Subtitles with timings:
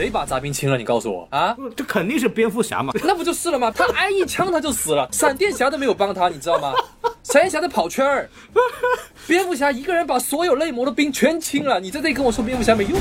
[0.00, 0.78] 谁把杂兵清了？
[0.78, 1.54] 你告诉我啊？
[1.76, 2.90] 这肯定是蝙蝠侠嘛。
[3.04, 3.70] 那不就是了吗？
[3.70, 6.72] 他挨一枪他就死了， 闪电侠都没有帮他，你知道吗？
[7.22, 8.26] 闪电侠在跑圈儿，
[9.26, 11.78] 蝙蝠侠一个人把所有类魔的兵全清了。
[11.78, 12.98] 你在这里跟我说蝙蝠侠没用？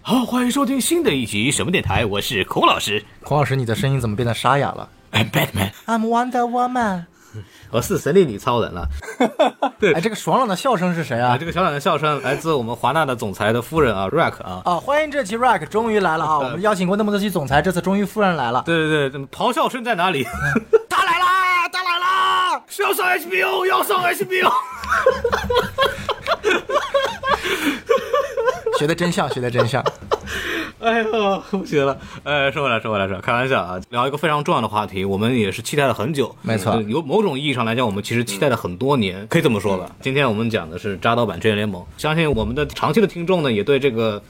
[0.00, 7.04] 好，欢迎收听新的一集什么电台，我是孔老师孔老师，你的声音怎么变得沙哑了，I'm Batman，？I'm Wonder Woman。
[7.70, 8.86] 我是神力女超人了。
[9.78, 11.46] 对哎，这个爽朗的笑声是谁啊，啊这？
[11.46, 14.62] 个爽朗的笑声来自我们华纳的总裁的夫人啊，Rack 啊。
[14.64, 16.38] 啊，欢迎这期 Rack 终于来了啊！
[16.40, 18.62] 我们邀请过那么多期总裁，这次终于夫人来了。
[18.64, 20.24] 对对对，咆哮声在哪里？
[20.88, 21.68] 他来啦！
[21.72, 22.62] 他来啦！
[22.66, 24.52] 是要上 HBO，要上 HBO。
[28.78, 29.84] 学的真像，学的真像。
[30.78, 31.98] 哎呦，不学了！
[32.22, 36.32] 哎，说回来，说回来，说开玩笑啊，聊一个非常重要的话题，我们也是期待了很久。
[36.42, 39.90] 没错嗯有某种意义上来讲，我们其实期待了很多年，可以这么说吧。
[40.00, 44.22] 今天我们讲的是扎导版《真人联盟》，相信我们的长期的听众呢，也对这个。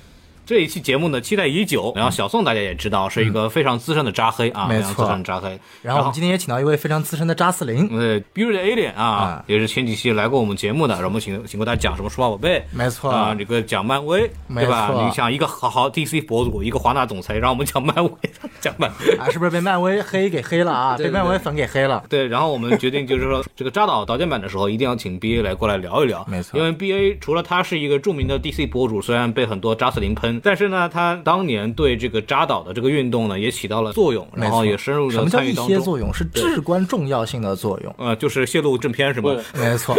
[0.48, 1.92] 这一期节目呢，期待已久。
[1.94, 5.60] 然后小宋大家也知道是一个非常资深的扎黑啊，没非常资深的扎黑。
[5.82, 14.86] 然后我们今天也请到一位非常资深的扎四零，呃，比如的 Alien 啊啊，也是前几期来过我们节目的，然后我们请请过他讲什么数码宝贝，没错啊，这个讲漫威，没对吧？
[14.86, 18.10] 错你想一个好好 DC 博主，一个华纳总裁，让我们讲漫威，
[18.58, 19.16] 讲漫威。
[19.18, 20.96] 啊，是不是被漫威黑给黑了啊？
[20.98, 22.02] 被漫威粉给黑了。
[22.08, 26.24] 对，然后我们决定就是说，这个扎导导剪版的时候，一定要请 BA 来过来聊一聊。
[26.26, 35.76] 没错因为 BA 除了他是一个著名的 DC 博主，虽然被很多扎四零喷，但是呢，他当年对这个扎导的这个运动呢，也起到了作用，然后也深入的什么叫一参与当中。
[35.76, 36.12] 些作用？
[36.12, 37.94] 是至关重要性的作用。
[37.98, 39.94] 呃，就是泄露正片是吗 没错，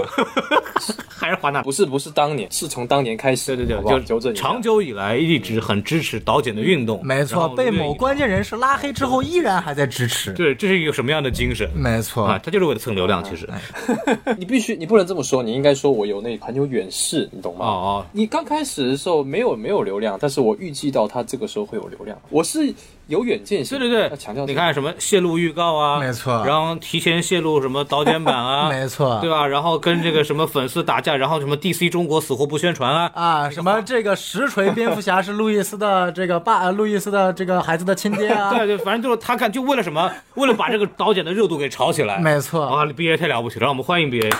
[1.07, 1.61] 还是华纳？
[1.61, 3.55] 不是不是当年，是从当年开始。
[3.55, 6.99] 对对对，好好就纠正一下长久以来一直很支持导剪的运动。
[7.05, 10.31] 没错，被某关键人士拉黑之后，依然还在支持。
[10.33, 11.69] 对，这是一个什么样的精神？
[11.75, 13.47] 没错啊，，他就是为了蹭流量，其实。
[14.37, 17.65] 你必须，你不能这么说，你应该说我有那很有远视，你懂吗？
[17.65, 22.73] 哦哦，你刚开始的时候没有没有流量，但是我预计到他这个时候会有流量，我是
[23.07, 23.77] 有远见性。
[23.77, 29.47] 对对对要强调，这个你看什么泄露预告啊，没错然后提前泄露什么导剪版啊， 没错对吧？
[29.47, 38.51] 然后跟这个什么粉丝打架，然后什么 DC 中国死活不宣传啊，啊，什么这个实锤蝙蝠侠是路易斯的这个爸，呃路易斯的这个孩子的亲爹啊？
[38.55, 42.19] 对对，反正就是他看就为了什么，为了把这个导剪的热度给炒起来。
[42.19, 44.31] 没错啊，BA 太了不起了，让我们欢迎 BA。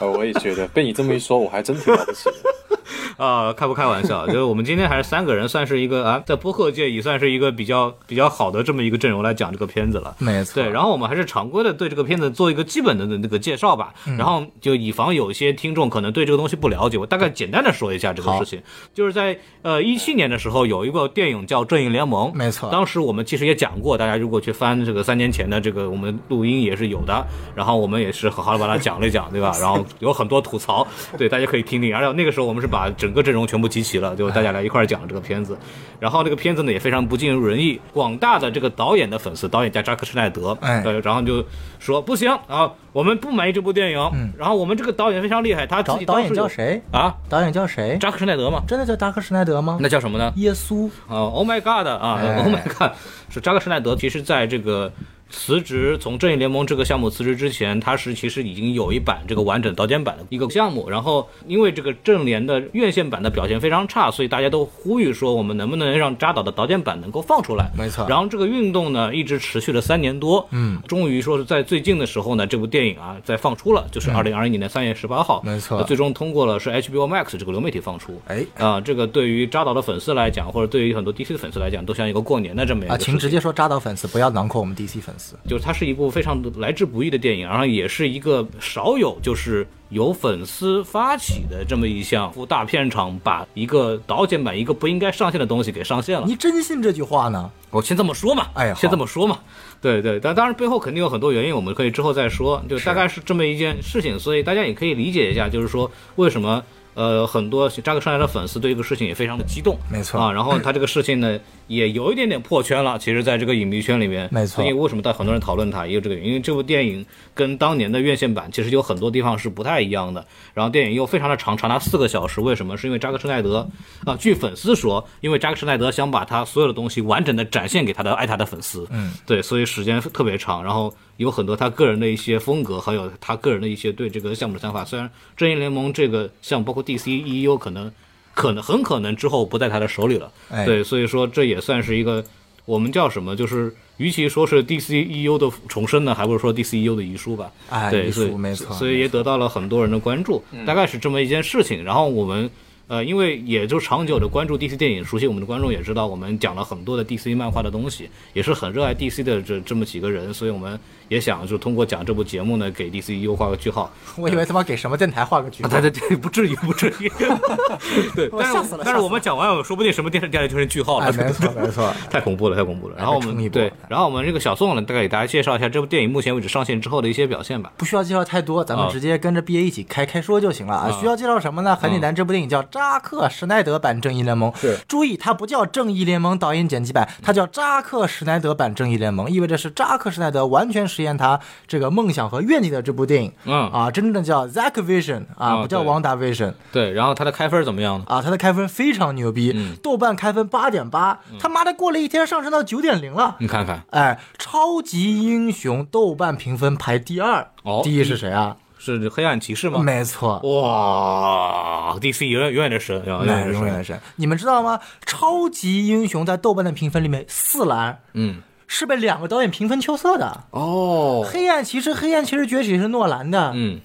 [0.00, 2.50] 呃， 我也觉得被你这么一说，我还真挺了不起的。
[3.16, 4.26] 啊，开不开玩笑？
[4.26, 10.14] 就是我们今天还是三个人，算是一个啊，在播客界也算是一个比较比较好的这么一个阵容来讲这个片子了。
[10.18, 18.62] 没错，对，然后我们还是常规的对这个片子做一个基本的那个介绍吧，嗯然后就以防有一些听众可能对这个东西不了解，我大概简单的说一下这个事情。
[18.92, 29.45] 就是在呃一七年的时候，有一个电影叫《正义联盟》，没错当时我们其实也讲过，大家如果去翻这个三年前的这个我们录音也是有的，然后我们也是好好的把它讲了一讲，对吧？
[29.60, 30.86] 然后有很多吐槽，
[31.16, 31.94] 对，大家可以听听。
[31.94, 35.56] 而且那个时候我们是把整个阵容全部集齐了，就大家来一块儿讲这个片子。
[35.98, 41.44] 然后这个片子呢也非常不尽如人意，广大的这个导演的粉丝，导演叫扎克施奈德，哎对，然后就
[41.78, 43.96] 说不行啊，我们不满意这部电影。
[44.36, 46.82] 然后我们这个导演非常厉害，他自己导演叫谁？
[46.92, 47.14] 啊？
[47.28, 47.96] 导演叫谁？
[47.98, 48.62] 扎克施奈德吗？
[48.68, 49.78] 真的叫扎克施奈德吗？
[49.80, 50.32] 那叫什么呢？
[50.36, 52.92] 耶稣啊，Oh my God 啊、哎 o h my God，
[53.30, 53.96] 是扎克施奈德。
[53.96, 54.92] 其实在这个
[55.28, 60.88] 辞职从正义联盟这个项目辞职之前，他是其实已经有一版这个完整导剪版的一个项目。
[60.88, 67.70] 然后因为这个正联的院线版的表现非常差，所以大家都呼吁说，我们能不能让扎导的导剪版能够放出来？
[67.76, 70.46] 没错然后这个运动呢，一直持续了三年多。
[70.52, 75.42] 嗯，终于说是在最近的时候呢，这部电影啊在放出了，就是二零二一年的三月十八号。
[75.44, 78.20] 没错呃最终通过了是 HBO Max 这个流媒体放出。
[78.26, 85.15] 哎啊、这个对于扎导的粉丝来讲，或者对于很多 DC 的粉丝来讲，都像一个过年的这么一个啊，请直接说扎导粉丝，不要囊括我们 DC 粉丝。
[85.48, 96.26] 就是它是一部非常来之不易的电影，然后也是一个少有就是由粉丝发起的这么一项大片场把一个导剪版一个不应该上线的东西给上线了。
[96.26, 97.50] 你真信这句话呢？
[97.70, 99.38] 我先这么说嘛，哎呀先这么说嘛，
[99.80, 106.62] 对对，但当然背后肯定有很多原因，我们可以之后再说，就大概是这么一件事情，所以大家也可以理解一下，就是说为什么。
[106.96, 110.32] 呃，很多扎克施奈德的粉丝对这个事情也非常的激动，没错啊。
[110.32, 112.98] 然后他这个事情呢，也有一点点破圈了。
[112.98, 117.04] 其实，在这个影迷圈里面，没错因为为什么在很多人讨论他，也有这个原因，因为这部电影
[117.34, 120.24] 跟当年的院线版其实有很多地方是不太一样的。
[120.54, 122.40] 然后电影又非常的长，长达四个小时。
[122.40, 122.78] 为什么？
[122.78, 123.68] 是因为扎克施奈德
[124.06, 130.64] 啊，据粉丝说，因为扎克施奈德想把他所有的东西完整的展现给他的爱他的粉丝，嗯，对，所以时间特别长。
[130.64, 134.84] 然后有很多他个人的一些风格，还有他个人的一些对这个项目的想法。
[134.84, 137.90] 虽然正义联盟这个项目，包括 DC、EU 可能
[138.34, 142.24] 可能很可能之后不在他的手里了，哎对，所以说这也算是一个
[142.64, 147.50] 我们叫什么，就是与其说是 DCEU 的重生呢，还不如说 DCEU 的遗书吧。
[147.90, 151.82] 对，哎遗所以书没错所以也得到了很多人的关注，大概是这么一件事情。
[151.82, 152.50] 然后我们。
[152.88, 160.78] 呃，因为也就长久的关注 DC 电影，熟悉我们的观众也知道，我们讲了很多的 DC 漫画的东西，也是很热爱 DC 的这这么几个人，所以我们
[161.08, 163.90] 也想就通过讲这部节目呢，给 DCEU 画个句号。
[164.16, 165.80] 我以为他妈给什么电台画个句啊，号。
[165.80, 167.10] 对对对，不至于，不至于。
[168.14, 171.06] 对，我但是但是我们讲完，说不定什么电视电台就是句号了。
[171.06, 171.92] 哎，没错没错。
[172.10, 172.96] 太恐怖了，太恐怖了。
[172.96, 177.72] 然后我们对，然后我们这个小宋呢，大概给大家介绍一下这部电影目前为止上线之后的一些表现吧。
[177.76, 180.90] 不需要介绍太多，咱们啊直接跟着 BA 一起开开说就行了啊。
[181.00, 181.76] 需要介绍什么呢？
[181.76, 184.52] 很简单，这部电影叫扎克施奈德版正义联盟。
[184.56, 193.32] 是注意，它不叫正义联盟导演剪辑版，它叫扎克施奈德版正义联盟，意味着是扎克施奈德完全实现他这个梦想和愿景的这部电影。
[193.44, 196.54] 嗯啊，真正的叫 Zack Vision 啊，不叫王达 Vision。
[196.72, 198.04] 对，然后它的开分怎么样呢？
[198.08, 203.36] 啊，它的开分非常牛逼，嗯豆瓣开分八点八，他妈的过了一天上升到九点零了。
[203.38, 208.56] 你看看，哎，超级英雄豆瓣评分排第二，哦第一是谁啊？
[208.78, 209.80] 是黑暗骑士吗？
[209.80, 213.52] 没错，哇，DC 永远永远的神，永远那。
[213.52, 213.98] 永远的神。
[214.14, 214.78] 你们知道吗？
[215.04, 220.44] 超级英雄在豆瓣的评分里面四栏嗯，是被两个导演平分秋色的。
[220.50, 223.80] 哦，黑暗骑士，黑暗骑士崛起是诺兰的，嗯，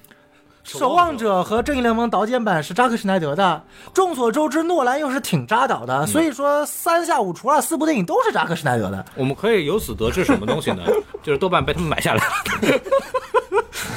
[0.64, 3.64] 守望者和正义联盟导剪版是扎克施奈德的。
[3.94, 9.06] 众所周知，诺兰又是挺扎导嗯的，所以说三下五除二四部电影都是扎克施奈德的。
[9.16, 10.84] 我们可以由此得知什么东西呢？
[11.24, 12.34] 就是豆瓣被他们买下来了。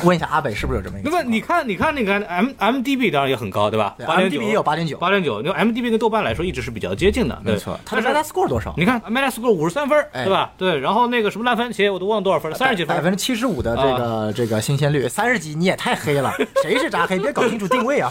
[0.05, 1.17] 问一下阿北是不是有这么一个那？
[1.17, 3.95] 么你看，你看那个 M M D B 当然也很高，对吧？
[3.99, 5.43] 对八点九 IMDb 也有8.9八点九。
[5.43, 8.75] 那 M D B 跟豆瓣来说一直是比较接近的，没错，它的 Metascore 多少？
[8.77, 10.53] 你看 Metascore 五十三分，哎对吧？
[10.57, 12.95] 对，然后那个什么烂番茄我都忘了多少分了，三十几分。
[12.95, 16.33] 百分之七十五的这个、这个新鲜率，三十几你也太黑了，
[16.63, 17.19] 谁是扎黑？
[17.19, 18.11] 别搞清楚定位啊！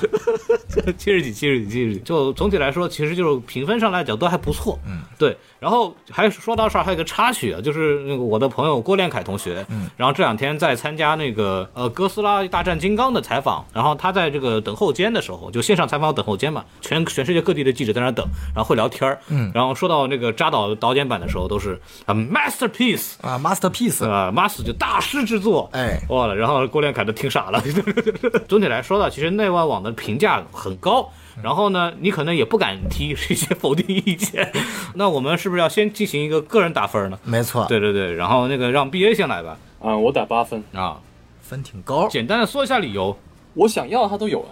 [0.98, 2.00] 七十几，七十几，七十几。
[2.00, 4.80] 就总体来说，其实就是评分上来讲都还不错。
[4.88, 5.38] 嗯，对。
[5.64, 23.14] 然后还说到这儿还有一个插曲啊，就是那个我的朋友郭连凯同学，嗯，然后这两天在参加那个呃哥斯拉大战金刚的采访，然后他在这个等候间的时候，就线上采访等候间嘛，全全世界各地的记者在那等，然后会聊天儿，嗯，然后说到那个扎导导演版的时候，都是啊 masterpiece。
[23.22, 25.98] 啊，masterpiece，啊，master 就大师之作，哎。
[26.10, 27.64] 哇了，然后郭连凯都听傻了。
[28.50, 31.10] 总体来说呢，其实内外网的评价很高，
[31.42, 34.52] 然后呢，你可能也不敢提一些否定意见。
[34.96, 37.18] 那我们是不是要先进行一个个人打分呢？
[37.24, 39.58] 没错，对对对，然后那个让 B A 先来吧。
[39.82, 41.00] 啊，我打八分，啊，
[41.42, 42.08] 分挺高。
[42.08, 43.18] 简单的说一下理由。
[43.56, 44.50] 我想要他都有了，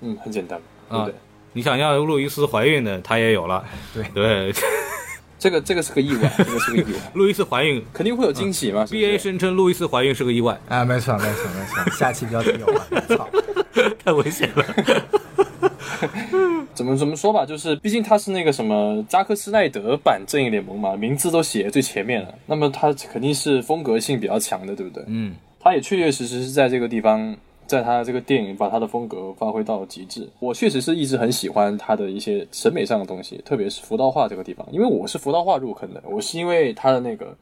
[0.00, 1.14] 嗯，很简单，对不对？
[1.52, 3.64] 你想要路易斯怀孕的，他也有了。
[3.92, 4.52] 对对，
[5.38, 8.86] 这个这个是个意外，这个是个意外， 路易斯怀孕肯定会有惊喜嘛。
[8.88, 11.90] ，B A 声称路易斯怀孕是个意外，啊，没错，没错，没错。
[11.92, 13.28] 下期标题有了，操！
[14.04, 14.64] 太危险了。
[16.74, 25.04] 怎么怎么说吧，就是毕竟他是那个什么扎克施奈德版正义联盟嘛，名字都写在最前面了，那么他肯定是风格性比较强的，对不对？
[25.08, 27.36] 嗯，他也确确实实是在这个地方，
[27.66, 30.26] 在他这个电影把他的风格发挥到极致。
[30.38, 37.36] 我确实是一直很喜欢他的一些审美上的东西，特别是浮道画这个地方，因为我是浮道画入坑的，我是因为他的那个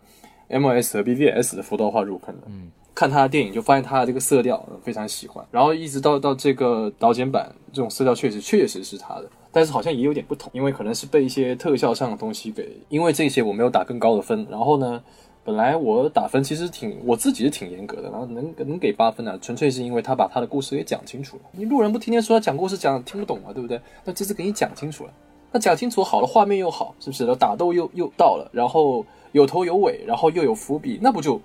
[0.50, 2.48] MOS 和 BVS 的浮道画入坑的。
[2.48, 2.72] 嗯。
[2.98, 15.00] 看他的电影就发现他的这个色调非常喜欢，然后一直到到这个导剪版，这种色调确实确实是他的，但是好像也有点不同，因为可能是被一些特效上的东西给，因为这些我没有打更高的分，然后呢，
[15.44, 21.42] 本来我打分其实挺我自己是挺严格的，然后能能给八分呢、纯粹是因为他把他的故事给讲清楚了。
[21.52, 23.80] 你路人不天天说他讲故事讲听不懂嘛，对不对？
[24.04, 25.12] 那这次给你讲清楚了，
[25.52, 27.22] 那讲清楚好了，画面又好，是不是？
[27.22, 31.40] 然后打斗又又到了，然后有头有尾，然后又有伏笔，那不就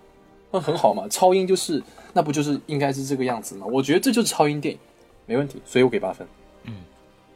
[0.53, 1.03] 那很好嘛？
[1.12, 1.83] 超英就是
[2.13, 3.65] 那不就是应该是这个样子吗？
[3.69, 4.79] 我觉得这就是超英电影，
[5.25, 6.25] 没问题，所以我给八分。
[6.65, 6.74] 嗯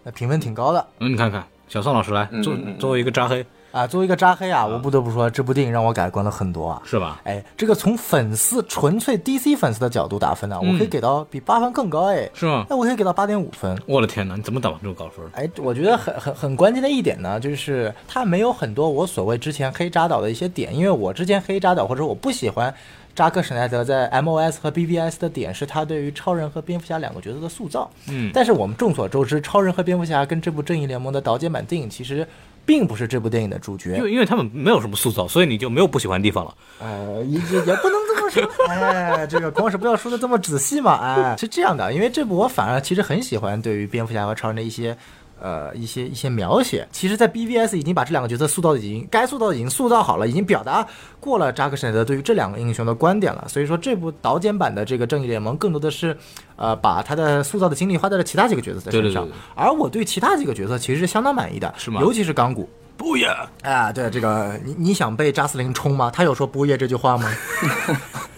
[0.04, 3.86] 那评分挺高的嗯，你看看，小宋老师来，作作为一个扎黑，啊。
[3.86, 6.82] 作为一个扎黑啊，我不得不说，这部电影让我改观了很多啊。
[6.86, 7.20] 是吧？
[7.26, 12.66] 哎，这个从粉丝纯粹 DC 粉丝的角度打分呢、我可以给到比八分更高哎，是吗？
[12.70, 13.78] 那我可以给到八点五分。
[13.86, 15.26] 我的天哪，你怎么打这么高分？
[15.34, 22.74] 哎，我觉得很很很关键的一点呢，就是它没有很多我所谓之前黑扎导的一些点，因为我之前黑扎导或者我不喜欢
[23.18, 27.90] 扎克施奈德在 MOS 和 BVS 的点是他对于超人和蝙蝠侠两个角色的塑造。
[28.08, 32.28] 嗯但是我们众所周知，超人和蝙蝠侠跟这部正义联盟的导剪版电影其实
[32.64, 34.04] 并不是这部电影的主角因。
[34.04, 36.54] 为因为他们没有什么塑造，所以你就没有不喜欢的地方了。
[36.80, 44.96] 呃，也也也不能这么说， 哎，这个光是不要说的这么仔细嘛，哎，是这样的，因为这部我反而其实很喜欢对于蝙蝠侠和超人的一些。
[45.40, 50.86] 呃，一些一些描写，其实，在 BVS 已经把这两个角色塑造的已经该塑造的已经塑造好了，已经表达
[51.20, 53.46] 过了扎克施奈德对于这两个英雄的观点了。
[53.48, 56.18] 所以说，这部导剪版的这个正义联盟更多的是，
[56.56, 59.02] 呃，把他的塑造的精力花在了其他几个角色的身上。
[59.02, 63.28] 对对对对而我对其他几个角色其实是相当满意的，是吗尤其是钢骨，不也？
[63.62, 66.10] 啊，对这个，你你想被扎斯林冲吗？
[66.12, 67.32] 他有说不夜这句话吗？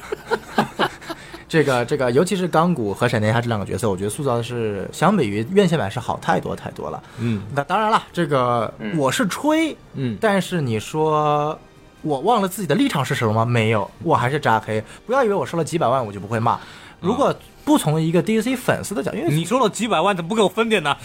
[1.50, 7.04] 这个这个，尤其是钢骨和闪电侠这两个角色，我觉得塑造的是相比于院线版是好太多太多了。
[7.18, 11.60] 嗯那当然了，这个我是吹，嗯但是你说
[12.04, 13.44] 我忘了自己的立场是什么吗？
[13.44, 14.82] 没有，我还是扎黑。
[15.08, 16.60] 不要以为我收了几百万我就不会骂。
[17.02, 20.96] 如果不从一个 DC 粉丝的角度，因为你收了几百万，怎么不给我分点呢？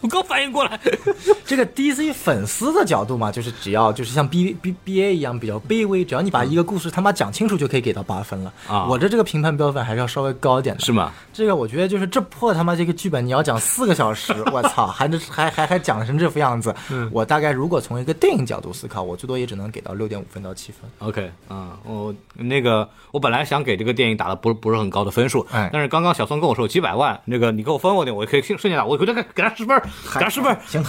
[0.00, 0.78] 我刚反应过来。
[1.44, 8.52] 这个 DC 粉丝的角度嘛，就是只要就是像 B B B A 一样比较卑微，只要你把一个故事他妈讲清楚，就可以给到八分了。
[8.68, 10.82] 啊我的这个评判标准还是要稍微高一点的。
[10.82, 11.12] 是吗？
[11.32, 16.74] 这个我觉得就是这破他妈这个剧本，你要讲四个小时， 我操，还能还还还讲成这副样子。
[16.90, 20.90] 嗯我大概如果从一个电影角度思考，我最多也只能给到六点五分到七分。
[20.98, 29.80] OK，嗯，我那个我本来想给这个电影打的不是不是很高的分数，哎但是刚刚小宋跟我说几百万，那个你给我分我点，我可以瞬间打，我回头给给他十分，
[30.14, 30.82] 给他十分，行，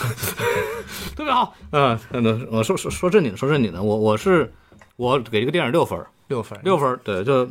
[1.15, 1.55] 特别好。
[1.71, 4.51] 嗯，那我说说说正经的，说正经的，我我是
[4.95, 7.49] 我给这个电影六分，六分，六分，对，就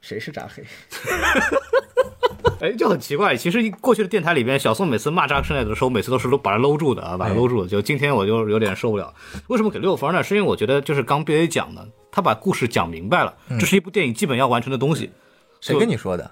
[0.00, 0.64] 谁是扎黑？
[2.60, 3.36] 哎，就很奇怪。
[3.36, 7.68] 其实过去的电台里边，小宋每次骂扎克施耐德的时候，每次都是把他搂住的啊，把他搂住的。
[7.68, 9.12] 就今天我就有点受不了。
[9.48, 10.22] 为什么给六分呢？
[10.22, 15.10] 是因为我觉得就是刚 BA 讲的，他把故事讲明白了，这是一部电影基本要完成的东西。
[15.60, 16.30] 谁跟你说的？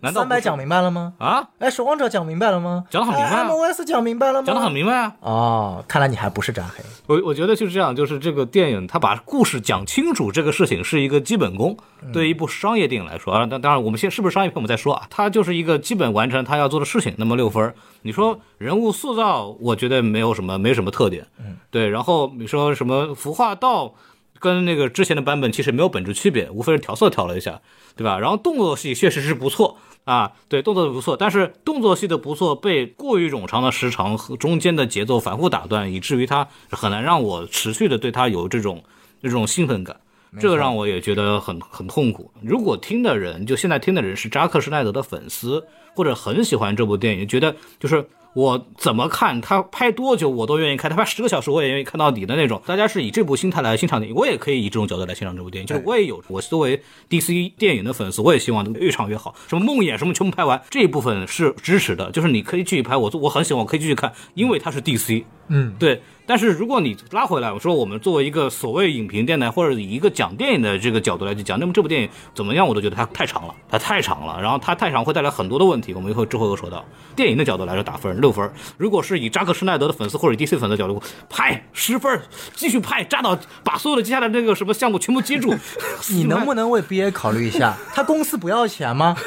[0.00, 1.12] 难道三百讲明白了吗？
[1.18, 1.48] 啊？
[1.58, 2.84] 哎，守望者讲明白了吗？
[2.90, 4.46] 讲得很明白啊 M O S 讲明白了吗？
[4.46, 5.14] 讲得很明白啊。
[5.20, 6.82] 哦，看来你还不是扎黑。
[7.06, 11.76] 我我觉得就是这样，就是这个电影它把故事讲清楚，这个事情是一个基本功。
[12.12, 17.14] 对于一部商业电影来说啊，当当然我们先是不是商业片我们再说啊，它就是一个基本完成它要做的事情。
[17.18, 21.26] 那么六分，你说人物塑造，我觉得没有什么没什么特点。
[21.38, 21.88] 嗯，对。
[21.90, 23.94] 然后你说什么服化道
[24.38, 27.60] 跟那个之前的版本其实没有本质区别，无非是调色调了一下，
[27.94, 28.18] 对吧？
[28.18, 29.76] 然后动作戏确实是不错。
[30.10, 38.82] 啊，对，动作不错，但是动作戏的不错被过于冗长的时长和中间的节奏反复打断，以至于它很难让我持续的对它有这种
[39.22, 40.00] 这种兴奋感，
[40.40, 42.28] 这个让我也觉得很很痛苦。
[42.42, 45.64] 如果听的人，就现在听的人是扎克施奈德的粉丝，
[45.94, 52.62] 或者很喜欢这部电影，觉得就是我怎么看他拍多久我都愿意看，他拍十个小时我也愿意看到底的那种。
[52.64, 55.66] 大家是以这部心态来欣赏电影，我也可以以这种角度来欣赏这部电影。
[55.66, 59.34] 就是我也有，我作为 DC 电影的粉丝，我也希望越长越好。
[59.48, 65.24] 什么梦魇什么全部拍完，这一部分是支持的，就是你可以继续拍，我我很喜欢，我可以继续看，因为它是 DC。
[65.50, 66.02] 嗯，对。
[66.26, 75.92] 但是如果你拉回来，我说我们作为一个所谓影评电台，或者以一个讲电影的这个角度来去讲，那么这部电影怎么样，我都觉得它太长了，它太长了，然后它太长会带来很多的问题。
[75.92, 76.84] 我们以后之后又说到
[77.16, 82.22] 电影的角度来说打分六分，如果是以扎克施耐德的粉丝或者 DC 粉丝的角度拍十分，
[82.54, 85.52] 继续拍，扎到把所有的接下来那个什么项目全部接住。
[86.10, 87.76] 你能不能为 B A 考虑一下？
[87.92, 89.16] 他公司不要钱吗？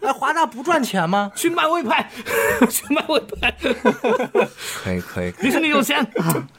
[0.00, 1.30] 哎，华纳不赚钱吗？
[1.34, 2.08] 去漫威拍，
[2.70, 3.54] 去漫威拍，
[4.82, 6.06] 可以，可以，可以迪士尼有钱，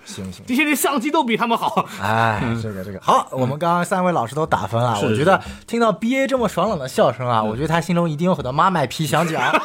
[0.06, 0.46] 行行。
[0.46, 1.86] 迪士尼相机都比他们好。
[2.02, 9.42] 哎，这个这个好，我们刚刚三位老师都打分啊，我觉得听到 B A 这么爽朗的笑声啊，我觉得他心中一定有很多妈卖批想讲。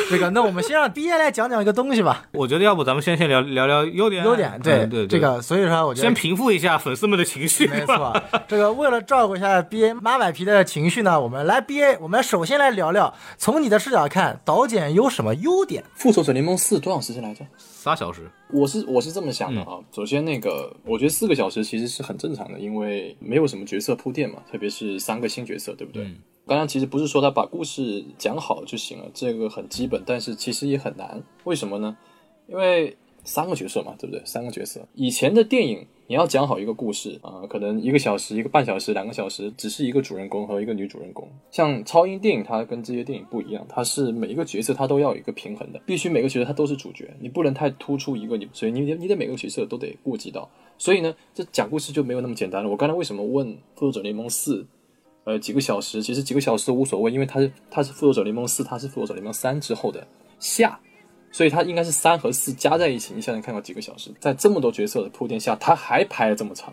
[0.10, 2.26] 这个，那我们先让 B A 来讲讲一个东西吧。
[2.32, 7.66] 我觉得要不咱们先先聊聊聊优点，优点，对嗯对对这个，所以说我觉得先平复一下粉丝们的情绪。
[7.66, 15.82] 没错，这个为了照顾一下 B A 妈买皮的情绪呢，我们来 B A，我们首先来聊聊，从你的视角看，导剪有什么优点？
[15.94, 17.44] 复仇者联盟四多长时间来着？
[17.56, 19.78] 仨小时，我是我是这么想的啊。
[19.94, 26.02] 首先，那个我觉得四个小时其实是很正常的，因为没有什么角色铺垫嘛，特别是三个新角色，对不对？
[26.04, 31.20] 嗯刚刚其实不是说他把故事讲好就行了，这个很基本，但是其实也很难。
[31.42, 31.96] 为什么呢？
[32.46, 34.22] 因为三个角色嘛，对不对？
[34.24, 41.28] 三个角色，以前的电影你要讲好一个故事啊、可能一个小时、一个半小时、两个小时，只是一个主人公和一个女主人公。
[41.50, 50.48] 像超英电影，它跟这些电影不一样，它是每一个角色它都要有一个平衡的，必须每个角色它都是主角，你不能太突出一个你，所以你得你得每个角色都得顾及到。
[50.78, 52.70] 所以呢，这讲故事就没有那么简单了。
[52.70, 54.62] 我刚才为什么问《复仇者联盟四》？
[55.26, 60.06] 呃，几个小时，其实几个小时都无所谓，因为他是他是复仇者联盟四，他是复仇者联盟三之后的
[60.38, 60.78] 下，
[61.32, 63.12] 所以他应该是三和四加在一起。
[63.12, 66.72] 你想想看，有几个小时，在这么多角色的铺垫下，他还排了这么长，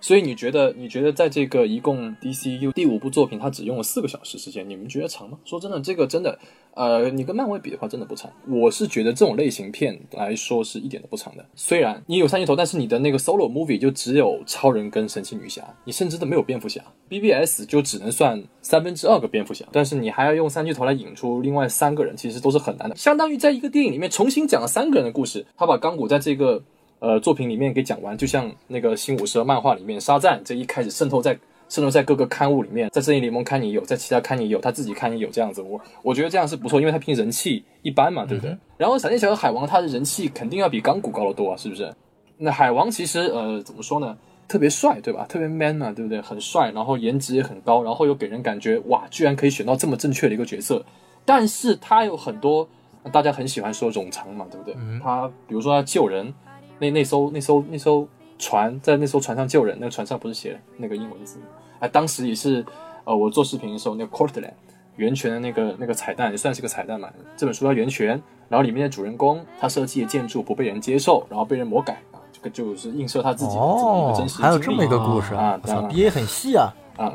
[0.00, 5.38] 所以你觉得你觉得在这个一共 DCU 第五部作品，它只用了四个小时时间，你们觉得长吗？
[5.44, 6.38] 说真的，这个真的，
[6.74, 8.30] 呃，你跟漫威比的话，真的不长。
[8.48, 11.44] 我是觉得这种类型片来说是一点都不长的。
[11.54, 16.82] 虽然你有三巨头，但是你的那个 solo movie 就只有超人跟神奇女侠，你甚至都没有蝙蝠侠。
[17.08, 22.96] BBS 就只能算三分之二个蝙蝠侠，但是你还要用三巨头来引出另外三个人，其实都是很难的。
[22.96, 26.62] 相当于在一个电影里面重新讲了三个人的故事，他把钢骨在这个
[27.00, 31.36] 呃作品里面给讲完，就像那个新武蛇漫画里面沙赞这一开始渗透在
[31.68, 35.60] 渗透在各个刊物里面，在正义联盟刊也有，在其他刊也有，他自己刊也有这样子。
[35.62, 38.56] 我我觉得这样是不错，因为他毕竟人气一般嘛，对不对？
[38.76, 41.92] 然后闪电侠和海王他的人气肯定要比钢骨高得多啊，是不是？
[42.38, 44.16] 那海王其实呃怎么说呢？
[44.48, 45.24] 特别帅，对吧？
[45.28, 46.20] 特别 man 嘛，对不对？
[46.20, 50.84] 很帅，然后颜值也很高，然后又给人感觉哇，居然可以选到这么正确的一个角色。
[51.24, 52.68] 但是他有很多
[53.12, 54.74] 大家很喜欢说冗长嘛，对不对？
[55.00, 56.34] 他比如说他救人，
[56.80, 58.08] 那那艘那艘那艘
[58.38, 61.38] 船在那艘船上救人，那个船上不是写那个英文字？
[61.78, 62.64] 哎，当时也是
[63.04, 64.50] 呃，我做视频的时候，那个 Courtland
[64.96, 67.08] 源泉的那个那个彩蛋也算是个彩蛋嘛。
[67.36, 72.00] 这本书叫源泉，然后里面的主人公他设计的建筑不被人接受，然后被人魔改。
[72.32, 76.72] 这个就是映射他自己的这么一个真实哦，还有这么一个故事啊，当然憋很细啊，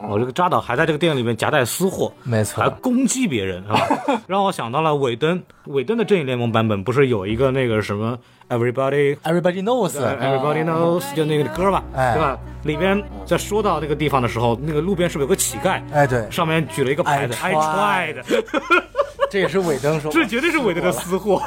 [0.09, 3.77] 我这个扎导还在这个电影里面夹带私货，没错还，攻击别人啊，
[4.27, 8.17] 让我想到了尾灯，尾灯的正义联盟版本不是有一个那个什么
[8.49, 12.37] Everybody Everybody knows，Everybody knows 就那个歌吧，哎对吧？
[12.63, 15.81] 里边在说到那个地方的时候，那个路边是不是有个乞丐？
[15.93, 18.23] 哎，对，上面举了一个牌子 I，I tried，
[19.35, 21.41] 这也是尾灯说，这绝对是尾灯的私货，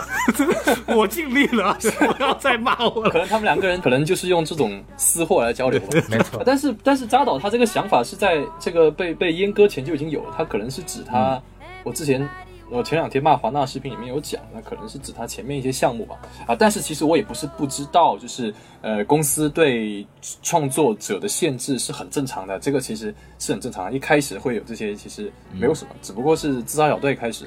[0.95, 1.75] 我尽力了，
[2.18, 3.09] 不要再骂我了。
[3.09, 5.87] 可能他们两个人可能就是用这种私货来交流吧。
[6.11, 11.40] 没错，但是但是扎导他这个想法是在这个被被阉割前就已经有了，他可能是指他，
[11.83, 12.28] 我之前
[12.68, 16.14] 我前两天骂华纳视频里面有讲，那可能是指他前面一些项目吧。
[16.47, 18.52] 啊，但是其实我也不是不知道，就是
[18.83, 20.07] 呃公司对
[20.42, 23.92] 创作者的限制是很正常的，这个其实是很正常的。
[23.92, 27.47] 一开始会有这些，其实没有什么，只不过是自杀小队开始。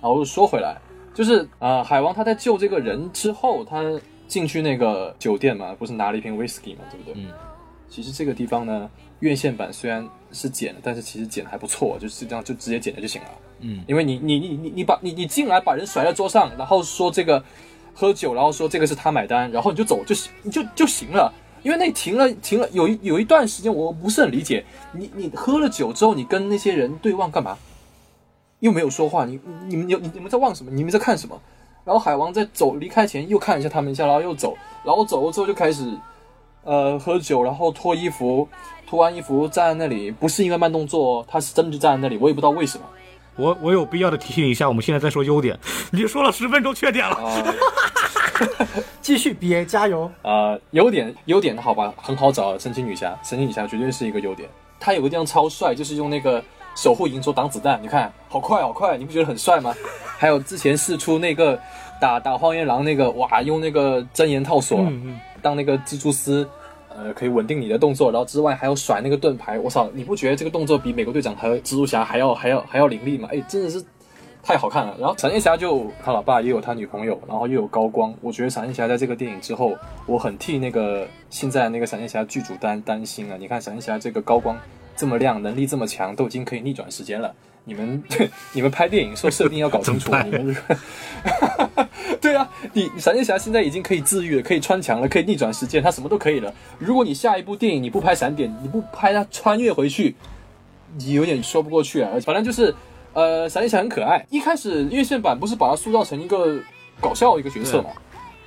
[0.00, 0.76] 然后说回来，
[1.14, 3.82] 就是啊、呃海王他在救这个人之后，他
[4.26, 7.14] 进去那个酒店嘛，不是拿了一瓶 whisky 嘛，对不对？
[7.16, 7.32] 嗯。
[7.88, 8.88] 其实这个地方呢，
[9.20, 13.28] 院线版虽然是剪的，但是其实剪的还不错，就是这样就直接剪了就行了。
[13.60, 17.42] 嗯，因为你你你你你把你你进来把人甩在桌上，然后说这个
[17.94, 21.32] 喝酒，然后说这个是他买单，然后你就走就行，你就就行了。
[21.62, 24.62] 因为那停了停了有一有一段时间我不是很理解，
[24.92, 27.56] 你你喝了酒之后，你跟那些人对望干嘛？
[28.60, 30.70] 又没有说话，你你们有你你们在望什么？
[30.70, 31.40] 你们在看什么？
[31.84, 35.90] 然后海王在走离开前又看了一下他们一下，然后又走，然后走了之后就开始
[36.64, 38.46] 呃喝酒，然后脱衣服，
[38.86, 42.84] 脱完衣服站在那里，不是因为慢动作，他是真的就站在那里，我也不知道为什么
[43.36, 45.58] 我我有必要的提醒一下，我们现在在说优点，
[45.92, 47.16] 你说了十分钟缺点了。
[47.16, 47.54] 啊
[49.00, 56.44] 继续 BA 加油，呃优点优点好吧，很好找，神奇女侠，神奇女侠绝对是一个优点，他有个地方超帅，就是用那个
[56.78, 59.74] 守护银座挡子弹，你看好快好快，你不觉得很帅吗？
[60.16, 61.58] 还有之前试出那个
[62.00, 64.78] 打打荒原狼那个，哇，用那个真言套索。
[64.82, 66.48] 嗯嗯，当那个蜘蛛丝，
[66.88, 73.28] 呃，可以稳定你的动作，然后之外还有甩那个盾牌，我操，你不觉得这个动作比美国队长和蜘蛛侠还要还要还要凌厉吗？
[73.32, 73.84] 哎，真的是
[74.40, 74.94] 太好看了。
[75.00, 83.36] 然后闪电侠就他老爸也有他女朋友，然后又有高光，我觉得闪电侠在这个电影之后，我很替那个现在那个闪电侠剧组担担心啊。
[83.36, 84.56] 你看闪电侠这个高光
[84.98, 87.32] 这么亮，能力这么强，都已经可以逆转时间了。
[87.62, 88.02] 你们
[88.52, 90.56] 你们拍电影说设定要搞清楚你们
[92.20, 96.52] 对啊，你闪电侠现在已经可以治愈了，可以穿墙了，可以逆转时间，他什么都可以了。
[96.78, 100.16] 如果你下一部电影你不拍闪点，你不拍他穿越回去，
[100.96, 102.10] 你有点说不过去啊。
[102.24, 102.74] 反正就是，
[103.12, 104.26] 呃，闪电侠很可爱。
[104.30, 106.58] 一开始院线版不是把他塑造成一个
[107.00, 107.90] 搞笑的一个角色嘛，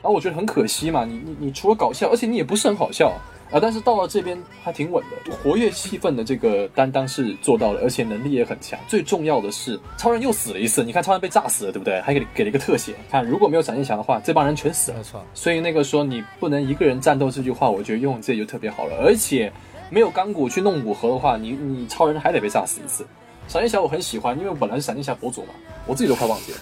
[0.01, 3.09] 然后我觉得很可惜嘛，你你你除了搞笑，而且你也不是很好笑。
[3.09, 3.21] 啊，
[3.59, 8.79] 但是到了这边还挺稳的，活跃气氛的这个担当是做到了，而且能力也很强。
[8.87, 11.99] 最重要的是，超人又死了一次，你看超人被炸死了，对不对？
[12.01, 15.03] 还给给了一个特写，看如果没有闪电侠的话，这帮人全死了没。
[15.03, 18.95] 错，所以那个说你不能一个人战斗这句话，我觉得用这就特别好了。
[19.03, 19.51] 而且
[19.89, 23.05] 没有钢骨去弄五核的话，你你超人还得被炸死一次。
[23.47, 25.49] 闪电侠我很喜欢，因为我本来是闪电侠博主嘛，
[25.85, 26.57] 我自己都快忘记了。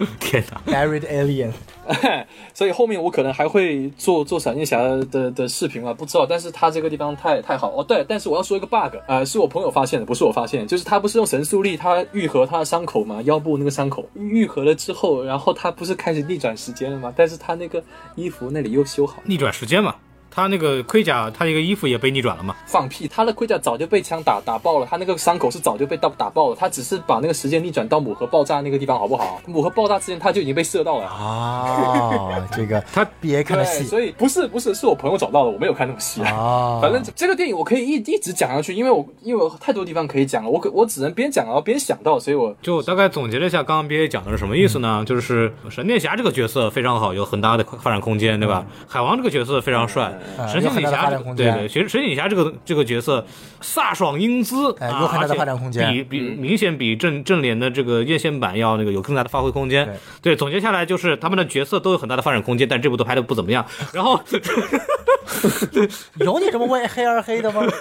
[0.20, 1.50] 天哪！Buried Alien，
[2.54, 4.78] 所以后面我可能还会做做闪电侠
[5.10, 6.26] 的的视频吧，不知道。
[6.26, 17.12] 但是他这个地方太太好哦，对，但是我要说一个 bug，呃，是我朋友发现的，不是我发现，就是他不是用神速力，他愈合他的伤口嘛，腰部那个伤口愈合了之后，然后他不是开始逆转时间了吗？
[17.16, 17.82] 但是他那个
[18.14, 19.94] 衣服那里又修好，逆转时间嘛，
[20.34, 22.56] 他那个盔甲，他那个衣服也被逆转了嘛。
[22.66, 29.40] 放屁，他的盔甲早就被枪打打爆了，他那个伤口是早就被打打爆了，他只是把那个时间逆转到母核爆炸那个地方，好不好？
[29.46, 31.06] 母核爆炸之前他就已经被射到了。
[31.06, 36.30] 啊，这个他 BA 看的对，细所以不是不是是我朋友找到的，我没有看那么细啊。
[36.32, 45.04] 啊，反正这个电影我可以一一直讲下去，因为我因为我太多地方可以讲了，我可我只能边讲然后边想到，所以我就大概总结了一下，刚刚 BA 讲的是什么意思呢？
[45.06, 48.64] 就是闪电侠这个角色非常好，有很大的发展空间，对吧？
[48.88, 50.12] 海王这个角色非常帅，啊
[50.48, 53.24] 神奇女有很大的发侠展空间对对，其实神奇女侠这个这个角色
[53.60, 59.88] 飒爽英姿，啊哎有很大的发展空间比比明显比正正脸的这个院线版要那个有更大的发挥空间。
[60.20, 63.64] 对，总结下来就是他们的角色都有很大的发展空间，但这部都拍的不怎么样。
[63.92, 64.20] 然后
[66.20, 67.62] 有你这么为黑而黑的吗？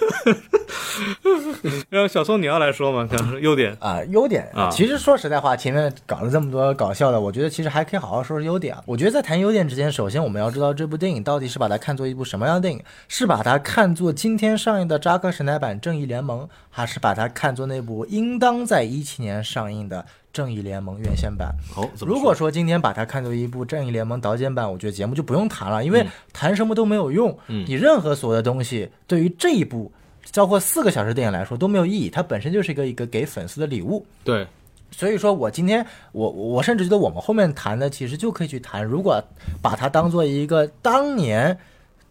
[1.89, 3.75] 然后小宋你要来说嘛，讲说优点。
[3.79, 8.81] 啊，优点啊其实说实在话，前面搞了这么多搞笑的，我觉得其实还可以好好说说优点啊。
[8.85, 21.53] 我觉得在谈优点之前，首先我们要知道这部电影到底是把它看作一部什么样的电影，是把它看作今天上映的扎克神奈版《正义联盟》，还是把它看作那部应当在一七年上映的《正义联盟》院线版？
[21.99, 27.37] 如果说今天把它看作一部《正义联盟》导剪版，我觉得节目就不用谈了，因为谈什么都没有用。
[27.47, 29.91] 嗯你任何所有的东西对于这一部
[30.33, 34.05] 包括四个小时电影来说都没有意义，它本身就是一个一个给粉丝的礼物。
[34.23, 34.47] 对，
[34.89, 39.21] 所以说我今天我我甚至觉得我们后面谈的其实就可以去谈，如果
[39.61, 41.57] 把它当做一个当年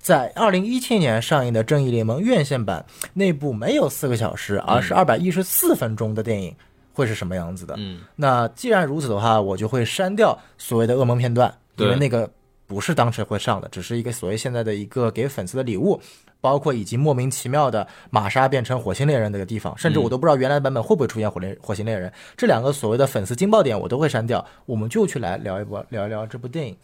[0.00, 2.84] 在二零一七年上映的《正义联盟》院线版
[3.14, 6.52] 那部没有四个小时，而是二百一十四分钟的电影。
[6.92, 7.74] 会是什么样子的？
[7.78, 12.28] 嗯，那既然如此的话，我就会删掉所谓的噩梦片段，因为那个
[12.66, 15.98] 不是当时会上的，只是一个所谓现在的一个给粉丝的礼物，
[16.40, 26.76] 包括以及莫名其妙的玛莎变成火星猎人那个地方，甚至我都不知道原来版本会不会出现火猎火星猎人，这两个所谓的粉丝惊爆点我都会删掉，我们就去来聊一波聊一聊这部电影。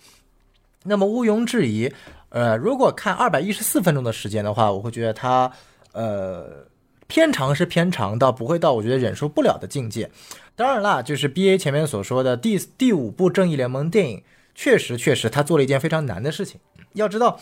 [0.85, 1.93] 那么毋庸置疑，
[2.37, 5.51] 呃，如果看二百一十四分钟的时间的话，我会觉得它，
[5.93, 6.67] 呃，
[7.07, 10.11] 偏长是偏长到不会到我觉得忍受不了的境界。
[10.55, 14.23] 当然啦，就是 B A 前面所说的第第五部正义联盟电影，
[14.55, 16.61] 确实确实他做了一件非常难的事情。
[16.93, 17.41] 要知道，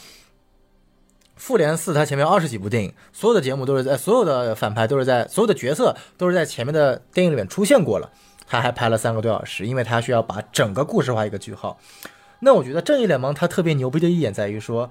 [1.35, 8.13] 复联四他前面二十几部电影，所有的节目都是在所有的反派都是在所有的角色都是在前面的电影里面出现过了，
[8.47, 11.77] 他还拍了三个多小时，因为他需要把整个故事画一个句号。
[12.45, 14.91] 那我觉得正义联盟它特别牛逼的一点在于说，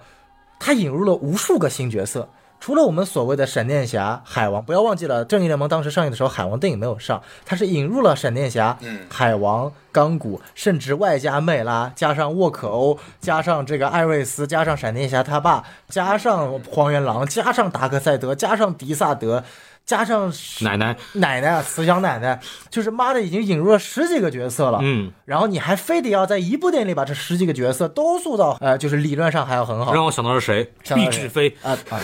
[0.59, 2.27] 它引入了无数个新角色。
[2.59, 19.43] 除了我们所谓的闪电侠、海王，不要忘记了，正义联盟当时上映的时候，海王电影没有上，它是引入了闪电侠、海王、钢骨，甚至外加魅拉，加上沃克欧，加上这个艾瑞斯，加上闪电侠他爸，加上荒原狼，加上达克赛德，加上迪萨德，
[19.85, 24.79] 加上奶奶，奶奶啊，慈祥奶奶，就是妈的已经引入了十几个角色了。
[24.81, 29.93] 嗯，然后你还非得要在一部电影里把这十几个角色都塑造，呃，就是理论上还要很好。
[29.93, 30.63] 让我想到了谁？
[30.63, 31.55] 毕想到了谁志飞。
[31.61, 31.99] 啊啊！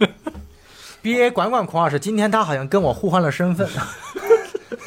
[1.00, 3.66] B A 管管孔老师，今天他好像跟我互换了身份。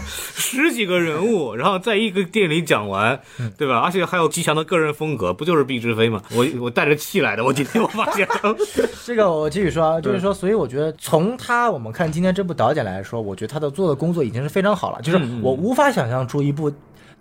[0.06, 3.80] 十几个人物，然后在一个店里讲完，嗯对吧？
[3.80, 6.22] 而且还有极强的个人风格，不就是毕志飞吗？
[6.32, 8.28] 我我带着气来的，我今天我发现，
[9.06, 15.02] 这个我继续说，啊， 就是说，所以我觉得从他我们看今天这部导演来说，我觉得他的做的工作已经是非常好了。
[15.02, 16.72] 就是我无法想象出一部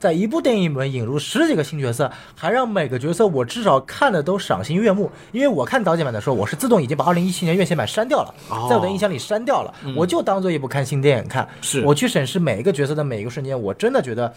[0.01, 5.11] 在一部电影里面引入十几个新角色，还让每个角色我至少看的都赏心悦目。
[5.31, 8.35] 因为我看导演版的时候，我是自动已经把二零一七年院线版删掉了，
[8.69, 11.47] 在我的印象里删掉了，我就当做一部看新电影看。
[11.61, 14.33] 是我去审视每一个角色的每一个瞬间，我真的觉得。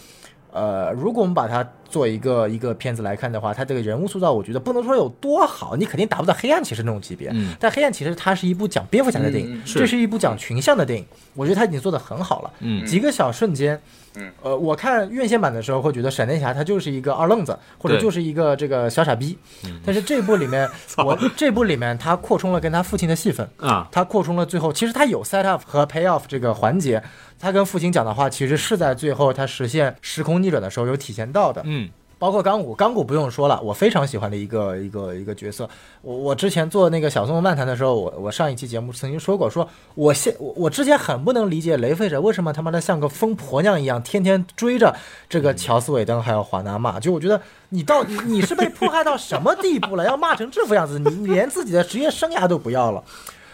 [0.55, 7.31] 呃，如果我们把它做一个一个片子来看的话，它这个人物塑造，我觉得不能说有多好，你肯定达不到黑暗骑士那种级别。
[7.33, 12.53] 嗯但黑暗骑士它是一部讲蝙蝠侠的电影，嗯是这是一部讲群像的电影，我觉得它已经做得很好了。
[12.59, 13.81] 嗯几个小瞬间，
[14.15, 19.37] 嗯，呃，我看院线版的时候会觉得闪电侠他就是一个二愣子，或者就是一个这个小傻逼。
[19.85, 20.69] 但是这部里面，
[21.03, 27.01] 我这部里面他扩充了跟他父亲的戏份，啊，他扩充了最后，其实他有 set up 和 pay off 这个环节，
[27.39, 31.61] 他跟父亲讲的话，其实是在最后他实现时空逆转的时候有体现到的。
[31.65, 31.89] 嗯，
[32.23, 35.69] 包括钢骨，钢骨不用说了，我非常喜欢的一个一个一个角色。
[36.01, 44.95] 我我之前做那个小松漫谈的时候，我我上一期节目曾经说过，说我现我我之前很不能理解雷费者为什么他妈的像个疯婆娘一样，天天追着
[45.27, 46.97] 这个乔斯韦登还有华纳骂。
[46.97, 53.03] 就我觉得你到你你是被迫害到什么地步了，要骂成这副样子，你你连自己的职业生涯都不要了。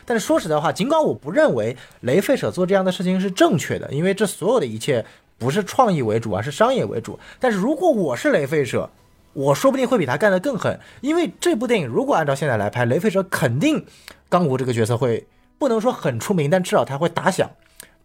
[0.05, 5.03] 但是说实在话，尽管我不认为雷费舍做这样的事情是正确的，因为这所有的一切
[5.39, 7.17] 不是创意为主，而是商业为主。
[7.39, 8.88] 但是如果我是雷费舍，
[9.34, 13.84] 我说不定会比他干得更狠，因为这部电影如果按照现在来拍，雷费舍肯定
[14.28, 15.25] 钢骨这个角色会
[15.58, 17.49] 不能说很出名，但至少他会打响。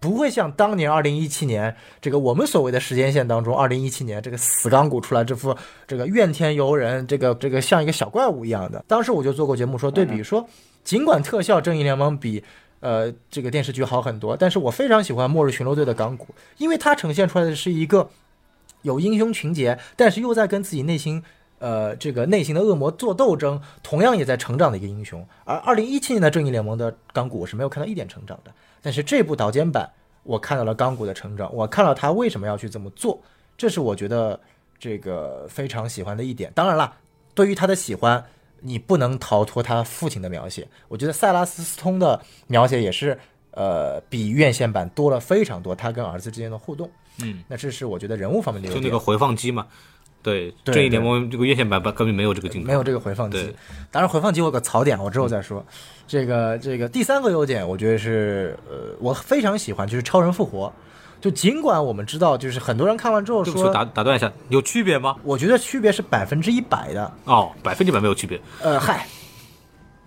[0.01, 8.85] 不会像当年二零一七年这个我们所谓的时间线当中，二零一七年这个死钢骨出来这副这个怨天尤人，这个这个像一个小怪物一样的。
[8.87, 10.47] 当时我就做过节目说对比说，
[10.85, 12.45] 尽管特效《正义联盟》比
[12.85, 18.11] 呃这个电视剧好很多，但是我非常喜欢《末日巡逻队》的钢骨，因为它呈现出来的是一个
[18.83, 21.25] 有英雄情节，但是又在跟自己内心。
[21.61, 25.27] 呃，这个内心的恶魔做斗争，同样也在成长的一个英雄。
[25.45, 28.53] 而二零一七年的正义联盟的钢骨，我是没有看到一点成长的。
[28.83, 29.89] 但是这部导剪版，
[30.25, 33.19] 我看到了钢骨的成长，我看到他为什么要去这么做，
[33.57, 34.39] 这是我觉得
[34.79, 36.53] 这个非常喜欢的一点。
[36.55, 36.97] 当然了，
[37.35, 38.23] 对于他的喜欢，
[38.67, 40.67] 你不能逃脱他父亲的描写。
[40.89, 43.19] 我觉得塞拉斯斯通的描写也是，
[43.51, 46.91] 呃，比院线版多了非常多他跟儿子之间的互动。
[47.23, 48.83] 嗯，那这是我觉得人物方面的优点。
[48.83, 49.67] 就那个回放机嘛，
[50.23, 53.55] 对，对正义联盟这个院线版本根本没有这个镜头，没有这个回放机。
[53.93, 55.65] 当然，回放机我有个槽点，我之后再说。
[56.07, 60.73] 这个这个第三个优点，我觉得是呃，我非常喜欢，就是超人复活。
[61.25, 65.17] 就尽管我们知道，就是很多人看完之后说，打打断一下，有区别吗？
[65.23, 67.11] 我觉得区别是百分之一百的。
[67.25, 68.39] 哦，百分之百没有区别。
[68.61, 69.07] 呃，嗨，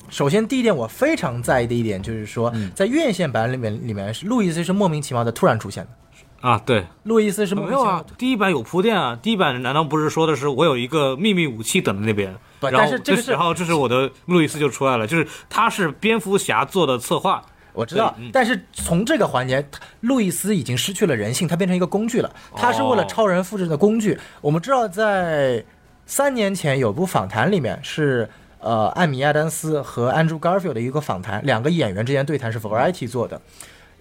[0.10, 6.48] 首先第一点，我非常在意的一点就是说，嗯在院线版里面，里面是路易斯是莫名其妙的突然出现的。
[6.48, 12.32] 啊，对，路易斯是莫没有啊第一版有铺垫啊，第一版难道不是说的是我有一个秘密武器等在那边？
[12.60, 17.44] 不然后但是这个是然后这是我的路易斯就出来了，就是他是蝙蝠侠做的策划，
[17.78, 19.64] 我知道嗯，但是从这个环节，
[20.02, 22.36] 路易斯已经失去了人性，他变成一个工具了。
[22.56, 24.20] 他是为了超人复制的工具。
[24.42, 25.64] 我们知道，在
[26.06, 28.28] 三年前有部访谈里面是。
[28.60, 33.40] 呃，艾米亚当斯和 Andrew Garfield 的一个访谈，两个演员之间对谈是 Variety 做的。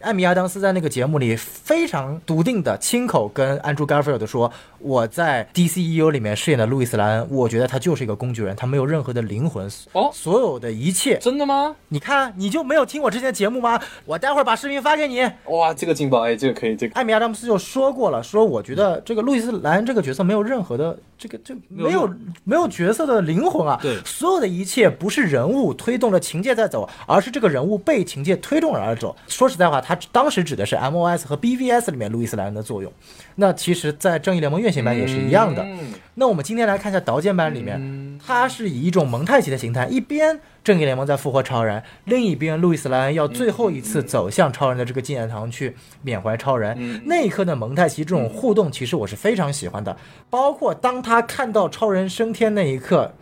[0.01, 11.75] 艾米亚当斯在那个节目里非常笃定的亲口跟 Andrew Garfield 说：“我在 DCEU 里面饰演的路易斯莱恩，我觉得他就是一个工具人，他没有任何的灵魂，哦所有的一切真的吗？
[11.89, 13.81] 你看，你就没有听我之前的节目吗？
[14.05, 15.23] 我待会儿把视频发给你。
[15.47, 22.12] 哇，这个劲爆，哎，这个可以，这个艾米亚当斯就说过了，说我觉得这个路易斯莱恩这个角色没有任何的这个这没有
[22.45, 23.79] 没有角色的灵魂啊。
[23.83, 29.15] 对所有的一切不是人物推动着情节在走，而是这个人物被情节推动而走。
[29.27, 32.93] 说实在话，他当时指的是 MOS 和 BVS 里面路易斯莱恩的作用。
[33.37, 35.62] 那其实，在正义联盟院线版也是一样的。
[35.62, 47.03] 嗯那我们今天来看一下导剪版里面，它是以一种蒙太奇的形态，一边正义联盟在复活超人，另一边路易斯莱恩要最后一次走向超人的这个纪念堂去缅怀超人。
[47.05, 49.94] 那一刻的蒙太奇这种互动，其实我是非常喜欢的，
[50.31, 53.12] 包括当他看到超人升天那一刻。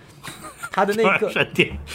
[0.71, 1.71] 他的那个升天，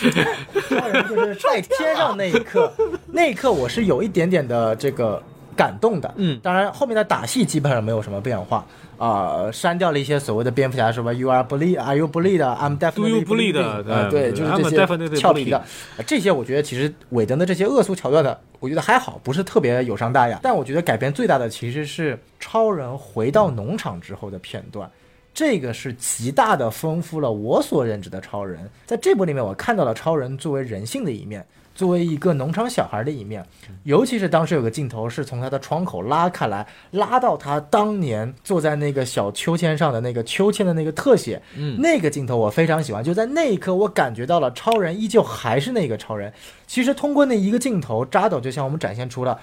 [0.70, 2.72] 超人就是在天上那一刻，
[3.08, 5.22] 那一刻我是有一点点的这个
[5.60, 6.14] 感动的。
[6.16, 8.66] 嗯当然后面的打戏基本上没有什么变化
[8.98, 12.42] 啊、删掉了一些所谓的蝙蝠侠什么 You are bleed, Are you bleed?
[12.42, 13.54] I'm definitely
[13.86, 15.62] 呃对，就是这些俏皮的
[15.98, 20.40] 呃这些我觉得其实韦登的这些恶俗桥段的，我觉得还好，不是特别有伤大雅。
[20.42, 24.90] 但我觉得改变最大的其实是超人回到农场之后的片段。
[25.34, 28.70] 这个是极大的丰富了我所认知的超人。
[28.86, 31.46] 在这部里面，我看到了超人作为人性的一面，
[31.80, 33.42] 作为一个农场小孩的一面。
[33.84, 43.02] 尤其是当时有个镜头是从他的窗口拉开来，拉到他当年坐在那个小秋千上的那个秋千的那个特写，嗯那个镜头我非常喜欢。
[43.02, 46.34] 就在那一刻，我感觉到了超人依旧还是那个超人。
[46.68, 49.40] 其实通过那一个镜头，扎斗就向我们展现出了。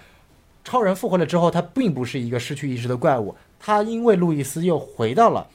[0.62, 5.46] 超人复活了之后，他并不是一个失去意识的怪物，他因为路易斯又回到了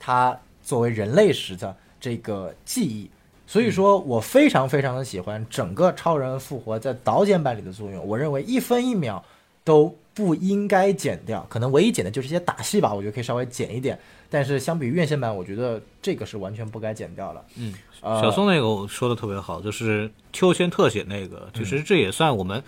[0.00, 3.08] 他作为人类时的这个记忆，
[3.50, 8.06] 所以说我非常非常的喜欢整个超人复活在导剪版里的作用。
[8.06, 9.24] 我认为一分一秒
[9.64, 13.98] 都不应该剪掉，可能唯一剪的就是一些打戏吧，我觉得可以稍微剪一点。
[14.30, 17.44] 但是相比于院线版，我觉得这个是完全不该剪掉了。
[17.56, 22.62] 嗯，呃小宋那个我说的特别好，就是秋千特写那个，其实这也算我们。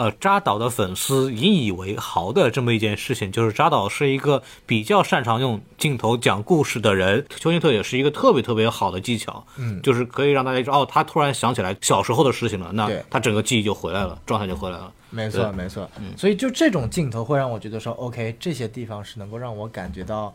[0.00, 14.90] 呃，扎导的粉丝引以为豪的这么一件事情，就是扎导是一个比较擅长用镜头讲故事的人，秋千特也是一个特别特别好的技巧，嗯就是可以让大家知道，哦，他突然想起来小时候的事情了，那他整个记忆就回来了，状态就回来了。
[15.10, 15.86] 没错，没错。
[16.16, 20.34] 所以就这种镜头会让我觉得说，OK，这些地方是能够让我感觉到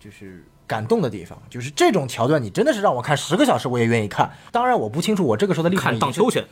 [0.00, 4.30] 就是感动的地方，就是这种桥段，你真的是让我看十个小时我也愿意看。
[4.50, 6.44] 当然，我不清楚我这个时候的立场看荡秋千，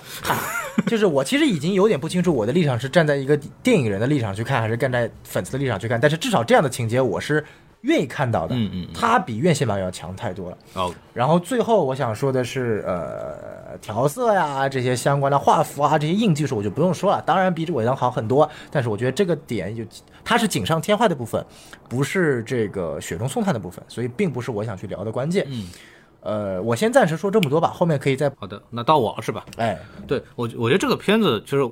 [0.86, 6.00] 就是我其实已经有点不清楚我的立场是站在一个电影人的立场去看，还是站在粉丝的立场去看。
[6.00, 7.44] 但是至少这样的情节我是
[7.82, 8.54] 愿意看到的。
[8.54, 10.58] 嗯嗯嗯它比院线版要强太多了。
[10.74, 18.48] 哦，然后最后我想说的是，呃，调色呀这些相关的画幅啊这些硬技术我就不用说了，当然比这尾灯好很多。
[18.70, 19.84] 但是我觉得这个点就
[20.24, 21.44] 它是锦上添花的部分，
[21.88, 25.44] 不是这个雪中送炭的部分，所以并不是我想去聊的关键。
[25.48, 25.68] 嗯，
[26.20, 29.44] 呃，我先暂时说这么多吧，后面可以再好的，那到我了是吧？
[29.56, 31.64] 哎，对我，我觉得这个片子就是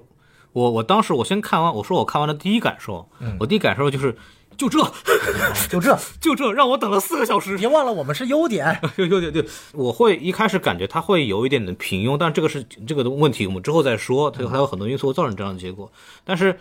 [0.53, 4.16] 我，我当时我先看完，我说我看完的第一感受，我第一感受就是
[4.61, 4.79] 就这，
[5.70, 7.57] 就这，就这，让我等了四个小时。
[7.57, 8.79] 别忘了我们是优点。
[8.96, 14.31] 有有点对，我会一开始感觉它会有一点点平庸，但这个是这个的问题，我们之后再说。
[14.31, 15.90] 它还有很多因素造成这样的结果，
[16.25, 16.59] 但是。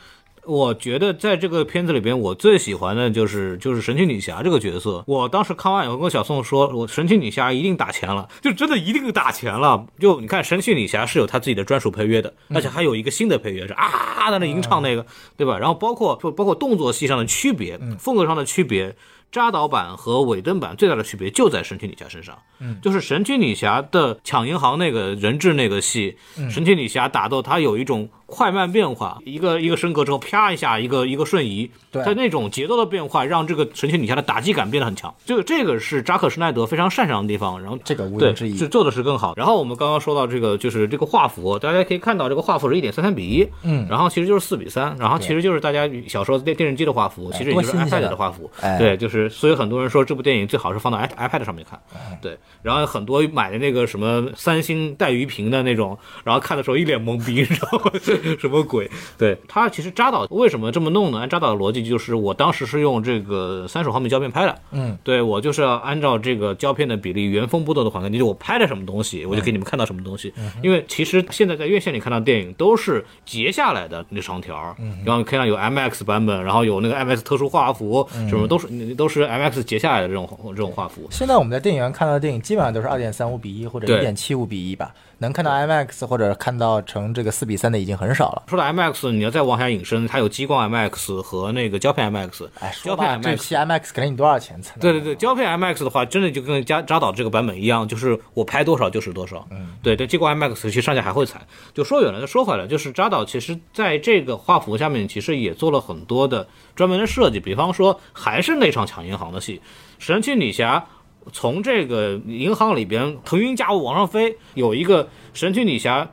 [0.49, 5.03] 我觉得在这个片子里边，我最喜欢的就是就是神奇女侠这个角色。
[5.05, 9.85] 我当时看完以后跟小宋说，我神奇女侠一定打钱了，就真的一定打钱了。
[9.99, 15.05] 就你看，神奇女侠是有她自己的专属配乐的，而且还有一个新的配乐是啊在那吟唱那个，
[15.37, 15.59] 对吧？
[15.59, 18.95] 然后包括包括动作戏上的区别，风格上的区别。
[19.31, 26.17] 扎导版和尾灯版最大的区别就在神奇女侠身上，嗯，就是神奇女侠的抢银行那个人质那个戏，
[26.49, 32.03] 神奇女侠打斗她有一种快慢变化，一个一个升格之后啪一下一个一个瞬移，对。
[32.03, 38.57] 在那种节奏的变化让这个神奇女侠的打击感变得很强，这个这个是扎克施耐德非常擅长的地方，然后这个无对庸置疑。
[38.57, 38.67] 是。
[38.67, 39.33] 做的是更好。
[39.35, 43.87] 然后我们刚刚说到这个就是这个画幅，大家可以看到这个画幅是一点三三比一，嗯。
[43.89, 48.15] 然后其实就是四比三，然后其实就是大家小时候电电视机的画幅，其实也就是 iPad 啊的。
[48.15, 48.77] 画幅，哎。
[48.77, 51.79] 对，就是所以很多人说这部电影最好是放到 i iPad 上面看，
[52.21, 57.91] 对，然后很多买的那个什么三星带鱼屏的那种，然后看的时候一脸懵逼，你知道吗？
[58.39, 58.89] 什么鬼？
[59.17, 61.19] 对他其实扎导为什么这么弄呢？
[61.19, 70.33] 按扎导的逻辑就是，我当时是用这个三十毫米胶片拍的，嗯，对我就是要按照这个胶片的比例原封不动的还给你，就我拍了什么东西，我就给你们看到什么东西。
[70.61, 81.07] 因为其实现在在院线里看到电影都是截下来的那长条，嗯然后看到有 MX 版本，然后有那个 MX 特殊画幅，什么都是 都是 MX 截下来的这种这种画幅。
[81.11, 88.43] 现在我们在电影院看到的电影基本上都是二点三五比一或者对一点七五比一吧，能看到 IMAX 或者看到成这个四比三的已经很少了。
[88.47, 92.47] 说到 IMAX，你要再往下引申，它有激光 IMAX 和那个胶片 IMAX。
[92.59, 94.79] 哎，胶，片 IMAX 期 IMAX 给了你多少钱才能？
[94.81, 99.45] 对对对，胶片 IMAX 的话，真的就跟扎扎导这个版本一样，就是我拍多少就是多少。
[99.51, 101.41] 嗯，对对，激光 IMAX 其实上架还会踩。
[101.73, 109.61] 就说远了，再说回来，就是扎导其实在这个画幅下面，其实也做了很多的专门的设计，比方说还是那场抢银行的戏，
[109.97, 110.85] 神奇女侠。
[111.31, 116.09] 从这个银行里边腾云驾雾往上飞，有一个神奇女侠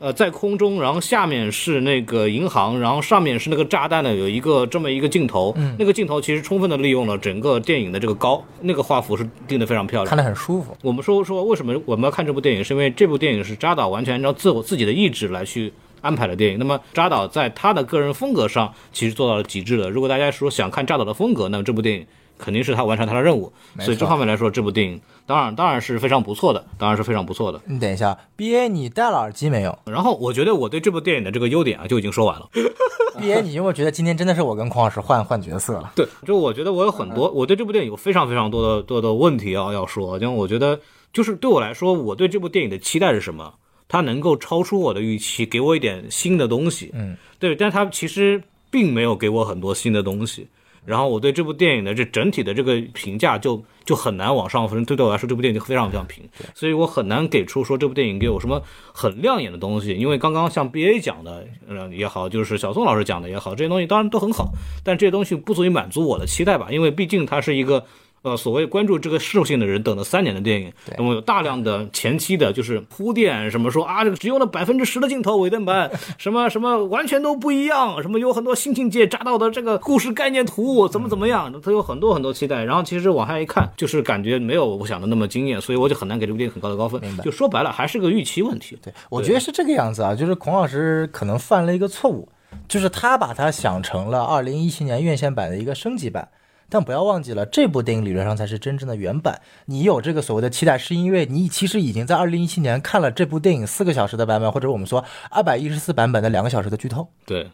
[0.00, 10.16] 呃，在空中，然后下面是那个银行，然后上面是那个炸弹的，有一个这么一个镜头，嗯那个镜头其实充分的利用了整个电影的这个高，那个画幅是定的非常漂亮看。
[10.16, 10.76] 得很舒服。
[10.82, 16.60] 我们说说为什么我们要看这部电影，是因为这部电影是扎导完全按照自我自己的意志来去安排的电影。
[16.60, 19.90] 那么扎导在他的个人风格上其实做到了极致的。
[19.90, 22.06] 如果大家说想看扎导的风格，那么这部电影
[22.38, 23.52] 肯定是他完成他的任务。
[23.80, 27.60] 所以这方面来说，这部电影当然当然是非常不错的，当然是非常不错的。
[27.66, 32.48] 你等一下，B A 你戴了耳机没有然后我觉得我对这部电影的这个优点啊就已经说完了。
[33.18, 35.92] B A 你有没有觉得今天真的是我跟孔老师换换角色了？
[35.96, 40.78] 对，就我觉得我有很多，我对这部电影有非常非常多的多的问题要要说，因为我觉得
[41.12, 43.54] 就是对我来说，我对这部电影的期待是什么？
[43.88, 46.90] 它能够超出我的预期，给我一点新的东西。
[46.92, 50.46] 嗯，对，但它其实并没有给我很多新的东西。
[50.88, 58.62] 然后我对这部电影的这整体的这个评价就就很难往上分，对对我来说这部电影就非常非常平，所以我很难给出说这部电影给我什么
[58.94, 59.92] 很亮眼的东西。
[59.92, 67.84] 因为刚刚像 B A 讲的，嗯也好，就是小宋老师讲的也好，这些东西当然都很好，但这些东西不足以满足我的期待吧，因为毕竟它是一个。
[68.22, 82.64] 呃，所谓关注这个事性的人等了三年的电影，那么有大量的前期的，就是铺垫，什么说啊，这个只用了百分之十的镜头，尾灯版，什么什么完全都不一样，什么有很多新境界扎到的这个故事概念图，怎么怎么样，他有很多很多期待。
[82.64, 88.76] 然后其实往下一看，就是感觉没有我想的那么惊艳，所以我就很难给这部电影很高的高分就说白了，还是个预期问题。
[88.82, 92.28] 对，我觉得是这个样子啊，就是孔老师可能犯了一个错误，
[92.66, 96.28] 就是他把它想成了二零一七年院线版的一个升级版。
[96.70, 99.40] 但不要忘记了，这部电影理论上才是真正的原版。
[99.66, 107.08] 你有这个所谓的期待，是因为你其实已经在二零一七年看了这部电影四个小时的版本，或者我们说二百一十四版本的两个小时的剧透。
[107.24, 107.50] 对，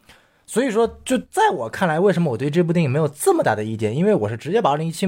[0.47, 3.97] 所以说，就在我看来，为什么我对这部电影没有这么大的意见？
[3.97, 5.07] 因为我是直接把二零一七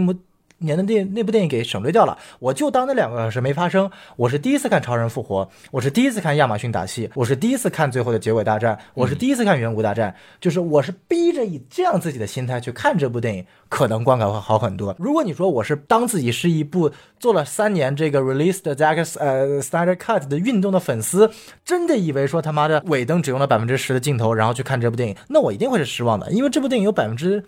[0.58, 3.90] 年的电那部电影给省略掉了，我就当那两个小时没发生。
[4.16, 14.96] 我是第一次看超人复活，我是第一次看亚马逊打戏，我是第一次看最后的结尾大战，我是第一次看远古大战，就是我是逼着以这样自己的心态去看这部电影，可能观感会好很多。
[14.98, 16.90] 如果你说我是当自己是一部
[17.20, 21.30] 做了三年这个 release 的 Zack 呃 Snyder Cut 的运动的粉丝，
[21.64, 27.44] 真的以为说他妈的尾灯只用了百分之十的镜头，然后去看这部电影，那我一定会是失望的，因为这部电影有百分之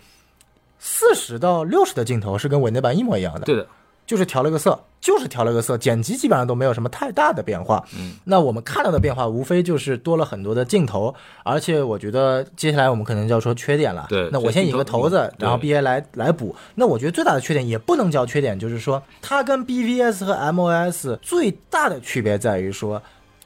[0.79, 3.67] 四十到六十的镜头是跟尾灯版一模一样的，对的，
[4.07, 7.83] 就是调了个色，就是调了个色，剪辑基本上都没有什么太大的变化。
[7.95, 11.13] 嗯，那我们看到的变化无非就是多了很多的镜头，
[11.43, 14.07] 而且我觉得接下来我们可能就要说缺点了。
[14.09, 16.55] 对那我先引个头子，然后 B A 来来补。
[16.75, 23.01] 那我觉得最大的缺点也不能叫缺点，就是说它跟 B V S 和 M O S 最大的区别在于说，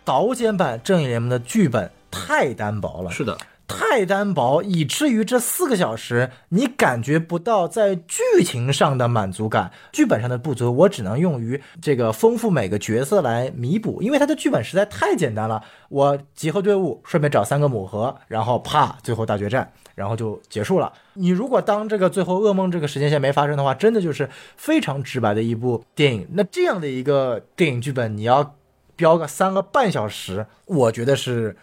[0.06, 3.12] 导剪版正义联盟的剧本太单薄了。
[3.12, 3.38] 是的，
[3.68, 15.64] 太单薄，以至于这四个小时你感觉不到在剧情上的满足感，剧本上的不足，我只能用于这个丰富每个角色来弥补，因为它的剧本实在太简单了。
[15.90, 20.92] 我集合队伍，顺便找三个母盒，然后啪，最后大决战，然后就结束了。
[21.14, 26.28] 你如果当这个最后噩梦这个时间线没发生的话，真的就是非常直白的一部电影。
[26.34, 28.56] 那这样的一个电影剧本，你要
[28.96, 31.56] 标个三个半小时，我觉得是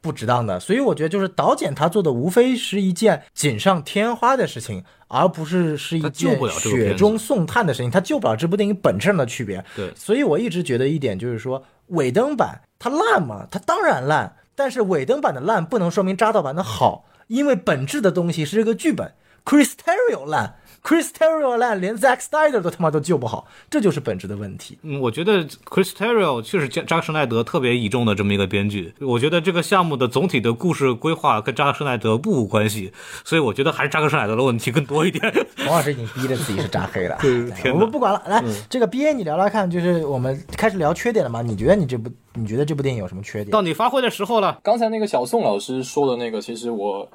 [0.00, 0.58] 不值当的。
[0.60, 9.64] 所以我觉得就是导剪他做的无非是一件锦上添花的事情，而不是是一件雪中送炭的事情，他救不了这部电影本质上的区别。
[9.74, 19.12] 对所以我一直觉得一点就是说，尾灯版它烂嘛，它当然烂，但是尾灯版的烂不能说明扎导版的好，因为本质的东西是这个剧本。
[19.44, 20.56] Chris Terrio 烂
[20.88, 24.78] ，Chris Terrio 烂，连 Zack Snyder 都他妈都救不好，这就是本质的问题。
[24.80, 28.94] 嗯，我觉得 Chris Terrio 确实扎扎克施奈德特别倚重的这么一个编剧。
[29.00, 32.90] 我觉得这个项目的总体的故事规划跟扎克施奈德不无关系，
[33.22, 35.30] 所以我觉得还是扎克施奈德的问题更多一点。
[35.66, 37.18] 王老师已经逼着自己是扎黑了。
[37.20, 41.42] 对我们不管了，来，这个 B A 你聊聊看，就是我们开始聊缺点了吗？
[41.42, 43.50] 你觉得你这部，你觉得这部电影有什么缺点？
[43.50, 47.06] 到你发挥的时候了，刚才那个小宋老师说的那个，其实我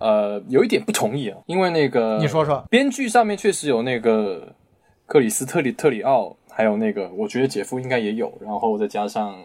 [0.00, 4.52] 呃有一点不同意啊，因为那个你说说编剧上面确实有那个
[5.06, 9.36] 克里斯特里特里奥，还有那个我觉得姐夫应该也有，然后再加上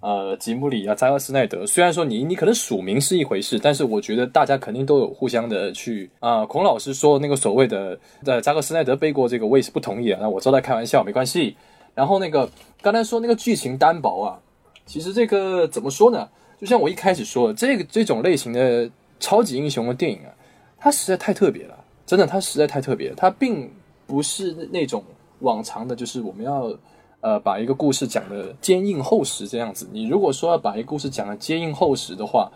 [0.00, 11.56] 呃吉姆里啊扎克斯奈德，虽然说你你可能署名是一回事，但是我觉得大家肯定都有互相的去啊、孔老师说那个所谓的呃扎克斯奈德背过这个，我也是不同意啊，那我知道在开玩笑，没关系。
[11.94, 12.48] 然后那个
[12.80, 14.38] 刚才说那个剧情单薄啊，
[14.86, 16.28] 其实这个怎么说呢？
[16.60, 18.88] 就像我一开始说的，这个这种类型的
[19.20, 20.30] 超级英雄的电影啊，
[20.78, 23.14] 它实在太特别了，真的，它实在太特别了。
[23.16, 23.70] 它并
[24.06, 25.02] 不是那种
[25.40, 26.72] 往常的，就是我们要
[27.20, 29.88] 呃把一个故事讲的坚硬厚实这样子。
[29.92, 32.50] 你如果说要把一个故事讲的坚硬厚实的话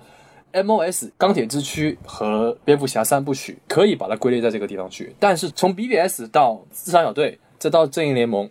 [0.52, 5.14] ，MOS 钢铁之躯和蝙蝠侠三部曲可以把它归类在这个地方去。
[5.18, 8.50] 但是从 BBS 到自杀小队，再到正义联盟，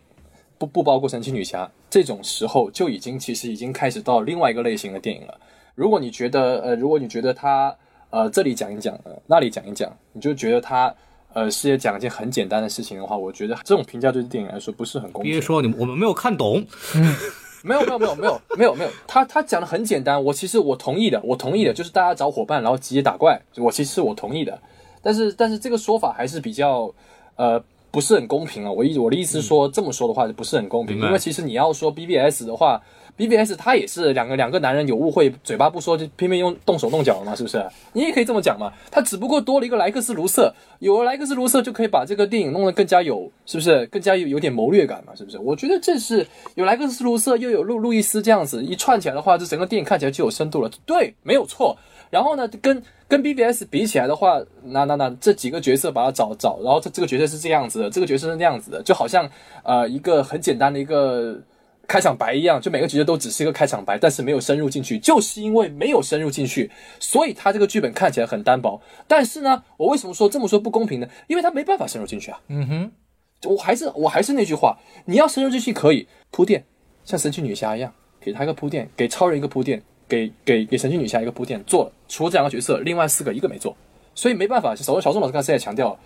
[0.57, 5.39] 不不包括神奇女侠这种时候，就已经其实已经开始到另外一个类型的电影了。
[5.75, 7.75] 如果你觉得呃，如果你觉得它
[8.11, 10.93] 呃这里讲一讲，呃那里讲一讲，你就觉得他
[11.33, 15.41] 呃是也讲一件很简单的事情的话，我觉得这种评价对电影来说不是很公平别。
[15.41, 16.63] 说你我们没有看懂，
[17.63, 24.59] 没有没有没有没有没有没有，他他讲的很简单，我其实我同意的，我同意的，就是大家找伙伴，然后集结打怪，我其实是我同意的，
[25.01, 26.93] 但是但是这个说法还是比较
[27.35, 28.71] 呃不是很公平啊。
[28.71, 32.81] 我意我的意思是说，这么说的话就不是很公平，因为其实你要说 BBS 的话
[33.27, 37.63] ，BBS 他也是两个两个男人有误会，嘴巴不说就偏偏用动手动脚了嘛，是不是？
[37.93, 43.85] 你也可以这么讲嘛，他只不过多了一个莱克斯卢瑟，有了莱克斯卢瑟就可以把这个电影弄得更加有，是不是？
[43.87, 45.37] 更加有有点谋略感嘛，是不是？
[45.37, 50.71] 我觉得这是有莱克斯卢瑟又有路路易斯这样子一串起来的话，这整个电影看起来就有深度了。
[50.85, 51.77] 对，没有错。
[52.09, 59.29] 然后呢，跟跟 BBS 比起来的话，那那那这几个角色把它找找，然后这这个角色是这样子的，这个角色是那样子的，就好像
[59.63, 61.39] 呃一个很简单的一个
[61.91, 66.71] 开场白一样，就每个角色都只是一个开场白，但是没有深入进去，就是因为没有深入进去，
[67.01, 68.81] 所以他这个剧本看起来很单薄。
[69.09, 71.07] 但是呢，我为什么说这么说不公平呢？
[71.27, 72.39] 因为他没办法深入进去啊。
[72.47, 72.91] 嗯哼，
[73.49, 76.63] 我还是我还是那句话，你要深入进去可以铺垫，
[77.03, 81.91] 像神奇女侠一样，给他一个铺垫，给超人一个铺垫，给给给神奇女侠一个铺垫，做了。
[82.07, 83.75] 除了这两个角色，另外四个一个没做，
[84.15, 84.73] 所以没办法。
[84.73, 85.99] 小小宋老师刚才也强调了，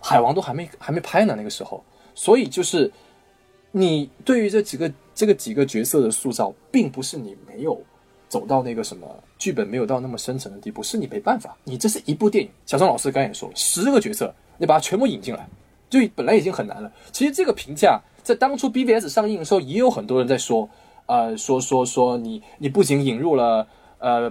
[0.00, 1.84] 海王都还没还没拍呢，那个时候，
[2.14, 2.90] 所以就是
[3.72, 7.80] 你对于这几个这个几个角色的塑造，并不是你没有
[8.28, 9.08] 走到那个什么
[9.38, 11.56] 剧本没有到那么深层的地步，是你没办法。
[11.64, 15.48] 你这是一部电影，小宋老师刚才也说了，十个角色，你把它全部引进来，
[15.88, 16.92] 就本来已经很难了。
[17.10, 20.68] 其实这个评价在当初 BBS 上映的时候，也有很多人在说，
[21.06, 23.66] 呃，说说说你你不仅引入了
[23.98, 24.30] 呃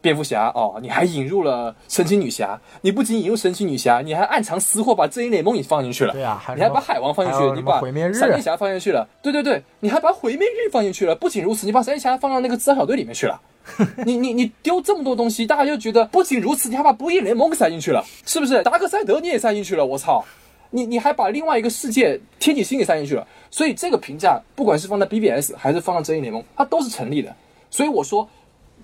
[0.00, 6.12] 蝙蝠侠哦，你还引入了神奇女侠，你不仅引入神奇女侠，你还暗藏私货把正义联盟也放进去了。
[6.12, 11.14] 对啊，还你还把海王放进去你把毁灭日闪电侠放进去了，对对对，你还把毁灭日放进去了。
[11.14, 13.40] 不仅如此，你把闪电侠放到那个自杀小队里面去了。
[14.06, 18.62] 你你你丢这么多东西，大家就觉得不仅如此，你还把不义联盟给塞进去了，是不是？
[18.62, 20.24] 达克赛德你也塞进去了，我操！
[20.70, 27.34] 你你还把另外一个世界天启星给塞进去了，所以这个评价不管是放在 BBS 还是放到正义联盟，它都是成立的。
[27.70, 28.28] 所以我说，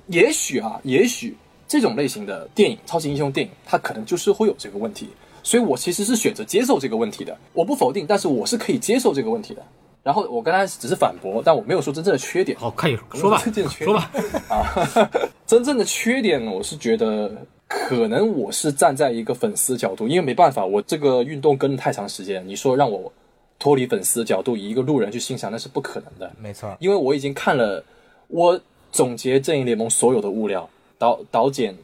[0.09, 1.37] 也许啊，也许
[1.69, 5.09] 这种类型的电影，超级英雄电影，它可能就是会有这个问题。
[5.43, 9.63] 所以我其实是选择接受这个问题的，我不否定，但是我是可以接受这个问题的。
[10.03, 12.57] 然后我刚才只是反驳，但我没有说真正的缺点。
[12.59, 14.11] 好，看你说吧真正的，缺说吧。
[14.49, 15.11] 啊，
[15.47, 17.31] 真正的缺点，我是觉得
[17.67, 23.13] 可能我是站在一个粉丝角度，因为没办法，我这个运动跟了太长时间，你说让我
[23.59, 26.33] 脱离粉丝的角度，以一个路人去欣赏，那是不可能的。
[26.41, 27.85] 没错，因为我已经看了，
[28.29, 28.61] 我
[28.97, 31.77] 总结正义联盟所有的物料，导导剪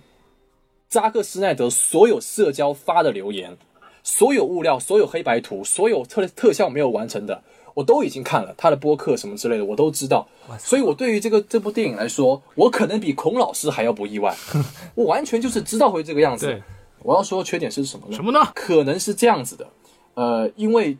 [0.89, 3.55] 扎克施奈德所有社交发的留言，
[4.03, 7.43] 所有物料，所有黑白图，所有特特效没有完成的，
[7.75, 10.27] 我都已经看了他的播客什么之类的，我都知道。
[10.59, 14.35] 所以我对于这个这部电影来说，我可能比孔老师还要不意外，
[14.97, 16.63] 我完全就是知道会这个样子。
[17.01, 18.17] 我要说的缺点是什么呢？
[18.17, 18.41] 什么呢？
[18.55, 19.69] 可能是这样子的，
[20.15, 20.97] 呃，因为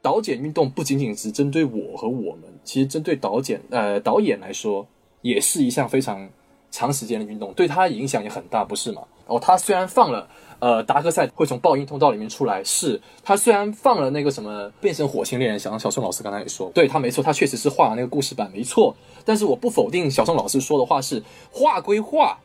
[0.00, 4.86] 导剪运动不仅仅是针对我和我们，其实针对导剪呃导演来说，
[5.22, 6.28] 也是一项非常
[6.70, 9.02] 长时间的运动，对他影响也很大，不是吗？
[9.26, 18.94] 哦，他虽然放了呃达克赛会从爆音通道里面出来，是他虽然放了那个什么变成火星猎人，像小宋老师刚才也说，对他没错，他确实是画了那个故事版没错，
[19.24, 22.38] 但是我不否定小宋老师说的话是画归画，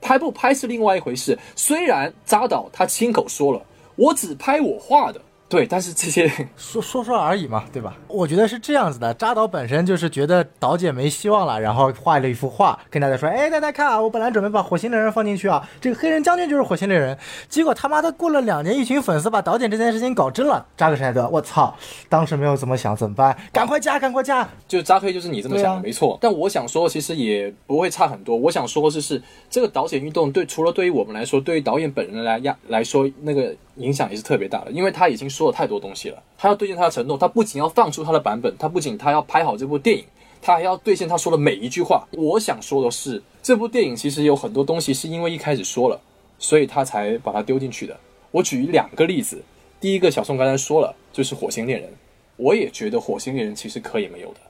[0.00, 1.38] 拍不拍是另外一回事。
[1.56, 3.62] 虽然扎导他亲口说了，
[3.96, 5.20] 我只拍我画的。
[5.52, 6.26] 对，但是这些
[6.56, 7.94] 说说说而已嘛，对吧？
[8.08, 17.18] 我觉得是这样子的，扎导本身就是觉得导姐没希望了，然后画了一幅画，跟大家说：“哎，大家看啊，我本来准备把火星猎人放进去啊，这个黑人将军就是火星猎人。”
[17.50, 20.64] 结果他妈的过了两年，一群粉丝把导剪这件事情搞真了。
[20.74, 21.76] 扎克施奈德，我操！
[22.08, 23.36] 当时没有怎么想，怎么办？
[23.52, 24.48] 赶快加，赶快加！
[24.66, 26.16] 就扎黑就是你这么想的，啊没错。
[26.18, 28.34] 但我想说，其实也不会差很多。
[28.34, 36.22] 我想说的是，是这个导剪运动对除了对于我们来说，对于导演本人来压来说，那个影响也是特别大的，因为他已经说了太多东西了。
[36.36, 40.04] 他要兑现他的承诺，他不仅要放出他的版本，他不仅他要拍好这部电影，
[40.40, 42.06] 他还要兑现他说的每一句话。
[42.12, 46.00] 我想说的是，这部电影其实有很多东西是因为一开始说了，
[46.38, 47.96] 所以他才把它丢进去的。
[48.30, 49.42] 我举两个例子，
[49.80, 51.88] 第一个小宋刚才说了，就是《火星猎人》，
[52.36, 54.40] 我也觉得《火星猎人》其实可以没有的。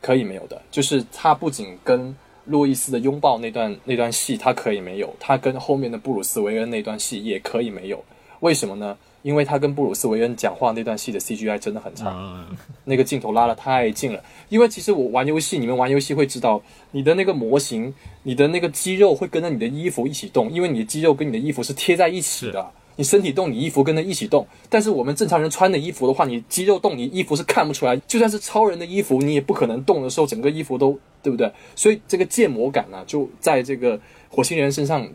[0.00, 8.02] 可以没有的，就是他不仅跟路易斯的拥抱那段那段戏，他可以没有，他跟后面的布鲁斯韦恩那段戏也可以没有。
[8.40, 8.96] 为什么呢？
[9.22, 14.22] 因为他跟布鲁斯韦恩讲话那段戏的 CGI 真的很差，嗯，那个镜头拉得太近了。
[14.48, 16.62] 因为其实我玩游戏，你们玩游戏会知道，
[16.92, 22.64] 你的那个模型，你的那个肌肉会跟着你的衣服一起动，因为你的肌肉跟你的衣服是贴在一起的。
[22.94, 24.46] 你身体动，你衣服跟着一起动。
[24.68, 27.96] 但是我们正常人穿的衣服的话，你肌肉动，你衣服是看不出来。
[28.08, 31.52] 就算是超人的衣服，你也不可能动的时候，整个衣服都对不对？
[31.76, 35.08] 所以这个建模感呢、就在这个火星人身上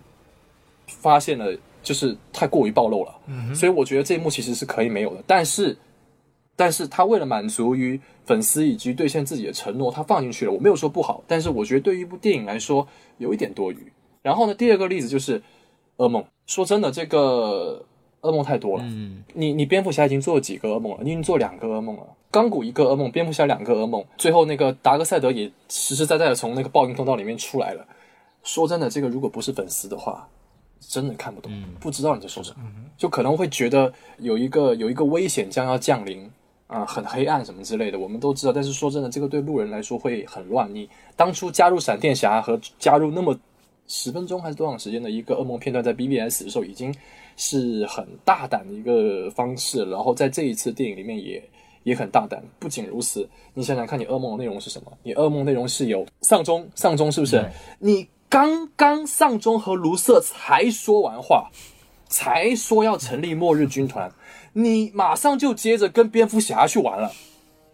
[0.87, 1.53] 发现了，
[1.83, 3.13] 就是太过于暴露了。
[3.53, 5.21] 所以我觉得这一幕其实是可以没有的。
[5.27, 5.77] 但是，
[6.55, 10.51] 但是他为了满足于粉丝以及兑现自己的承诺，他放进去了。
[10.51, 13.77] 我没有说不好，但是我觉得对于一部电影来说有一点多余。
[14.21, 15.41] 然后呢，第二个例子就是
[15.97, 16.23] 噩梦。
[16.47, 17.85] 说真的，这个
[18.21, 18.83] 噩梦太多了。
[18.87, 20.99] 嗯，你你蝙蝠侠已经做了几个噩梦了？
[21.03, 22.03] 你已经做两个噩梦了。
[22.31, 27.85] 钢骨一个噩梦，蝙蝠侠两个噩梦，最后那个达克赛德也实实在在的从那个报应通道里面出来了。
[28.41, 30.27] 说真的，这个如果不是粉丝的话，
[30.87, 32.65] 真的看不懂，不知道你在说什么，
[32.97, 36.29] 就可能会觉得有一个有一个危险将要降临
[36.67, 38.53] 啊、很黑暗什么之类的，我们都知道。
[38.53, 40.73] 但是说真的，这个对路人来说会很乱。
[40.73, 43.37] 你当初加入闪电侠和加入那么
[43.87, 46.91] 十分钟还是多长时间的一个噩梦片段，在 BBS 的时候已经
[47.37, 51.43] 是很大胆的一个方式，然后在这一次电影里面也
[51.83, 52.41] 也很大胆。
[52.57, 54.91] 不仅如此，你想想看，你噩梦的内容是什么？
[55.03, 57.35] 你噩梦内容是有丧钟，丧钟是不是？
[57.35, 61.51] 对你刚刚丧钟和卢瑟才说完话，
[62.07, 64.11] 才说要成立末日军团，
[64.53, 67.11] 你马上就接着跟蝙蝠侠去玩了。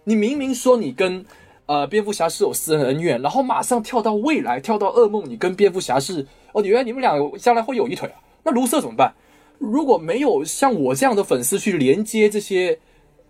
[0.03, 1.25] 你明明说你跟
[1.65, 8.19] 呃蝙蝠侠是有私人恩怨，然后马上跳到未来，跳到噩梦，你跟蝙蝠侠是哦，原来你们俩将来会有一腿啊？
[8.43, 9.13] 那卢瑟怎么办？
[9.59, 12.77] 如果没有像我这样的粉丝去连接这些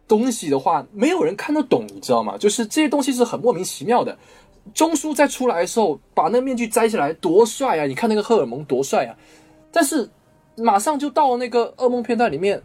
[0.08, 2.36] 东西的话，没有人看得懂，你知道吗？
[2.40, 4.18] 就是这些东西是很莫名其妙的。
[4.74, 7.86] 钟叔在出来的时候，把那个面具摘下来，多帅啊！
[7.86, 9.16] 你看那个荷尔蒙多帅啊！
[9.72, 10.10] 但是
[10.56, 12.62] 马上就到那个噩梦片段里面，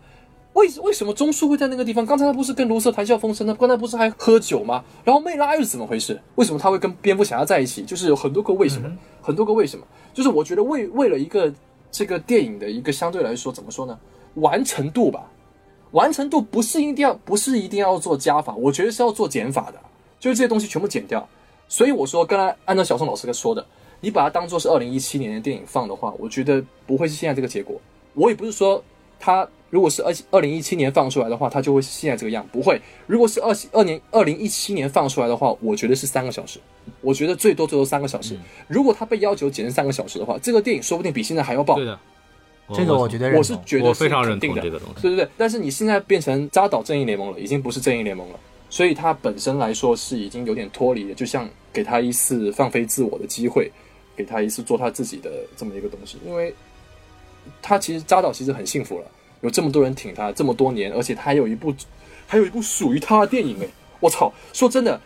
[0.54, 2.04] 为为什么钟叔会在那个地方？
[2.06, 3.54] 刚才他不是跟卢瑟谈笑风生呢？
[3.58, 4.84] 刚才不是还喝酒吗？
[5.04, 6.20] 然后魅拉又是怎么回事？
[6.36, 7.82] 为什么他会跟蝙蝠侠在一起？
[7.82, 8.90] 就是有很多个为什么，
[9.20, 9.84] 很多个为什么。
[10.12, 11.52] 就是我觉得为为了一个
[11.90, 13.98] 这个电影的一个相对来说怎么说呢，
[14.34, 15.30] 完成度吧，
[15.90, 19.78] 完成度不是一定要不是一定要做加法，我觉得是要做减法的，
[20.18, 21.28] 就是这些东西全部减掉。
[21.68, 23.64] 所以我说，刚才按照小宋老师说的，
[24.00, 27.80] 你把它当做是二零一七年的电影放的话，我觉得不会是现在这个结果。
[28.14, 28.82] 我也不是说
[29.18, 32.80] 它如果是二二零一七年放出来的话，它就会是现在这个样，不会。
[33.06, 36.60] 如果是二二年二零一七年放出来的话，我觉得是三个小时，
[37.00, 38.38] 我觉得最多最多三个小时。
[38.68, 41.84] 如果它被要求剪成三个小时的话，这个电影说不定比现在还要爆对。
[41.84, 41.98] 的，
[42.72, 43.58] 这个我觉得我是。
[43.66, 45.02] 觉得我非常认定的同这个东西。
[45.02, 48.38] 对对对，但是你现在变成扎导正义联盟了，已经不是正义联盟了，
[48.74, 53.70] 所以他本身来说是已经有点脱离了，就像给他一次放飞自我的机会，
[54.16, 56.52] 给他一次做他自己的这么一个东西，因为
[57.62, 59.04] 他其实扎导其实很幸福了，
[59.42, 61.72] 有这么多人挺他这么多年，而且他还有一部
[62.26, 63.68] 还有一部属于他的电影哎，
[64.00, 64.32] 我操！
[64.52, 65.00] 说真的，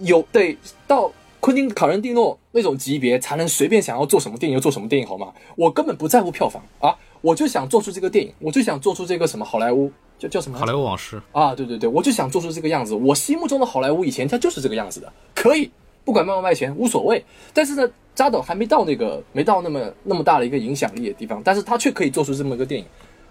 [0.00, 0.58] 有得
[0.88, 5.32] 到昆汀卡伦蒂诺那种级别，才能随便想要做什么电影就做什么电影好吗？
[5.54, 9.92] 我根本不在乎票房啊，我就想做出这个电影，我就想做出这个什么好莱坞
[10.22, 11.54] 叫叫什么好莱坞往事，啊？
[11.54, 12.94] 对对对，我就想做出这个样子。
[12.94, 15.70] 我心目中的好莱坞以前它就是这个样子的，可以
[16.04, 17.24] 不管卖不卖钱无所谓。
[17.52, 22.86] 但是呢，扎导还没到那个没到那么那么大的一个影响力的地方，但是他却可以做出这么一个电影。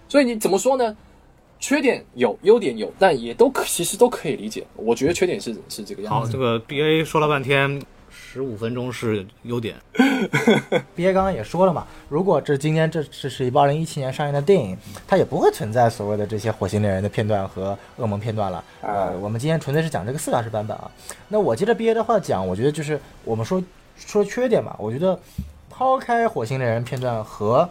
[0.09, 0.95] 所以你怎么说呢？
[1.59, 4.65] 缺点有，优点有，但也都可其实都可以理解。
[4.75, 7.79] 我觉得缺点是是这个样子好，这个 B A 说了半天，
[8.33, 9.75] 十五分钟是优点。
[10.95, 18.63] 憋刚刚也说了嘛，如果这今天这这是一部二零一七年上映的电影，它也不会存在所谓的这些火星猎人的片段和噩梦片段了。
[18.81, 20.89] 呃，我们今天纯粹是讲这个四小时版本啊。
[21.27, 23.61] 那我接着憋的话讲，我觉得就是我们说
[23.97, 25.19] 说缺点嘛，我觉得
[25.69, 27.69] 抛开火星猎人片段和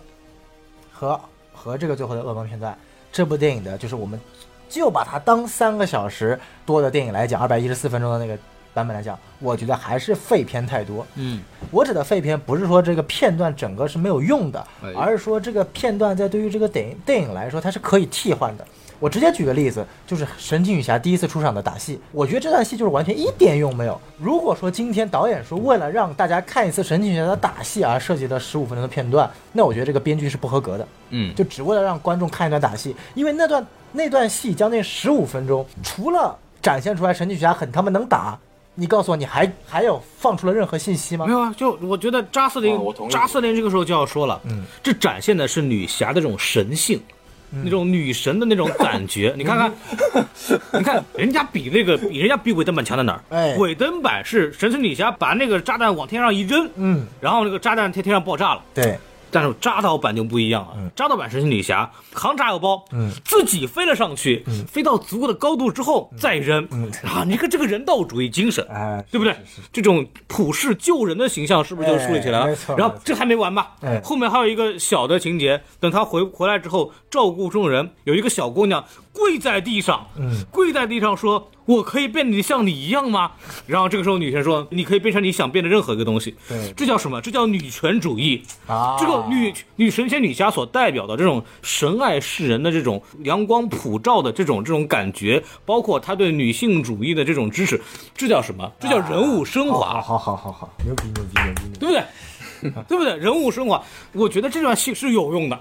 [0.93, 1.19] 和
[1.55, 2.77] 和这个最后的噩梦片段，
[3.11, 4.21] 这部电影的就是我们
[4.69, 8.39] 就把它当三个小时多的电影来讲，二百一十四分钟的那个
[8.73, 11.07] 版本来讲，我觉得还是废片太多。
[11.17, 11.41] 嗯，
[11.71, 18.67] 我指的废片不是说这个片段整个是没有用的哎，而是说这个片段在对于这个电影电影来说，它是可以替换的。
[18.99, 23.99] 我直接举个例子，就是神奇女侠第一次出场的打戏，我觉得这段戏就是完全一点用没有。
[24.19, 30.87] 如果说今天导演说为了让大家看一次神奇女侠的打戏而设计的十五分钟的片段，那我觉得这个编剧是不合格的。
[31.09, 38.39] 嗯，就只为了让观众看一段打戏，因为那段那段戏将近十五分钟，除了展现出来神奇女侠很他妈能打，
[38.81, 41.33] 你告诉我你还还有放出了任何信息吗没？
[41.33, 42.79] 有啊，就我觉得扎斯林
[43.11, 46.99] 扎斯林这个时候就要说了，嗯，这展现的是女侠的这种神性。
[47.65, 49.73] 那种女神的那种感觉，你看看，
[50.73, 53.21] 你看人家比那个比人家比韦登版强在哪儿？
[53.31, 58.63] 哎韦登版是神奇女侠把那个炸弹往天上一扔，嗯，然后那个炸弹天天上爆炸了。
[58.73, 58.97] 对，
[59.31, 66.91] 但是扎导版就不一样了，扎导版神奇女侠扛炸药包，嗯，自己飞了上去，飞到足够的高度之后再扔，嗯。
[67.05, 69.35] 啊，你看这个人道主义精神，哎，对不对？
[69.73, 72.57] 这种普世救人的形象是不是就树立起来了？
[72.77, 73.73] 然后这还没完吧？
[73.81, 74.01] 哎。
[74.03, 83.33] 后面还有一个小的情节，等他回回来之后照顾众人，有一个小姑娘跪在地上，嗯，跪在地上说：“我可以变得像你一样吗？”
[83.67, 87.21] 然后这个时候女神说：“你可以变成你想变的任何一个东西。”对这叫什么？
[87.21, 88.43] 这叫女权主义。
[88.67, 97.81] 啊，这个女女神仙女侠所代表的这种神爱世人的这种阳光普照的这种这种感觉，包括她对女性主义的这种支持，
[98.17, 98.71] 这叫什么？
[98.81, 100.01] 这叫人物升华。
[100.01, 102.03] 好好好好，牛逼牛逼牛逼牛逼，对不对？
[102.89, 103.17] 对不对？
[103.17, 103.83] 人物升华，
[104.13, 105.59] 我觉得这段戏是有用的。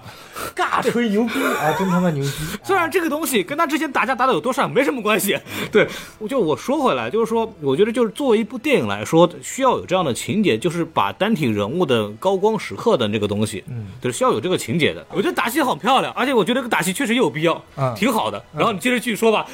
[0.54, 2.30] 尬吹牛逼，哎， 真他妈牛逼！
[2.62, 5.38] 虽然这个东西跟他之前打架打的有多少没什么关系，
[5.70, 5.86] 对，
[6.18, 15.04] 我就我说回来，就是说，我觉得就是作为一部电影来说，需要有这样的情节，就是把单体人物的高光时刻的那个东西，嗯，就是需要有这个情节的。
[15.10, 18.42] 我觉得打戏好漂亮，而且我觉得这个打戏确实有必要，嗯挺好的。
[18.54, 19.46] 然后你接着继续说吧。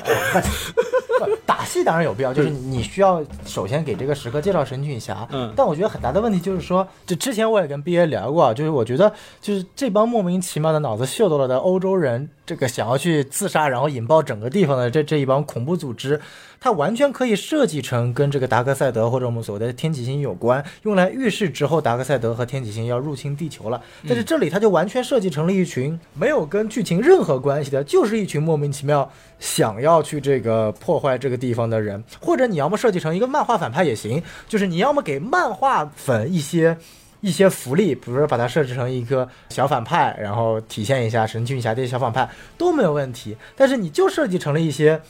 [1.18, 5.26] 不打戏当然有必要，就是你需要首先给这个时刻介绍神奇女侠。
[5.32, 16.20] 嗯但我觉得很大的问题就是说，就之前我也跟 B A 聊过啊，就是我觉得就是这帮莫名其妙的脑子秀逗了的欧洲人，这个想要去自杀然后引爆整个地方的这这一帮恐怖组织，
[16.58, 23.80] 它完全可以设计成跟这个达克赛德或者我们所谓的天启星有关，用来预示之后达克赛德和天启星要入侵地球了。
[24.08, 36.78] 但是这里它就完全设计成了一群没有跟剧情任何关系的，就是一群莫名其妙想要去这个破坏这个地方的人，或者你要么设计成一个漫画反派也行，就是你要么给漫画粉一些。
[37.26, 43.36] 一些福利，比如说把它设置成一个小反派，然后体现一下神奇女侠这些小反派都没有问题。
[43.56, 45.02] 但是你就设计成了一些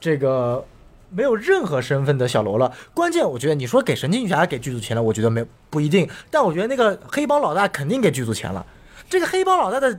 [0.00, 0.66] 这个
[1.10, 2.72] 没有任何身份的小喽啰。
[2.92, 6.10] 关键我觉得你说给神奇女侠给剧组钱了，我觉得没不一定。
[6.32, 8.66] 但我觉得那个黑帮老大肯定给剧组钱了。
[9.08, 9.96] 这个黑帮老大的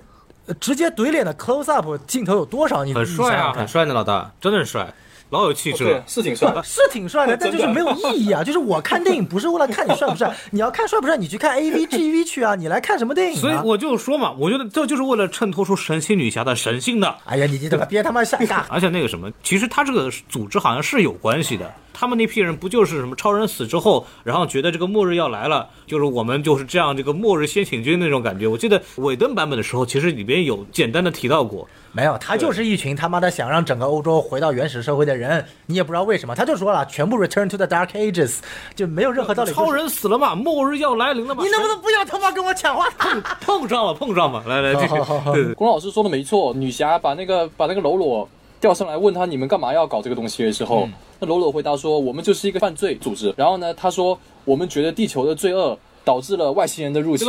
[0.48, 2.84] 呃直接怼脸的 close up 镜头有多少？
[2.84, 4.94] 你很帅啊，很帅的老大，真的是帅，
[5.34, 6.04] 老有气质了，。
[6.08, 6.64] 是挺帅的。
[6.64, 8.42] 是挺帅的，但就是没有意义啊！
[8.46, 12.56] 就是我看电影不是为了看你帅不帅，你要看帅不帅，你去看 A V G V 去啊！
[12.56, 13.42] 你来看什么电影、啊？
[13.42, 17.16] 所以我就说嘛，我觉得这就是为了衬托出神奇女侠的神性的。
[17.26, 18.62] 哎呀，你你怎么别他妈瞎尬？
[18.70, 21.74] 而且那个什么，其实他这个组织好像是有关系的。
[21.94, 28.48] 他们那批人不就是什么超人死之后，然后觉得这个末日要来了，就是我们就是这样这个末日先遣军那种感觉。
[28.48, 31.68] 我记得尾灯版本的时候，其实里边有简单的提到过。
[31.96, 38.40] 没有，他就是一群他妈的想让整个欧洲回到原始社会的人，你也不知道为什么，他就说了，全部 return to the dark ages，
[38.74, 39.54] 就没有任何道理。
[39.54, 41.44] 超，人死了嘛，末日要来临了嘛。
[41.44, 42.90] 你能不能不要他妈跟我抢话？
[43.40, 45.34] 碰上了，碰上了，来来，继续好好好。
[45.34, 48.28] 对对，龚老师说的没错，女侠把那个把那个喽啰
[48.64, 50.88] 调上来问他你们干嘛要搞这个东西的时候，
[51.20, 53.34] 那罗罗回答说我们就是一个犯罪组织。
[53.36, 57.28] 然后呢，他说我们觉得地球的罪恶导致了外星人的入侵。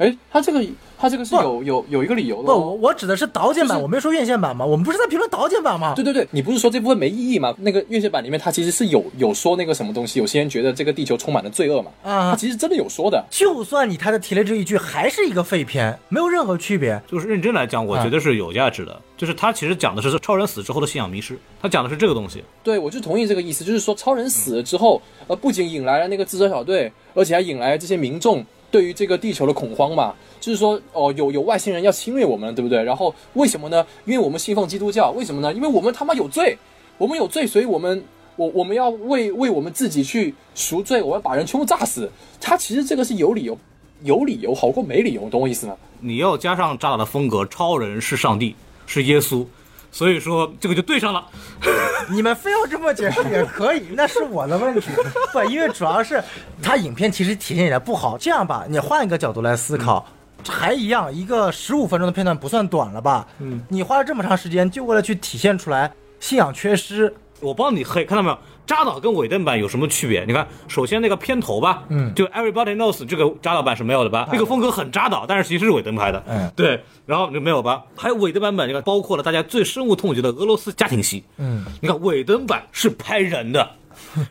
[0.00, 0.64] 哎，他这个
[0.98, 2.78] 他这个是有有有一个理由的不，我哦。
[2.80, 5.92] 我指的是导剪版，就是我没说院线版嘛，我们不是在评论导剪版吗？
[5.94, 7.54] 对对对，你不是说这部分没意义吗？
[7.58, 13.22] 那个院线版里面，他其实是有有说那个什么东西，有些人觉得这个地球充满了罪恶嘛，啊他其实真的有说的。
[13.30, 16.98] 就算你他的提了这一句，还是一个废片，没有任何区别。
[17.06, 18.98] 就是认真来讲，我觉得是有价值的。
[19.18, 22.42] 就是他其实讲的是超人死之后的信仰迷失，他讲的是这个东西。
[22.64, 30.14] 对，我就同意这个意思，就是说超人死了之后，呃，不仅引来了那个自杀小队，而且还引来了这些民众对于这个地球的恐慌嘛。
[30.40, 32.82] 就是说，哦，有有外星人要侵略我们，对不对？
[32.82, 33.86] 然后为什么呢？
[34.06, 35.52] 因为我们信奉基督教，为什么呢？
[35.52, 36.56] 因为我们他妈有罪，
[36.96, 38.02] 我们有罪，所以我们
[38.36, 42.10] 我我们要为为我们自己去赎罪，我们把人全部炸死。
[42.40, 43.58] 他其实这个是有理由，
[44.02, 45.76] 有理由好过没理由，懂我意思吗？
[46.00, 48.54] 你要加上扎导的风格，超人是上帝，
[48.86, 49.44] 是耶稣，
[49.92, 51.24] 所以说这个就对上了。
[52.10, 54.90] 你们非要这么解释也可以，那是我的问题。
[55.32, 56.22] 不，因为主要是
[56.62, 58.16] 它影片其实体现起来不好。
[58.18, 60.04] 这样吧，你换一个角度来思考，
[60.48, 63.26] 还一样，一个十五分钟的片段不算短了吧？
[63.38, 67.12] 嗯，你花了这么长时间，就为了去体现出来信仰缺失。
[67.40, 68.38] 我帮你黑，看到没有？
[68.70, 70.24] 扎导跟尾灯版有什么区别？
[70.26, 74.28] 你看，首先那个片头吧，嗯就 Everybody Knows 这个扎导版是没有的吧？
[74.32, 76.80] 那个风格很扎导，但是其实是尾灯拍的，嗯对。
[77.04, 77.82] 然后就没有吧？
[77.96, 83.68] 还有尾灯版本，你看包括了大家最深恶痛绝的俄罗斯家庭戏，嗯，你看尾灯版是拍人的。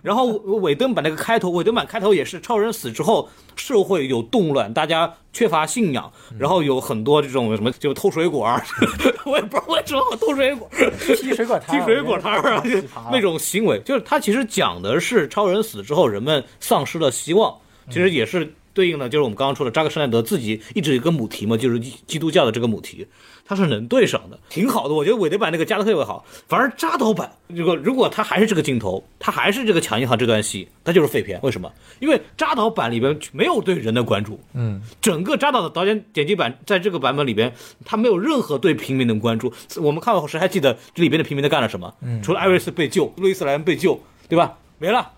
[0.02, 8.64] 然后尾灯版那个开头，尾灯版开头也是超人死之后，社会有动乱，大家缺乏信仰，然后有很多这种什么就偷水果儿，
[9.26, 12.64] 我也不知道为什么我偷水果儿， 踢水果摊踢水果摊儿啊
[13.12, 17.56] 那种行为，就是他其实讲的是超人死之后人们丧失了希望，
[17.90, 23.06] 其实也是对应的就是我们刚刚说的扎克施耐德自己一直有一个母题嘛，就是基基督教的这个母题，
[23.50, 24.94] 它是能对上的，挺好的。
[24.94, 31.40] 我觉得韦德版那个加的特别好，反而扎导版如果如果他还是这个镜头，他还是这个抢银行这段戏，它就是废片。
[31.42, 31.72] 为什么？
[32.00, 37.52] 因为扎导版里边没有对人的关注，嗯，整个扎导的导演剪辑版在这个版本里边，
[37.84, 39.52] 他没有任何对平民的关注。
[39.78, 41.92] 我们看完后，谁还记得这里边的平民在干了什么？
[42.02, 44.60] 嗯，除了艾瑞斯被救，路易斯莱恩被救，对吧？
[44.78, 45.12] 没了。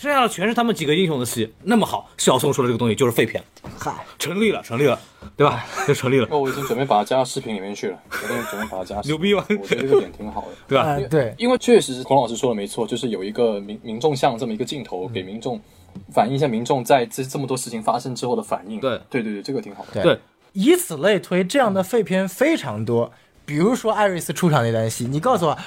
[0.00, 3.44] 剩下的全是他们几个英雄的戏，那么好，小宋说的这个东西就是废片，
[3.78, 4.98] 嗨，成立了，成立了，
[5.36, 5.62] 对吧？
[5.86, 8.98] 就成立了，那我已经准备把它加到视频里面去了，我已经准备把它加。
[9.04, 10.48] 牛逼吧我觉得这个点挺好的。
[10.66, 10.84] 对吧？
[10.84, 15.60] 呃对，因为确实是孔老师说的没错，就是有一个民民众像这么一个镜头，给民众
[16.10, 18.80] 反映一下民众在这这么多事情发生之后的反应。
[18.80, 20.02] 对对对对，这个挺好的。
[20.02, 20.20] 对对，
[20.54, 23.12] 以此类推，这样的废片非常多。
[23.44, 25.58] 比如说艾瑞斯出场那段戏，你告诉我，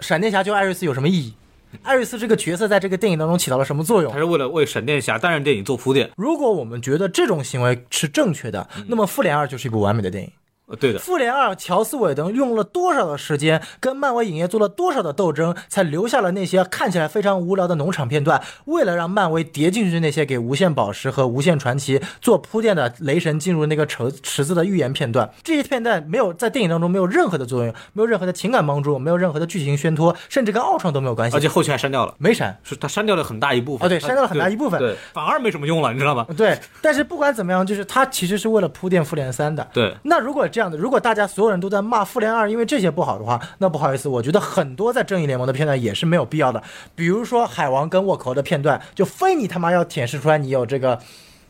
[0.00, 1.34] 闪电侠救艾瑞斯有什么意义？
[1.82, 4.18] 艾瑞斯这个角色在这个电影当中起到了什么作用他？
[4.18, 6.10] 是为了为闪电侠单人电影做铺垫。
[6.16, 10.30] 如果我们觉得这种行为是正确的，那么《复联二》就是一部完美的电影。
[10.66, 18.40] 呃，对的，复联二，乔斯韦登用了多少的时间，跟漫威影业做了多少的斗争，才留下了那些看起来非常无聊的农场片段？
[18.64, 31.36] 为了让漫威叠进去那些给无限宝石和无限传奇做铺垫的雷神进入那个池池子的预言片段，这些片段没有在电影当中没有任何的作用，没有任何的情感帮助，没有任何的剧情宣托，甚至跟奥创都没有关系。
[31.36, 32.58] 而且后期还删掉了，没删。
[32.62, 33.80] 是他删掉了很大一部分。
[33.80, 36.26] 他哦对删掉了很大一部分反而没什么用了，你知道吗？
[36.34, 39.68] 对，但是不管怎么样，就是他其实是为了铺垫复联三的。
[39.74, 46.62] 对，那如果这样的，如果大家所有人都在骂复联二，因为这些不好的话，那不好意思，我觉得很多在正义联盟的片段也是没有必要的。
[46.94, 51.00] 比如说海王跟沃克的片段，就非你他妈要舔舐出来你有这个。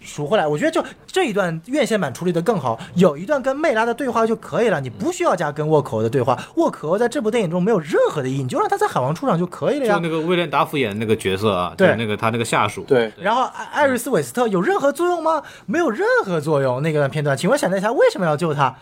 [0.07, 6.39] 赎回来，我觉得就这一段院线版处理的更好，有一段跟魅拉的对话就可以了，你不需要加跟沃克的对话。
[6.57, 10.01] 沃克在这部电影中没有任何的意义，你就让他在海王出场就可以了呀就。
[10.01, 15.43] 那个威廉达福演的那个角色啊，对那个他那个下属，对，然后艾艾瑞斯韦斯特有任何作用吗？
[15.65, 16.83] 没有任何作用。
[16.83, 18.77] 那个片段，请问闪电侠为什么要救他？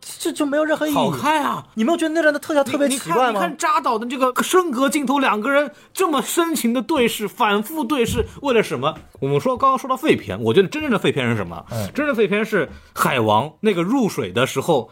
[0.00, 0.94] 这就没有任何意义。
[0.94, 1.66] 好看啊！
[1.74, 3.56] 你没有觉得那段的特效特别你奇怪吗你看，你看？
[3.56, 8.94] 扎导的这个升格镜头，两个人这么深情的对视，反复对视，为了什么？
[9.20, 11.64] 我们说刚刚说到废片，我觉得真正的废片是什么？
[11.70, 14.90] 嗯真正的废片是海王那个入水的时候，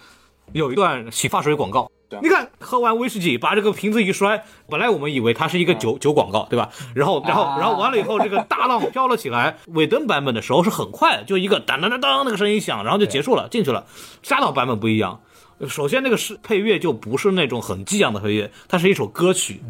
[0.53, 1.91] 有一段洗发水广告。
[2.23, 6.71] 你看，喝完威士忌，把这个瓶子一摔，本来我们以为它是一个酒酒广告，对吧？
[6.95, 9.57] 然后，然后，然后完了以后，这个大浪飘了起来。
[9.69, 13.85] 尾灯版本的时候是很快，就一个当当当当那个声音响，然后就结束了，进去了。
[14.23, 15.21] 沙岛版本不一样，
[15.69, 19.61] 首先那个是配乐就不是那种很激昂的配乐，它是一首歌曲，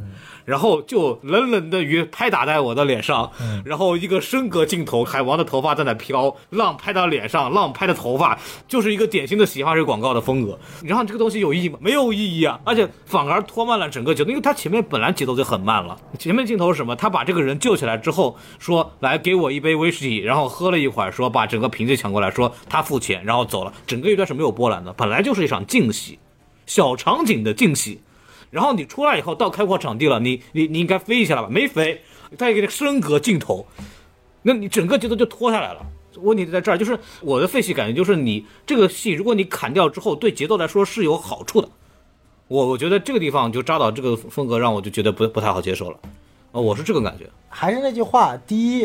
[0.47, 3.31] 然后就冷冷的雨拍打在我的脸上，
[3.65, 10.59] 然后一个升格镜头，海王的头发在那飘，浪拍到脸上，浪拍的头发，就是一个典型的洗发水广告的风格。
[10.85, 11.79] 然后这个东西有意义吗？
[11.83, 15.99] 没有意义啊，而且反而拖慢了整个节奏，因为它前面本来节奏就很慢了。
[16.19, 16.95] 前面镜头是什么？
[16.95, 23.73] 他把这个人救起来之后，说来给我一杯威士忌，然后喝了一会儿，说把整个瓶子抢过来，说他付钱，然后走了。
[23.87, 26.19] 整个一段是没有波澜的，本来就是一场惊喜，
[26.67, 28.01] 小场景的惊喜。
[28.57, 31.49] 然后你出来以后到开阔场地了，你你你应该飞一下了吧？
[31.51, 32.01] 没飞，
[32.39, 33.67] 再一个升格镜头，
[34.41, 35.85] 那你整个节奏就拖下来了。
[36.23, 41.69] 问题在这儿，就是我的废戏感觉就是你这个戏，如果你砍掉之后，对节奏来说是有好处的。
[42.49, 45.99] 我我觉得这个地方就扎导这个风格让我就觉得不不太好接受了，
[46.53, 47.29] 呃，我是这个感觉。
[47.51, 48.85] 还是那句话，第一，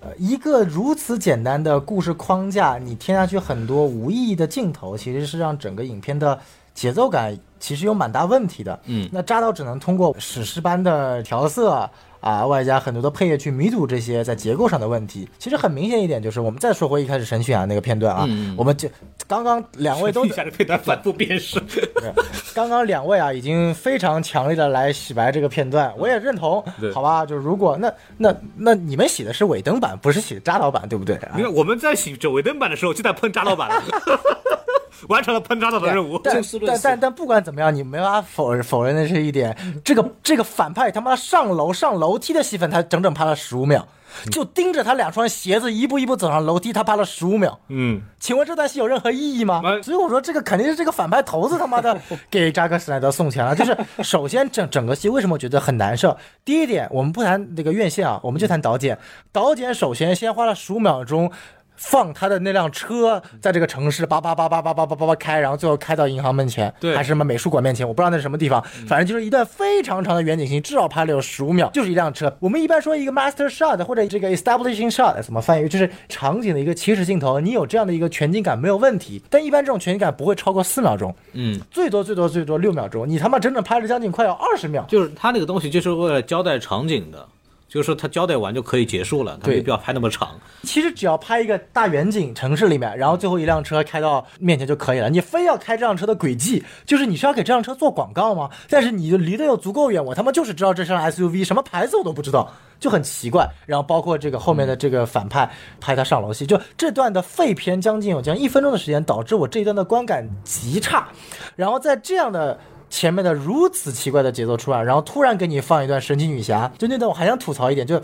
[0.00, 6.40] 呃，一个如此简单的故事框架，你添下去很多无意义的镜头，其实是让整个影片的
[6.74, 8.78] 节奏感其实有蛮大问题的。
[8.84, 11.88] 嗯那扎导只能通过史诗般的调色
[12.20, 15.26] 啊，外加很多的配乐去弥补这些在结构上的问题。
[15.38, 18.86] 其实很明显一点就是，我们再说回一开始神曲啊那个片段啊，嗯我们就
[19.26, 21.58] 刚刚两位都一下这片段反复辨识，
[22.54, 27.24] 刚刚两位啊，已经非常强烈的来洗白这个片段，我也认同对，好吧？
[27.24, 31.16] 就如果那那那你们洗的是尾灯版，不是洗的扎导版，对不对？
[31.16, 33.82] 啊你看我们在洗这尾灯版的时候就在喷扎老板了，
[35.08, 36.18] 完成了喷渣子的任务。
[36.22, 43.86] 但但但但不管怎么样，你没法否否认的是一点，这个这个反派他妈上楼上楼梯的戏份，他整整拍了十五秒，
[44.30, 47.58] 就盯着他两双鞋子一步一步走上楼梯，他拍了十五秒。
[47.68, 49.82] 嗯，请问这段戏有任何意义吗哎？
[49.82, 51.98] 所以我说这个肯定是这个反派头子他妈的
[52.30, 53.54] 给扎克施奈德送钱了。
[53.54, 56.16] 就是首先整整个戏为什么我觉得很难受？
[56.44, 58.98] 第一点，我们不谈这个院线啊，我们就谈导剪。
[59.32, 61.30] 导剪首先先花了十五秒钟。
[61.76, 66.94] 放他的那辆车在这个城市叭叭叭叭叭叭叭叭叭开，然后最后开到银行门前，对。
[66.94, 72.34] 还是什么美术馆面前，我不知道那是什么地方，反正就是一段非常长的远景戏，至少拍了有十五秒，就是一辆车。
[72.40, 84.84] 我们一般说一个 master shot 或者这个 establishing shot 怎么翻译，就是场景的一个起始镜头，你有这样的一个全景感没有问题，但一般这种全景感不会超过四秒钟，嗯，最多最多最多六秒钟，你他妈整整拍了将近快要二十秒。
[84.88, 87.26] 就是他那个东西就是为了交代场景的，
[87.74, 90.38] 就是说他交代完就可以结束了，他没必要拍那么长。
[90.62, 95.10] 其实只要拍一个大远景城市里面，然后最后一辆车开到面前就可以了。
[95.10, 98.48] 你非要开这辆车的轨迹，就是你是要给这辆车做广告吗？
[98.68, 102.48] 但是你就离得又足够远，我他妈就是知道这是辆 SUV，什么牌子我都不知道，
[102.78, 103.44] 就很奇怪。
[103.66, 105.50] 然后包括这个后面的这个反派
[105.80, 111.08] 拍他上楼戏，就这段的废片将近有将近一分钟的时间，导致我这一段的观感极差。
[111.56, 112.56] 然后在这样的。
[112.88, 118.00] 前面的如此奇怪的节奏出来，然后突然给你放一段神奇女侠，就那段我还想吐槽一点，就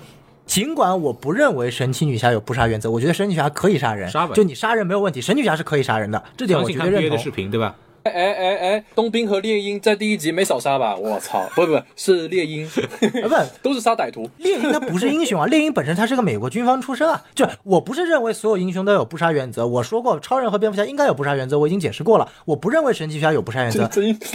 [0.46, 7.16] 尽管我不认为神奇女侠有不杀原则，我觉得神奇女侠可以杀人，杀就你杀人没有问题，神奇女侠是可以杀人的，这点我相信看绝对认同。
[7.16, 7.76] 的视频，对吧？
[8.02, 10.96] 哎哎哎哎，冬兵和猎鹰在第一集没少杀吧？
[10.96, 14.28] 我操，不不是猎鹰，啊不，都是杀歹徒。
[14.38, 17.22] 猎鹰他不是英雄啊，猎鹰本身他是个美国军方出身啊。
[17.34, 22.26] 就我不是认为所有英雄都有不杀原则，我说过超人和蝙蝠侠应该有不杀原则，我已经解释过了。
[22.46, 23.88] 我不认为神奇女侠有不杀原则，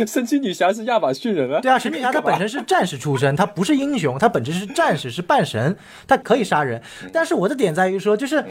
[0.05, 1.59] 神奇女侠是亚马逊人啊！
[1.59, 5.75] 对啊，神奇女侠她本身是战士出身，她不是英雄，她本质是战士，是半神，
[6.07, 6.81] 她可以杀人。
[7.11, 8.45] 但是我的点在于说，就是。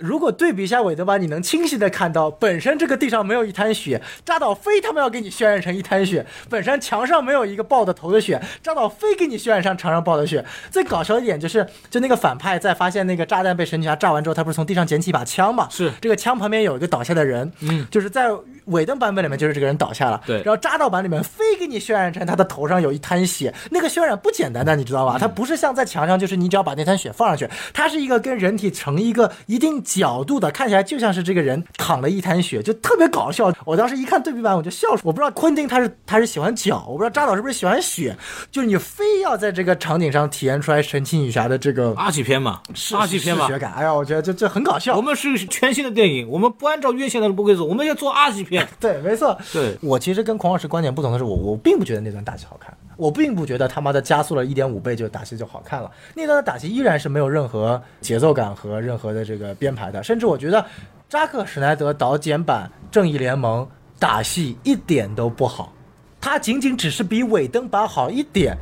[0.00, 10.44] 如果对比一下韦德巴，你能清晰的看到，本身这个地上没有一滩血，扎导非他妈要给你渲染成一滩血；本身墙上没有一个爆的头的血，扎导非给你渲染上墙上爆的血。
[10.70, 15.68] 最搞笑一点就是，就那个反派在发现那个炸弹被神奇侠炸完之后，他不是从地上捡起一把枪嘛？
[15.70, 18.30] 是这个枪旁边有一个倒下的人，嗯，就是在
[18.70, 25.16] 尾灯版本里面就是这个人倒下了，对然后扎导版里面非给你渲染成他的头上有一滩血，那个渲染不简单的，你知道吧？
[25.18, 33.52] 它不是像在墙上，就是你只要把那滩血放上去，它是一个跟人体成一个一定角度的，看起来就像是这个人淌了一滩血，就特别搞笑。
[33.64, 35.02] 我当时一看对比版，我就笑出。
[35.04, 38.16] 我不知道昆汀他是他是喜欢脚，我不知道扎导是不是喜欢血，
[38.50, 43.52] 就是你非要在这个场景上体验出来神奇女侠的这个二级片嘛，是二级片嘛视。
[43.52, 43.72] 觉感。
[43.74, 45.02] 哎呀，我觉得这这很搞笑我。
[45.02, 48.59] 们是全新的电影，我们不按照院线的不规则，我们要做二级片。
[48.80, 49.36] 对，没错。
[49.52, 55.90] 对我其实跟孔老师观点不同的是，我我并不觉得那段打戏好看，我并不觉得他妈的加速了一点五倍就打戏就好看了。
[56.14, 60.64] 那段的打戏依然是没有任何节奏感和任何的这个编排的，甚至我觉得
[61.08, 63.64] 扎克施奈德导剪版《正义联盟》
[63.98, 65.72] 打戏一点都不好，
[66.20, 68.56] 他仅仅只是比尾灯版好一点。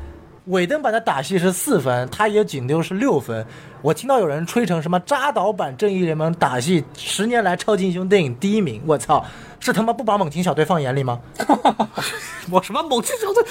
[0.47, 3.45] 尾灯版的打戏是四分，他也仅丢是六分。
[3.83, 9.25] 我听到有人吹成什么扎导版《正义联盟》打戏十年来超级英雄电影第一名，我操，
[9.61, 11.21] 是他妈不把猛禽小队放眼里吗？
[12.51, 13.45] 我什么猛禽小队，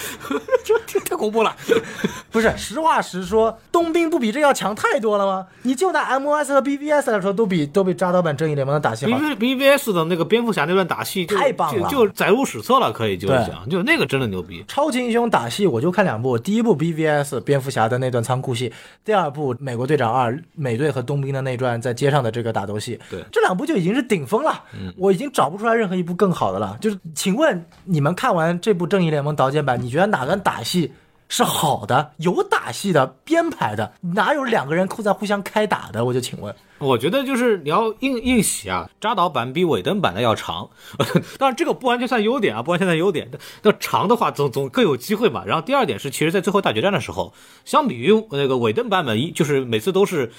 [0.63, 1.55] 这 这太恐怖了。
[2.31, 5.47] 不是，实话实说，冬兵不比这要强太多了吗？
[5.63, 9.17] 你就拿 MOS 和 BBS 来说，都比都比扎导版《正义联盟》的打戏好。
[9.17, 14.65] V B V S 的那个蝙蝠侠那段打戏就太棒了就就载入史册了，可以就是讲，就那个真的牛逼。
[14.67, 18.73] 超级英雄打戏我就看两部，第一部 BBS 蝙蝠侠的那段仓库戏，
[19.05, 22.99] 第二部美国队长二美队和冬兵的那段在街上的这个打斗戏。
[23.09, 26.77] 对这两部就已经是顶峰了，嗯我已经找不出来任何一部更好的了。
[26.81, 30.91] 就是，请问你们看完这部正义联盟导剪版，你觉得哪段打戏？
[31.29, 36.05] 是好的，有打戏的，编排的，哪有两个人扣在互相开打的？
[36.05, 40.69] 我就请问，我觉得就是你要硬硬洗啊，扎导版比尾灯版的要长，
[41.39, 43.29] 当然这个不完全算优点啊，不完全算优点。
[43.63, 45.43] 那长的话总总更有机会嘛。
[45.45, 47.33] 然后第二点是，其实在最后大决战的时候，
[47.65, 50.31] 相比于那个尾灯版本一，就是每次都是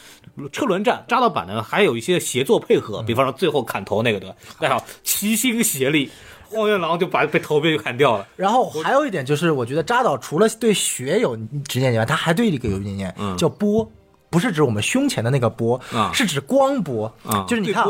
[0.53, 6.11] 车轮战，扎导版呢还有一些协作配合，比方说最后砍头那个的，那好齐心协力，
[6.49, 8.27] 荒原狼就把被头被砍掉了。
[8.37, 11.37] 然后还有一点就是，我觉得扎导除了对血有
[11.67, 13.91] 执念以外，他还对一个有执念，叫波。
[14.31, 16.11] 不是指我们胸前的那个波，啊。
[16.13, 17.87] 是指光波，啊就是你看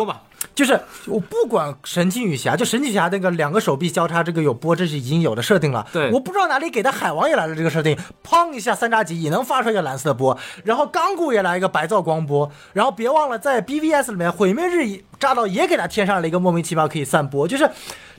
[0.54, 5.86] 就是我不管神奇女侠，就神奇女侠那个两个手臂交叉，这个有波，这是已经有的设定了。
[5.92, 6.12] 对。
[6.12, 17.68] 我不知道哪里给的海王也来了这个设定，砰一下三叉戟也能发出一个蓝色的波，然后钢骨也来一个白噪光波，然后别忘了在 BVS 里面毁灭日扎到也给他添上了一个莫名其妙可以散播，就是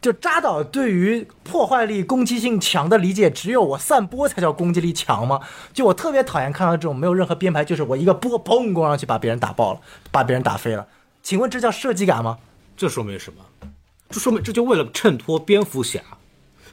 [0.02, 5.42] 就扎导对于破坏力、攻击性强的理解，只有我散播才叫攻击力强吗？
[5.74, 9.82] 就我特别讨厌看到这种没有任何编排，就是我一个波砰过上去把别人打爆了，
[10.12, 10.88] 把别人打飞了。
[11.22, 12.38] 请问这叫设计感吗？
[12.78, 13.44] 这说明什么？
[14.10, 16.00] 这说明这就为了衬托蝙蝠侠。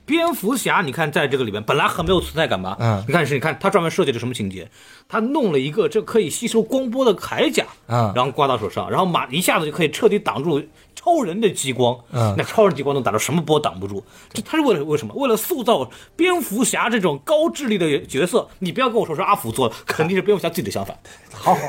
[0.06, 2.76] 蝙蝠侠，你看在这个里面本来很没有存在感吧？
[2.80, 4.70] 嗯你看是，你看他专门设计的什么情节？
[5.08, 10.62] 他弄了一个这可以吸收光波的铠甲，嗯然后挂到手上，然后马一下子就可以彻底挡住
[10.94, 11.98] 超人的激光。
[12.12, 14.02] 嗯那超人激光能打到什么波挡不住？
[14.32, 15.12] 这他是为了为什么？
[15.16, 18.48] 为了塑造蝙蝠侠这种高智力的角色。
[18.60, 20.94] 你不要跟我说是阿福做的，肯定是蝙蝠侠自己的想法。
[21.32, 21.60] 好 好，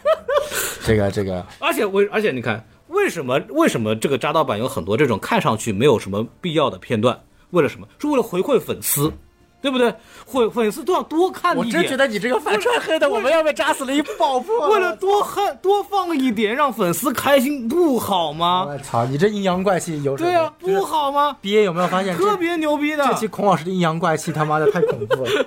[0.84, 7.18] 这个这个，而且为而且你看，为什么为什么这个扎导版有很多这种看上去没有什么必要的片段？
[7.50, 7.86] 为了什么？
[7.98, 9.12] 是为了回馈粉丝，
[9.60, 9.92] 对不对？
[10.26, 11.66] 粉粉丝都想多看一点。
[11.66, 14.68] 我真觉得你这个反串黑的，我们要被扎死了一爆破。
[14.70, 18.66] 为了多看多放一点，让粉丝开心，不好吗？
[18.68, 20.30] 我操，你这阴阳怪气有什么？
[20.30, 25.30] 对啊，不好吗？B A 有没有发现特别牛逼的这，期孔老师的阴阳怪气他妈的太恐怖了。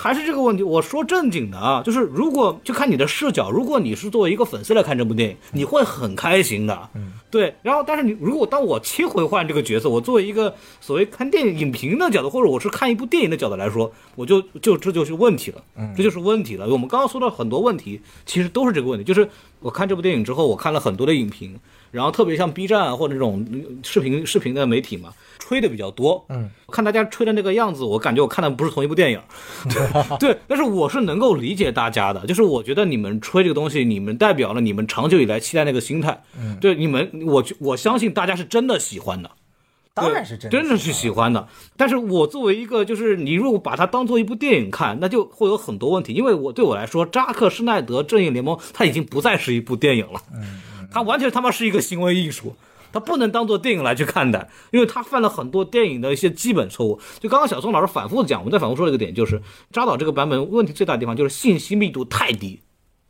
[0.00, 0.62] 还是这个问题。
[0.62, 6.88] 我说正经的啊，就是如果就看你的视角，如果你是作为一个粉丝来看这部电影，你会很开心的。
[6.94, 7.56] 嗯，对。
[7.62, 15.62] 然后，但是你如果当我切回换这个角色，我作为一个所谓看电影影评的角度，或者我是看一部电影的角度来说，我就就这就是问题了。
[15.76, 16.68] 嗯，这就是问题了。
[16.68, 19.04] 我们刚刚说到很多问题，其实都是这个问题。
[19.04, 19.28] 就是
[19.60, 21.58] 我看这部电影之后，我看了很多的影评，
[21.90, 26.24] 然后特别像 B 站啊或者这种嗯视频视频的媒体嘛，吹的比较多。
[26.28, 29.20] 嗯，看大家吹的那个样子，我感觉我看的不是同一部电影。
[30.20, 36.22] 对，但是我是能够理解大家的，就是我觉得你们吹这个东西，你们代表了你们长久以来期待那个心态。
[36.38, 39.30] 嗯，对，你们我我相信大家是真的喜欢的。
[40.00, 41.48] 当然是真的，真的是喜欢的。
[41.76, 46.12] 但是我作为一个，就是你如果把它当做一部电影看，那就会有很多问题。
[46.12, 50.20] 因为我对我来说，扎克施耐德《正义联盟》它已经不再是一部电影了，
[50.90, 52.54] 它完全他妈是一个行为艺术。
[52.90, 56.98] 它不能当做电影来去看待，因为它犯了很多电影的一些基本错误。
[57.20, 62.60] 就刚刚小宋老师反复讲，我们在反复说这个点，就是扎导这个版本问题最大的地方就是信息密度太低。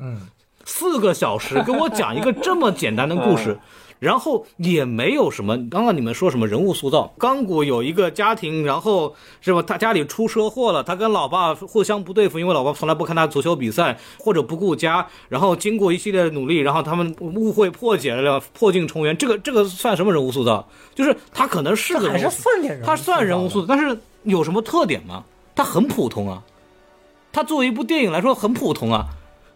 [0.01, 0.23] 嗯，
[0.65, 3.57] 四个小时跟我讲一个这么简单的故事，
[3.99, 5.57] 然后也没有什么。
[5.69, 7.13] 刚刚你们说什么人物塑造？
[7.19, 9.63] 钢骨有一个家庭，然后是吧？
[9.63, 15.07] 他家里出车祸了，他跟老爸互相不对付，因为老爸从来不看他足球比赛或者不顾家。
[15.29, 19.17] 然后经过一系列的努力，然后他们误会破解了，破镜重圆。
[19.17, 20.67] 这个这个算什么人物塑造？
[20.95, 25.25] 就是他可能是个这还是算点人物他算人物塑造，但是有什么特点吗？
[25.55, 26.43] 他很普通啊。
[27.33, 29.07] 他作为一部电影来说很普通啊。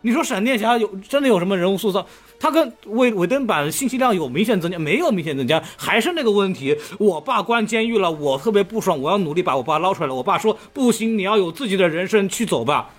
[0.04, 2.04] 你说闪电侠有真的有什么人物塑造？
[2.42, 6.76] 他跟韦韦登版信息量有明显增加，没有明显增加，还是那个问题。
[6.98, 10.14] 我爸关监狱了，我特别不爽，我要努力把我爸捞出来了。
[10.16, 12.90] 我爸说不行，你要有自己的人生去走吧，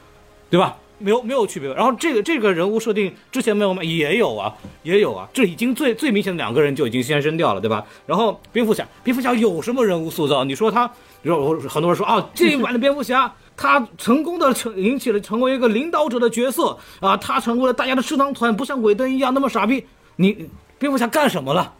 [0.49, 0.77] 对吧？
[0.97, 1.73] 没有没有区别。
[1.73, 3.83] 然后这个这个人物设定之前没有吗？
[3.83, 5.27] 也有啊，也有啊。
[5.33, 7.83] 这已经最最明显的两个人就已经先扔掉了，对吧？
[8.05, 10.45] 然后蝙蝠侠，蝙蝠侠有什么人物塑造？
[10.45, 10.89] 你说他，
[11.21, 13.33] 你说我很多人说啊，这一版的蝙蝠侠。
[13.55, 19.85] 他成功的成引起了成为一个领导者的角色啊，他成为了大家的智囊团，不像韦登一样那么傻逼。
[20.15, 21.73] 你蝙蝠侠干什么了？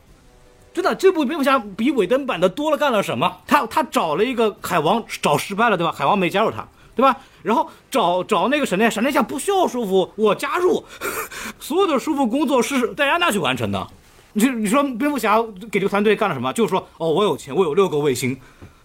[0.74, 3.32] 真的，这部蝙蝠侠比韦登版的多了干了什么？
[3.46, 5.92] 他他找了一个海王，找失败了，对吧？
[5.92, 7.16] 海王没加入他，对吧？
[7.44, 10.84] 然后找找那个闪电，闪电侠不需要束缚，我加入，
[11.60, 13.88] 所有的束缚工作是戴安娜去完成的。
[14.36, 15.40] 你你说蝙蝠侠
[15.72, 16.52] 给这个团队干了什么？
[16.54, 18.36] 就是说，哦，我有钱，我有六个卫星。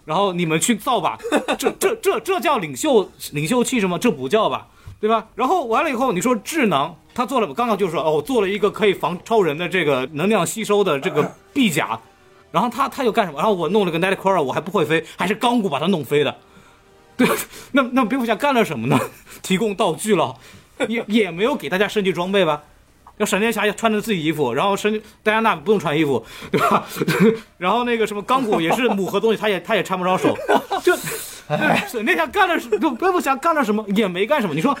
[0.09, 1.19] 然后你们去造吧，
[1.55, 3.95] 这这这这叫领袖领袖气质吗？
[3.95, 4.65] 这不叫吧，
[4.99, 5.27] 对吧？
[5.35, 11.99] 然后完了以后，你说智能，他做了，刚刚就说哦，做了一个可以防超人的这个能量吸收的这个臂甲，
[12.51, 13.37] 然后他他又干什么？
[13.37, 16.35] 然后我弄了个 Nightcrawler，我还不会飞，还是钢骨把它弄飞的，
[17.15, 17.27] 对，
[17.73, 18.99] 那那蝙蝠侠干了什么呢？
[19.43, 20.35] 提供道具了，
[20.87, 22.63] 也也没有给大家升级装备吧？
[23.19, 26.85] 要闪电侠要穿着自己衣服，然后神戴安娜不用穿衣服，对吧？
[27.59, 30.35] 然后那个什么钢骨也是母盒东西，他也他也掺不着手，
[30.81, 30.95] 就
[31.87, 34.55] 闪电侠干了什，就蝙蝠侠干了什么也没干什么。
[34.55, 34.77] 你说，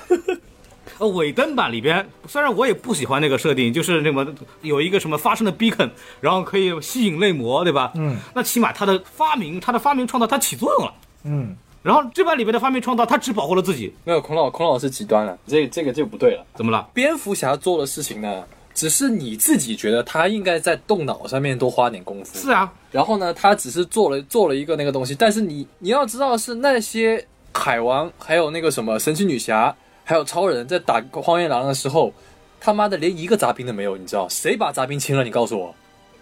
[0.99, 4.25] 呃，尾灯版里边虽然我也不喜欢那个设定，就是那么
[4.61, 5.89] 有一个什么发生的 beacon，
[6.21, 7.91] 然后可以吸引类魔，对吧？
[7.95, 10.93] 嗯，那起码他的发明，他的发明创造，它起作用了。
[11.25, 11.55] 嗯，
[11.89, 16.45] 然后这版里面的发明创造，他只保护了自己，没有孔老孔老师极端了，这这个就不对了。
[16.53, 16.87] 怎么了？
[16.93, 18.43] 蝙蝠侠做的事情呢，
[18.75, 22.37] 只是你自己觉得他应该在动脑上面多花点功夫。
[22.37, 27.25] 是啊，然后呢，他只是做了做了一个那个东西，但是你你要知道是那些
[27.55, 32.13] 海王，还有那个什么神奇女侠，还有超人在打荒原狼的时候，
[32.61, 35.23] 他妈的连一个杂兵都没有，你知道谁把杂兵清了？
[35.23, 35.73] 你告诉我，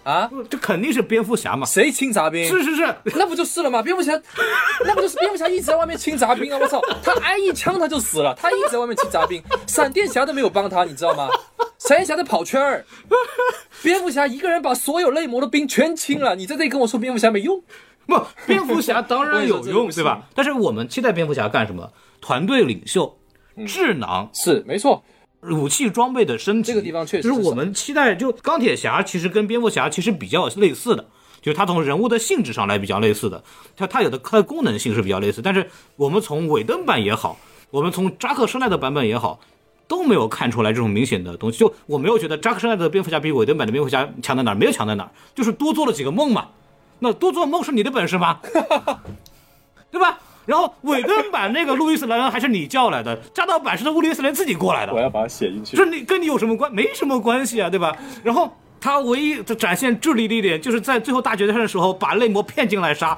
[0.08, 1.66] 啊，这肯定是蝙蝠侠嘛。
[1.66, 2.48] 谁清杂兵？
[2.48, 3.84] 是是是，那不就是了吗？
[3.84, 4.14] 蝙蝠侠，
[4.86, 6.58] 那不就是蝙蝠侠一直在外面清杂兵啊！
[6.62, 11.28] 我操，他挨一枪他就死了，他一直在外面清杂兵，闪电侠都没有帮他，你知道吗？
[11.78, 12.86] 闪电侠在跑圈儿，
[13.84, 17.62] 蝙蝠侠一个人把所有类魔的兵全清了，你在这里跟我说蝙蝠侠没用？
[18.06, 20.24] 不，蝙蝠侠当然有用， 对吧？
[20.34, 21.92] 但是我们期待蝙蝠侠干什么？
[22.22, 23.18] 团队领袖、
[23.58, 25.04] 嗯智囊、是没错，
[25.42, 28.16] 武器装备的升级，这个地方确实就是是我们期待。
[28.16, 31.06] 就钢铁侠其实跟蝙蝠侠其实比较类似的，
[31.42, 33.44] 就是它从人物的性质上来比较类似的，
[33.76, 35.42] 它它有的它的功能性是比较类似。
[35.42, 37.38] 但是我们从尾灯版也好，
[37.72, 39.40] 我们从扎克施奈德版本也好。
[39.90, 46.50] 都没有看出来这种明显的东西，就我没有觉得扎克施奈德的蝙蝠侠比尾灯版的蝙蝠侠强在哪儿，没有强在哪儿，就是多做了几个梦嘛。
[47.00, 48.42] 那多做梦是你的本事吗？
[49.90, 50.20] 对吧？
[50.48, 55.00] 然后尾灯版那个路易斯莱恩还是你叫来的，扎导版是路易斯莱恩自己过来的我。
[55.00, 55.86] 要把它写进去这。
[55.86, 56.74] 你跟你有什么关？
[56.74, 57.96] 没什么关系啊，对吧？
[58.24, 63.16] 然后他唯一的展现智力的一点，就是在最后大决战的时候把泪魔骗进来杀。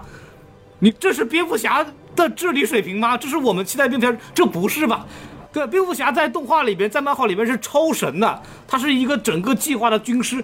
[0.79, 3.15] 你这是蝙蝠侠的智力水平吗？
[3.15, 5.05] 这是我们期待蝙蝠侠，这不是吧？
[5.53, 10.43] 对，蝙蝠侠在动画里边，在漫画里边是超神的，他是一个整个计划的军师，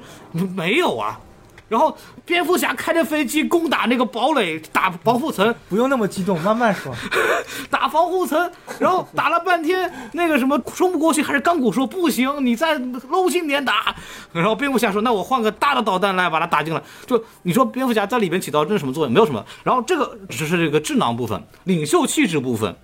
[0.55, 1.19] 没有啊。
[1.67, 6.93] 然后蝙蝠侠开着飞机攻打那个堡垒，打防护层，不用那么激动，慢慢说。
[7.69, 12.75] 打防护层，然后打了半天，那个什么冲不过去，还是钢骨说不行，你再
[13.09, 13.95] 搂近点打。
[14.31, 19.11] 然后蝙蝠侠说：“那我换个大的导弹来把它打进来。”就你说蝙蝠侠在里边起到真的什么作用？
[19.11, 19.43] 没有什么。
[19.63, 22.75] 然后这个只是这个智囊部分、领袖气质部分，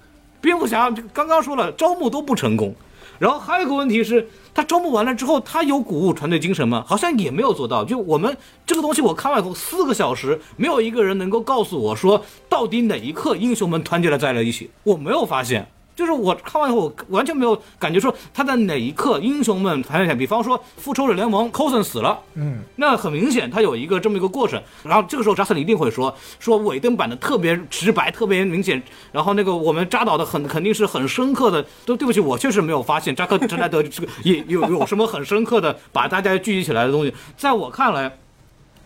[0.41, 2.75] 蝙蝠侠刚刚说了招募都不成功。
[3.19, 6.83] 然后还有一个问题是，他招募完了之后，他有鼓舞团队精神吗？
[6.87, 7.85] 好像也没有做到。
[7.85, 15.67] 就我们这个东西，我看完以后四个小时，没有一个人能够告诉我说，到底哪一刻英雄们团结了在了一起，我没有发现。
[15.95, 20.15] 就是我看完以后，我完全没有感觉说他在哪一刻英雄们团结起来。
[20.15, 24.61] 比方说复仇者联盟 Coulson 死了，嗯，那很明显，他有一个这么一个过程。
[24.83, 28.81] 然后这个时候，扎克里一定会说说尾灯版的特别直白，特别明显。
[29.11, 31.65] 然后那个我们扎导的很肯定是很深刻的。
[31.85, 37.13] 都对不起，我确实没有发现扎克施奈德这个也有有什么很深刻的把大家聚集起来的东西。
[37.37, 38.17] 在我看来，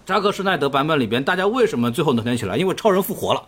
[0.06, 2.58] 扎克施奈德版本里边，大家为什么最后能团结起来？
[2.58, 3.43] 因为超人复活了。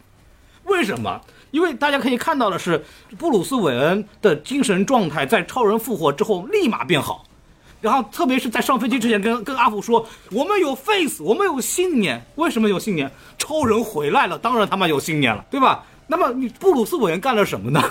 [0.65, 1.21] 为什么？
[1.57, 2.85] 因为大家可以看到的是，
[3.17, 7.23] 布鲁斯·韦恩的精神状态在超人复活之后立马变好。
[7.81, 12.23] 然后，特别是在上飞机之前跟，跟阿福说：“我们有 face，我们有信念。
[12.35, 13.11] 为什么有信念？
[13.39, 15.83] 超人回来了，当然他妈有信念了，对吧？
[16.05, 17.83] 那么，你布鲁斯·韦恩干了什么呢？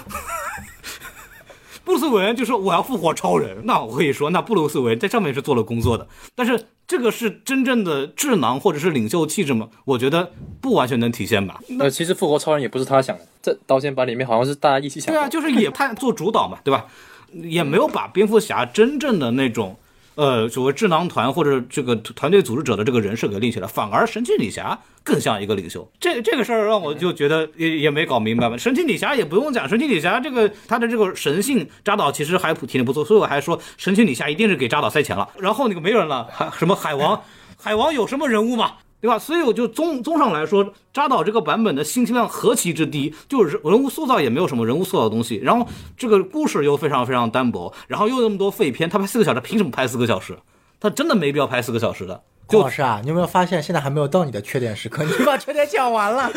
[1.82, 3.62] 布鲁斯·韦恩就说我要复活超人。
[3.64, 6.06] 那我可以说，那布鲁斯·韦恩在上面是做了工作的，
[6.36, 9.68] 但是这个是真正的智囊或者是领袖气质吗？
[9.84, 10.30] 我觉得
[10.60, 11.60] 不完全能体现吧。
[11.68, 15.20] 那，其实复活超人也不是他想的，这刀剑版里面好像是大家一起想的。
[15.20, 16.86] 对啊，就是也他做主导嘛，对吧？
[17.32, 19.76] 也没有把蝙蝠侠真正的那种，
[20.16, 25.86] 呃，所谓智囊团或者这个团队组织者的这个人设给立起来，反而神奇女侠更像一个领袖。
[26.00, 28.56] 这这个事儿让我就觉得也也没搞明白吧。
[28.56, 35.28] 神奇女侠也不用讲，神奇女侠这个她的这个神性扎导其实还挺不错，所以我还说神奇女侠一定是给扎导塞钱了。
[35.38, 37.22] 然后那个没人了，还什么海王，
[37.58, 38.72] 海王有什么人物吗？
[39.00, 39.18] 对吧？
[39.18, 45.66] 所以我就综综上来说，扎导这个版本的信息量何其之低，就是人物塑造也没有什么人物塑造的东西，然后
[45.96, 50.38] 这个故事又非常非常单薄，然后又那么多废片，他拍四个小时，凭什么拍四个小时？
[50.80, 52.22] 他真的没必要拍四个小时的。
[52.48, 55.02] 就孔老师啊，你有没有发现现在还没有到你的缺点时刻？
[55.18, 56.30] 你把缺点讲完了，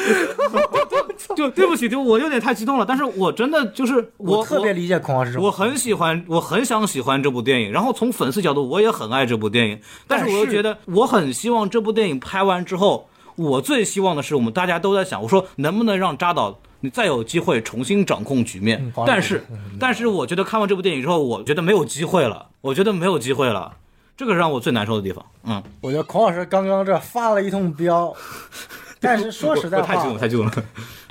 [1.36, 5.38] 就 对不起，就我有点太激动了，但是我真的就是我特别理解孔老师。
[5.40, 7.72] 我很喜欢，我很想喜欢这部电影。
[7.72, 9.80] 然后从粉丝角度，我也很爱这部电影。
[10.08, 18.92] 但是我又觉得，我很希望这部电影拍完之后，我最希望的是，我们大家都在想，我说能不能让扎导你再有机会重新掌控局面？
[19.06, 19.44] 但是，
[19.80, 23.74] 但是我觉得看完这部电影之后，我觉得没有机会了，我觉得没有机会了，
[24.20, 25.26] 这个是让我最难受的地方。
[25.46, 28.14] 嗯，我觉得孔老师刚刚这发了一通飙，
[29.00, 30.52] 但是说实在话太激动了，太激动了。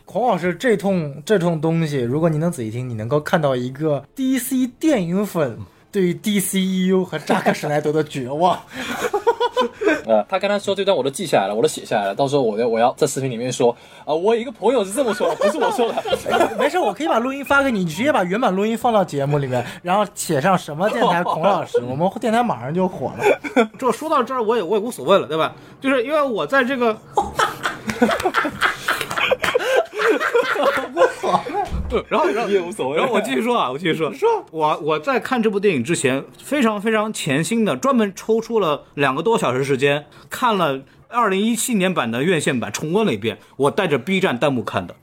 [0.05, 5.59] 孔老师这通这通东西，如果你能仔细听，你能够看到一个 DC 电影粉
[5.91, 8.59] 对于 DCEU 和扎克施莱德的绝望。
[10.07, 13.77] 呃，他刚才说这段我都记下来了，我都写下来了，到时候我要我要在视频里面说，
[14.07, 16.03] 啊、我有一个朋友是这么说的，不是我说的。
[16.57, 23.69] 没事，我可以把录音发给你，你直接把原版录音放到节目里面，然后写上什么电台孔老师， 我们电台马上就火了。
[23.79, 25.53] 这说到这儿，我也我也无所谓了，对吧？
[25.81, 26.97] 就是因为我在这个，
[31.89, 44.95] 对 然后然后你也无所谓然后我继续说啊， 我继续说，说我我在看这部电影之前，非常非常潜心的，专门抽出了两个多小时时间，看了二零一七年版的院线版，重温了一遍，我带着 B 站弹幕看的。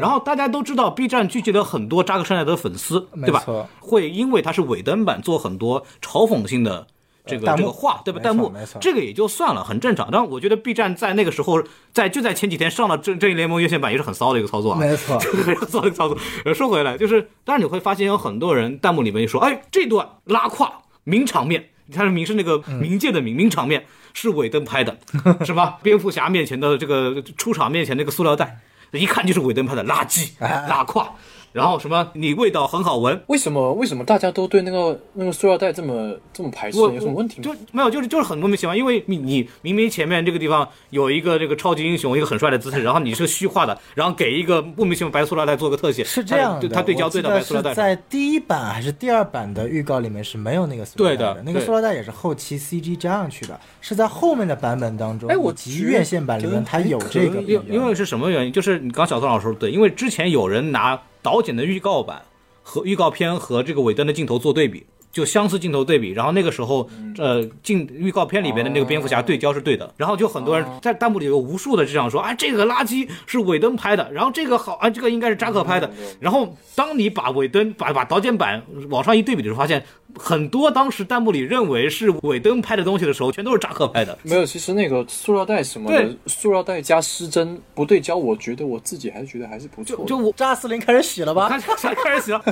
[0.00, 3.42] 然后大家都知道，B 站聚集了很多扎克施耐德粉丝，对吧？
[3.80, 6.86] 会因为他是尾灯版做很多嘲讽性的。
[7.26, 8.20] 这个这个话对吧？
[8.22, 10.08] 弹幕这个也就算了，很正常。
[10.12, 14.78] 但我觉得 B 站在那个时候，在就在前几天上了正正义联盟院线版，也是很骚的一个操作啊。
[14.78, 15.18] 没错，
[15.58, 16.18] 很骚的操作。
[16.44, 24.98] 呃，说回来，就是当然你会发现有很多人弹幕里面就说，哎，这段拉胯名场面，他是名是那个冥界的名，名场面是尾灯拍的，
[25.44, 25.78] 是吧？
[25.82, 28.58] 蝙蝠侠面前的这个出场面前那个塑料袋，
[28.92, 31.16] 一看就是尾灯拍的垃圾拉胯。
[31.54, 32.10] 然后什么？
[32.14, 36.80] 你味道很好闻，为什么为什么大家都对那个那个塑料袋这么这么排斥？
[36.80, 37.44] 我有什么问题吗？
[37.44, 58.52] 就没有，就是就是很莫名其妙，因为你你明明前面这个地方有一个这个超级英雄一个很帅的姿势，然后你是虚化的，然后给一个莫名其妙白塑料袋做个特写，是这样的，他对他对焦对到白塑料袋在第一版还是第二版的预告里面是没有那个塑料袋对的那个塑料袋也是后期 CG 加上去的，是在后面的版本当中，哎我以及院线版里面它有这个因因为是什么原因？
[58.52, 62.26] 就是你刚小宋老师说对，因为之前有人拿导剪的预告版
[62.62, 64.84] 和预告片和这个尾灯的镜头做对比。
[65.14, 75.88] 就相似镜头对比，然后那个时候，呃，镜预告片里边的那个蝙蝠侠对焦是对的，然后就很多人在弹幕里有无数的这样说，啊，这个垃圾是尾灯拍的，然后这个好啊，这个应该是扎克拍的，
[76.18, 78.60] 然后当你把尾灯把把导剪板
[78.90, 79.84] 往上一对比的时候，发现
[80.18, 90.04] 很多当时弹幕里认为是尾灯拍的东西的时候，全都是扎克拍的，没有，其实那个塑料袋什么的，塑料袋加失真不对焦，我觉得我自己还是觉得还是不错的。
[90.04, 91.48] 就我扎斯林开始洗了吧？
[91.48, 91.66] 开始
[92.02, 92.42] 开始洗了，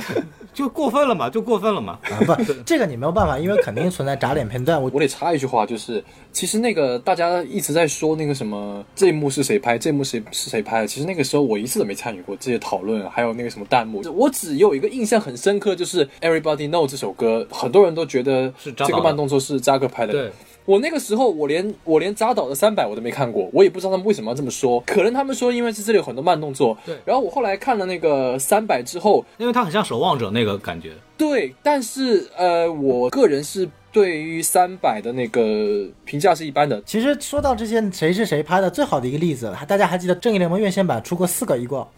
[0.53, 1.99] 就过分了嘛，就过分了嘛。
[2.03, 4.81] 啊，不， 这个你没有办法，因为肯定存在眨脸片段。
[4.81, 20.13] 我我得插一句话，就是其实那个大家一直在说那个什么这一幕是谁拍，这一幕谁是谁拍的，其实那个时候我一次都没参与过这些讨论，还有那个什么弹幕， 我只有一个印象很深刻，就是 Everybody Know 这首歌，很多人都觉得这个慢动作是扎克拍的。
[20.13, 20.31] 对，
[20.65, 24.79] 我那个时候，我连我连扎导的三百我都没看过，我也不知道他们为什么要这么说。
[24.85, 26.77] 可能他们说，因为是这里有很多慢动作。
[26.85, 30.93] 对然后我后来看了那个三百之后，因为它很像守望者那个感觉。
[31.17, 36.81] 对，但是呃，我个人是对于三百的那个评价是一般的。
[36.83, 41.89] 其实说到这些谁是谁拍的，最好的一个例子，还大家还记得《正义联盟》院线版出过四个预告，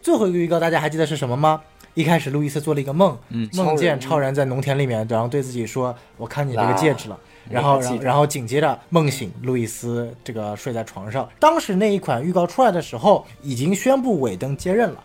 [0.00, 1.60] 最后一个预告大家还记得是什么吗？
[1.94, 7.18] 一开始路易斯做了一个梦，嗯梦见超人超人在农田里面，然后对自己说：“我看你这个戒指了。”
[7.50, 11.28] 然后，然后，然后紧接着梦醒，路易斯这个睡在床上。
[11.38, 15.02] 当时那一款预告出来的时候，已经宣布尾灯接任了。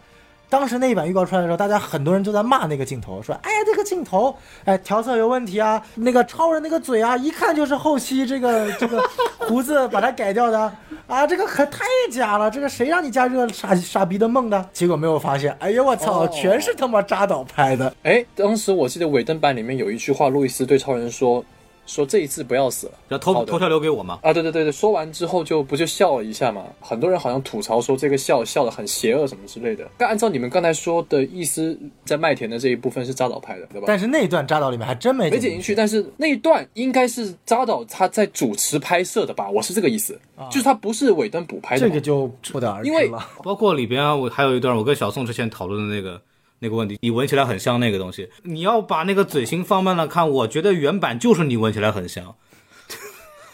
[0.52, 4.36] 当时那一版预告出来的时候，大家很多人都在骂那个镜头，说：“哎呀，这个镜头，
[4.66, 5.80] 哎，调色有问题啊！
[5.94, 9.00] 那个超人那个嘴啊，一看就是后期这个 这个
[9.38, 10.60] 胡子把它改掉的
[11.06, 12.50] 啊，这个可太假了！
[12.50, 14.70] 这个谁让你加这个傻傻逼的梦的？
[14.74, 17.94] 结果没有发现，哎呀，我操，哦全是他妈扎导拍的。
[18.02, 21.46] 哎，当时我记得尾灯版里面有一句话，路易斯对超人说
[21.90, 26.64] ：“说这一次不要死了。”然后头好的头条留给我吗，啊，对对对对，说完之后就不就笑了一下嘛？
[26.80, 29.90] 很多人好像吐槽说这个笑笑的很邪恶什么之类的。
[29.98, 33.86] 但按照你们刚才说的意思，在麦田的这一部分是扎导拍的，对吧？
[33.88, 39.50] 但是那一段扎导里面还真没剪没剪进去，但是那一段应该是扎导他在主持拍摄的吧？
[39.50, 40.20] 我是这个意思，
[40.52, 41.82] 就是他不是尾灯补拍的。
[41.88, 43.26] 这个就不得而知因为了。
[43.44, 46.22] 包括里边啊我还有一段我跟小宋之前讨论的那个
[46.60, 52.36] 那个问题，你闻起来很香那个东西，你要把那个嘴型放慢了看，我觉得原版就是你闻起来很香。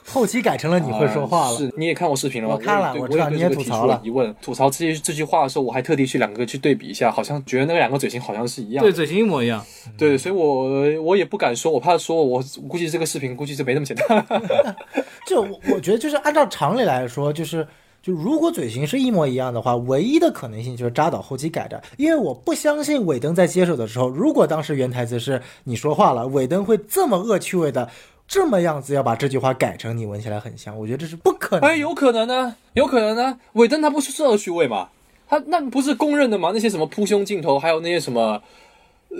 [0.07, 1.56] 后期改成了你会说话了。
[1.56, 2.53] 啊是，你也看过视频了吗？
[2.53, 9.65] 我看了我知道你也也对这个提吐槽了出疑问，吐槽这些这句话的时候，我还特地去两个去对比一下，好像觉得那两个嘴型好像是一样对，嘴型一模一样。
[9.98, 14.26] 对，所以我我也不敢说，我怕说我我估计这个视频估计就没那么简单。
[15.27, 17.68] 就我我觉得就是按照常理来说，就是
[18.06, 27.90] 就如果嘴型是一模一样的话，唯一的可能性就是扎导后期改的，因为我不相信尾灯在接手的时候，如果当时原台词是你说话了，尾灯会这么恶趣味的。
[28.27, 31.68] 这么样子要把这句话改成你闻起来很香，我觉得这是不可能。
[31.68, 33.40] 哎，有可能呢，有可能呢。
[33.53, 34.90] 尾灯它不是恶趣味嘛？
[35.27, 36.52] 它那不是公认的吗？
[36.53, 38.40] 那些什么扑胸镜头，还有那些什么、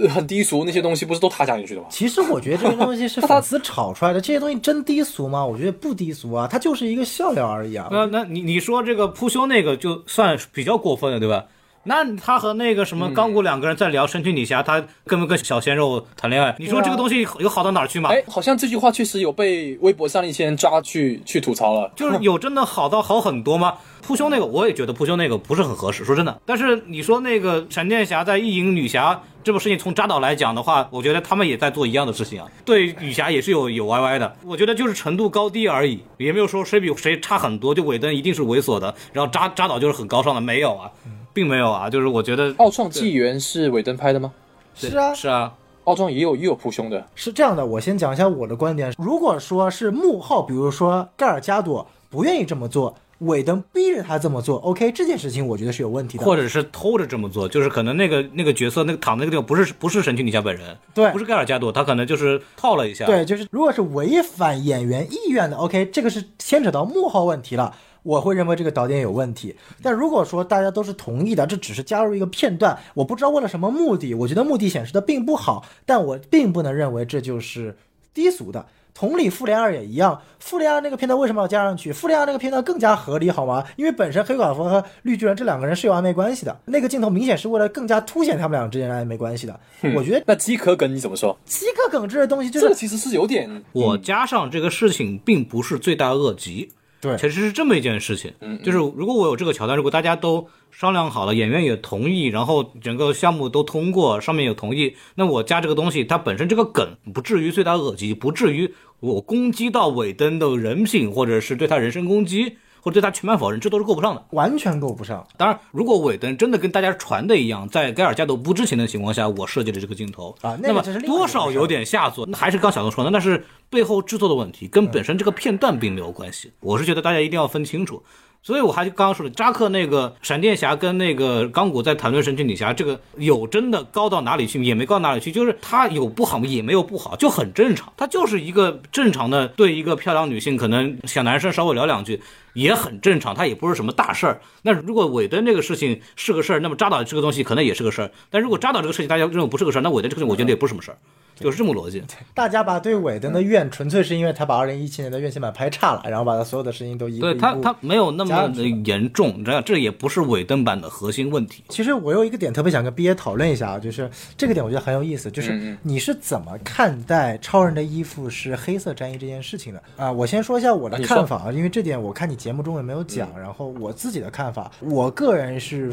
[0.10, 1.88] 很低俗那些东西，不是都他加进去的吗？
[1.90, 5.46] 其实我觉得这些东西是 粉丝炒出来的，这些东西真低俗吗？
[5.46, 7.88] 我觉得不低俗啊，它就是一个笑料而已啊。
[7.92, 11.46] 那那你你说这个扑胸那个就算比较过分了，对吧？
[11.88, 16.56] 那他和那个什么钢骨两个人在聊神奇女侠，他跟不跟小鲜肉谈恋爱？
[16.58, 18.10] 你说这个东西有好到哪儿去吗？
[18.10, 21.92] 哎，好像这句话确实有被微博上一些人抓去去吐槽了。
[21.96, 23.76] 就是有真的好到好很多吗？
[24.02, 26.42] 扑胸那个我也觉得扑胸那个不是很合适，说真的。
[26.44, 34.36] 但是你说那个闪电侠在意淫女侠这部事情，从扎导来讲的话，我觉得他们也在做一样的事情啊，对女侠也是有有歪歪的。
[34.44, 37.76] 我觉得就是程度高低而已，也没有说谁比谁差很多。
[37.76, 40.90] 就尾灯一定是猥琐的，然后扎扎导就是很高尚的，没有啊，
[41.32, 41.88] 并没有啊。
[41.88, 44.34] 就是我觉得奥创纪元是尾灯拍的吗？
[44.74, 45.54] 是啊，是啊，
[45.84, 47.06] 奥创也有也有扑胸的。
[47.14, 48.92] 是这样的，我先讲一下我的观点。
[48.98, 56.24] 如果说是幕后，比如说盖尔加朵不愿意这么做，尾灯逼着他这么做，OK，这件事情我觉得是有问题的。
[56.24, 67.74] 或者是偷着这么做，就是可能那个那个角色那个躺那个地方不是不是神奇女侠本人，对不是盖尔加朵，他可能就是套了一下，，对，就是如果是违反演员意愿的，OK，这个是牵扯到幕后问题了。
[68.04, 77.76] 我会认为这个导演有问题，但如果说大家都是同意的，这只是加入一个片段，我不知道为了什么目的，我觉得目的显示的并不好，但我并不能认为这就是
[78.14, 78.68] 低俗的。
[78.98, 81.92] 同理，复联二也一样，复联二那个片段为什么要加上去？
[81.92, 83.62] 复联二那个片段更加合理，好吗？
[83.76, 89.60] 因为本身黑寡妇和绿巨人这两个人是有暧昧关系的，那个镜头明显是为了更加凸显他们俩之间的暧昧关系的。
[89.94, 91.38] 我觉得那饥渴梗你怎么说？
[91.44, 114.26] 饥渴梗这个东西就是这个其实是有点我加上这个事情并不是罪大恶极，对其实是这么一件事情，就是如果我有这个桥段，如果大家都商量好了，演员也同意，然后整个项目都通过，上面有同意，那我加这个东西，它本身这个梗不至于罪大恶极，不至于我攻击到尾灯的人品，或者是对他人身攻击，或者对他全盘否认，这都是够不上的。
[114.32, 115.28] 完全够不上。
[115.38, 122.26] 当然，如果尾灯真的跟大家传的一样，在盖尔加朵不知情的情况下，我设计了这个镜头啊那个只是另外一多少有点下作。
[122.28, 126.52] 那还是刚小东说的，那是背后制作的问题，跟本身这个片段并没有关系。
[126.62, 128.02] 我是觉得大家一定要分清楚。
[128.46, 137.92] 所以我还刚刚说的，扎克那个闪电侠跟那个钢骨在谈论神奇女侠，这个有真的高到哪里去，也没高到哪里去，就是他有不好也没有不好，就很正常。
[137.98, 142.22] 他就是一个正常的对一个漂亮女性，可能小男生稍微聊两句
[142.56, 144.42] 也很正常，它也不是什么大事儿。
[144.64, 148.10] 那如果尾灯这个事情是个事儿，那么扎导这个东西可能也是个事儿。
[148.32, 150.98] 但如果扎导这个事情大家认为不是个事儿，那尾灯这个事情我觉得也不是什么事儿，
[151.36, 152.02] 就是这么逻辑。
[152.34, 158.52] 大家把对尾灯的怨，纯粹是因为他把二零一七年的院线版拍差了，然后把他所有的事情都一一对他他没有那么
[158.86, 161.64] 严重，这样这也不是尾灯版的核心问题。
[161.70, 170.12] 其实我有一个点特别想跟 B A 讨论一下啊，就是这个点我觉得很有意思，就是你是怎么看待超人的衣服是黑色战衣这件事情的啊？
[170.12, 175.92] 我先说一下我的看法啊，因为这点我看你节目中也没有讲，然后我自己的看法，我个人是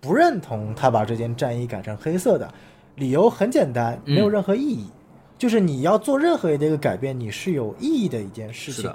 [0.00, 2.50] 不认同他把这件战衣改成黑色的，
[2.94, 4.86] 理由很简单，没有任何意义。
[5.36, 8.90] 就是你要做任何的一个改变，你是有意义的一件事情。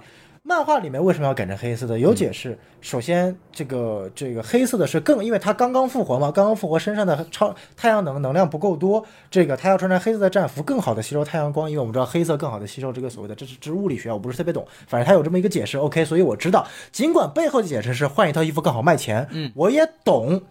[0.47, 1.99] 漫画里面为什么要改成黑色的？
[1.99, 2.57] 有解释。
[2.79, 15.77] 首先，这个这个黑色的是更，因为他刚刚复活嘛，刚刚复活身上的超太阳能能量不够多，这个他要穿上黑色的战服，更好的吸收太阳光，因为我们知道黑色更好的吸收这个所谓的这是这是物理学，我不是特别懂，反正他有这么一个解释。
[15.77, 20.41] OK，所以我知道，尽管背后的解释是换一套衣服更好卖钱，嗯，我也懂。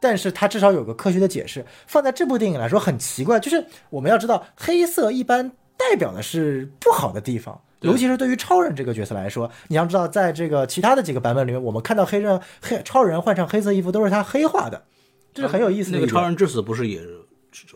[0.00, 14.82] 但是它至少有个科学的解释，放在这部电影来说很奇怪，就是我们要知道，黑色一般代表的是不好的地方，对尤其是对于超人这个角色来说，你要知道，在这个其他的几个版本里面，我们看到黑人黑超人换上黑色衣服都是他黑化的，
[15.32, 15.90] 这是很有意思。
[15.92, 17.00] 那个超人之死不是也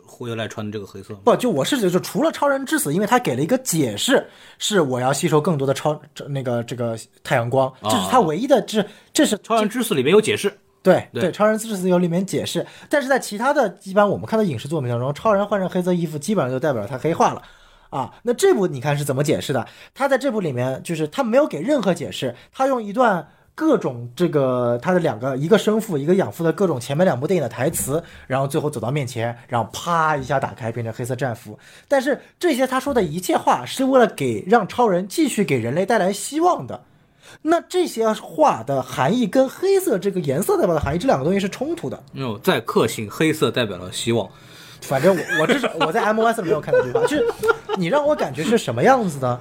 [0.04, 1.20] 回来穿的这个黑色吗？
[1.24, 4.26] 不，就我是觉得，就除了超人之死，因为他给了一个解释，
[4.58, 10.52] 是我要吸收更多的超那个这个太阳光，这是他唯一的，这这是超人之死里面有解释，
[10.82, 17.40] 对对超人之死有里面解释，但是在其他的一般我们看到影视作品当中，超人换上黑色衣服，基本上就代表他黑化了。
[17.90, 19.66] 啊，那这部你看是怎么解释的？
[19.94, 31.58] 他在这部里面就是他没有给任何解释，他用一段各种这个他的两个一个生父一个养父的各种前面两部电影的台词，然后最后走到面前，然后啪一下打开变成黑色战服。
[31.88, 36.80] 但是这些他说的一切话是为了给让超人继续给人类带来希望的。
[37.42, 42.02] 那这些话的含义跟黑色这个颜色代表的含义，这两个东西是冲突的。
[42.12, 44.28] 没有在克星，黑色代表了希望。
[44.82, 47.26] 反正我我至少我在 MOS 没有看到这句话，就是
[47.76, 49.38] 你让我感觉是什么样子呢？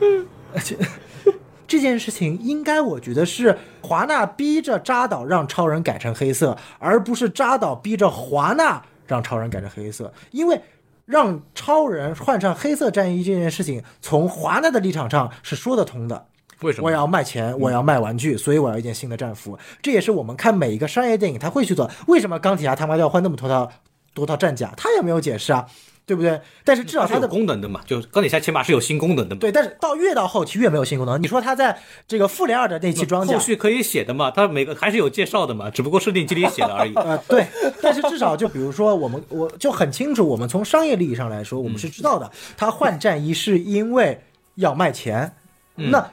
[0.63, 0.75] 这
[1.67, 10.61] 这件事情应该我觉得是华纳逼着扎导让超人改成黑色，而不是扎导逼着华纳让超人改成黑色，因为。
[11.07, 16.27] 让超人换上黑色战衣这件事情，从华纳的立场上是说得通的。
[16.63, 16.87] 为什么？
[16.87, 19.57] 我要卖钱，我要卖玩具，所以我要一件新的战服。
[19.81, 21.89] 这也是我们看每一个商业电影他会去做。
[22.07, 23.71] 为什么钢铁侠他妈要换那么多套
[24.17, 24.73] 多套战甲？
[24.75, 25.65] 他也没有解释啊，
[26.05, 26.41] 对不对？
[26.63, 29.39] 但是至少他的功能的嘛，就钢铁侠起码是有新功能的嘛。
[29.39, 31.21] 对，但是到越到后期越没有新功能。
[31.21, 31.77] 你说他在
[32.07, 36.93] 这个复联二的那期装甲后，续可以写的嘛，他每个还是有介绍的嘛，只不过设定机里写的而已。
[36.95, 37.45] 呃， 对，
[37.81, 44.19] 但是至少就比如说我们，我就很清楚，我们从商业利益上来说，我们是知道的，他换战衣是因为
[44.55, 45.31] 要卖钱。
[45.75, 46.09] 嗯那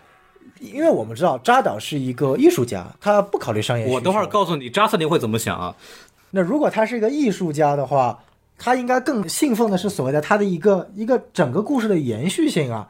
[0.61, 3.87] 因为我们知道扎导是一个艺术家，他不考虑商业。
[3.87, 5.75] 我等会儿告诉你扎斯林会怎么想啊？
[6.37, 8.19] 那如果他是一个艺术家的话，
[8.59, 12.89] 他应该更信奉的是所谓的他的一个一个整个故事的延续性啊，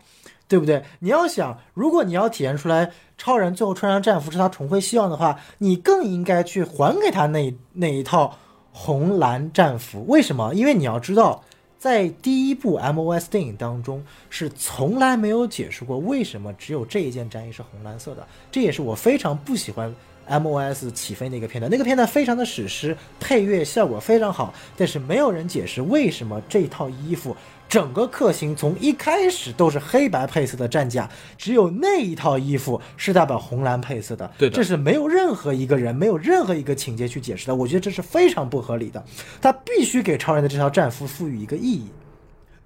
[0.48, 0.82] 对不对？
[1.00, 8.34] 你要想，如果你要体现出来超人最后穿上战服是他重回希望的话，你更应该去还给他那那一套
[8.72, 10.06] 红蓝战服。
[10.08, 10.54] 为什么？
[10.54, 11.44] 因为你要知道。
[11.76, 18.26] 在第一部 MOS 电影当中，是从来没有解释过为什么只有这一件战衣是红蓝色的。
[18.50, 19.94] 这也是我非常不喜欢
[20.28, 27.36] MOS 起飞那个片段，那个片段非常的史诗，配乐效果非常好，但是没有人解释为什么这套衣服。
[27.66, 34.30] 整个克星从一开始都是黑白配色的战甲，只有那一套衣服是代表红蓝配色的。
[34.38, 37.55] 对的这是没有任何一个人、没有任何一个情节去解释的。
[37.55, 39.02] 我觉得这是非常不合理的。
[39.40, 41.88] 他必须给超人的这套战服赋予一个意义。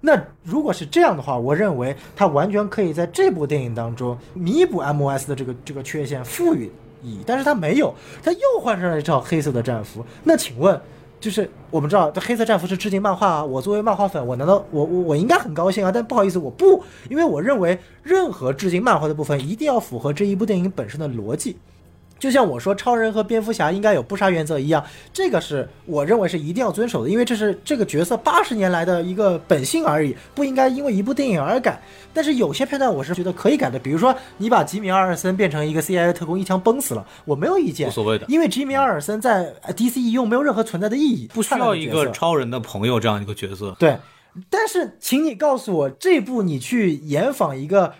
[0.01, 6.69] 那如果是这样的话，我认为他完全可以在这部电影当中弥补 MOS 的这个这个缺陷，赋予
[7.01, 7.19] 意义。
[7.25, 7.93] 但是他没有，
[8.23, 10.05] 他又换上了一套黑色的战服。
[10.23, 10.79] 那请问，
[11.19, 15.91] 就是我们知道这黑色战服是致敬漫画啊，我作为漫画粉，我难道我我我应该很高兴啊？
[15.91, 21.57] 但不好意思，我不，因为我认为任何致敬漫画的部分一定要符合这一部电影本身的逻辑。
[22.19, 24.83] 就像我说超人和蝙蝠侠应该有不杀原则一样，
[25.13, 31.81] 这个是我认为是一定要遵守的，因为这是这个角色八十年来的一个本性而已，不应该因为一部电影而改。
[32.13, 43.75] 但是有些片段我是觉得可以改的，比如说你把吉米·阿尔森变成一个 CIA 特工，一枪崩死了，我没有意见，无所谓的因为吉米·阿尔森在呃 DC 一用没有任何存在的意义，不需要一个超人的朋友这样一个角色。
[43.79, 43.97] 对，
[44.49, 47.93] 但是请你告诉我，这部你去演仿一个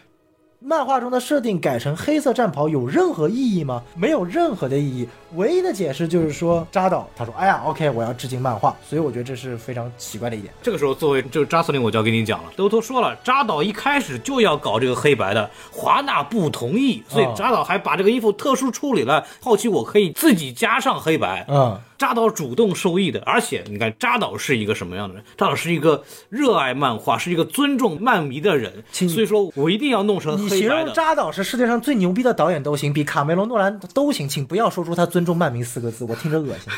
[0.61, 3.81] 漫画中的设定改成黑色战袍有任何意义吗？
[3.95, 5.07] 没有任何的意义。
[5.36, 10.53] 唯一的解释就是说扎导他说：“哎呀，OK，我要致敬漫画。”所以我觉得这是非常奇怪的一点。
[10.61, 12.49] 这个时候，作为这个扎斯林，我就要跟你讲了。
[12.57, 21.45] 都都说了，扎导一开始就要搞这个黑白的，华纳不同意，所以哦扎导还把这个衣服特殊处理了，后期我可以自己加上黑白。
[21.48, 25.24] 嗯，扎导主动受益的，而且你看，扎导是一个什么样的人？
[25.38, 30.94] 扎导是一个热爱漫画，是一个尊重漫迷的人，所以说我一定要弄成你形容。
[30.94, 36.72] 扎导是世界上最牛逼的导演都行，比卡梅隆、诺兰都行，请不要说出他尊重漫迷四个字，我听着恶心。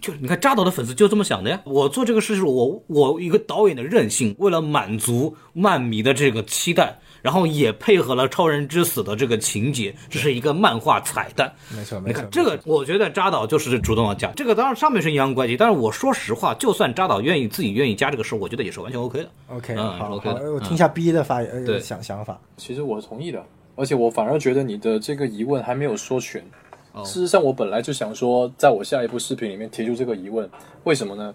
[0.00, 1.60] 就你看扎导的粉丝就这么想的呀。
[1.64, 11.50] 我做这个事是我我一个导演的任性，为了满足漫迷的这个期待，然后也配合了超人之死的这个情节，这是一个漫画彩蛋。
[11.74, 19.30] 没错，没错看，这个，我觉得扎导就是主动要加这个，当然上面是阴阳怪气，但是我说实话，就算扎导愿意自己愿意加这个事，我觉得也是完全 OK 的。
[19.48, 22.38] OK，嗯好好，OK 的我听一下 B 的发言对想想法。
[22.56, 23.42] 其实我同意的，
[23.76, 26.44] 而且我反而觉得你的这个疑问还没有说全。
[26.92, 30.46] 哦事实上，我本来就想说，在我下一部视频里面提出这个疑问，
[30.84, 31.34] 为什么呢？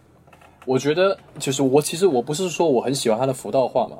[0.66, 3.98] 我觉得就是我其实我不是说我很喜欢他的福道画嘛，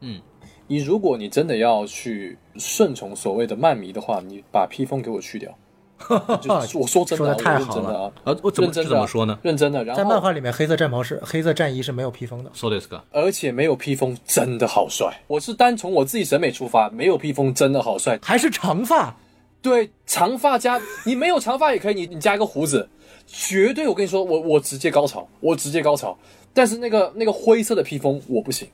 [0.00, 0.20] 嗯，
[0.66, 5.56] 你如果你真的要去顺从所谓的漫迷的话，你把披风给我去掉。
[6.42, 9.38] 就是我说真的啊，说得太我认真的啊，呃，我怎么认真的啊怎么说呢？
[9.42, 12.50] 认真的，然后在漫画里面，黑色战袍是黑色战衣是没有披风的。
[12.52, 15.22] 说的是个，而且没有披风真的好帅。
[15.26, 18.18] 我是单从我自己审美出发，没有披风真的好帅。
[18.22, 19.16] 还是长发，
[19.62, 22.86] 对，长发加你没有长发也可以，你你加一个胡子，
[23.26, 26.16] 绝对我跟你说，我我直接高潮，我直接高潮。
[26.52, 28.68] 但是那个那个灰色的披风我不行，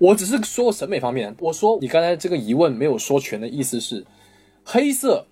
[0.00, 1.34] 我只是说审美方面。
[1.38, 4.02] 我说你刚才这个疑问没有说全的意思是，
[4.64, 5.26] 黑色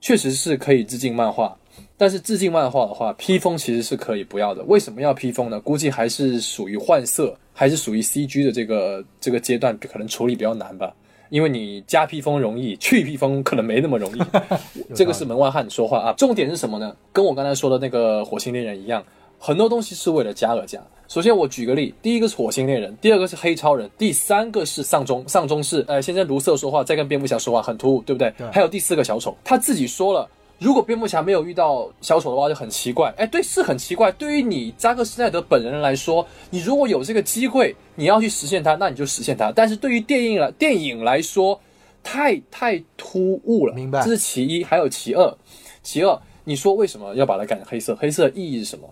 [0.00, 1.56] 确实是可以致敬漫画，
[1.96, 4.62] 但是致敬漫画的话，披风其实是可以不要的。
[4.62, 5.60] 为什么要披风呢？
[5.60, 10.94] 估计还是属于换色，还是属于 CG 的这个这个阶段，可能处理比较难吧。
[11.28, 14.20] 因为你加披风容易，去披风可能没那么容易。
[14.94, 16.12] 这个是门外汉说话啊。
[16.12, 16.94] 重点是什么呢？
[17.12, 19.02] 跟我刚才说的那个火星猎人一样，
[19.44, 20.80] 很多东西是为了加而加。
[21.08, 25.24] 首先我举个例，第一个是火星猎人，第二个是黑超人，第三个是丧钟。
[25.26, 28.32] 丧钟是呃先跟卢瑟说话，再跟蝙蝠侠说话，很突兀，对不对？
[28.38, 30.28] 对还有第四个小丑，他自己说了。
[30.60, 33.12] 如果蝙蝠侠没有遇到小丑的话，就很奇怪。
[33.16, 34.12] 哎，对，是很奇怪。
[34.12, 39.50] 对于你扎克施奈德本人来说，你如果有这个机会，你要去实现它，那你就实现它。
[39.50, 41.60] 但是对于电影来电影来说，
[42.04, 43.74] 太太突兀了。
[43.74, 45.36] 明白这是其一，还有其二。
[45.82, 47.96] 其二，你说为什么要把它改成黑色？
[47.96, 48.88] 黑色的意义是什么？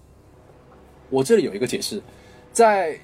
[1.11, 2.01] 我这里有一个解释，
[2.53, 2.99] 在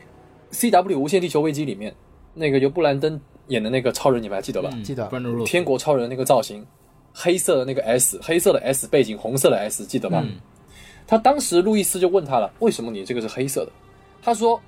[0.53, 1.95] CW 无限地球危机里面，
[2.35, 4.71] 那个由布兰登演的那个超人，你们还记得吧？
[4.83, 5.07] 记得
[5.45, 6.67] 天国超人那个造型，
[7.13, 10.23] 黑色的那个 S，黑色的 S 背景，红色的 S，记得吧？
[10.25, 10.41] 嗯
[11.09, 13.71] 他当时路易斯就问他了，为什么你这个是黑色的？
[14.21, 14.61] 他说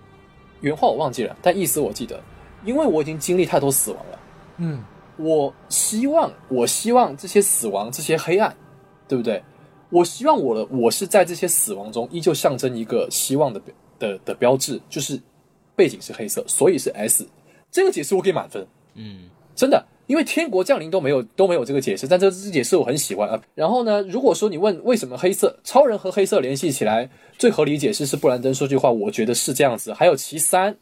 [0.61, 2.23] 原话我忘记了，但意思我记得，
[2.65, 4.19] 因为我已经经历太多死亡了，
[4.59, 4.81] 嗯，
[5.17, 8.57] 我希望，我希望这些死亡，这些黑暗，
[9.09, 9.43] 对不对？
[9.91, 13.61] 我希望我的我是在这些死亡中依旧象征一个希望的
[13.99, 15.21] 的的标志，就是
[15.75, 17.27] 背景是黑色，所以是 S。
[17.71, 18.67] 这个解释我给满分。
[18.95, 23.41] 嗯，真的，因为天国降临都没有都没有这个解释，但这这解释我很喜欢啊。
[23.55, 29.93] 然后呢，如果说你问为什么黑色超人和黑色联系起来最合理解释是布兰登说句话，我觉得是这样子。
[29.93, 30.77] 还有其三，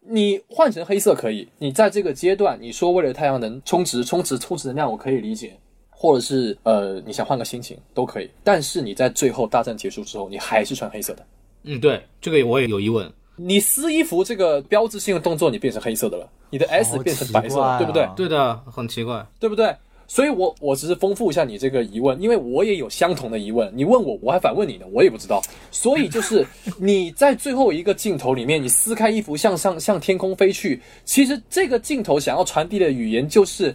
[0.00, 5.56] 你换成黑色可以，你在这个阶段你说为了太阳能充值充值充值能量，我可以理解。
[6.04, 11.26] 或者是呃，你想换个心情都可以，但是你在最后大战结束之后，你还是穿黑色的。
[11.62, 13.10] 嗯，对，这个我也有疑问。
[13.36, 18.06] 你撕衣服这个标志性的动作，你变成黑色的了，你的 S 变成白色了，啊对不对？
[18.14, 19.26] 对的，很奇怪。
[19.40, 19.74] 对不对？
[20.06, 23.72] 所以我我只是丰富一下你这个疑问，因为我也有相同的疑问。
[23.74, 25.40] 你问我，我还反问你呢，我也不知道。
[25.70, 26.46] 所以就是
[26.78, 33.74] 你在最后一个镜头里面，你撕开衣服向上向天空飞去，其实这个镜头想要传递的语言就是。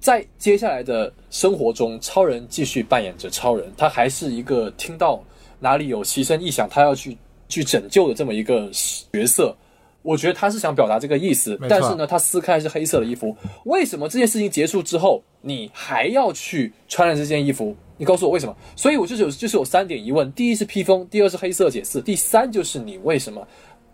[0.00, 5.22] 在接下来的生活中，超人继续扮演着超人，他还是一个听到
[5.58, 7.16] 哪里有齐声异响，他要去
[7.48, 8.70] 去拯救的这么一个
[9.12, 9.54] 角色。
[10.02, 17.76] 我觉得他是想表达这个意思但是呢，他撕开是黑色的衣服，为什么这件事情结束之后，你还要去穿了这件衣服？
[17.96, 18.56] 你告诉我为什么？
[18.76, 23.46] 所以我就是有就是有三点疑问：第一是披风，第二是黑色解释，第三就是你为什么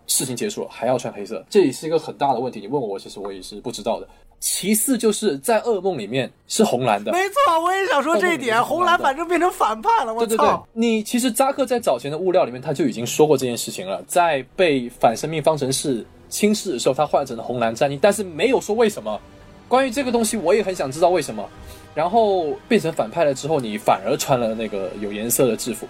[0.06, 1.44] 事情结束了还要穿黑色？
[1.48, 2.60] 这也是一个很大的问题。
[2.60, 4.09] 你问我，其实我也是不知道的。
[4.40, 19.18] 其次就是在噩梦里面是红蓝的，没错，我也想说这一点，哦红蓝反正变成反派了，我对对对操！，你其实扎克在早前的物料里面他就已经说过这件事情了，在被反生命方程式轻视的时候，他换成了红蓝战衣，但是没有说为什么。
[19.66, 21.48] 关于这个东西，我也很想知道为什么。
[21.94, 25.86] 然后变成反派了之后，你反而穿了那个有颜色的制服。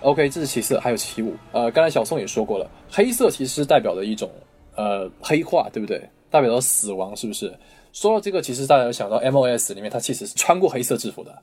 [0.00, 1.34] OK，这是其次，还有其五。
[1.52, 4.30] 呃，刚才小宋也说过了，黑色其实代表的一种
[4.76, 6.00] 呃黑化，对不对？
[6.30, 7.52] 代表着死亡，是不是？
[7.92, 11.36] 说到这个，其实大家有想到 MOS 里面，他其实是穿过黑色制服的，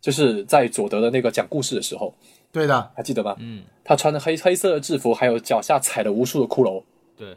[0.00, 2.14] 就是在佐德的那个讲故事的时候，
[2.52, 3.36] 对的，还记得吗？
[3.40, 6.82] 嗯，他穿着黑黑色的制服，还有脚下踩了无数的骷髅，
[7.16, 7.36] 对，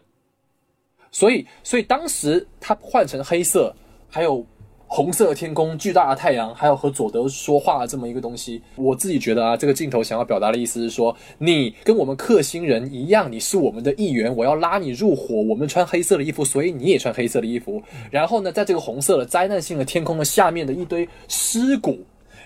[1.11, 3.75] 所以所以当时他换成黑色，
[4.07, 4.45] 还有
[4.93, 17.81] 红色的天空、巨大的太阳，还有和佐德说话的这么一个东西，我自己觉得啊，这个镜头想要表达的意思是说，你跟我们克星人一样，你是我们的一员，我要拉你入伙，我们穿黑色的衣服，所以你也穿黑色的衣服。
[18.11, 21.97] 然后呢，在这个红色的灾难性的天空的下面的一堆尸骨。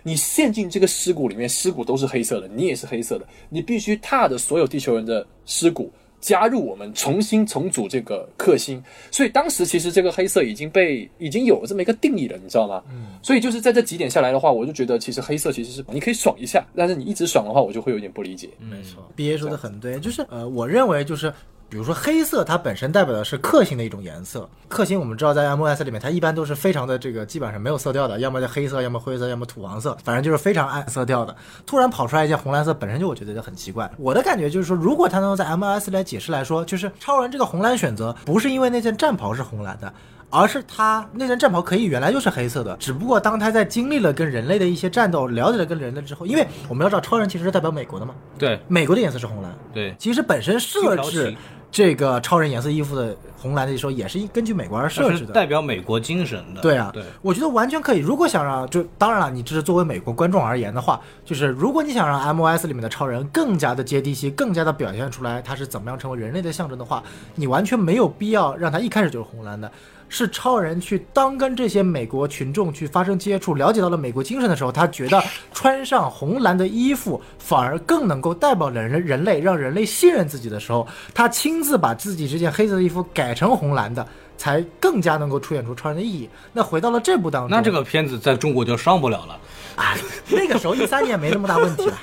[0.03, 5.91] 你陷进这个尸骨里面，尸骨都是黑色的，你也是黑色的，你必须踏着所有地球人的尸骨
[6.25, 8.83] 加入我们，重新重组这个克星。
[9.11, 12.81] 所以当时其实这个黑色已经被已经有了这么一个定义了，你知道吗？
[12.89, 13.19] 嗯。
[13.21, 18.49] 所以就是在这几点下来的话，我就觉得其实黑色其实是你可以爽一下，但是你一直爽的话，我就会有点不理解。
[18.59, 19.07] 没错。
[19.15, 21.31] B A 说的很对，就是呃，我认为就是。
[21.67, 24.47] 比如说黑色，它本身代表的是克星的一种颜色。
[24.67, 31.35] 克星我们知道在 MOS 里面，它一般都是非常的这个基本上没有色调的，要么就黑色，要么灰色，要么土黄色，反正就是非常暗色调的。
[31.65, 33.91] 突然跑出来一件红蓝色，本身就我觉得就很奇怪。
[33.97, 39.91] 我的感觉就是说，如果它能够在 MOS 来解释来说，就是超人这个红蓝选择不是因为那件战袍是红蓝的。
[40.31, 51.37] 而是他那件战袍可以原来就是黑色的，只不过当他在经历了跟人类的一些战斗，了解了跟人类之后，因为我们要知道超人其实是代表美国的嘛，对美国的颜色是红蓝，对，其实本身设置旗
[51.71, 55.33] 这个超人颜色衣服的红蓝的一说，也是根据美国而设置的。
[55.33, 56.61] 代表美国精神的。
[56.61, 57.99] 对啊，对，我觉得完全可以。
[57.99, 67.03] 如果想让，就当然了，你这是作为美国观众而言的话，就是如果你想让 MOS 里面的超人更加的接地气，更加的表现出来他是怎么样成为人类的象征的话，
[67.35, 69.71] 你完全没有必要让他一开始就是红蓝的。
[70.07, 75.21] 是超人去当跟这些美国群众去发生接触，了解到了美国精神的时候，他觉得
[75.53, 84.07] 穿上红蓝的衣服反而更能够代表人人类，让人类信任自己的时候，他亲自把自己这件黑色的衣服改成红蓝的，
[84.37, 86.29] 才更加能够出演出超人的意义。
[86.53, 89.39] 那回到了这部当中，那这个片子在中国就上不了了。
[89.75, 89.93] 啊，
[90.29, 91.97] 那个时候一三年没那么大问题了。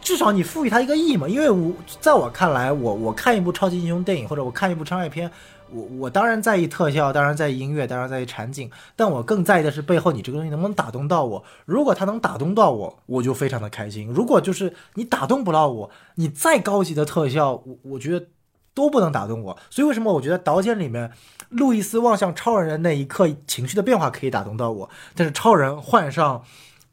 [0.00, 5.30] 至少你赋予它一个意义嘛，因为我在我看来，我我看一部超级英雄电影或者我看一部商业片，
[5.74, 11.44] 我我当然在意特效，当然在意音乐，当然在意场景，但我更在意的是背后你这个东西能不能打动到我。
[11.66, 18.26] 如果它能打动到我，我就非常的开心；如果就是你打动不到我，你再高级的特效，我我觉得
[18.72, 19.58] 都不能打动我。
[19.68, 21.10] 所以为什么我觉得导演里面
[21.48, 26.44] 路易斯望向超人的那一刻情绪的变化可以打动到我，但是超人换上。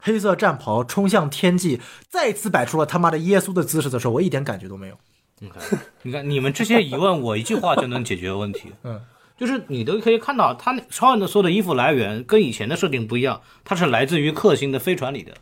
[0.04, 4.96] 黑色战袍冲向天际，再次摆出了他妈的耶稣的姿势的时候，我一点感觉都没有。
[5.42, 5.62] 你看，
[6.02, 8.72] 你看，你们这些疑问，我一句话就能解决问题。
[8.84, 9.00] 嗯，
[9.36, 15.32] 就是你都可以看到，他那超人的所有的衣服来源跟以前的设定不一样，它是来自于克星的飞船里的。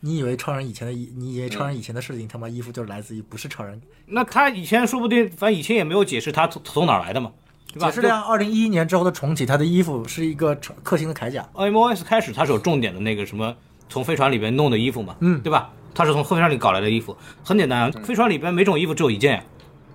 [0.00, 3.78] 你以为超人以前的衣，你以为超人以前的设定他妈衣服就是来自于不是超人？
[4.06, 7.30] 那他以前说不定，反正以前也没有解释他从从哪儿来的嘛，
[7.74, 7.88] 对吧？
[7.88, 11.46] 解释了呀，二零一一年之后的重启，他的衣服是一个克星的铠甲。
[11.54, 13.54] MOS 开始他是有重点的那个什么，
[13.90, 15.70] 从飞船里边弄的衣服嘛，嗯对吧？
[15.94, 19.42] 它是从飞船里搞来的衣服，很简单啊，飞船里边每种衣服只有一件呀，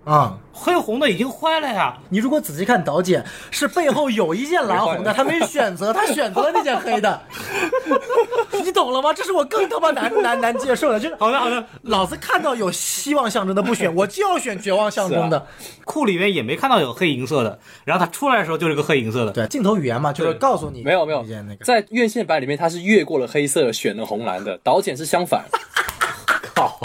[0.05, 1.97] 啊、黑红的已经坏了呀。
[2.09, 7.21] 你如果仔细看导剪，是背后有一件蓝红的，他没选择，他选择了那件黑的。
[8.63, 9.13] 你懂了吗？
[9.13, 15.45] 这是我更他妈难难难接受的，就是好的好的，老子看到有希望象征的不选，我就要选绝望象征的。
[15.85, 19.31] 库里面也没看到有黑银色的，然后他出来的时候就是个黑银色的。
[19.31, 21.63] 对，镜头语言嘛，就是告诉你没有没有一件那，个。
[21.63, 24.57] 在院线版里面，他是越过了黑色，选了红蓝的。
[24.63, 25.45] 导剪是相反，
[26.57, 26.79] 靠，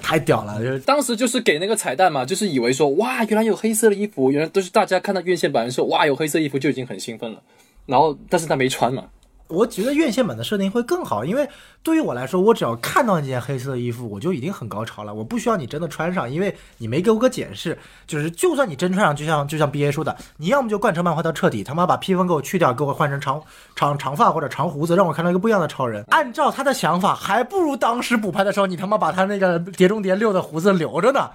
[0.00, 0.58] 太屌了！
[0.58, 7.42] 就 是当时就是给那个彩蛋嘛，就是以为说哇，原来有黑色的衣服，原来都是大家看到院线版的时候，哇，有黑色衣服就已经很兴奋了。
[7.84, 9.04] 然后，但是他没穿嘛，
[9.48, 11.48] 我觉得院线版的设定会更好，因为
[11.82, 15.12] 对于我来说，我只要看到那件黑色的衣服，我就已经很高潮了。
[15.12, 17.78] 我不需要你真的穿上，因为你没给我个解释。
[18.06, 23.42] 就是就算你真穿上，就像就像 B A 说的，你要么就贯彻漫画到彻底，他妈把披风给我去掉，给我换成长
[23.76, 26.04] 长长发或者长胡子，让我看到一个不一样的超人。
[26.08, 31.30] 按照他的想法，还不如当时补拍的时候，你他妈把他那个碟中谍六的胡子留着呢。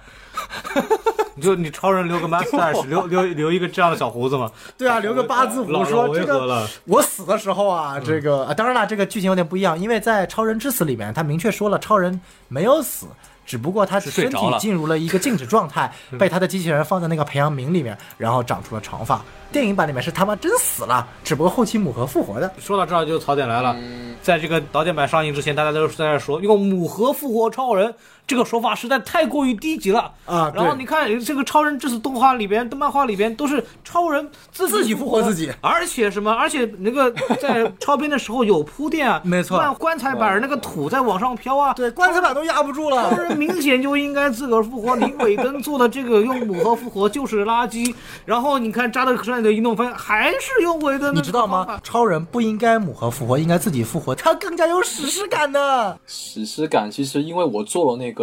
[1.34, 4.50] 你就你超人留个 mustache，留留留一个这样的小胡子吗？
[4.76, 6.68] 对啊，留个八字胡，说这个违和了。
[6.86, 13.06] 我死的时候啊，这个、啊当然了，这个剧情有点不一样，因为在《超人之死》里面，他明确说了超人没有死，
[13.46, 19.20] 只不过他身体进入了一个静止状态， 被他的机器人放在那个培养皿里面，然后长出了长发。
[19.52, 22.48] 电影版里面是他妈真死了，只不过后期母盒复活的。
[22.60, 23.74] 说到这儿就槽点来了，
[24.22, 27.92] 在这个导演版上映之前，大家都是在那说用母盒复活超人，
[28.30, 43.16] 这个说法实在太过于低级了啊然后你看这个超人这次动画里边、漫画里边都是超人自自己复活自己，而且什么，而且那个在超编的时候有铺垫啊， 没错漫棺材板那个土在往上飘啊，对，棺材板都压不住了超。
[43.16, 47.92] 人明显就应该自个儿复活，你伟根做的这个用母盒复活就是垃圾。
[48.24, 51.80] 然后你看扎德克山的一弄，发现还是用尾灯，你知道吗？？
[51.82, 55.98] 超人不应该母盒复活，应该自己复活，他更加有史诗感的。
[56.06, 58.19] 史诗感，其实因为我做了那个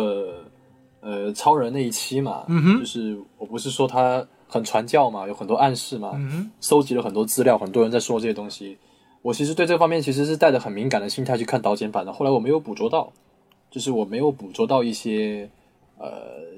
[1.02, 8.78] 呃超人那一期嘛，嗯就是我不是说他很传教嘛，有很多暗示嘛，嗯，收集了很多资料，很多人在说这些东西。
[9.22, 13.12] 我其实对这方面其实是带着很敏感的心态去看导剪版的，后来我没有捕捉到，
[13.70, 15.50] 就是我没有捕捉到一些
[15.98, 16.08] 呃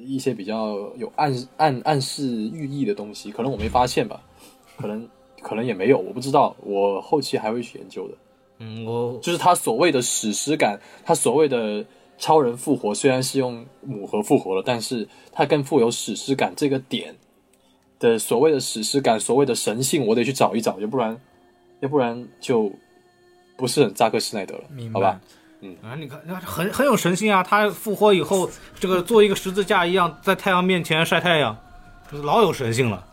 [0.06, 4.22] 一些比较有暗暗暗示寓意的东西，可能我没发现吧，
[4.78, 5.07] 可能
[5.41, 8.14] 可能也没有，我不知道，我后期还会去研究的。
[8.60, 11.84] 嗯，我就是他所谓的史诗感，他所谓的
[12.20, 17.16] 超人复活，虽然是用母盒复活了，但是他更富有史诗感这个点
[17.98, 21.18] 的所谓的史诗感，所谓的神性，我得去找一找，要不然，
[21.80, 22.72] 要不然就
[23.58, 25.20] 不是很扎克施耐德了明，好吧？
[25.62, 27.44] 嗯啊，你看，那很很有神性啊！
[27.44, 31.58] 他复活以后，这个做一个十字架一样，在太阳面前晒太阳，
[32.12, 33.06] 老有神性了。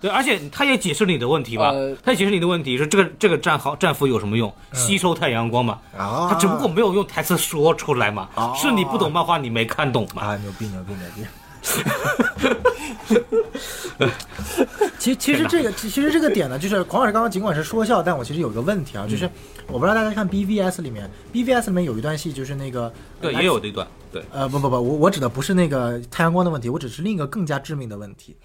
[0.00, 1.70] 对，而且他也解释你的问题吧？
[1.70, 4.52] 呃他也解释你的问题是这个这个战壕战斧有什么用？
[4.72, 5.78] 吸收太阳光嘛。
[5.96, 8.28] 啊他只不过没有用台词说出来嘛。
[8.34, 10.22] 啊是你不懂漫画，你没看懂嘛？
[10.22, 11.24] 啊，牛逼牛逼牛逼！
[14.98, 19.28] 其其实这个其其实这个点呢，就是 黄老师刚刚尽管是说笑，但我其实有个问题啊，就是
[19.66, 23.86] 我不知道大家看 BVS 里面，BVS 里面有一段戏就是那个对，也有这一段。
[24.12, 28.36] 对，呃不不不，我我指的不是那个太阳光的问题，我只是另一个更加致命的问题。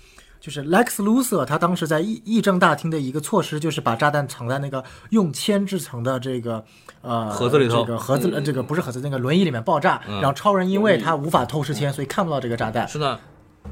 [0.43, 6.61] 就是 Lex Luthor 他当时在议议政大厅的一个措施，就是把炸弹藏在那个用铅制成的这个
[6.99, 12.85] 呃盒子里头这个盒子呃这个不是盒子，那个轮椅里面爆炸，嗯然后超人因为他无法透视铅，所以看不到这个炸弹。
[12.85, 13.17] 是的，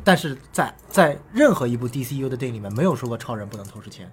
[0.01, 4.09] 但是在在任何一部 DCU 的电影里面，没有说过超人不能透视铅，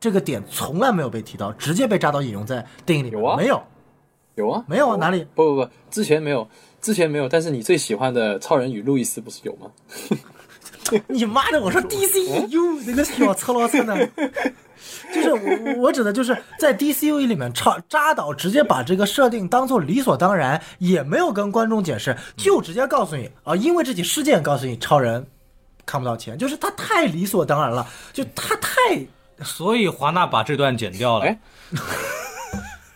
[0.00, 3.20] 这个点从来没有被提到，直接被扎导引用在电影里面。
[3.20, 3.62] 有啊没有，
[4.36, 5.26] 有啊，没有啊，哪里？
[5.34, 6.48] 不不不，之前没有，
[6.80, 9.70] 之前没有，但是你最喜欢的超人与路易斯不是有吗？
[11.08, 11.60] 你妈的！
[11.60, 13.96] 我说 DCU 那个小车老车呢？
[15.12, 25.26] 就是我我指的就是在 DCU 里面，超扎导直接把这个设定当做理所当然，也没有跟观众解释，就直接告诉你啊，因为这起事件告诉你超人
[25.84, 28.70] 看不到钱，就是他太理所当然了，就他太
[29.42, 31.24] 所以华纳把这段剪掉了。
[31.24, 31.38] 哎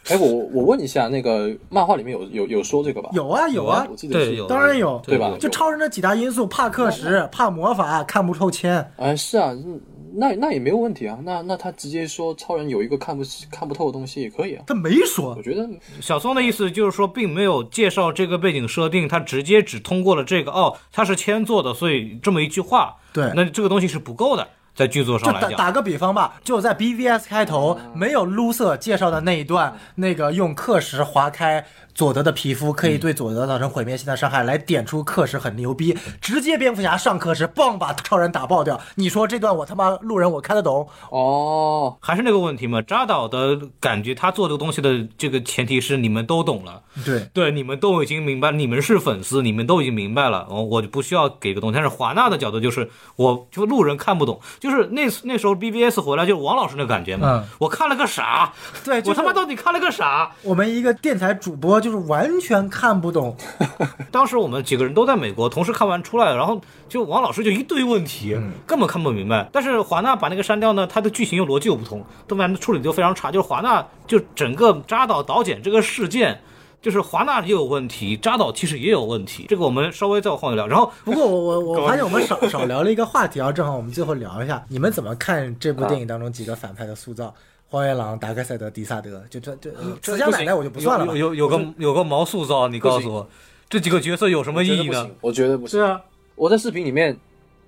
[0.09, 3.11] 哎，我我问一下，那个漫画里面有有有说这个吧？
[3.13, 8.93] 有啊有啊我，记得是对有当然有对吧就超人的几大因素：怕克时、怕魔法、看不透铅。
[8.97, 9.81] 啊，是啊，嗯
[10.15, 11.19] 那那也没有问题啊。
[11.25, 14.65] 那那他直接说超人有一个看不看不透的东西也可以啊。
[14.67, 15.67] 他没说我，觉得
[16.03, 25.51] 小松的意思就是说，并没有介绍这个背景设定，他直接只通过了这个哦，他是铅做的，所以这么一句话，对那这个东西是不够的，在剧作就上来讲。
[25.53, 31.65] 打打个比方吧，就在 BVS 开头没有 Lucer 介绍的那一段，那个用课时划开
[31.95, 38.81] 佐德的皮肤，可以对佐德造成毁灭性的伤害，来点出克时很牛逼，直接蝙蝠侠上课时，嘣把超人打爆掉。
[38.95, 40.89] 你说这段我他妈路人我看得懂？
[41.11, 51.75] 哦，还是那个问题嘛，扎导的感觉，他做这个东西的这个前提是你们都懂了，对，对，你们都已经明白，你们是粉丝，你们都已经明白了，我我就不需要给个东西。
[51.75, 58.53] 但是华纳的角度就是，我就路人看不懂，就是那那时候 BBS 回来就是王老师那感觉嘛，嗯我看了个啥？
[58.85, 60.33] 对，就是我他妈到底看了个啥？
[60.43, 63.37] 我们一个电台主播就是完全看不懂，
[64.11, 69.49] 当时我们几个人都在美国，同时看完出来，然后就王老师就一堆问题，根本看不明白。
[69.53, 73.31] 但是华纳把那个删掉呢，它的剧情又逻辑又不同，动漫处理就非常差。
[73.31, 76.41] 就是华纳就整个扎导导剪这个事件。
[76.81, 80.67] 就是华纳也有问题，扎导其实也有问题，这个我们稍微再往后聊。
[80.67, 87.33] 然后不过我 我我发现我们 少少聊了一个话题啊，正好我们最后聊一下，你们怎么看这部电影当中几个反派的塑造？
[87.73, 91.17] 荒原狼、达克赛德、迪萨德，就这这这慈祥奶奶我就不算了有。
[91.17, 93.27] 有有个有个毛塑造，你告诉我，
[93.67, 95.11] 这几个角色有什么意义呢？
[95.23, 95.81] 我觉得不行。
[95.81, 95.99] 是啊，
[96.35, 97.17] 我在视频里面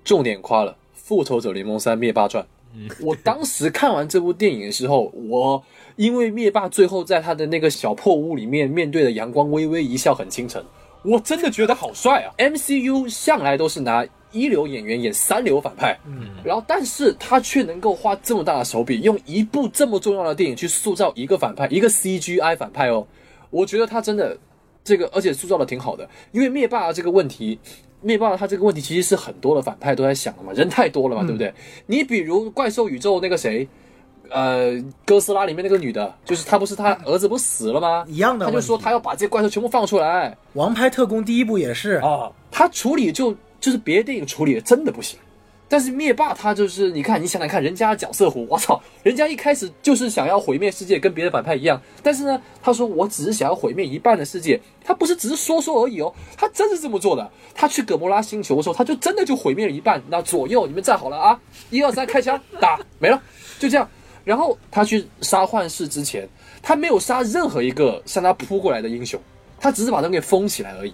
[0.03, 2.43] 重点夸了《复仇者联盟三：灭霸传》。
[3.01, 5.63] 我当时看完这部电影的时候，我
[5.95, 10.63] 因为灭霸最后在他的那个小破屋里面面对着阳光微微一笑很倾城，
[11.05, 23.07] 我真的觉得好帅啊！MCU 向来都是拿一流演员演三流反派，嗯，然后但是他却能够花这么大的手笔，用一部这么重要的电影去塑造一个反派，一个 CGI 反派哦，
[23.49, 24.37] 我觉得他真的
[24.83, 27.59] 这个，而且塑造的挺好的，因为灭霸这个问题。
[28.01, 31.51] 灭霸他这个问题其实是很多的反派都在想的嘛，人太多了嘛，对不对？
[31.87, 33.67] 你比如怪兽宇宙那个谁，
[34.29, 38.05] 呃，哥斯拉里面那个女的，就是她不是她儿子不是死了吗？
[38.07, 45.19] 一样的他就说他要把这些怪兽全部放出来王牌特工第一部也是，啊，他处理就就是别的电影处理的真的不行。
[45.67, 51.81] 但是灭霸他就是，你看，你想想看，人家角色弧，我操，人家一开始就是想要毁灭世界，跟别的反派一样。
[52.03, 57.27] 但是呢，他说我只是想要毁灭一半的世界，他不是只是说说而已哦，他真是这么做的。
[57.55, 59.99] 他去葛莫拉星球的时候，他就真的就毁灭了一半。
[60.07, 61.39] 那左右你们站好了啊，
[61.71, 63.19] 一二三，开枪打，没了，
[63.57, 63.89] 就这样。
[64.25, 66.27] 然后他去杀幻视之前，
[66.61, 69.17] 他没有杀任何一个向他扑过来的英雄，
[69.59, 70.93] 他只是把他们给封起来而已，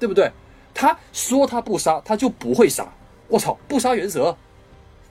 [0.00, 0.28] 对不对？
[0.74, 2.90] 他说他不杀，他就不会杀。
[3.28, 4.36] 我操，不杀原则，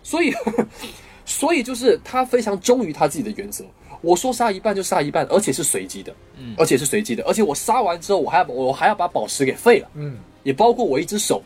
[0.04, 0.34] 所以，
[1.26, 3.64] 所以就是他非常忠于他自己的原则。
[4.02, 11.44] 我说杀一半就杀一半，而且是随机的，嗯，而且是随机的，而且我杀完之后，我还要我还要把宝石给废了，嗯，也包括我一只手，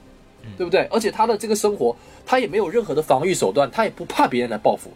[0.58, 0.88] 对不对？
[0.90, 1.94] 而且他的这个生活，
[2.26, 4.90] 他也没有任何的防御手段，他也不怕别人来报复，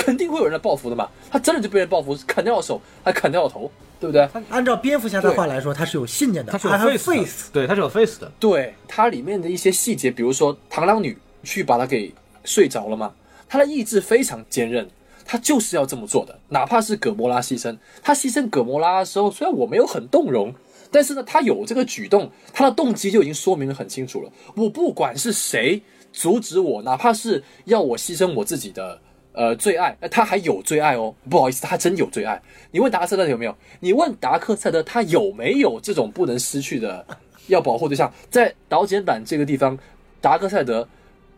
[0.00, 1.08] 肯定会有人来报复的嘛。
[1.30, 3.70] 他真的就被人报复，砍掉了手，还砍掉了头，
[4.00, 4.26] 对不对？
[4.48, 7.50] 按照蝙蝠侠的话来说，他是有信念的，他是有 face。
[7.52, 8.32] 对，他是有 face 的。
[8.40, 12.12] 对它里面的一些细节，比如说螳螂女去把他给
[12.44, 13.12] 睡着了嘛，
[13.48, 14.88] 他的意志非常坚韧，
[15.26, 20.54] 他就是要这么做的，哪怕是葛莫拉牺牲，他牺牲葛莫拉的时候，虽然我没有很动容，
[20.90, 24.32] 但是呢，他有这个举动，他的动机就已经说明的很清楚了。
[24.56, 25.82] 我不管是谁
[26.12, 29.00] 阻止我，哪怕是要我牺牲我自己的。
[29.40, 32.38] 呃，最爱，呃他还有最爱哦，不好意思，他真有最爱。
[32.72, 33.56] 你问达克赛德有没有？
[33.80, 37.02] 你问达克赛德他有没有这种不能失去的
[37.46, 38.12] 要保护对象？
[38.28, 39.78] 在导剪版这个地方，
[40.20, 40.86] 达克赛德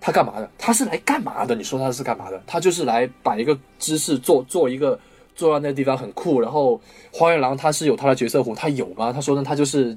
[0.00, 0.50] 他干嘛的？
[0.58, 1.54] 他是来干嘛的？
[1.54, 2.42] 你说他是干嘛的？
[2.44, 4.98] 他就是来摆一个姿势，做做一个
[5.36, 6.40] 做到那个地方很酷。
[6.40, 6.80] 然后
[7.12, 9.12] 荒原狼他是有他的角色弧，他有吗？
[9.12, 9.96] 他说呢，他就是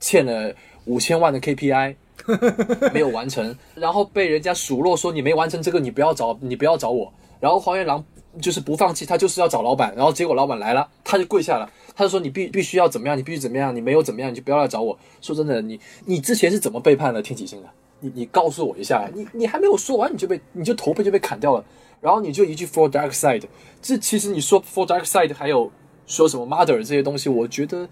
[0.00, 0.54] 欠了
[0.84, 1.94] 五千万的 KPI。
[2.92, 7.12] 没有完成，然后被人家数落说你没完成这个，你不要找你不要找我。
[7.42, 8.04] 然后黄原狼
[8.40, 9.92] 就是不放弃，他就是要找老板。
[9.96, 14.96] 然后结果老板来了，他就跪下了，他就说你必必须要怎么样，你必须怎么样，你没有怎么样你就不要来找我。
[15.20, 17.68] 说真的，你你之前是怎么背叛了天启星的？
[17.98, 21.64] 你你告诉我一下，你你还没有说完你就被你就头被就被砍掉了，
[22.00, 23.42] 然后你就一句 For Dark Side，
[23.82, 25.72] 这其实你说 For Dark Side 还有
[26.06, 27.88] 说什么 Mother 这些东西，我觉得。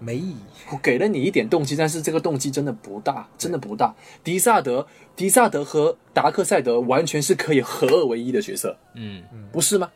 [0.00, 0.36] 没意义。
[0.70, 3.94] 我给了你一点动机，但是这个动机真的不大，真的不大。
[4.22, 9.22] 迪萨德，迪萨德和达克赛德完全是可以合二为一的角色，嗯，
[9.52, 9.90] 不是吗？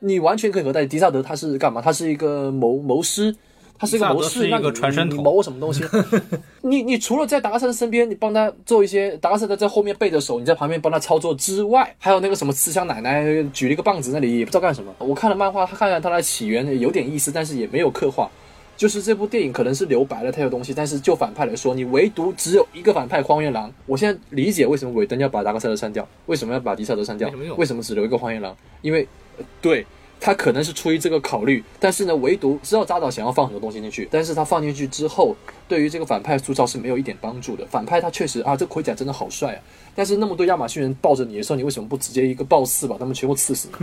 [0.00, 1.80] 你完全可以合在迪萨德他是干嘛？
[1.80, 3.34] 他是一个谋谋师，
[3.78, 5.82] 他是一个谋士，迪萨德是一个你传声筒你谋什么东西？
[6.60, 14.94] 你你除了在达克赛德身边，你帮他做一些，达克赛德在后面背着手，你在旁边帮他操作之外，还有那个什么慈祥奶奶举了一个棒子，那里也不知道干什么。
[14.98, 18.30] 我看了漫画，他看了他的起源有点意思，但是也没有刻画。
[18.76, 23.72] 就是这部电影可能是留白了太多东西，但是就反派来说，你唯独只有一个反派荒原狼。
[23.86, 28.56] 我现在理解为什么韦登要把达克赛德删掉，为什么要把迪萨德删掉为什么只留一个荒原狼？
[28.82, 29.06] 因为，
[29.38, 29.86] 呃对
[30.20, 35.36] 他可能是出于这个考虑，但是呢，唯独知道扎导想要放很多东西进去，但是他放进去之后，
[35.68, 37.66] 对于这个反派塑造是没有一点帮助的。
[37.66, 39.60] 反派他确实啊，这盔甲真的好帅啊，
[39.94, 43.78] 但是那么多亚马逊人抱着你的时候，你为什么不直接一个暴刺把他们全部刺死呢？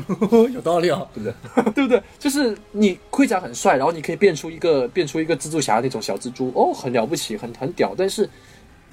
[0.53, 1.73] 有道理啊， 对不对？
[1.73, 2.01] 对不对？
[2.17, 7.93] 就是你盔甲很帅，然后你可以变出一个变出一个蜘蛛侠那种小蜘蛛，哦，很了不起，很很屌。
[7.95, 8.27] 但是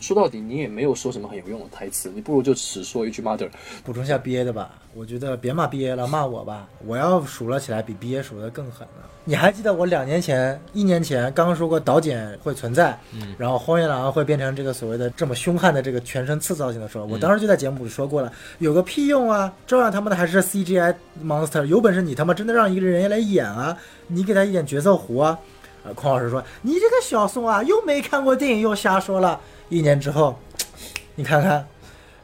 [0.01, 3.49] 说到底，你也没有说什么很有用的台词，你不如就只说一句 mother。
[3.85, 9.05] 补充一下憋的吧，我觉得别骂 BA 了，骂我吧，我要数了起来比 BA 数的更狠了。
[9.25, 19.53] 你还记得我两年前、一年前刚刚说过导剪会存在，嗯，然后荒原狼会变成这个所谓的这么凶悍的这个全身刺造型的时候，我当时就在节目里说过了，有个屁用啊！
[19.67, 23.77] 照样他妈的还是 CGI monster，有本事你他妈真的让一个人来演啊，
[24.07, 25.39] 你给他一点角色弧啊！
[25.85, 29.39] 呃，孔老师说你这个小宋啊，又没看过电影又瞎说了。
[29.69, 30.39] 一年之后，
[31.15, 31.67] 你看看，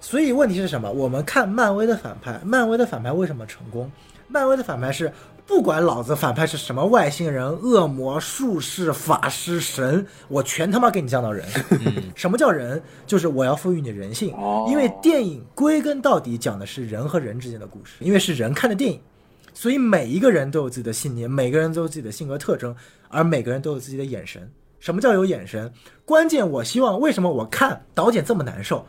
[0.00, 0.90] 所以问题是什么？
[0.90, 3.90] 我们看漫威的反派，漫威的反派为什么成功？
[4.28, 5.12] 漫威的反派是
[5.46, 11.46] 不管老子反派是什么外星人、恶魔、术士、法师、神，我全他妈给你降到人。
[12.14, 12.82] 什么叫人？
[13.06, 18.98] 就是我要赋予你人性，哦因为电影归根到底讲的是人和人之间的故事，因为是人看的电影。
[19.52, 22.74] 所以每一个人都有自己的信念，每个人都有自己的性格特征，
[23.08, 24.50] 而每个人都有自己的眼神。
[24.84, 25.72] 什么叫有眼神？
[26.04, 28.86] 关键我希望为什么我看导演这么难受？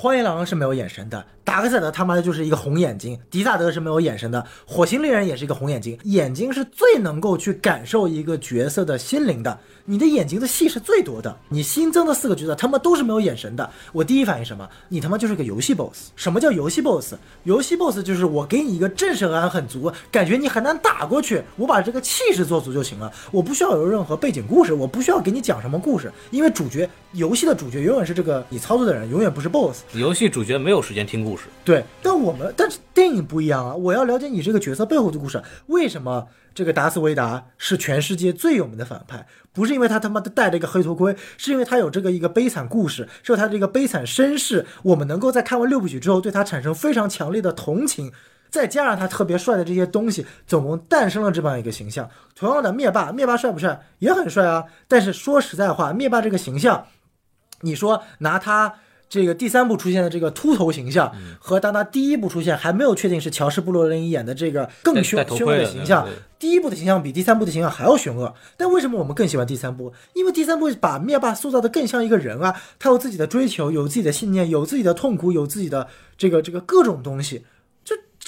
[0.00, 14.68] 荒野狼是没有眼神的，达克赛德他妈的就是一个红眼睛，迪萨德是没有眼神的，火星猎人也是一个红眼睛，眼睛是最能够去感受一个角色的心灵的，你的眼睛的戏是最多的，你新增的四个角色他妈都是没有眼神的，我第一反应什么？
[14.88, 17.14] 你他妈就是个游戏 boss，什么叫游戏 boss？
[17.42, 29.82] 游戏 boss 就是我给你一个震慑感很足，感觉你很难打过去，我把这个气势做足就行了，我不需要有任何背景故事，我不需要给你讲什么故事，因为主角游戏的主角永远是这个你操作的人，永远不是 boss。
[29.94, 33.74] 游戏主角没有时间听故事，对，但我们但是电影不一样啊！
[33.74, 39.26] 我要了解你这个角色背后的故事，为什么这个达斯维达是全世界最有名的反派？
[39.50, 48.12] 不是因为他他妈的戴了一个黑头盔，是因为他有这个一个悲惨故事，是他这个悲惨身世，我们能够在看完六部曲之后对他产生非常强烈的同情，
[48.50, 52.10] 再加上他特别帅的这些东西，总共诞生了这么样一个形象。
[52.36, 53.80] 同样的，灭霸，灭霸帅不帅？
[54.00, 54.64] 也很帅啊！
[54.86, 56.88] 但是说实在话，灭霸这个形象，
[57.62, 58.74] 你说拿他。
[59.08, 66.06] 这个第三部出现的这个秃头形象，和当他第一部出现还没有确定是乔什·布洛林演的这个更凶凶恶的形象，
[66.38, 68.34] 第一部的形象比第三部的形象还要凶恶。
[68.56, 69.92] 但为什么我们更喜欢第三部？
[70.14, 77.44] 因为第三部把灭霸塑造的更像一个人啊，他有自己的追求，有自己的信念，有自己的痛苦，有自己的这个这个各种东西。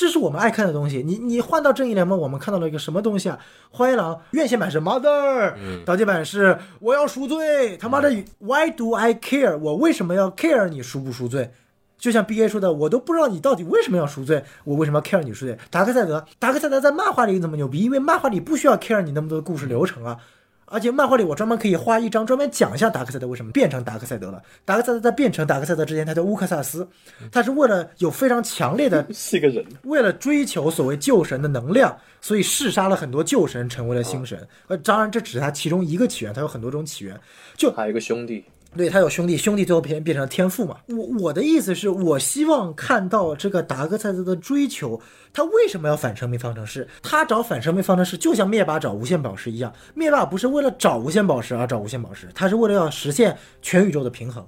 [0.00, 1.02] 这是我们爱看的东西。
[1.02, 3.38] 你你换到正义联盟，我们看到了一个什么东西啊？
[3.70, 7.76] 荒野狼院线版是 Mother，导演版是我要赎罪。
[7.76, 9.58] 他妈的，Why do I care？
[9.58, 11.50] 我为什么要 care 你赎不赎罪？
[11.98, 15.58] 就像 B A 说的，我都不知道你到底为什么要赎罪，我为什么要 care 你赎罪？
[15.70, 17.80] 达克赛德，达克赛德在漫画里怎么牛逼？
[17.80, 20.16] 因为漫画里不需要 care 你那么多故事流程啊。
[20.72, 24.40] 而且漫画里我专门可以画一张专门讲一下达克赛德为什么变成达克赛德了。
[24.64, 26.88] 达克赛德在变成达克赛德之前，他叫乌克萨斯，
[27.32, 34.46] 他是为了有非常强烈的， 是个人，为了追求所谓旧神的能量，所以弑杀了很多旧神，成为了星神。
[34.68, 37.20] 呃，当然这只是他其中一个起源，他有很多种起源。
[37.56, 38.44] 就还有一个兄弟。
[38.76, 40.76] 对他有兄弟，兄弟最后变变成了天赋嘛？
[40.88, 45.00] 我我的意思是我希望看到这个达克赛德的追求，
[45.32, 46.86] 他为什么要反生命方程式？
[47.02, 54.46] 他找反生命方程式就像灭霸找无限宝石一样，灭霸不是为了找无限宝石而找无限宝石，他是为了要实现全宇宙的平衡。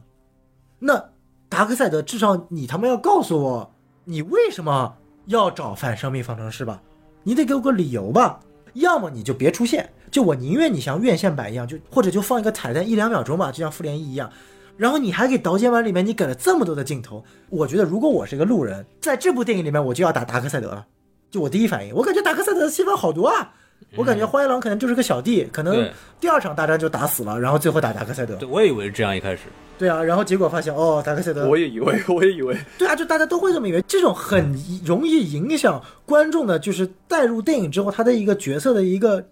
[0.78, 1.05] 那
[1.49, 3.74] 达克赛德至少你他妈要告诉我，
[4.05, 4.97] 你为什么
[5.27, 6.81] 要找反生命方程式吧？
[7.24, 8.39] 你得给我个理由吧？
[8.74, 9.93] 要么你就别出现。
[10.12, 14.30] 就我宁愿你像院线版一样，就或者就放一个彩蛋一两秒钟吧，就像复联一一样。
[14.76, 20.86] 然后你还给导剪版里面你给了这么多的镜头，我觉得如果我是一个路人，在这部电影里面我就要打达克赛德了。
[21.30, 23.52] 就我第一反应，我感觉达克赛德的戏份好多啊。
[23.97, 25.90] 我感觉荒野狼可能就是个小弟，可能
[26.20, 28.36] 第二场大战就打死了，然后最后打达克赛德。
[28.36, 29.43] 对，我也以为是这样一开始。
[29.78, 31.48] 对啊，然后结果发现哦，达克赛德。
[31.48, 32.56] 我也以为，我也以为。
[32.78, 39.24] 对啊，就大家都会这么以为，这种很容易影响观众的，就是带入电影之后他的一个角色的一个。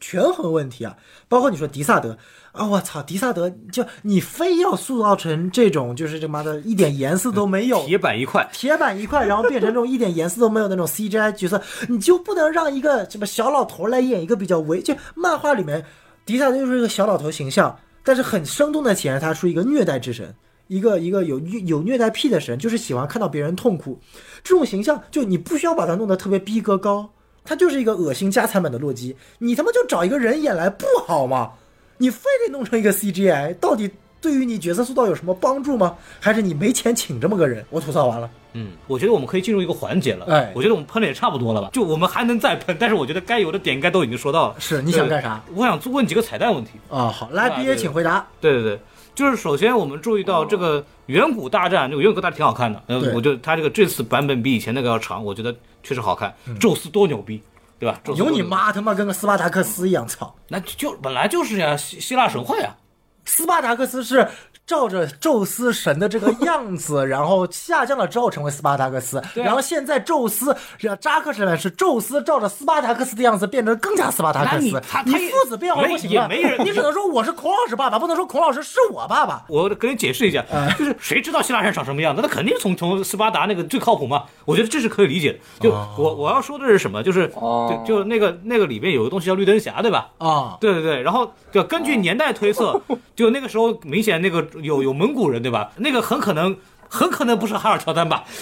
[0.00, 0.96] 权衡问题啊，
[1.28, 2.16] 包括你说迪萨德
[2.52, 15.84] 啊，我操，迪萨德就你非要塑造成这种，就是这妈的一点颜色都没有， 铁板一块，铁板一块，然后变成这种一点颜色都没有那种 CGI 角色，你就不能让一个什么小老头来演一个比较唯就漫画里面
[16.24, 20.34] 迪萨德就是一个小老头形象，但是很生动的显示他是一个虐待之神，
[20.66, 24.00] 一个一个有虐有虐待癖的神，就是喜欢看到别人痛苦，
[24.42, 27.10] 这种形象就你不需要把它弄得特别逼格高。
[27.44, 31.52] 他就是一个恶心加残版的洛基，你他妈就找一个人演来不好吗？
[31.96, 33.90] 你非得弄成一个 CGI，到底
[34.20, 35.96] 对于你角色塑造有什么帮助吗？
[36.20, 37.64] 还是你没钱请这么个人？
[37.70, 38.30] 我吐槽完了。
[38.54, 40.26] 嗯，我觉得我们可以进入一个环节了。
[40.26, 41.70] 哎，我觉得我们喷的也差不多了吧？
[41.72, 44.56] 就我们还能再喷，但是我觉得该有的点应该都已经说到了。
[44.58, 45.42] 是，你想干啥？
[45.54, 46.72] 我想问几个彩蛋问题。
[46.88, 48.26] 啊，好，来，B A，请回答。
[48.40, 48.80] 对对对，
[49.18, 52.80] 就是首先我们注意到这个远古大战，这个远古大战挺好看的。
[52.86, 56.32] 呃，我觉得他这个这次版本比以前那个要长，我觉得确实好看。
[56.60, 57.42] 宙斯多牛逼！
[57.80, 58.00] 对吧？
[58.14, 58.70] 有你妈！
[58.70, 60.32] 他妈跟个斯巴达克斯一样，操！
[60.46, 62.76] 那就本来就是呀，希希腊神话呀，
[63.24, 64.28] 斯巴达克斯是。
[64.68, 74.66] 照着宙斯神的这个样子，然后下降了之后成为斯巴达克斯，然后现在宙斯这扎克神是宙斯照着斯巴达克斯的样子变成更加斯巴达克斯，
[75.06, 76.28] 你父子变化不行吗？
[76.62, 79.46] 你只能说我是孔老师爸爸，不能说孔老师是我爸爸。
[79.48, 80.44] 我跟你解释一下，
[80.78, 82.20] 就是谁知道希腊人长什么样子？
[82.20, 84.24] 那肯定从从斯巴达那个最靠谱嘛。
[84.44, 85.38] 我觉得这是可以理解的。
[85.60, 87.02] 就我我要说的是什么？
[87.02, 90.10] 就是就就那个那个里边有个东西叫绿灯侠，对吧？
[90.18, 91.00] 啊，对对对。
[91.00, 92.78] 然后就根据年代推测，
[93.16, 94.46] 就那个时候明显那个。
[94.62, 95.70] 有有蒙古人对吧？
[95.76, 96.56] 那个很可能
[96.88, 98.24] 很可能不是哈尔乔丹吧？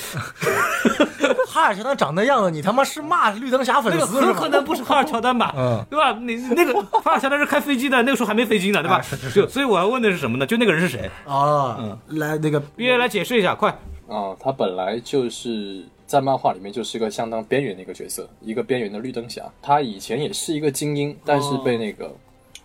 [1.48, 3.98] 哈尔乔丹长那样子，你他妈是骂绿灯侠粉丝？
[3.98, 5.54] 那个很可能不是哈尔乔丹吧？
[5.56, 6.12] 嗯，对吧？
[6.20, 9.00] 你那个 哈尔乔丹是开飞机的，那个时候还没飞机呢，对吧？
[9.34, 10.46] 就所以我要问的是什么呢？
[10.46, 11.10] 就那个人是谁？
[11.26, 13.70] 啊，嗯，来那个 A 来解释一下，快
[14.08, 14.36] 啊！
[14.38, 19.42] 他本来就是在漫画里面就是一个相当边缘的一个角色，一个边缘的绿灯侠。
[19.62, 22.14] 他以前也是一个精英，但是被那个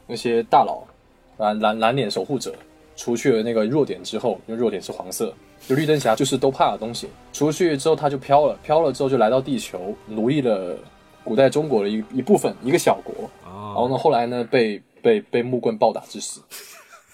[0.05, 0.83] 那些大佬
[1.43, 2.53] 啊蓝蓝脸守护者
[3.03, 5.33] 除去了那个弱点之后，因为弱点是黄色，
[5.67, 7.07] 就绿灯侠就是都怕的东西。
[7.33, 10.77] 除去之后他就飘了，飘了之后就来到地球，奴役了
[11.23, 13.27] 古代中国的一一部分一个小国。
[13.43, 16.41] 然后呢，后来呢被被被木棍暴打致死。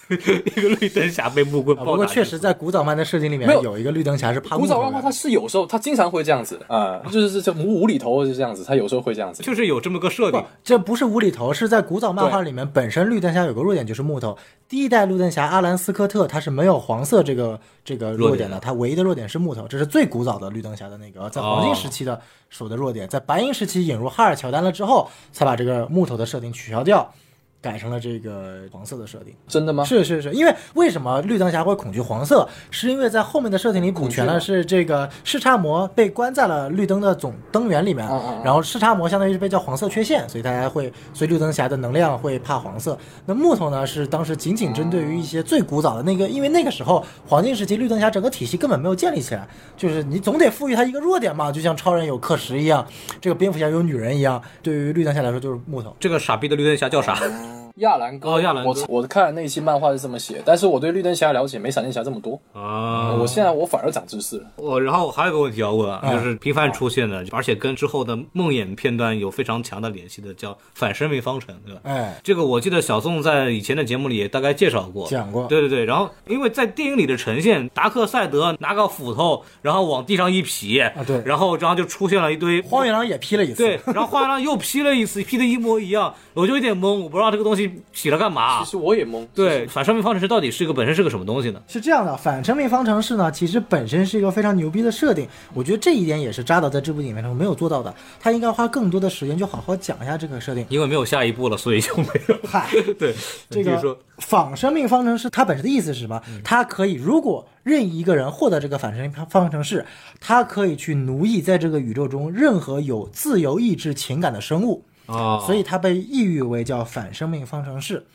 [0.56, 9.42] 一个绿灯侠被木棍不过确实，在古早漫的设定里面没有有一个绿灯侠是怕古早漫画木头的他是有时候他经常会这样子啊、就是这无无厘头是这样子，他有时候会这样子。
[9.42, 14.36] 就是有这么个设定，这不是无厘头，是在古早漫画里面，本身绿灯侠有个弱点就是木头。
[14.68, 22.20] 第一代绿灯侠阿兰斯科特他是没有黄色这个这个弱点的，他唯一的弱点是木头，这是最古早的绿灯侠的那个在黄金时期的
[22.50, 27.12] 属的弱点，在白银时期引入哈尔乔丹了之后，才把这个木头的设定取消掉。
[27.60, 29.82] 改成了这个黄色的设定，真的吗？
[29.84, 32.48] 是是是，因为为什么绿灯侠会恐惧黄色？
[32.70, 42.96] 是因为在后面的设定里补全了，是这个视差膜被关在了绿灯的总灯源里面，嗯嗯嗯然后视差膜相当于是被叫黄色缺陷，所以大家会，所以绿灯侠的能量会怕黄色。
[43.26, 52.86] 那木头呢，是当时仅仅针对于一些最古早的那个，因为那个时候黄金时期绿灯侠整个体系根本没有建立起来，就是你总得赋予他一个弱点嘛，就像超人有克石一样，
[53.20, 55.96] 这个蝙蝠侠有女人一样，对于绿灯侠来说就是木头。
[55.98, 57.18] 这个傻逼的绿灯侠叫啥？
[57.78, 58.70] 亚兰哥，哦亚兰哥。
[58.70, 62.40] 我我看的那一期漫画是这么写，但是我对绿灯侠了解没闪电侠这么多。
[62.52, 64.46] 啊，我现在我反而长知识了。
[64.56, 71.80] 我然后还有个问题要问就是频繁出现的，而且跟之后的梦魇片段有非常强的联系的，叫反生命方程，对吧？
[71.84, 75.46] 哎，这个我记得小宋在以前的节目里也大概介绍过，讲过。
[75.46, 81.22] 对对对，然后因为在电影里的呈现，达克赛德拿个斧头，然后往地上一劈啊对。
[81.24, 88.70] 然后然后就出现了一堆荒原狼也劈了一次，对，然后荒原狼又劈了一次，劈的一模一样，我就有点懵，我不知道这个东西劈了干嘛其。
[88.70, 89.26] 实我也懵。
[89.34, 91.60] 对，反生命方程式到底是一个本身是个什么东西呢？
[91.68, 100.66] 是这样的，反生命方程式呢，其实本身是一个非常牛逼的设定，我觉得这一点也是扎导在这部影片中没有做到的，他应该花更多的时间就好好讲一下这个设定。
[100.68, 102.36] 因为没有下一步了，所以就没有。
[102.46, 102.68] 嗨，
[102.98, 103.14] 对，
[103.50, 106.20] 这个说仿生命方程式它本身的意思是什么？
[106.42, 109.84] 它可以，如果任意一个人获得这个反生命方程式，
[110.20, 114.82] 他可以去奴役在这个宇宙中任何有自由意志情感的生物。
[115.08, 118.06] 啊，所以它被意喻为叫反生命方程式。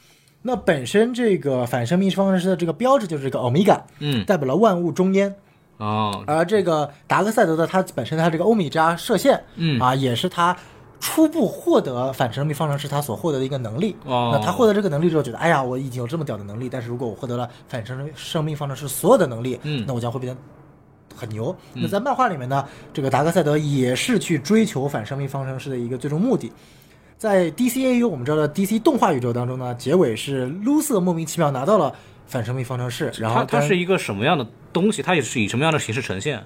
[0.45, 5.33] 那本身这个反生命方程式的这个标志就是这个欧米伽，嗯代表了万物中焉。
[5.77, 10.55] 啊，而这个达克赛德的它本身它这个欧米伽射线，嗯啊，也是他
[10.99, 13.95] 初步获得反生命方程式他所获得的一个能力。
[14.05, 20.39] 哦那他获得这个能力之后，觉得哎呀，我已经有这么屌的能力，但是如果我获得了反生生命方程式所有的能力，嗯那我将会变得
[21.15, 21.53] 很牛。
[21.73, 26.51] 那在漫画里面呢，这个达克赛德也是去追求反生命方程式的一个最终目的。
[27.17, 31.93] 在 DCAU 我们知道的 DC 动画宇宙当中呢，结尾是卢瑟莫名其妙拿到了
[32.27, 35.01] 反生命方程式，然后它它是一个什么样的东西？
[35.01, 36.43] 它也是以什么样的形式呈现？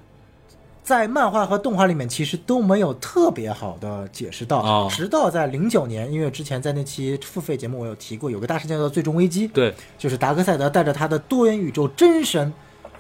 [0.83, 12.53] 在漫画和动画里面其实都没有特别好的解释到，哦直到在零九年，因为之前在那期付费节目我有提过，有个大事件叫做最终危机，对，就是达克赛德带着他的多元宇宙真身。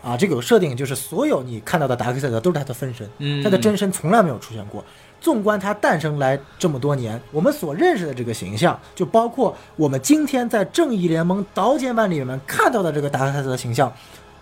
[0.03, 4.85] 啊，这个有设定，就是所有你看到的达克赛德都是他的分身，嗯他的真身从来没有出现过。
[5.19, 13.91] 纵观他诞生来这么多年，我们所认识的这个形象，就包括我们今天在正义联盟刀剑版里面看到的这个达克赛德的形象，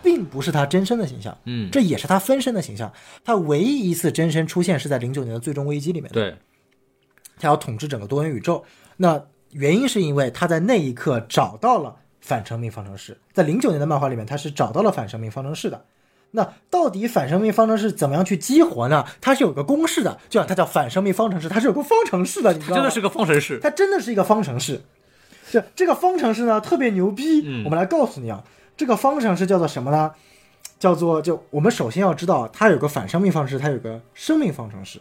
[0.04, 2.92] 并不是他真身的形象，嗯这也是他分身的形象。
[3.24, 6.36] 他唯一一次真身出现是在零九年的最终危机里面，对，
[7.40, 8.64] 他要统治整个多元宇宙。
[8.98, 9.22] 那
[9.52, 15.86] 原因是因为他在那一刻找到了反生命方程式，在零九年的漫画里面，他是找到了反生命方程式的。
[16.36, 19.06] 那到底反生命方程式怎么样去激活呢？
[19.20, 22.82] 它是有个公式的，就像它叫反生命方程式，它是有个方程式的，你知道吗？
[22.82, 23.60] 真的是个方程式。
[23.62, 24.82] 它真的是一个方程式。
[25.50, 28.44] 这这个方程式呢特别牛逼，嗯我们来告诉你啊，
[28.76, 30.12] 这个方程式叫做什么呢？
[30.78, 35.00] 叫做就我们首先要知道，它有个反生命方程式，它有个生命方程式。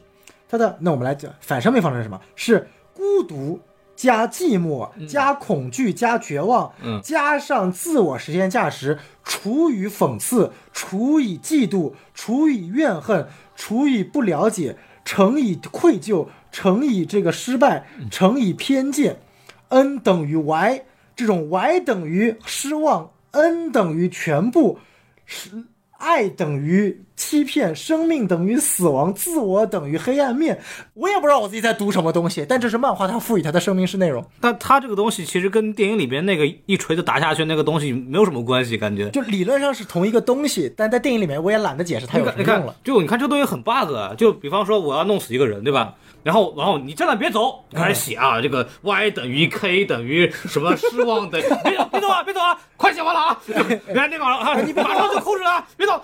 [0.49, 2.21] 它的那我们来讲反生命方程式是什么？
[2.37, 3.61] 是孤独
[3.97, 7.01] 加寂寞加恐惧加绝望，嗯。
[7.03, 19.21] 加上自我实现价值，除以讽刺，除以嫉妒，除以怨恨，除以不了解，乘以愧疚，乘以这个失败，乘以偏见
[19.69, 20.83] ，n 等于 y，
[21.15, 24.79] 这种 y 等于失望，n 等于全部，
[25.27, 25.65] 是
[25.99, 30.61] 爱等于欺骗，生命等于死亡，自我等于黑暗面。
[30.95, 34.25] 我也不知道我自己在读什么东西，但这是漫画它赋予它的生命是内容。
[34.41, 39.09] 但它这个东西其实跟电影里边那个一锤子打下去那个东西没有什么关系，感觉。
[39.11, 45.95] 就理论上是同一个东西，但在电影里面我也懒得解释它有什么用了。，就你看这东西很 bug，啊就比方说我要弄死一个人，对吧？
[46.25, 53.39] 然后，然后你真的别走，开始写啊，这个 y 等于 k 等于什么失望等于别走，别走啊，别走啊， 快写完了啊！
[53.47, 56.01] 别那个啊，你马上就控制了啊，别走。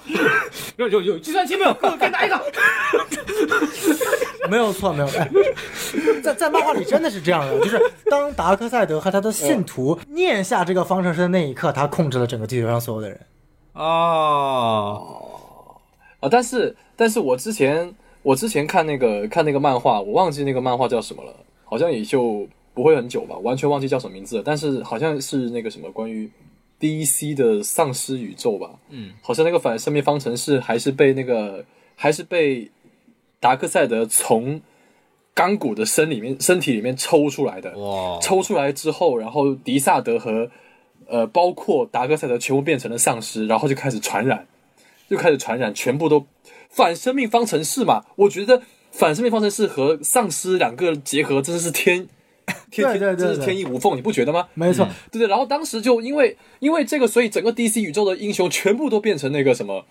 [0.77, 1.73] 就就有有计算器没有？
[1.73, 2.39] 给我给我拿一个。
[4.51, 5.09] 没有错，没有。
[5.09, 5.25] 错，
[6.23, 7.81] 在在漫画里真的是这样的，就是
[8.11, 13.19] 当达克赛德和他的信徒 念下这个方程式的那一刻，他控制了整个地球上所有的人。
[13.73, 15.03] 哦，
[16.21, 21.35] 啊，但是但是我之前我之前看那个看那个漫画，我忘记那个漫画叫什么了，
[21.65, 24.43] 好像也就不会很久吧，完全忘记叫什么名字了。
[24.45, 26.31] 但是好像是那个什么关于
[26.79, 31.65] DC 的丧尸宇宙吧，嗯，好像那个反生命方程式还是被那个
[31.97, 32.71] 还是被
[33.39, 34.61] 达克赛德从
[35.33, 40.51] 钢骨的身里面身体里面抽出来的，哇，抽出来之后，然后迪萨德和
[41.07, 44.47] 呃，包括达克赛德全部变成了丧尸，然后就开始传染，
[45.09, 46.25] 就开始传染，全部都
[46.71, 48.05] 反生命方程式嘛。
[48.17, 52.09] 我觉得反生命方程式和丧尸两个结合真的是天
[52.71, 54.49] 天天，真是天衣无缝，你不觉得吗？
[54.55, 59.85] 没错，对对，然后当时就因为因为这个，所以整个 DC 宇宙的英雄全部都变成那个什么。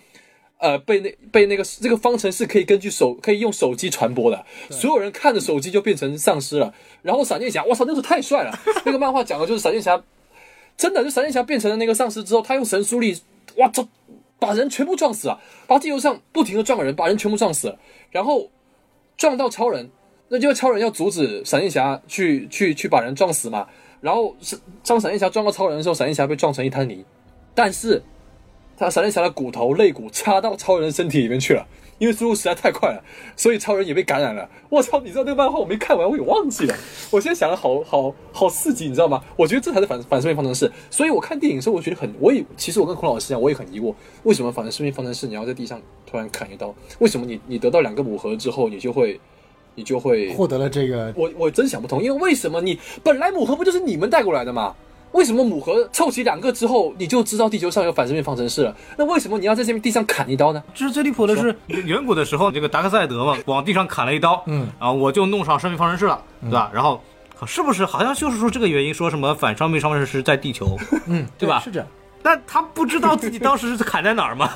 [0.61, 6.73] 呃，被那被那个这个方程式可以根据手可以用手机传播的，所有人看着手机就变成丧尸了。
[7.01, 8.59] 然后闪电侠，我操，那时候太帅了！
[8.83, 10.03] 那个漫画讲的就是闪电侠，
[10.75, 13.17] 真的就闪电侠变成了那个丧尸之后，他用神速力，
[13.55, 13.87] 哇操，
[14.39, 17.77] 把人全部撞死了，把地球上不停的撞人，把人全部撞死了，
[18.09, 18.49] 然后
[19.17, 19.89] 撞到超人，
[20.29, 23.67] 那就超人要阻止闪电侠去去去把人撞死嘛。
[24.01, 27.03] 然后是当闪电侠撞到超人的时候，闪电侠被撞成一滩泥，
[27.53, 28.01] 但是
[28.77, 31.67] 他闪电侠的骨头肋骨插到超人身体里面去了，
[31.99, 33.03] 因为速度实在太快了，
[33.35, 34.49] 所以超人也被感染了。
[34.69, 34.99] 我操！
[35.01, 36.75] 你知道那个漫画我没看完，我也忘记了。
[37.11, 39.21] 我现在想的好好好刺激，你知道吗？
[39.35, 40.71] 我觉得这才是反反生命方程式。
[40.89, 43.93] 所以我看电影的时候，我觉得很，我也其实我跟孔老师一样，我也很疑惑，
[44.23, 46.73] 为什么反生命方程式你要在地上突然砍一刀？
[46.99, 49.19] 为什么你你得到两个母盒之后，你就会
[49.75, 54.73] 你就会获得了这个我我真想不通，因为为什么你本来母盒不就是你们带过来的吗？
[55.11, 58.75] 为什么母盒凑齐两个之后，你就知道地球上有反生命方程式了？
[58.97, 60.61] 那为什么你要在这边地上砍一刀呢？
[60.73, 66.69] 就是最离谱的是，远古的时候，这个达克赛德嘛， 往地上砍了一刀，嗯，然后我就弄上生命方程式了，对吧？
[66.73, 67.01] 然后
[67.47, 70.77] 是不是好像就是说这个原因，说什么反生命方程式在地球，
[71.07, 71.87] 嗯，对吧是这样。
[72.21, 74.49] 但他不知道自己当时是砍在哪儿吗？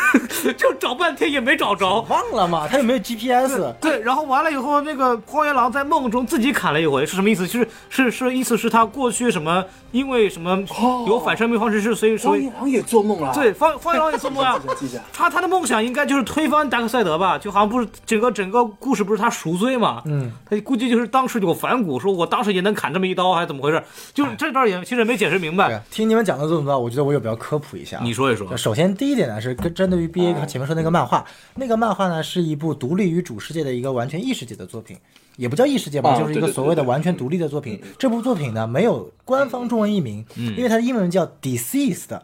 [0.56, 2.00] 就找半天也没找着。
[2.08, 3.72] 忘了嘛，他有没有 GPS？
[3.80, 7.46] 对，然后完了以后，那个荒原狼在梦中自己砍了一回，是什么意思？
[7.46, 10.62] 是是是，意思是他过去什么，因为什么
[11.06, 14.60] 有反生命方程式，所以说荒野狼也做梦了对荒荒原狼也做梦啊。
[15.12, 17.38] 他他的梦想应该就是推翻达克赛德吧？
[17.38, 20.02] 就好像不是整个整个故事不是他赎罪嘛？
[20.06, 23.82] 嗯，他估计就是当时有反骨，说我当时也能砍这么一刀，还是怎么回事？
[24.14, 25.82] 就是这段也其实也没解释明白。
[25.90, 28.02] 听你们讲的这么多，我觉得我有必要科普一下啊。
[28.04, 34.96] 你说一说，首先第一点呢，是跟针对于 B A 前面说那个漫画，那个漫画呢是一部独立于主世界的一个完全异世界的作品，
[35.36, 37.82] 也不叫异世界吧，啊就是一个所谓的完全独立的作品。
[37.98, 42.20] 这部作品呢没有官方中文译名，因为它的英文叫 Deceased。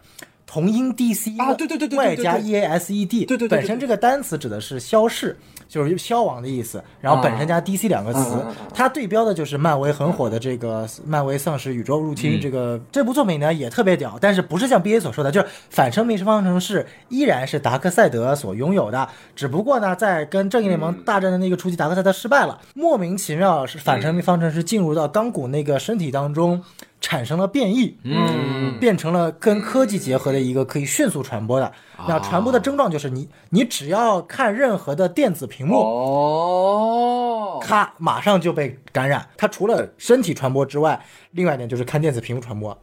[0.52, 5.34] 同音 D C 啊对对对对对外加 E A S E D，对对本身这个单词指的是消逝，
[5.66, 26.62] 就是消亡的意思，然后本身加 D C 两个词它对标的就是漫威很火的这个漫威丧尸宇宙入侵这个这部作品呢也特别屌，但是不是像 B A 所说的，就是反生命方程式依然是达克赛德所拥有的，只不过呢在跟正义联盟大战的那个初期，达克赛德失败了，莫名其妙是反生命方程式进入到钢骨那个身体当中。
[27.02, 31.70] 产生了变异，嗯变成了跟科技结合的一个可以迅速传播的。
[32.08, 39.28] 那传播的症状就是你，你只要看任何的电子屏幕，哦，咔，马上就被感染。
[39.36, 42.76] 它除了身体传播之外，另外一点就是看电子屏幕传播。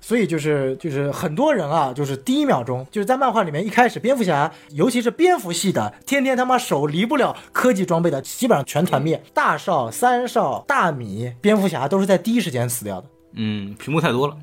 [0.00, 9.22] 所以就是就是很多人啊，就是第一秒钟就是在漫画里面一开始，蝙蝠侠尤其是蝙蝠系的，天天他妈手离不了科技装备的，基本上全团灭。
[9.32, 13.06] 大少、三少、大米、蝙蝠侠都是在第一时间死掉的。
[13.34, 14.36] 嗯，屏幕太多了。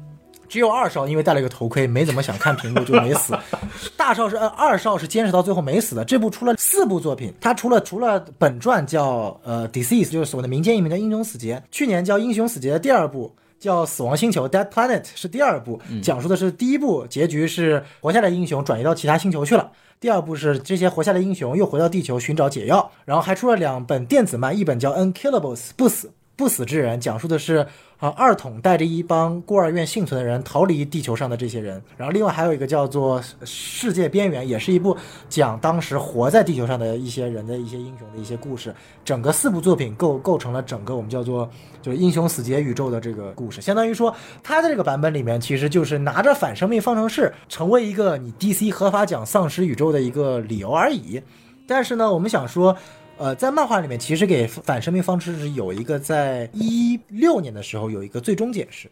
[0.47, 3.37] 只有二少因为戴了一个头盔，没怎么想看屏幕就没死。
[3.95, 6.03] 大少是呃二少是坚持到最后没死的。
[6.03, 13.35] 这部出了四部作品，他除了除了本传叫呃 Disease，就是所谓的民间译名叫英雄死劫，去年叫英雄死劫的第二部。
[13.59, 27.67] 叫《死亡星球》（Dead Planet） 是第二部，讲述的是第一部结局是活下来的英雄转移到其他星球去了，第二部是这些活下来的英雄又回到地球寻找解药，然后还出了两本电子漫，一本叫《Unkillables》不死不死之人，讲述的是
[27.99, 34.95] 啊二统带着一帮孤儿院幸存的人逃离地球上的这些人，然后另外还有一个叫做《世界边缘》，也是一部
[35.27, 38.73] 讲当时活在地球上的一些人的一些英雄的一些故事。
[39.03, 41.49] 整个四部作品构构成了整个我们叫做
[41.81, 51.21] 就是英雄死结宇宙的这个故事，相当于说它的这个版本里面其实就是拿着反生命方程式成为一个你 DC 合法讲丧尸宇宙的一个理由而已。
[51.67, 52.77] 但是呢，我们想说。
[53.19, 58.89] 呃，在漫画里面，其实给反生命方程式有一个在一六年的时候有一个最终解释，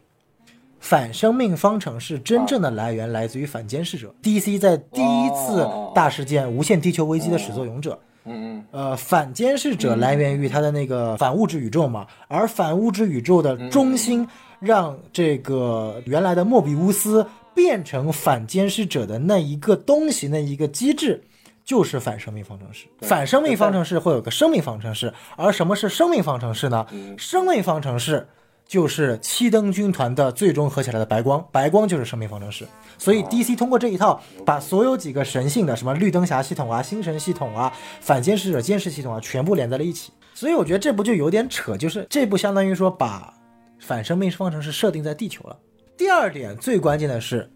[0.81, 7.97] 反生命方程式真正的来源来自于反监视者，DC 在第一次大事件无限地球危机的始作俑者。
[8.25, 14.27] 嗯嗯，呃，反监视者来源于他的那个反物质宇宙嘛，而反物质宇宙的中心
[14.59, 17.25] 让这个原来的莫比乌斯
[17.55, 21.23] 变成反监视者的那一个东西，那一个机制。
[21.67, 26.87] 就是反生命方程式，反生命方程式会有个生命方程式，而什么是生命方程式呢？
[27.17, 28.25] 生命方程式
[28.65, 32.65] 就是七灯军团的最终合起来的白光，白光就是生命方程式。
[32.97, 40.13] 所以 DC 通过这一套，把所有几个神性的什么绿灯侠系统啊、星神系统啊、反监视者监视系统啊，全部连在了一起。
[40.33, 43.33] 所以我觉得这部就有点扯，就是这部相当于说把
[43.77, 45.59] 反生命方程式设定在地球了。
[45.97, 47.51] 第二点最关键的是，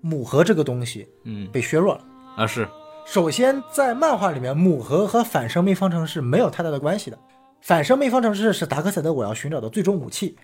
[0.00, 2.04] 母核这个东西，嗯被削弱了。
[2.36, 2.68] 啊是，
[3.10, 7.18] 首先，在漫画里面，母核和反生命方程式没有太大的关系的。
[7.62, 10.36] 反生命方程式是达克赛德我要寻找的最终武器，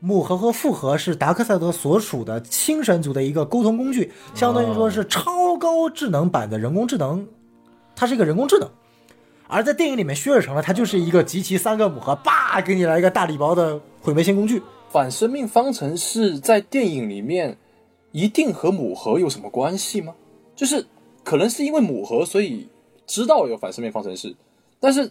[0.00, 7.26] 母核和复合是达克赛德所属的星神族的一个沟通工具，相当于说是超高智能版的人工智能，
[7.96, 8.68] 它是一个人工智能。
[9.48, 14.62] 而在电影里面削弱成了，它就是一个集齐三个母核，叭给你来一个大礼包的毁灭性工具。
[14.90, 17.56] 反生命方程式在电影里面
[18.12, 20.12] 一定和母核有什么关系吗？
[20.54, 20.84] 就是
[21.24, 22.68] 可能是因为母盒，所以
[23.06, 24.34] 知道有反射面方程式，
[24.78, 25.10] 但是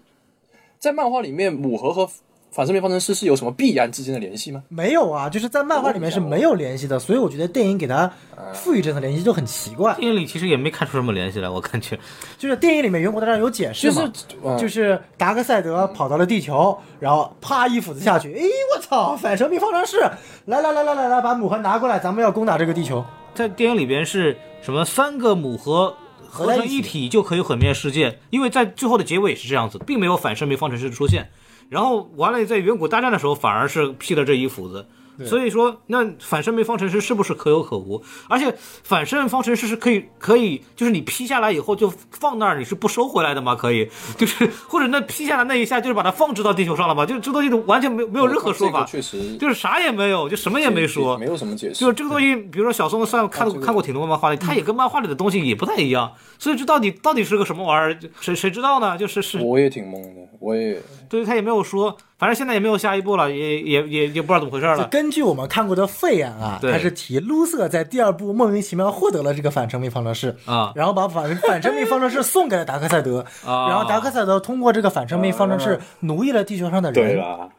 [0.78, 2.10] 在漫画里面，母盒和
[2.52, 4.64] 反射面方程式是有什么必然之间的联系吗？
[4.70, 8.12] 没有啊，就是在漫画里面是没有联系的，所以我觉得电影给它
[8.56, 9.94] 赋予这层联系就很奇怪。
[9.96, 12.00] 电影里其实也没看出什么联系来，我感觉。
[12.40, 14.12] 就是电影里面远古大战有解释就是，
[14.44, 18.42] 嗯就是达克赛德跑到了地球，然后啪一斧子下去，哎，
[18.76, 20.00] 我操，反射面方程式，
[20.46, 23.06] 来来来来来来，把母盒拿过来，咱们要攻打这个地球。
[23.40, 24.84] 在电影里边是什么？
[24.84, 25.96] 三个母核
[26.28, 31.30] 合成一体就可以毁灭世界，因为在最后的结尾是这样子，并没有反生命方程式的出现。
[31.70, 34.86] 然后完了，在远古大战的时候反而是劈了这一斧子。
[35.26, 38.02] 所以说，那反生命方程式是不是可有可无？
[38.30, 43.56] 而且反生命方程式是可以可以，就是你劈下来以后就放那儿，你是不收回来的吗？
[43.56, 47.06] 可以，就是或者那劈下来那一下就是把它放置到地球上了吗？
[47.06, 51.80] 就这东西完全没有没有任何说法，这个确实就是啥也没有，就什么也没说，没有什么解释。
[51.80, 58.98] 就是这个东西，比如说小松算看看过挺多漫画的，他也跟漫画里的东西也不太一样，所以这到底到底是个什么玩意儿，谁谁知道呢？
[58.98, 64.86] 就是是，我也挺懵的，我也对他也没有说，反正现在也没有下一步了，也也也也不知道怎么回事了。
[64.90, 77.24] 根据我们看过的废言啊，对他是提卢瑟在第二部莫名其妙获得了这个反生命方程式啊然后把反反生命方程式送给了达克赛德， 啊然后达克赛德通过这个反生命方程式奴役了地球上的人。
[77.24, 77.50] 啊，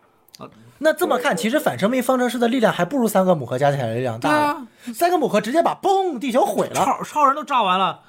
[0.82, 4.56] 那这么看，其实反生命方程式的力量还不如三个母核加起来的力量大
[4.94, 6.74] 三个母核直接把嘣地球毁了。
[6.74, 8.00] 超超人都炸完了，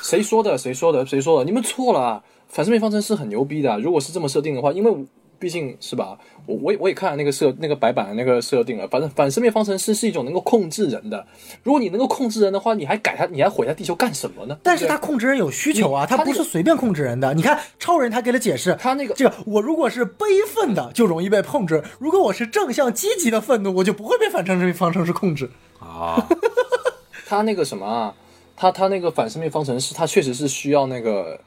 [0.00, 0.56] 谁说的？
[0.56, 1.04] 谁说的？
[1.04, 1.44] 谁说的？
[1.44, 2.22] 你们错了啊！
[2.48, 5.06] 反生命方程式很牛逼的，如果是这么设定的话，因为
[5.38, 8.88] 毕竟是吧，我我也我也看了那个设那个白板的那个设定了。
[8.88, 11.26] 反正反生命方程式是一种能够控制人的，
[11.62, 14.58] 如果你能够控制人的话，你还改它，你还毁它地球干什么呢？
[14.62, 17.32] 但是他控制人有需求啊，你他不是随便控制人的。
[17.34, 25.50] 你看超人，他给了解释，他那个这个我如果是悲愤的，就容易被控制；如果我是正向积极的愤怒，我就不会被反生命方程式控制。
[25.78, 26.26] 啊，
[27.26, 28.14] 他那个什么啊，
[28.56, 31.38] 他他那个反生命方程式，他确实是需要那个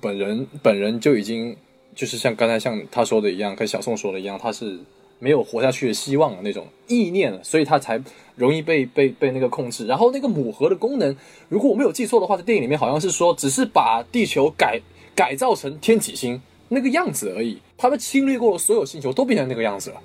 [0.00, 1.56] 本人本人就已经
[1.94, 4.78] 就是像刚才像他说的一样，跟小宋说的一样，他是
[5.18, 8.00] 没有活下去的希望的那种意念了，所以他才
[8.36, 9.86] 容易被被被那个控制。
[9.86, 11.14] 然后那个母核的功能，
[11.48, 14.80] 如果我没有记错的话，在电影里面好像是说，只是把地球改
[15.14, 17.58] 改造成天启星那个样子而已。
[17.76, 20.00] 他们侵略过所有星球都变成那个样子了。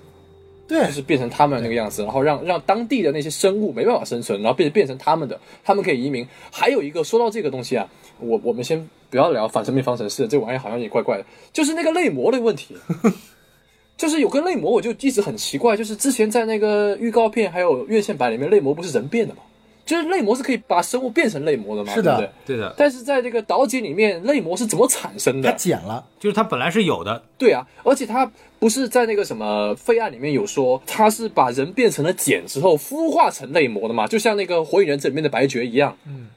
[0.67, 6.27] 对就是变成他们那个样子，然后让让当地的那些生物没办法生存，然后变变成他们的，他们可以移民。
[6.51, 7.87] 还有一个说到这个东西啊，
[8.19, 12.75] 我我们先不要聊反生命方程式，这玩意好像也怪怪的，就是那个类魔的问题。
[13.97, 19.41] 就是有个类魔，我就一直很奇怪，就是之前在那个预告片还有院线版里面，类魔不是人变的吗？
[19.85, 22.57] 就是类魔是可以把生物变成类魔的嘛，是的对对？
[22.57, 25.51] 对的，但是在这个导剪里面，类魔是怎么产生的？
[25.51, 25.55] 它？
[25.57, 35.95] 减了，就是它本来是有的，对啊，而且它不是在那个什么废案里面有说，它是把人变成了茧之后孵化成类魔的嘛，就像那个火影忍者里面的白绝一样。
[36.07, 36.29] 嗯，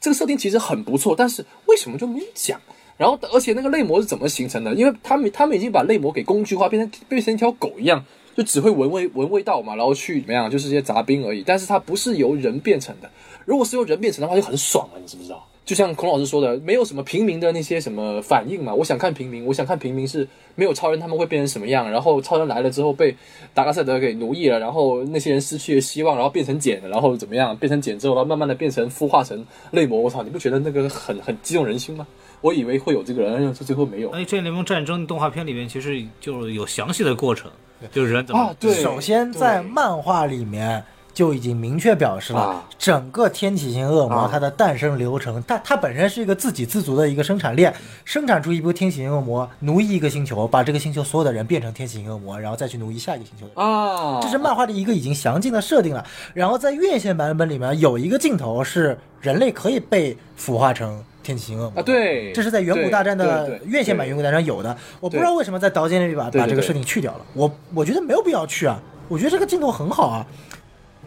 [0.00, 2.60] 这个设定其实很不错，但是为什么就没有讲？
[2.98, 4.72] 然后，而且那个类魔是怎么形成的？
[4.74, 8.04] 因为他们他们已经把类魔给工具化，变成变成一条狗一样，
[8.36, 11.42] 就只会闻味闻味道嘛，然后去怎么样，就是一些杂兵而已。
[11.44, 13.10] 但是它不是由人变成的，
[13.44, 15.46] 如果是由人变成的话，就很爽了，你知不知道？
[15.64, 18.74] 就像孔老师说的，没有什么平民的那些什么反应嘛。
[18.74, 20.26] 我想看平民，我想看平民是
[20.56, 21.88] 没有超人他们会变成什么样。
[21.88, 23.14] 然后超人来了之后被
[23.54, 27.56] 达克赛德给奴役了，然后那些人失去了希望，然后变成茧，然后怎么样？
[27.56, 30.00] 变成茧之后，然后慢慢的变成孵化成类魔。
[30.00, 32.04] 我操，你不觉得那个很很激动人心吗？
[32.40, 37.48] 我以为会有这个人，最后没有哎，《正义联盟战争》动画片里面其实就有详细的过程，
[37.90, 38.54] 就是人怎么啊。
[38.60, 53.62] 对，首先在漫画里面，就已经明确表示了啊，整个天启型恶魔啊它的诞生流程，它它本身是一个自给自足的一个生产链，生产出一部天启型恶魔，奴役一个星球，把这个星球所有的人变成天启型恶魔，然后再去奴役下一个星球的人。
[53.62, 56.02] 啊，这是漫画的一个已经详尽的设定了。
[56.32, 64.76] 然后在院线版本里面有一个镜头是人类可以被腐化成天启型恶魔啊，对，这是在远古大战的对对对院线版远古大战有的。
[65.00, 67.24] 我不知道为什么在导间里把对对对把这个设定去掉了。
[67.34, 70.26] 我我觉得没有必要去啊，我觉得这个镜头很好啊。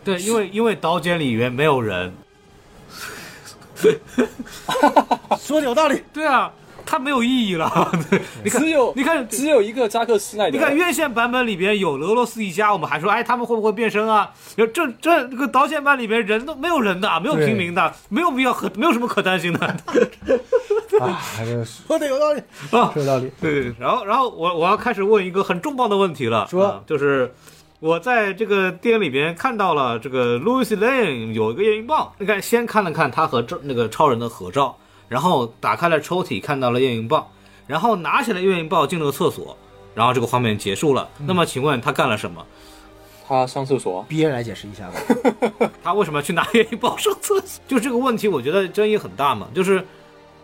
[0.03, 2.13] 对，因为因为岛间里面没有人，
[5.39, 6.03] 说的有道理。
[6.13, 6.53] 对啊，
[6.85, 7.91] 它没有意义了。
[8.43, 14.31] 你看，只有你看只有一个扎克施奈德，你看院线版本里边有俄罗斯一家，我们还说，哎，他们会不会变身啊？
[14.55, 19.59] 这这这个导演版里边人都没有人的，没有平民的，没有必要可没有什么可担心的。
[20.99, 22.39] 啊，这个说的有道理，
[22.71, 23.29] 啊有道理。
[23.41, 27.33] 对，然后然后我我要开始问一个很重磅的问题了，说啊就是
[27.79, 37.27] 我在这个电影里边看到了这个 Louis Lane 有一个验孕棒，你看先看了看他和这那个超人的合照，然后打开了抽屉看到了验孕棒，
[37.67, 39.57] 然后拿起来验孕棒进了个厕所，
[39.93, 41.09] 然后这个画面结束了。
[41.19, 42.45] 那么请问他干了什么？
[43.27, 45.69] 他上厕所，憋来解释一下吧。
[45.83, 47.61] 他为什么要去拿验孕棒上厕所？
[47.67, 49.85] 就这个问题，我觉得争议很大嘛，就是。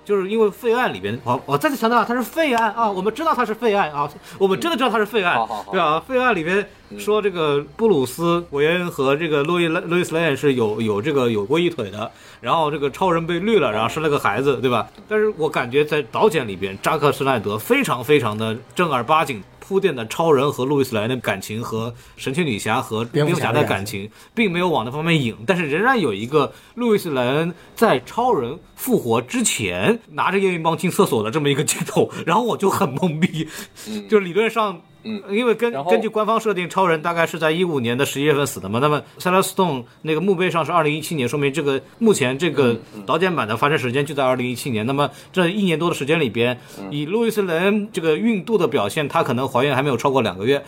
[0.03, 5.71] 就是因为废案里边，我我再次强调，它是废案啊，我们知道它是废案啊，我们真的知道它是废案，好好好。
[5.71, 6.67] 对啊，废案里边
[6.97, 12.11] 说这个布鲁斯韦恩和这个路易路易斯莱恩是有有这个有过一腿的，
[12.41, 14.87] 然后这个超人被绿了，然后生了个孩子，对吧？
[15.07, 19.41] 但是我感觉在导剪里边，扎克施奈德非常非常的正儿八经
[19.72, 33.48] 铺垫的超人和路易斯莱恩的感情和神奇女侠和蝙蝠侠侠的感的感情，并没有往那方面引，但是仍然有一个路易斯莱恩在超人复活之前拿着验孕棒进厕所的这么一个镜头，然后我就很懵逼，
[34.11, 34.81] 就理论上。
[35.03, 38.79] 嗯因为根根据官方设定，超人大概是在一五年的十一月份死的嘛。
[38.79, 44.85] 那么 e l e Stone 那个墓碑上是二零一七年，说明这个目前这个导剪版的发生时间就在二零一七年。
[44.85, 46.59] 那么这一年多的时间里边，
[46.89, 50.63] 以路易斯莱恩这个孕肚的表现，她可能怀孕还没有超过两个月。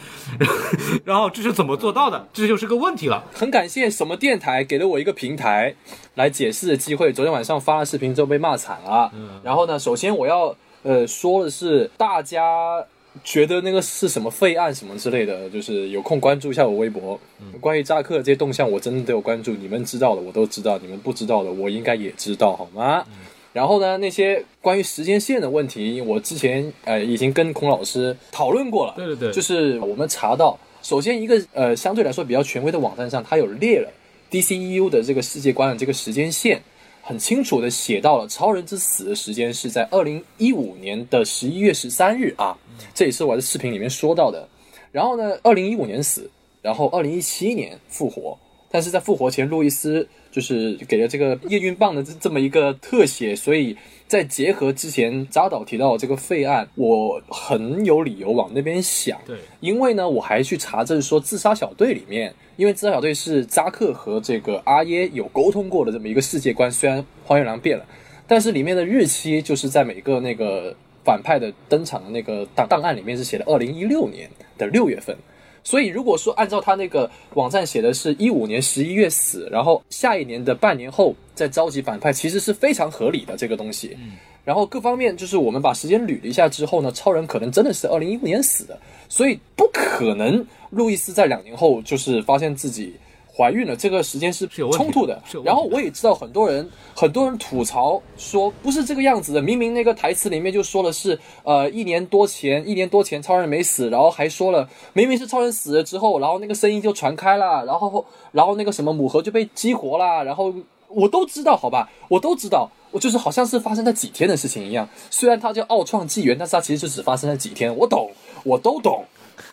[1.06, 2.28] 然后这是怎么做到的？
[2.34, 3.24] 这就是个问题了。
[3.34, 5.74] 很感谢什么电台给了我一个平台
[6.16, 7.14] 来解释的机会。
[7.14, 9.12] 昨天晚上发了视频之后被骂惨了。
[9.44, 12.84] 然后呢，首先我要呃说的是，大家
[13.24, 17.20] 觉得那个是什么废案什么之类的，就是有空关注一下我微博。
[17.60, 19.52] 关于扎克这些动向，我真的都有关注。
[19.54, 23.06] 你们知道的我都知道，你们不知道的我应该也知道，好吗？
[23.52, 28.94] 然后呢，那些关于时间线的问题，我之前呃已经跟孔老师讨论过了。
[28.96, 33.90] 对对对就是我们查到，首先一个呃相对来说比较权威的网站上，它有列了
[34.32, 36.60] DCEU 的这个世界观的这个时间线，
[37.06, 42.58] 很清楚的写到了超人之死的时间是在二零一五年的十一月十三日啊，
[42.96, 44.48] 这也是我在视频里面说到的。
[44.90, 46.32] 然后呢，二零一五年死，
[46.62, 48.40] 然后二零一七年复活，
[48.72, 53.78] 但是在复活前，路易斯就是给了这个验孕棒的这这么一个特写，所以
[54.08, 59.22] 再结合之前扎导提到的这个废案，我很有理由往那边想。
[59.28, 67.86] 对，因为呢，我还去查证说自杀小队里面，因为自杀小队是扎克和这个阿耶有沟通过的这么一个世界观，虽然荒原狼变了，
[68.28, 74.28] 但是里面的日期就是在每个那个反派的登场的那个档档案里面是写的二零一六年
[74.58, 75.16] 的六月份。
[75.64, 83.98] 所以，如果说按照他那个网站写的是一五年十一月死，然后下一年的半年后再召集反派，其实是非常合理的这个东西。
[84.44, 88.78] 然后各方面就是我们把时间捋了一下之后呢，超人可能真的是二零一五年死的，
[89.08, 92.94] 所以不可能路易斯在两年后就是发现自己
[93.36, 110.54] 怀孕了，这个时间是冲突的然后我也知道很多人很多人吐槽说不是这个样子的，明明那个台词里面就说的是呃一年多前一年多前超人没死，然后还说了明明是超人死了之后，然后那个声音就传开了，然后然后那个什么母盒就被激活了，然后
[110.88, 112.70] 我都知道好吧，我都知道。
[112.92, 117.76] 我就是好像是发生在几天的事情一样，虽然它叫奥创纪元，但是它其实就只发生在几天。
[117.76, 118.12] 我懂，
[118.44, 119.04] 我都懂，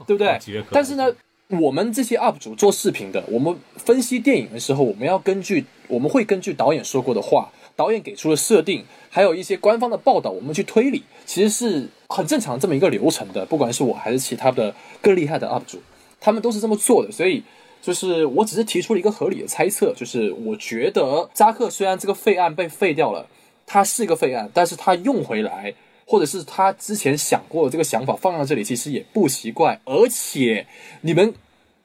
[0.07, 0.39] 对不对？
[0.71, 1.11] 但是呢，
[1.59, 13.45] 我们这些 UP 主做视频的，我们分析电影的时候，我们要根据我们会根据导演说过的话，导演给出的设定，还有一些官方的报道，我们去推理，其实是很正常这么一个流程的。
[13.47, 15.79] 不管是我还是其他的更厉害的 UP 主，
[16.21, 17.43] 他们都是这么做的，所以。
[17.83, 23.27] 就是我只是提出了一个合理的猜测，就是我觉得扎克虽然这个废案被废掉了，
[23.65, 25.73] 它是一个废案，但是他用回来，
[26.11, 29.81] 或者是他之前想过的这个想法放到这里，其实也不奇怪。
[29.85, 30.67] 而且
[31.03, 31.33] 你们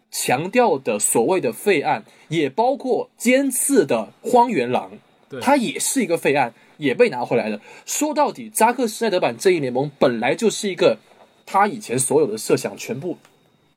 [0.09, 4.93] 强调的所谓的废案，也包括尖刺的荒原狼，
[5.29, 7.61] 对它也是一个废案，也被拿回来了。
[7.85, 10.97] 说到底，扎克施奈德版正义联盟本来就是一个
[11.45, 13.19] 他以前所有的设想全部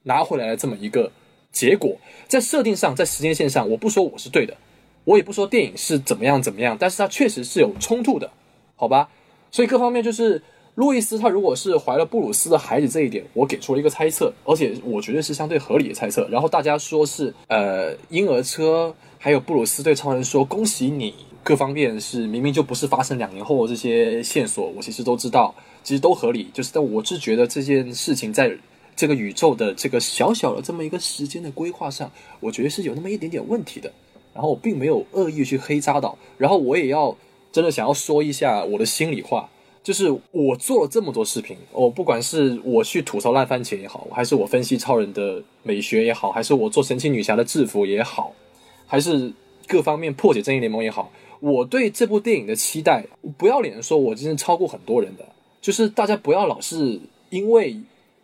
[0.04, 1.12] 拿回来的这么一个
[1.52, 4.56] 结果在设定上，在时间线上，我不说我是对的，
[5.04, 8.30] 我也不说电影是怎么样怎么样，但是它确实是有冲突的，
[8.76, 9.10] 好吧？
[9.50, 10.42] 所以各方面就是
[10.74, 16.28] 路易斯他如果是怀了布鲁斯的孩子这一点，我给出了一个猜测，而且我觉得是相对合理的猜测。
[16.28, 26.48] 然后大家说是呃婴儿车，还有布鲁斯对超人说恭喜你，各方面是明明就不是发生两年后的这些线索，我其实都知道，其实都合理。
[26.52, 28.56] 就是但我是觉得这件事情在
[28.94, 33.90] 这个宇宙的这个小小的这么一个时间的规划上，我觉得是有那么一点点问题的。
[34.34, 37.16] 然后我并没有恶意去黑扎导，然后我也要
[37.52, 39.48] 真的想要说一下我的心里话，
[39.82, 48.32] 就是我做了这么多视频，我不管是我去吐槽烂番茄也好，还是我分析超人的美学也好，还是我做神奇女侠的制服也好，
[48.86, 49.32] 还是
[49.66, 51.10] 各方面破解正义联盟也好，
[51.40, 53.04] 我对这部电影的期待，
[53.36, 55.24] 不要脸的说，我真是超过很多人的，
[55.60, 57.00] 就是大家不要老是
[57.30, 57.76] 因为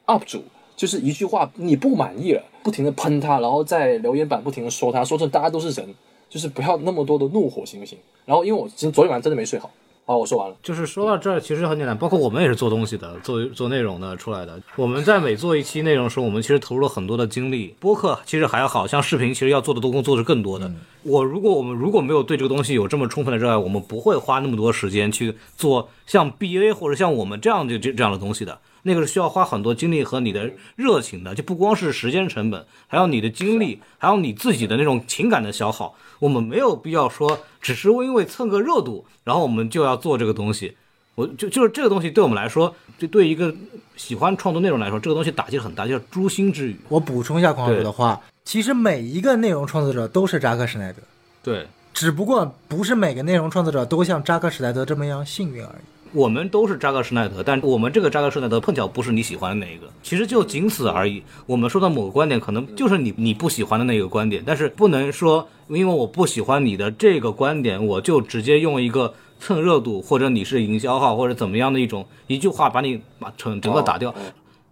[0.06, 0.42] UP 主。
[0.76, 5.94] 就是一句话，你不满意了，不停的喷他，然后在留言板不停的说他，说成大家都是人，
[6.34, 7.96] 就是不要那么多的怒火，行不行？
[8.26, 9.70] 然后因为我今昨天晚上真的没睡好，
[10.04, 10.56] 好，我说完了。
[10.64, 14.60] 就是说到这儿，其实很简单，包括我们也是做东西的，做做内容的出来的。
[14.74, 17.72] 我们在每做一期内容的时候，我们其实投入了很多的精力。
[17.78, 20.68] 播客其实还好像视频，其实要做的多工作是更多的。
[21.04, 28.58] 我如果我们如果没有对这个东西有这么充分的热爱，我们不会花那么多时间去做像 BA 或者像我们这样的这这样的东西的。
[28.84, 35.96] 那个是需要花很多精力和你的热情的，就不光是时间成本，还有你的精力，还有你自己的那种情感的消耗。
[36.20, 40.76] 我们没有必要说，只是因为蹭个热度，然后我们就要做这个东西。
[41.16, 43.54] 我就就是这个东西对我们来说，就对一个
[43.96, 46.76] 喜欢创作内容来说，这个东西打击很大，叫诛心之语。
[46.88, 51.00] 我补充一下狂老师的话，其实每一个内容创作者都是扎克施耐德，
[51.42, 55.93] 对，只不过不是每个内容创作者都像扎克施耐德这么样幸运而已。
[56.14, 61.20] 我们都是扎克施耐德，但我们这个扎克施耐德碰巧不是你喜欢的那一个，其实就仅此而已。
[61.44, 74.14] 我们说的某个观点，可能就是你你不喜欢的那个观点，但是不能说因为我不喜欢你的这个观点，我就直接用一个蹭热度或者你是营销号或者怎么样的一种一句话把你把整整个打掉。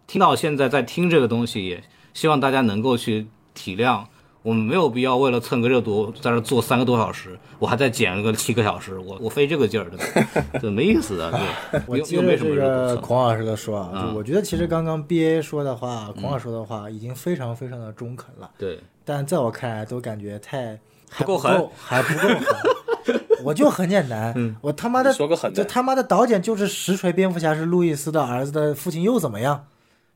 [0.06, 1.82] 听到现在在听这个东西，也
[2.14, 4.04] 希望大家能够去体谅。
[4.42, 10.42] 我们没有必要为了蹭个热度在这坐三个多小时，我还在剪个七个小时，我我费这个劲儿，对吧？
[10.60, 11.30] 这没意思啊，
[11.70, 11.80] 对。
[11.86, 13.00] 我又又没什么接着这。
[13.00, 20.78] 孔老师的说啊，嗯就我觉得其实刚刚 B A 说的话，孔老师说的话已经非常非常的中肯了，对，但在我看来都感觉太
[21.08, 23.20] 还不不够狠还不够狠。
[23.44, 29.66] 我就很简单，嗯我他妈的你说个狠的这他妈的导演就是实锤蝙蝠侠是路易斯的儿子的父亲又怎么样？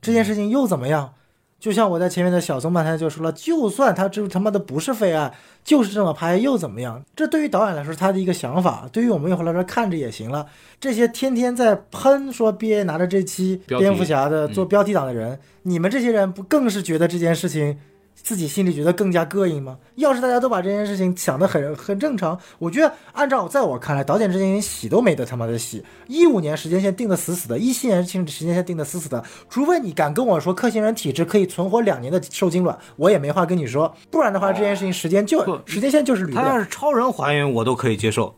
[0.00, 1.14] 这件事情又怎么样？
[1.58, 5.32] 就像我在前面的小松半天就说了，就算他这他妈的不是废案，
[5.64, 7.02] 就是这么拍又怎么样？
[7.16, 10.46] 这对于导演来说他的一个想法，对于我们用户来说看着也行了。
[10.78, 17.78] 这些天天在喷说 BA 拿着这期蝙蝠侠的做标题党的人，你们这些人不更是觉得这件事情
[18.22, 19.78] 自己心里觉得更加膈应吗？
[19.94, 25.84] 要是大家都把这件事情想得很很正常，我觉得按照在我看来，导演这件事情洗都没得他妈的洗。
[26.08, 33.94] 一五年时间线定的死死的，一七年时间线定的死死的，除非你敢跟我说克星人体质可以存活两年的受精卵，我也没话跟你说。
[34.10, 36.58] 不然的话，这件事情时间就不时间线就是捋他要。
[36.58, 38.34] 是超人还原，我都可以接受。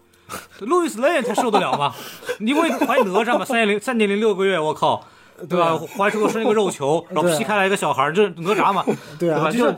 [0.60, 1.94] 路易斯雷恩他受得了吗？
[2.38, 3.44] 你会怀哪吒吗？
[3.46, 5.06] 三点零三点零六个月，我靠，
[5.48, 5.78] 对吧？
[5.96, 8.84] 怀出个生一个肉球， 然后劈开来一个小孩儿，这哪吒嘛？
[9.18, 9.70] 对啊，就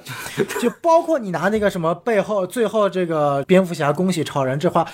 [0.61, 4.87] 就包括你拿那个什么背后最后这个蝙蝠侠恭喜超人这话，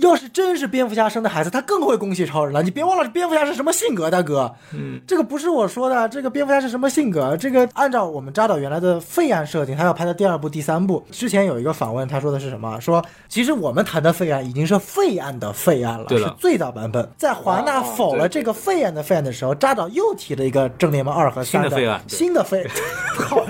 [0.00, 2.62] 要是真是蝙蝠侠生的孩子，他更会恭喜超人了。
[2.62, 4.52] 你别忘了蝙蝠侠是什么性格，大哥。
[4.72, 7.36] 嗯，这个不是我说的，这个蝙蝠侠是什么性格？
[7.36, 11.04] 这个按照我们扎导原来的废案设定，他要拍的第二部、第三部。
[11.10, 12.78] 之前有一个访问，他说的是什么？
[12.80, 17.08] 说其实我们谈的废案已经是废案的废案了，是最早版本。
[17.16, 22.66] 在华纳啊否了这个废案的废案的时候，扎导又提了一个正联盟二和三新的废案新的废，
[23.16, 23.44] 好，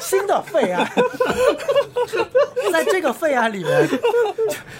[0.00, 0.90] 新的废案，
[2.72, 3.88] 在这个废案里面，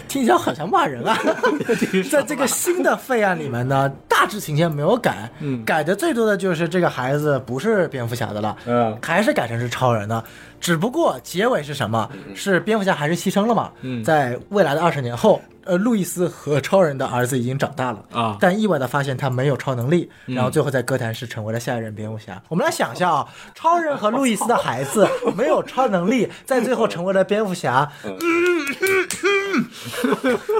[0.08, 1.18] 听起来好像骂人啊。
[2.10, 10.22] 在这个新的废案里面呢，大致情节没有改，嗯改的最多的就是这个孩子不是蝙蝠侠的了，嗯还是改成是超人的。
[10.64, 12.08] 只不过结尾是什么？
[12.34, 13.70] 是蝙蝠侠还是牺牲了嘛？
[13.82, 22.42] 嗯在未来的二十年后，呃，路易斯和超人的儿子已经长大了啊嗯但意外的发现他没有超能力，然后最后在哥谭市成为了下一任蝙蝠侠。
[22.48, 27.86] 我们来想一下啊，超人和路易斯的孩子 没有超能力，在最后成为了蝙蝠侠。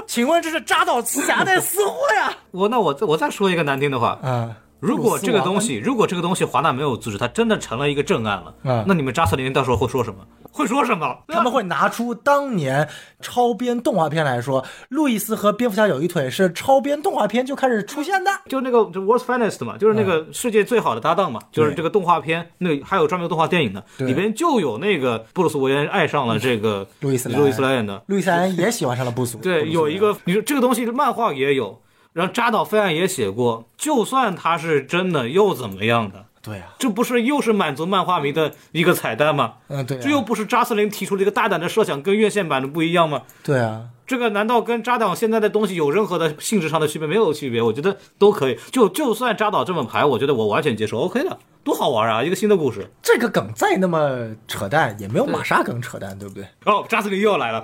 [0.05, 2.31] 请问这是扎导夹带私货呀？
[2.51, 10.17] 我那我再我再说一个难听的话，啊，如果这个东西，如果这个东西华纳没有阻止，它真的成了一个正案了，嗯那你们扎斯林到时候会说什么？
[10.51, 11.17] 会说什么？
[11.27, 12.87] 他们会拿出当年
[13.19, 18.31] 超编动画片来说，路易斯和蝙蝠侠有一腿是超编动画片就开始出现的。
[18.47, 29.37] 就那个就 World's Finest 嘛，就是那个世界最好的搭档嘛，就是这个动画片，那还有专门动画电影的，里边就有那个布鲁斯韦恩爱上了这个路易斯路易斯莱恩的，路易斯莱恩也喜欢上了布鲁斯。
[29.39, 31.81] 对，有一个你说这个东西漫画也有，
[32.15, 36.27] 然后扎导飞案也写过，就算它是真的又怎么样的？
[36.41, 39.55] 对啊，这不是又是满足漫画迷的一个彩蛋吗？
[39.67, 43.23] 嗯对啊，这又不是扎斯林提出了一个大胆的设想，跟院线版的不一样吗？
[43.43, 47.07] 对啊，这个难道跟扎导现在的东西有任何的性质上的区别？
[47.07, 48.57] 没有区别，我觉得都可以。
[48.71, 52.23] 就就算扎导这么排，我觉得我完全接受，OK 的，多好玩啊！
[52.23, 52.87] 一个新的故事。
[53.01, 56.45] 这个梗再那么扯淡，也没有玛莎梗扯淡，对不对？
[56.65, 57.63] 哦，扎斯林又要来了，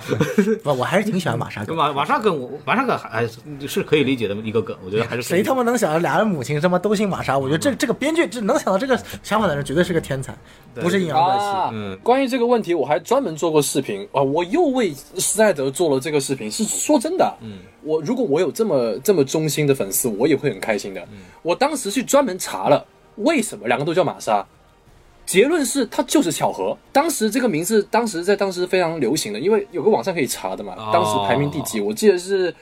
[0.64, 1.76] 我，我还是挺喜欢玛莎梗。
[1.76, 3.28] 玛玛莎梗，我马莎梗还
[3.68, 7.38] 是可以理解的一个梗，我觉得还是谁他妈能想到俩人母亲他妈都姓玛莎？
[7.38, 10.36] 我觉得这这个编剧这能想到这个想法的人绝对是个天才，
[10.76, 11.44] 不是阴阳怪气。
[11.44, 16.50] 啊，嗯关于这个问题，我还专门做过视频啊，我又为施耐德做了这个视频。
[16.50, 21.06] 是说真的，嗯，我如果我有这么这么忠心的粉丝，我也会很开心的。
[21.42, 22.86] 我当时去专门查了，
[23.18, 24.46] 为什么两个都叫玛莎，
[25.26, 26.78] 结论是它就是巧合。
[26.94, 30.74] 当时这个名字，当时在当时非常流行的，因为有个网上可以查的嘛。
[30.78, 31.82] 哦当时排名第几？
[31.82, 32.54] 我记得是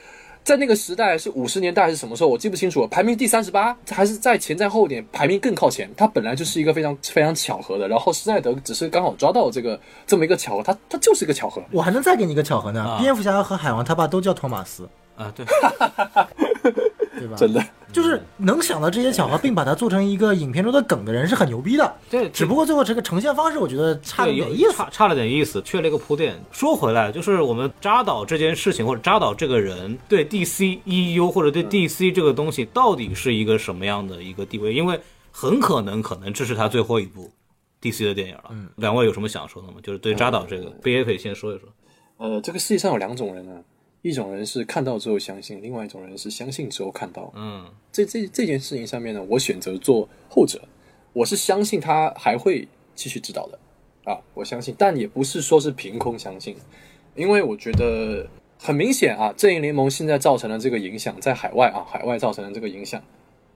[0.42, 2.88] 在那个时代是五十年代还是什么时候，我记不清楚了。
[2.88, 5.88] 排名第三十八，还是在前在后点，排名更靠前。
[5.96, 11.62] 他本来就是一个非常非常巧合的，然后施耐德只是刚好抓到这个这么一个巧合，他他就是一个巧合。
[11.70, 15.46] 我还能再给你一个巧合呢，啊蝙蝠侠和海王他爸都叫托马斯，啊，对，
[17.20, 17.36] 对吧？
[17.36, 21.94] 真的，就是能想到这些巧合，并把它做成一个影片中的梗的人是很牛逼的。
[22.08, 24.72] 对只不过最后这个呈现方式，我觉得差了点意思。
[24.72, 26.42] 差差了点意思，缺了一个铺垫。
[26.50, 34.72] 说回来，就是我们扎导这件事情，或者扎导这个人，对 DC EU 或者对 DC 这个东西，到底是一个什么样的一个地位？
[34.72, 34.98] 因为
[35.30, 37.30] 很可能，可能这是他最后一部
[37.82, 38.44] DC 的电影了。
[38.50, 39.74] 嗯，两位有什么想说的吗？
[39.82, 41.68] 就是对扎导这个，贝爷可以先说一说。
[42.18, 43.52] 呃，这个世界上有两种人呢、
[44.02, 47.30] 一种人是看到之后相信，另外一种人是相信之后看到。
[47.34, 50.60] 嗯这这这件事情上面呢，我选择做后者，
[51.12, 53.58] 我是相信他还会继续指导的
[54.04, 56.56] 啊，我相信，但也不是说是凭空相信，
[57.14, 58.26] 因为我觉得
[58.58, 63.02] 很明显啊，正义联盟现在造成的这个影响，在海外啊，海外造成的这个影响，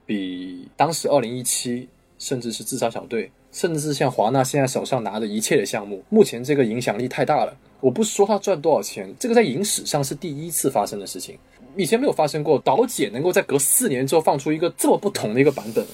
[0.05, 1.87] 比当时二零一七，
[2.19, 7.57] 甚至是自杀小队，甚至是像华纳现在手上拿的一切的项目，目前这个影响力太大了。
[7.81, 11.37] 我不是说他赚多少钱，这个在影史上是第一次发生的事情，
[11.75, 12.57] 以前没有发生过。
[12.59, 15.85] 导姐能够在隔四年之后放出一个这么不同的一个版本，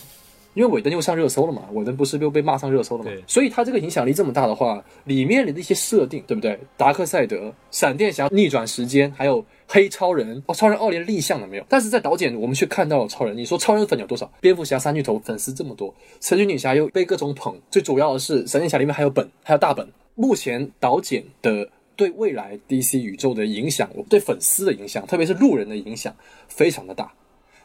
[0.54, 6.58] 因为尾灯又上热搜了嘛，尾灯不是又被骂上热搜了嘛，所以他这个影响力这么大的话，里面的一些设定，对不对？
[6.78, 11.66] 达克赛德、闪电侠逆转时间，还有黑超人哦，超人二连立项了没有？
[11.68, 14.32] 但是在导剪我们却看到了超人，你说超人粉有多少？
[14.40, 19.88] 蝙蝠侠三巨头粉丝这么多，神奇女侠又被各种捧，最主要的是闪电侠里面还有本，还有大本。
[20.16, 26.16] 目前导剪的对未来 DC 宇宙的影响，对粉丝的影响，特别是路人的影响，
[26.48, 27.14] 非常的大。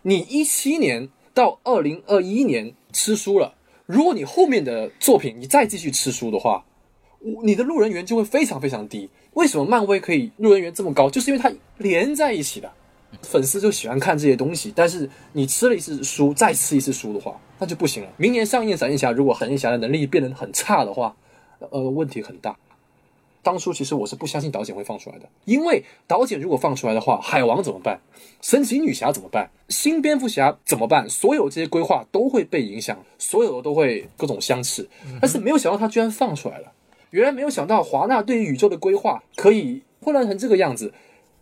[0.03, 3.55] 你一七年到二零二一年吃书了，
[3.87, 6.65] 如果你后面的作品你再继续吃书的话，
[7.43, 9.11] 你的路人缘就会非常非常低。
[9.35, 11.11] 为什么漫威可以路人缘这么高？
[11.11, 12.71] 就是因为它连在一起的，
[13.23, 14.73] 粉丝就喜欢看这些东西。
[14.75, 18.09] 但是你吃了一次书，再吃一次书的话，那就不行了。
[18.17, 21.17] 明年上映闪电侠，如果闪电侠的能力变得很差的话，
[21.71, 22.57] 呃，问题很大。
[23.43, 28.01] 当初其实我是不相信导剪会放出来的，因为导剪如果放出来的话，海王怎么办？
[28.43, 29.49] 神奇女侠怎么办？
[29.69, 31.09] 新蝙蝠侠怎么办？
[31.09, 34.89] 所有这些规划都会被影响，所有的都会各种相斥。
[35.21, 36.73] 但是没有想到他居然放出来了，
[37.11, 40.93] 原来没有想到华纳对于宇宙的规划可以混乱成这个样子。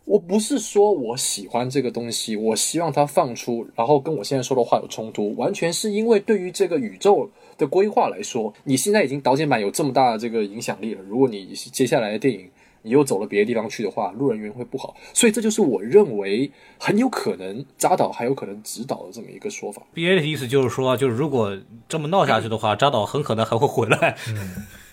[0.05, 11.01] 我不是说我喜欢这个东西，我希望它放出，然后跟我现在说的话有冲突，完全是因为对于这个宇宙的规划来说，你现在已经导剪版有这么大的这个影响力了。
[11.03, 12.49] 如果你接下来的电影
[12.81, 14.95] 你又走了别的地方去的话，路人缘会不好。
[15.11, 19.81] 所以这就是我认为很有可能扎导还有可能指导的这么一个说法。
[19.93, 21.57] ，B A 的意思就是说，就是如果
[21.89, 24.15] 这么闹下去的话，扎导很可能还会回来。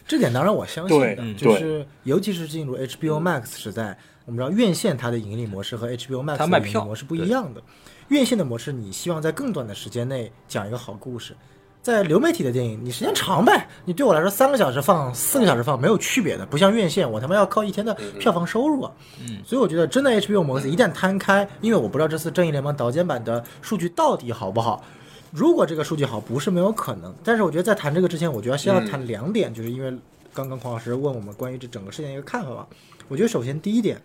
[0.09, 7.63] 这点当然我相信的，就是尤其是进入 HBO Max 时代，我们知道院线它的盈利模式和 HBO Max 它卖票的盈利模式不一样的。
[8.09, 11.37] 院线的模式，你希望在更短的时间内讲一个好故事。
[11.83, 18.93] 在流媒体的电影，你时间长呗，你对我来说三个小时放、四个小时放没有区别的，不像院线，我他妈要靠一天的票房收入啊。
[19.21, 24.85] 嗯，所以我觉得真的 HBO 模式一旦摊开，因为我不知道这次正义联盟导剪版的数据到底好不好，
[25.33, 27.13] 如果这个数据好，不是没有可能。
[27.25, 29.93] 但是我觉得在谈这个之前，我觉得先要谈两点，就是因为
[30.33, 32.65] 刚刚孔老师问我们关于这整个事件的一个看法吧。
[33.09, 34.01] 我觉得首先第一点，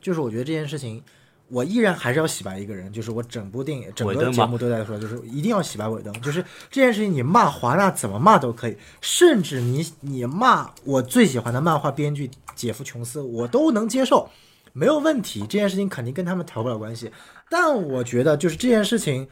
[0.00, 1.02] 就是我觉得这件事情，
[1.48, 6.12] 我依然还是要洗白一个人，就是我整部电影、整个节目都在说，就是一定要洗白尾灯。
[6.20, 14.28] 就是这件事情，你骂华纳怎么骂都可以，甚至你你骂我最喜欢的漫画编剧杰夫·琼斯，我都能接受，
[14.72, 15.40] 没有问题。
[15.40, 17.12] 这件事情肯定跟他们调不了关系。
[17.48, 19.28] 但我觉得，就是这件事情，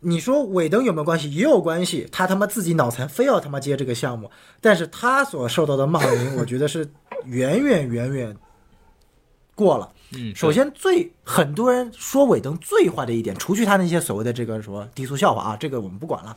[0.00, 1.32] 你说尾灯有没有关系？
[1.32, 2.08] 也有关系。
[2.10, 4.28] 他他妈自己脑残，非要他妈接这个项目，
[4.60, 6.90] 但是他所受到的骂名，我觉得是
[7.26, 8.36] 远远远远
[9.54, 9.88] 过了。
[10.14, 16.36] 嗯，首先最很多人说尾灯最坏的一点，除去他那些所谓的这个什么低俗笑话啊，这个我们不管了。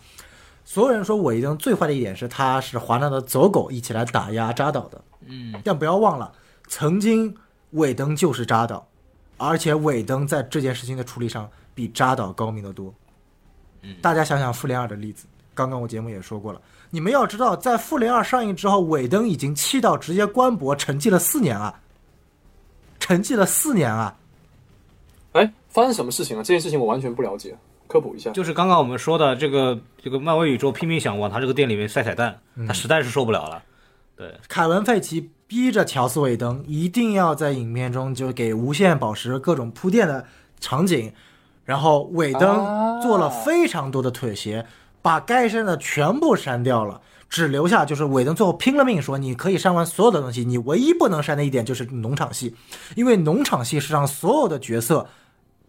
[0.63, 6.31] 所有人说尾灯最坏的一点是他是华纳的走狗一起来打压扎导的，嗯，但不要忘了，
[6.67, 7.35] 曾经
[7.71, 8.87] 尾灯就是扎导，
[9.37, 12.93] 而且尾灯在这件事情的处理上比扎导高明得多。
[13.83, 21.81] 嗯大家想想复联二的例子，刚刚我节目也说过了，你们要知道，在复联二上映之后，尾灯已经气到直接关博，沉寂了四年啊，
[23.05, 24.15] 沉寂了四年啊。
[25.33, 26.43] 哎，发生什么事情了？
[26.43, 27.55] 这件事情我完全不了解，
[27.85, 28.31] 科普一下。
[28.31, 33.61] 就是刚刚我们说的这个这个漫威宇宙拼命想往他这个店里面塞彩蛋，他实在是受不了了。
[34.15, 40.25] 对，凯文·费奇逼着乔斯·韦登一定要在影片中就给无限宝石各种铺垫的
[40.59, 41.13] 场景，
[41.63, 44.65] 然后韦登啊做了非常多的妥协，
[45.03, 52.55] 把该删的全部删掉了，只留下就是韦登最后拼了命说你可以删完所有的东西，你唯一不能删的一点就是农场戏，
[52.95, 55.07] 因为农场戏是让所有的角色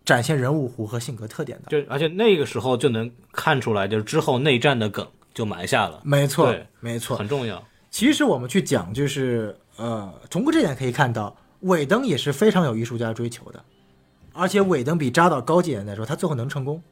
[0.04, 1.70] 展现人物弧和性格特点的。
[1.70, 7.16] 就而且那个时候就能看出来，就是之后内战的梗就埋下了，没错，没错。
[7.16, 7.62] 很重要。
[7.90, 13.64] 其实我们去讲，就是呃，从这点可以看到，尾灯也是非常有艺术家追求的，
[14.32, 16.82] 而且尾灯比扎导高几年来说，他最后能成功。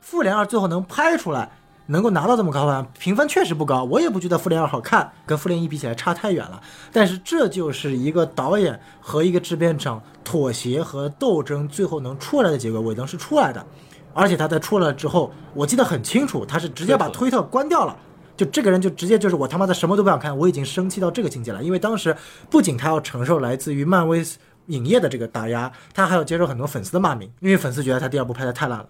[0.00, 1.50] 复联二最后能拍出来，
[1.86, 6.60] 能够拿到这么高分，评分确实不高，我也不觉得复联二好看，跟复联一比起来差太远了。
[6.92, 13.64] 但是这就是一个导演和一个制片厂妥协和斗争最后能出来的结果，尾灯是出来的。
[14.12, 17.96] 而且他在出来之后，我记得很清楚，他是直接把推特关掉了。
[18.36, 21.62] 就这个人就直接就是我他妈的什么都不想看，我已经生气到这个境界了。
[21.62, 22.16] 因为当时
[22.48, 24.24] 不仅他要承受来自于漫威
[24.66, 28.88] 影业的这个打压，他还要接受很多粉丝的骂名，因为粉丝觉得他第二部拍的太烂了。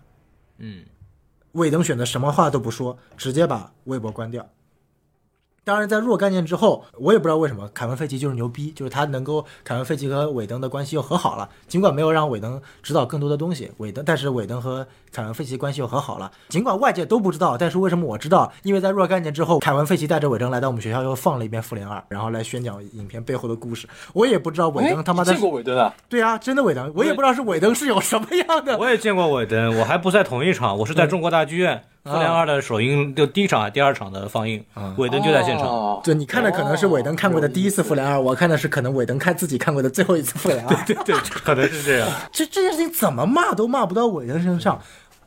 [0.59, 0.85] 嗯，
[1.55, 4.47] 韦登选择什么话都不说，直接把微博关掉。
[5.67, 18.53] 当然，在若干年之后，我也不知道为什么凯文·费奇就是牛逼，就是他能够凯文·费奇和韦登的关系又和好了，尽管没有让韦登知道更多的东西，韦登但是韦登和凯文·费奇关系又和好了，尽管外界都不知道，但是为什么我知道？
[18.65, 23.89] 因为在若干年之后，凯文·费奇带着韦登来到我们学校，又放了一遍《复联二》，然后来宣讲影片背后的故事。
[24.13, 25.95] 我也不知道韦哎登他妈的见过韦登啊？
[26.09, 28.77] 对啊，真的韦登，我也不知道是韦登是有什么样的。
[28.77, 31.81] 我也见过韦登，我还不在同一场，我是在中国大剧院
[32.11, 34.65] 《复联二》的首映，就第一场还是第二场的放映，
[34.97, 35.69] 韦登就在现场。
[35.69, 40.75] 哦对，你看的可能是韦登看过的第一次《复联二》，我看的是可能韦登看自己看过的最后一次《复联二》。
[40.87, 42.09] 对对，可能是这样。
[42.33, 44.79] 这这件事情怎么骂都骂不到韦登身上。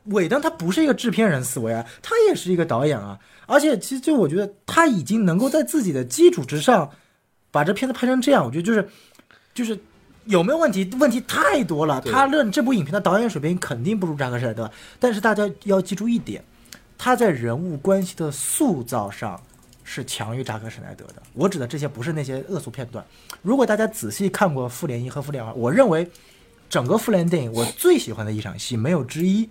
[0.07, 3.17] 韦登他不是一个制片人思维啊，他也是一个导演啊。
[3.45, 6.89] 而且其实就我觉得他已经能够在自己的基础之上，
[7.51, 8.89] 把这片子拍成这样，我觉得就是
[9.53, 9.79] 就是
[10.25, 10.89] 有没有问题？
[10.99, 12.01] 问题太多了。
[12.01, 14.69] 他论这部影片的导演水平肯定不如扎克施奈德，
[14.99, 16.43] 但是大家要记住一点，
[16.97, 19.41] 他在人物关系的塑造上
[19.85, 21.15] 是强于扎克施奈德的。
[21.33, 23.05] 我指的这些不是那些恶俗片段。
[23.41, 26.05] 如果大家仔细看过《复联一》和《复联二》，我认为
[26.69, 29.49] 整个复联电影我最喜欢的一场戏没有之一，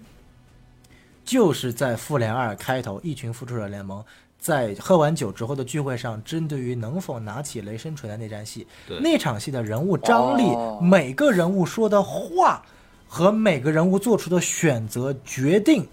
[1.27, 4.03] 就是在《复联二》开头，一群复仇者联盟
[4.39, 8.65] 在喝完酒之后的聚会上，针对于能否拿起雷神锤的那战戏，
[9.03, 12.63] 那场戏的人物张力，哦每个人物说的话
[13.09, 15.87] 和每个人物做出的选择决定。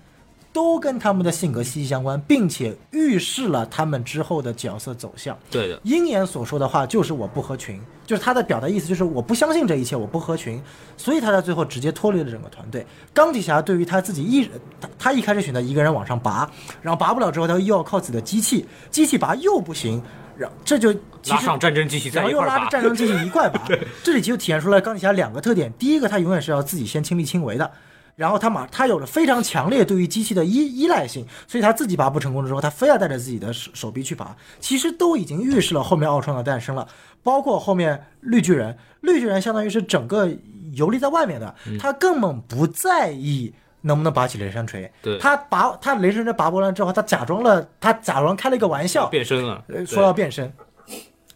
[0.54, 5.38] 都跟他们的性格息息相关，并且预示了他们之后的角色走向。
[5.50, 10.62] 对的，鹰眼所说的话就是我不合群，就是他的表达意思就是我不相信这一切，我不合群，
[10.96, 12.86] 所以他在最后直接脱离了整个团队。
[13.14, 14.48] 钢铁侠对于他自己一
[14.80, 16.50] 他他一开始选择一个人往上拔，
[16.84, 20.00] 然后拔不了之后，他又要靠自己的机器，机器拔又不行，
[20.38, 20.94] 然这就
[21.30, 22.70] 拉上战争机器然后又拉着。
[22.70, 23.60] 战争机器一块拔。
[24.04, 27.72] 这里就体现出来钢铁侠两个特点：第一个，他永远是要自己先亲力亲为的。
[28.16, 34.36] 然后他马他有了非常强烈对于机器的依依赖性，所以他自己拔不成功之后，他非要带着自己的手手臂去拔。
[34.60, 36.88] 其实都已经预示了后面奥创的诞生了，
[37.24, 40.30] 包括后面绿巨人，绿巨人相当于是整个
[40.74, 43.52] 游离在外面的，他根本不在意
[43.82, 44.92] 能不能拔起雷神锤。
[45.02, 50.52] 对他拔他雷神锤拔不完之后，他假装了，他假装开了一个玩笑，变身了，说要变身。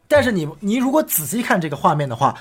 [0.07, 2.37] 但是你你如果仔细看这个画面的话，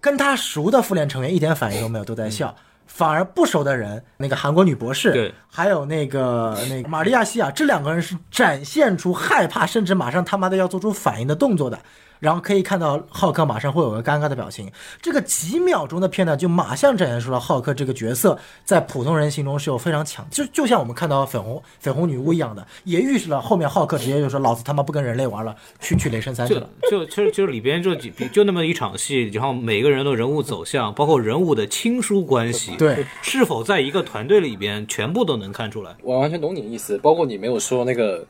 [0.00, 2.54] 跟他熟的复联成员一点反应都没有，都在笑。
[2.92, 11.78] 反而不熟的人，那个韩国女博士，对，还有那个那个玛利亚西亚，这两个人是展现出害怕，甚至马上他妈的要做出反应的动作的。
[12.20, 14.70] 然后可以看到浩克马上会有个尴尬的表情。
[15.02, 26.70] 这个几秒钟的片段就马上展现出了浩克这个角色在普通人心中是有非常强，就就像我们看到粉红粉红女巫一样的，也预示了后面浩克直接就说老子他妈不跟人类玩了，去去雷神三去就了。
[26.90, 35.96] 就其实就是里边就几就那么一场戏，然后每个人的人物走向，包括人物的亲疏关系，对，是否在一个团队里边，全部都能看出来。
[36.02, 38.26] 我完全懂你的意思，包括你没有说那个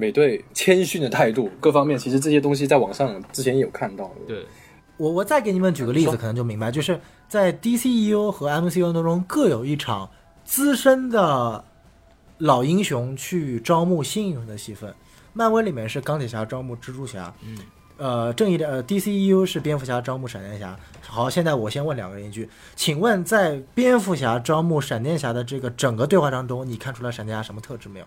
[0.00, 4.08] 美队谦逊的态度，各方面其实这些东西在网上之前也有看到。
[4.28, 4.46] 对，
[4.96, 10.08] 我我再给你们举个例子，可能就明白，就是在 DCEU 和 MCU 当中各有一场
[10.44, 11.64] 资深的
[12.38, 14.94] 老英雄去招募新英雄的戏份。
[15.32, 17.58] 漫威里面是钢铁侠招募蜘蛛侠，嗯，
[17.96, 20.78] 呃，正义的呃 DCEU 是蝙蝠侠招募闪电侠。
[21.02, 28.06] 好，现在我先问两个人一句，请问在蝙蝠侠招募闪电侠的这个整个对话当中，你看出来闪电侠什么特质没有？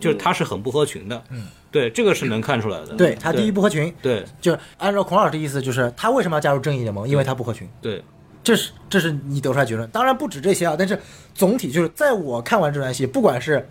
[0.00, 2.94] 就是他是很不合群的，嗯，对，这个是能看出来的。
[2.94, 7.06] 对他第一不合群，对就是按照孔老师的意思，就是他为什么要加入正义联盟？
[7.06, 7.68] 因为他不合群。
[7.82, 8.02] 对
[8.42, 10.98] 这是这是你得出来结论，当然不止这些啊，但是
[11.34, 13.68] 总体就是在我看完这段戏，不管是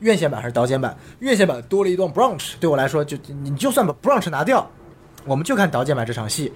[0.00, 4.70] 院线版还是导剪版，院线版多了一段 brunch，对我来说就你就算把 brunch 拿掉，
[5.24, 6.52] 我们就看导剪版这场戏，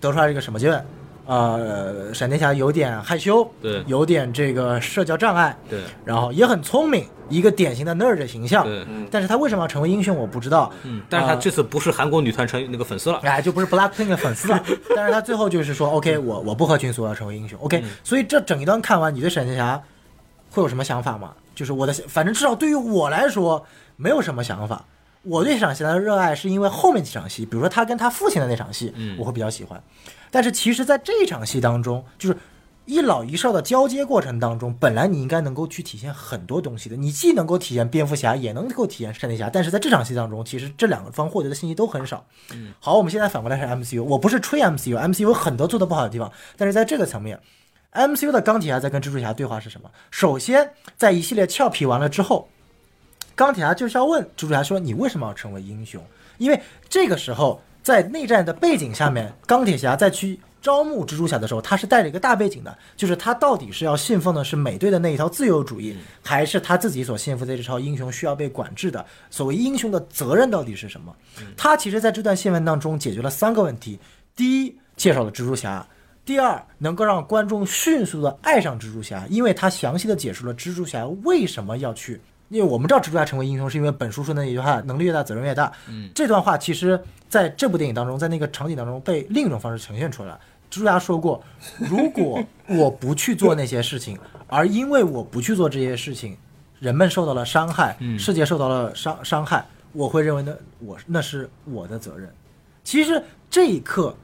[0.00, 0.84] 得出来一个什么结论？
[1.26, 14.62] 呃，闪电侠有点害羞，对有点这个社交障碍，对然后也很聪明，一个典型的 nerd 的形象，对，但是他为什么要成为英雄，我不知道，嗯，但是他这次不是韩国女团成那个粉丝了，哎，就不是 Blackpink 的粉丝了。
[14.94, 17.58] 但是他最后就是说，OK，我我不合群，所以我要成为英雄。
[17.60, 19.82] OK，、所以这整一段看完，你对闪电侠
[20.50, 21.32] 会有什么想法吗？
[21.54, 23.64] 就是我的，反正至少对于我来说，
[23.96, 24.84] 没有什么想法。
[25.22, 29.82] 我对闪电侠的热爱是因为后面几场戏，比如说他跟他父亲的那场戏，嗯我会比较喜欢。
[30.34, 32.36] 但是其实，在这场戏当中，就是
[32.86, 39.48] 一老一少的交接过程当中，本来你应该能够去体现很多东西的，你既能够体现蝙蝠侠，也能够体现闪电侠。
[39.48, 42.26] 但是在这场戏当中，其实这两个方获得的信息都很少。
[42.80, 47.38] 好，我们现在反过来看 MCU，我不是吹 MCU，MCU 有很多做的不好的地方，但是在这个层面
[47.92, 49.88] ，MCU 的钢铁侠在跟蜘蛛侠对话是什么？
[50.10, 52.48] 首先，在一系列俏皮完了之后，
[53.36, 56.04] 钢铁侠就是要问蜘蛛侠说：“你为什么要成为英雄？”
[56.38, 69.04] 因为这个时候在内战的背景下面，钢铁侠在去招募蜘蛛侠的时候，他是带着一个大背景的，就是他到底是要信奉的是美队的那一套自由主义，还是他自己所信奉的这套英雄需要被管制的？
[69.28, 71.14] 所谓英雄的责任到底是什么？
[71.58, 74.00] 他其实在这段新闻当中解决了三个问题：
[74.34, 75.86] 第一，介绍了蜘蛛侠。
[76.24, 82.18] 第二，能够让观众迅速的爱上蜘蛛侠，因为他详细的解释了蜘蛛侠为什么要去。
[82.54, 85.72] 因为我们知道蜘蛛侠成为英雄是因为本书说的那句话：能力越大，责任越大。
[85.88, 90.40] 嗯，这段话其实在这部电影当中，在那个场景当中被另一种方式呈现出来了。
[90.70, 91.42] 蜘蛛侠说过，
[91.78, 94.16] 如果我不去做那些事情，
[94.46, 96.36] 而因为我不去做这些事情，
[96.78, 102.32] 人们受到了伤害，世界受到了伤伤害，我会认为呢，我那是我的责任。
[102.84, 104.14] 其实这一刻，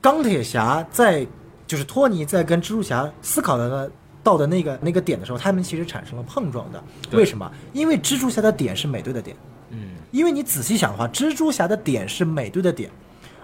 [0.00, 1.24] 钢铁侠在
[1.68, 3.88] 就是托尼在跟蜘蛛侠思考的
[4.26, 6.82] 到的那个那个点的时候，他们其实产生了碰撞的。
[7.12, 7.48] 为什么？
[7.72, 9.36] 因为蜘蛛侠的点是美队的点。
[9.70, 12.90] 嗯，因为你仔细想的话，蜘蛛侠的点是美队的点，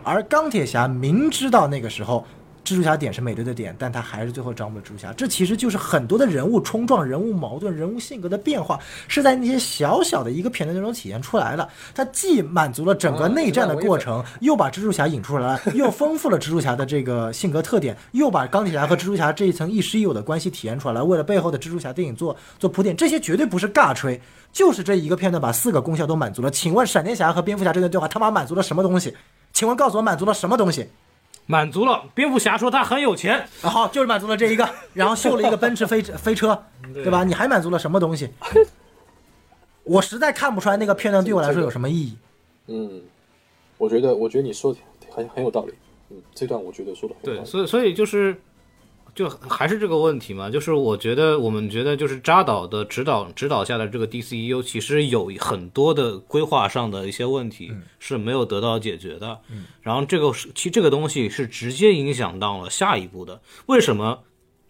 [0.03, 2.27] 而钢铁侠明知道那个时候
[2.65, 5.13] 蜘蛛侠点是美队的点，但他还是最后招募了蜘蛛侠。
[5.15, 11.69] 这其实就是很多的人物冲撞、人物矛盾、人物性格的变化，是在那些小小的一个片段当中体现出来的。
[11.93, 21.05] 它既满足了整个内战的过程，又把蜘蛛侠引出来了，又丰富了蜘蛛侠的这个性格特点，又把钢铁侠和蜘蛛侠这一层亦师亦友的关系体现出来了。
[21.05, 24.21] 为了背后的蜘蛛侠电影做做铺垫，这些绝对不是尬吹，
[24.53, 26.51] 就是这一个片段把四个功效都满足了。
[26.51, 29.13] 请问闪电侠和蝙蝠侠这段对话他妈满足了什么东西？
[29.53, 30.89] 请问告诉我满足了什么东西？
[31.53, 32.03] 满足了。
[32.15, 36.65] 蝙蝠侠说他很有钱，啊，好，就是满足了这一个， 然后秀了一个奔驰飞飞车，
[36.95, 37.25] 对吧？
[37.25, 38.31] 你还满足了什么东西？
[39.85, 42.17] 我实在看不出来那个片段对我来说有什么意义。
[42.69, 43.03] 嗯，
[43.77, 44.79] 我觉得，我觉得你说的
[45.11, 45.75] 很很有道理。
[46.09, 47.51] 嗯，这段我觉得说的很有对，道理。
[47.51, 48.35] 所以所以就是，
[49.15, 64.21] 就还是这个问题嘛，就是我觉得我们觉得就是扎导的指导指导下的这个 DCEU 其实有很多的规划上的一些问题是没有得到解决的，嗯，然后这个是其实这个东西是直接影响到了下一步的，为什么？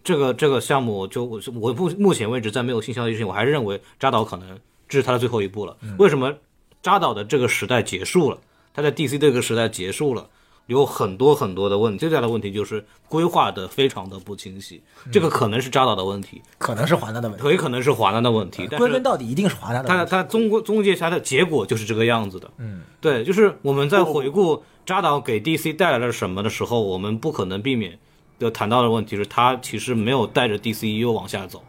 [0.03, 5.77] 这个这个项目就我我目目前为止在没有新消息之前，我还是认为扎导可能这是他的最后一步了。
[5.97, 6.33] 为什么
[6.81, 8.37] 扎导的这个时代结束了？
[8.73, 10.27] 他在 DC 这个时代结束了，
[10.67, 11.99] 有很多很多的问题。
[11.99, 18.67] 最大的问题就是规划的非常的不清晰，这个可能是扎导的问题，可能是华纳的问题，也可能是华纳的问题。
[18.69, 20.11] 但归根到底一定是华纳的他问题。
[20.11, 22.49] 他终归终结下的结果就是这个样子的。
[22.57, 27.97] 嗯，对，就是我们在回顾扎导给 DC 带来了什么的时候，我们不可能避免
[28.39, 31.63] 的谈到的问题是，他其实没有带着 DCEU 往下走。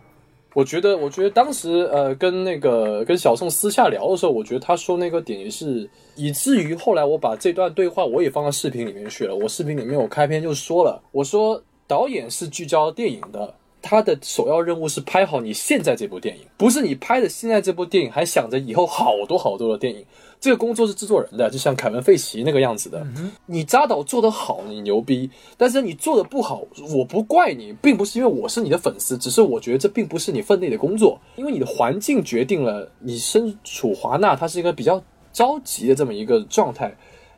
[0.55, 9.35] 我觉得，我觉得当时呃，跟那个跟小宋私下聊的时候，我觉得他说那个点也是，以至于后来我把这段对话我也放到视频里面去了。
[9.35, 13.53] 我视频里面我开篇就说了，我说导演是聚焦电影的，
[13.83, 20.05] 他的首要任务是拍好你现在这部电影，不是你拍的现在这部电影还想着以后好多好多的电影。
[20.45, 23.03] 这个工作是制作人的，就像凯文·费奇那个样子的。
[23.47, 26.63] 你扎导做得好，你牛逼；但是你做的不好，
[26.95, 36.95] 我不怪你，并不是因为我是你的粉丝，只是我觉得这并不是你分内的工作，因为你的环境决定了你身处华纳，它是一个比较着急的这么一个状态，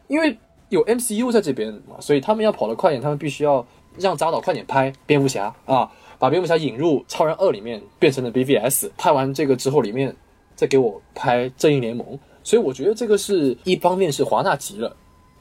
[0.09, 0.37] 因为
[0.71, 3.65] 有 MCU 在这边嘛，所以他们要跑得快点，他们必须要
[4.01, 10.13] 让扎导快点拍蝙蝠侠啊，把蝙蝠侠引入超人二里面变成了 BVS，拍完这个之后，里面
[10.57, 12.19] 再给我拍正义联盟。
[12.47, 14.95] 所以我觉得这个是一方面是华纳急了，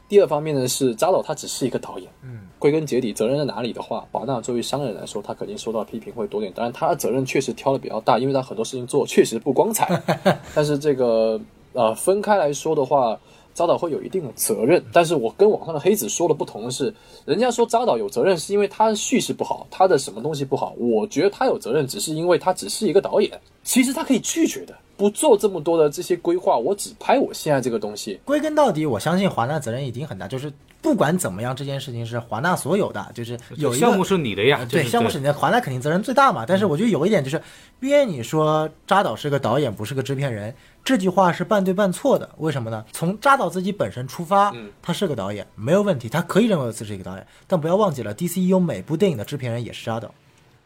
[0.08, 6.52] 第二方面呢是扎导他只是一个导演，嗯，归根结底责任在哪里的话，华纳作为商人来说，他肯定受到批评会多点。
[6.52, 10.02] 当然他的责任确实挑的比较大，因为他很多事情做确实不光彩。
[10.52, 11.40] 但是这个
[11.74, 13.16] 呃分开来说的话，
[13.54, 14.84] 扎导会有一定的责任。
[14.92, 16.92] 但是我跟网上的黑子说的不同的是，
[17.24, 20.74] 人家说扎导有责任是因为他的叙事不好，他的什么东西不好。
[20.76, 23.30] 我觉得他有责任只是因为他只是一个导演，
[23.62, 24.76] 其实他可以拒绝的。
[24.96, 28.18] 不做这么多的这些规划，我只拍我现在这个东西。
[28.24, 30.26] 归根到底，我相信华纳责任已经很大。
[30.26, 34.66] 就是不管怎么样，这件事情是华纳所有的，就是有项目是你的呀。
[34.70, 36.44] 对，项目是你的，华纳肯定责任最大嘛。
[36.46, 37.40] 但是我觉得有一点就是，
[37.78, 42.28] 编你说扎导是个导演，不是个制片人，这句话是半对半错的。
[42.38, 42.84] 为什么呢？
[42.92, 47.26] 从扎导自己本身出发，他是个导演，没有问题，他可以认为自己是一个导演。
[47.46, 50.10] 但不要忘记了，DCU 每部电影的制片人也是扎导。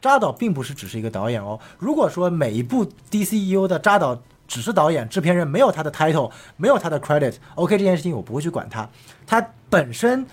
[0.01, 1.59] 扎导并不是只是一个导演哦。
[1.79, 8.89] 如果说每一部 D C E U 的扎导只是导演、制片人，没有他的 title，没有他的 credit，OK，这件事情我不会去管他。
[9.27, 10.27] 他本身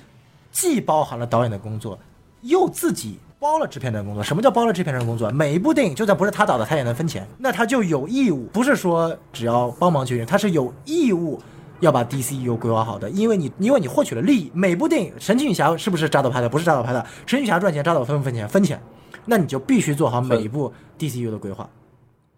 [0.52, 2.00] 既包含了导演的工作，
[2.42, 4.24] 又自己包了制片人工作。
[4.24, 5.30] 什么叫包了制片人工作？
[5.30, 7.28] 每一部电影就算不是他导的，他也能分钱。
[7.38, 11.40] 那他就有义务，不是说只要帮忙就行，他是有义务
[11.82, 13.08] 要把 D C E U 规划好的。
[13.12, 14.52] 因为你，因为你获取了利益。
[14.56, 16.50] 每部电影，神奇女侠是不是扎导拍的？
[16.50, 17.06] 不是扎导拍的。
[17.28, 18.48] 神奇女侠赚钱，扎导分不分钱？
[18.50, 18.82] 分钱。
[19.28, 21.70] 那你就必须做好每一部 DCU 的规划。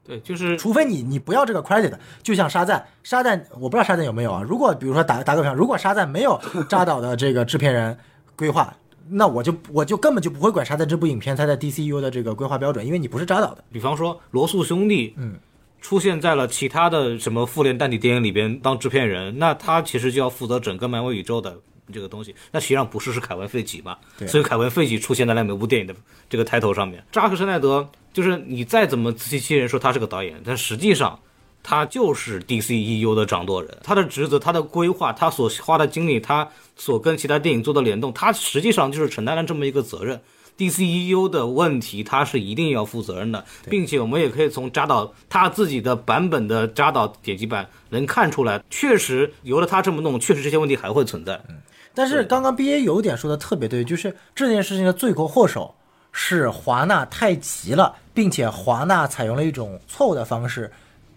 [0.04, 1.94] 对，就是除非你你不要这个 credit，
[2.24, 4.42] 就像沙赞，沙赞我不知道沙赞有没有啊。
[4.42, 7.96] 如果比如说打打个比方，如果沙赞没有扎导的这个制片人
[8.36, 8.76] 规划，
[9.08, 13.64] 那我就我就根本就不会管沙赞这部影片它在 DCU 的这个规划标准，因为你不是扎导的。
[13.72, 15.36] 比方说罗素兄弟，嗯，
[15.80, 21.56] 出现在了其他的什么复联单体电影里边当制片人，那他其实就要负责整个漫威宇宙的。
[21.92, 23.98] 这个东西，那实际上不是是凯文·费奇嘛？
[24.28, 25.96] 所以凯文·费奇出现在了每部电影的
[26.30, 27.04] 这个抬头上面。
[27.12, 31.20] 扎克·施奈德就是你再怎么自欺欺人说他是个导演，但实际上
[31.64, 33.78] 他就是 DCEU 的掌舵人。
[33.84, 40.20] 他的职责、他的规划、他所花的精力、他所跟其他电影做的联动，他实际上就是承担了这么一个责任。
[40.58, 51.42] DCEU 的问题，他是一定要负责任的，并且我们也可以从扎导他自己的版本的扎导剪辑版能看出来，确实由了他这么弄，确实这些问题还会存在。
[51.94, 55.76] 但是刚刚 B A 有点说的特别对，就是这件事情的罪魁祸首
[56.12, 60.72] 是华纳太急了，并且华纳采用了一种错误的方式，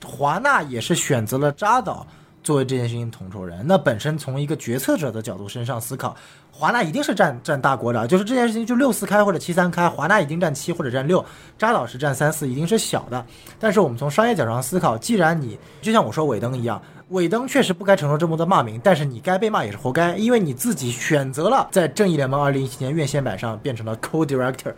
[0.04, 2.06] 华纳也是选择了扎导
[2.42, 3.64] 作为这件事情统筹人。
[3.66, 6.16] 那本身从一个决策者的角度身上思考，
[6.50, 11.24] 华纳一定是占占大国的，就是这件事情就六四开或者七三开，华纳一定占七或者占六，
[11.58, 13.24] 扎导是占三四，一定是小的。
[13.58, 16.80] 但是我们从商业角度上思考，既然你就像我说尾灯一样。
[17.08, 24.72] 尾灯确实不该承受这么多骂名，但是你该被骂也是活该，因为你自己选择了在《正义联盟》二零一七年院线版上变成了 co-director。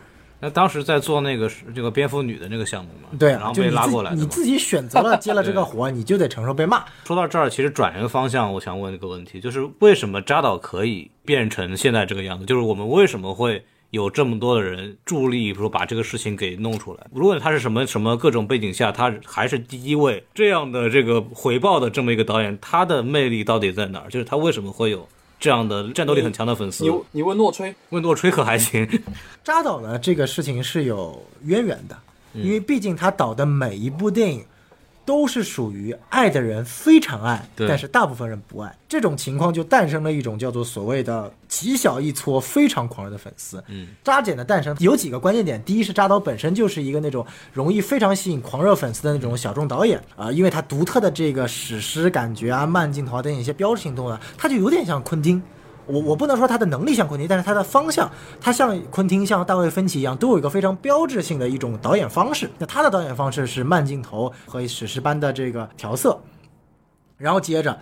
[0.45, 6.85] 那当时在做那个这个蝙蝠女的那个项目嘛，对，然后被拉过来，你自己选择了 接了这个活，你就得承受被骂。
[7.05, 12.45] 说到这儿，其实转一个方向，我想问一个问题，就是为什么扎导可以变成现在这个样子？
[12.45, 13.65] 就是我们为什么会？
[13.91, 17.07] 有这么多的人助力，说把这个事情给弄出来。
[17.13, 24.11] 无论他是什么什么各种背景下，他还是第一位这样的这个回报的这么一个导演，他的魅力到底在哪儿？
[24.11, 25.09] 就是他为什么会有
[25.45, 26.85] 这样的战斗力很强的粉丝？
[26.85, 28.89] 你你问诺吹，问诺吹可还行？
[29.45, 29.99] 扎导呢？
[29.99, 31.95] 这个事情是有渊源的，
[32.33, 34.43] 因为毕竟他导的每一部电影。
[35.05, 43.63] 都是属于爱的人非常爱，但是大部分人不爱，这种情况就诞生了一种叫做所谓的极小一撮非常狂热的粉丝。
[43.69, 55.43] 嗯，扎简的诞生有几个关键点，第一是扎导本身就是一个那种容易非常吸引狂热粉丝的那种小众导演啊，因为他独特的这个史诗感觉啊、慢镜头啊等一些标志性动作，他就有点像昆汀。
[55.87, 62.51] 我我不能说他的能力像昆汀，但是他的方向，他像昆汀、像大卫芬奇一样，都有一个非常标志性的一种导演方式。
[62.59, 66.19] 那他的导演方式是慢镜头和史诗般的这个调色，
[67.17, 67.79] 然后接着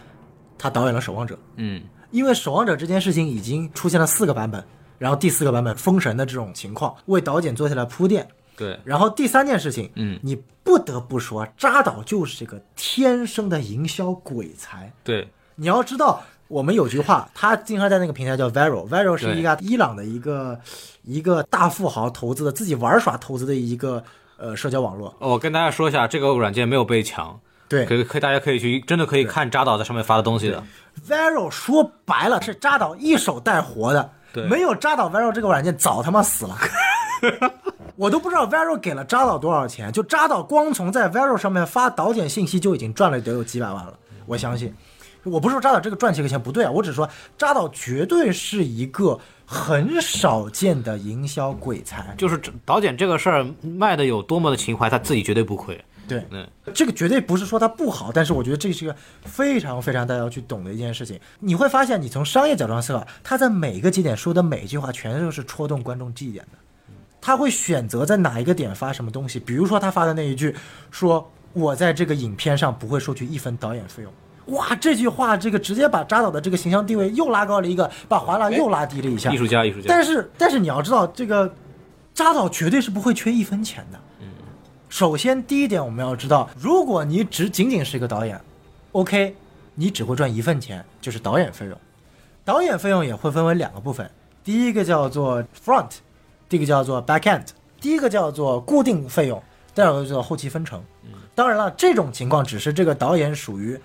[0.59, 4.65] 他导演了《守望者》，嗯，因为《守望者》这件事情已经出现了四个版本，
[4.99, 8.27] 然后第四个版本封神的这种情况，为导演做下了铺垫。
[8.55, 14.93] 对，然后第三件事情，嗯，你不得不说，扎导就是一个天生的营销鬼才。
[15.03, 20.59] 对，你要知道，我们有句话，他经常在那个平台叫 Vero，Vero 是一个伊朗的一个
[21.03, 24.03] 一个大富豪投资的，自己玩耍投资的一个
[24.37, 25.15] 呃社交网络。
[25.19, 30.63] 我跟大家说一下，这个软件没有被抢，对可以可以大家可以去真的可以看扎导在上面发的东西的。
[31.09, 36.59] Vero 说白了是扎导一手带活的，对没有扎导 Vero 这个软件早他妈死了。
[37.97, 43.95] 我都不知道 Vero 给了扎导多少钱，就扎导光从在 Vero 上面发导剪信息就已经赚了得有几百万了，
[44.27, 44.75] 我相信。
[45.25, 52.15] 我不是说扎导这个赚这个钱不对啊，我只是说扎导绝对是一个很少见的营销鬼才。
[52.19, 55.83] 就是这导剪这个事儿卖的有多么的情怀，他自己绝对不亏。
[56.09, 58.95] 对，嗯，这个绝对不是说他不好，但是我觉得这是一个
[59.25, 61.19] 非常非常大家要去懂的一件事情。
[61.39, 66.59] 你会发现，你从商业角度上思考，他在每一个节点说的每一句话，全都是戳动观众记忆点的。
[67.21, 70.55] 他会选择在哪一个点发什么东西，比如说他发的那一句，
[70.91, 74.13] 说我在这个影片上不会收取一分导演费用。
[74.47, 79.33] 哇，这句话这个直接把扎导的这个形象地位又拉高了一个，把华纳又拉低了一下。
[79.33, 79.87] 艺术家，艺术家。
[79.89, 81.53] 但是但是你要知道，这个
[82.13, 83.99] 扎导绝对是不会缺一分钱的。
[84.21, 84.29] 嗯
[84.89, 88.39] 首先第一点我们要知道，如果你只仅仅是一个导演
[88.93, 89.35] ，OK，
[89.75, 91.75] 你只会赚一份钱，就是导演费用。
[92.45, 94.11] 导演费用也会分为两个部分，
[94.45, 95.89] 第一个叫做 front，
[96.47, 97.47] 第一个叫做 back end。
[97.81, 99.43] 第一个叫做固定费用，
[99.75, 100.83] 第二个叫做后期分成。
[101.35, 103.81] 当然了，这种情况只是这个导演属于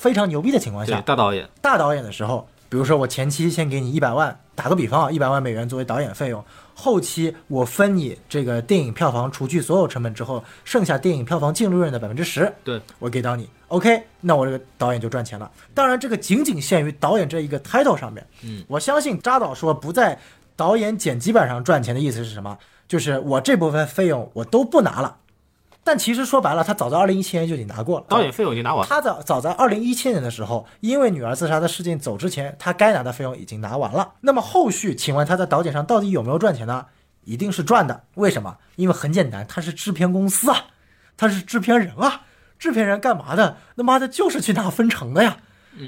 [0.00, 6.42] 非常牛逼的情况下，大导演，大导演的时候，比如说我前期先给你一百万，打个比方啊，一百万美元作为导演费用，
[6.74, 15.50] 后期我分你这个电影票房除去所有成本之后，剩下电影票房净利润的百分之十，对，我给到你，OK，那我这个导演就赚钱了。
[15.74, 18.26] 当然，这个仅仅限于导演这一个 title 上面。
[18.42, 20.18] 嗯，我相信扎导说不在
[20.56, 22.56] 导演剪辑版上赚钱的意思是什么？
[22.88, 25.18] 就是我这部分费用我都不拿了。
[25.82, 28.06] 但其实说白了，他早在二零一七年就已经拿过了。
[28.08, 28.86] 导演费用已经拿完了。
[28.88, 34.12] 他早早在二零一七年的时候，因为女儿自杀的事件走之前，他该拿的费用已经拿完了。
[34.20, 36.86] 那么后续，请问他在导演上到底有没有赚钱呢？
[37.24, 38.04] 一定是赚的。
[38.14, 38.56] 为什么？
[38.76, 40.64] 因为很简单，他是制片公司啊，
[41.16, 42.22] 他是制片人啊。
[42.58, 43.56] 制片人干嘛的？
[43.76, 45.38] 他妈的就是去拿分成的呀。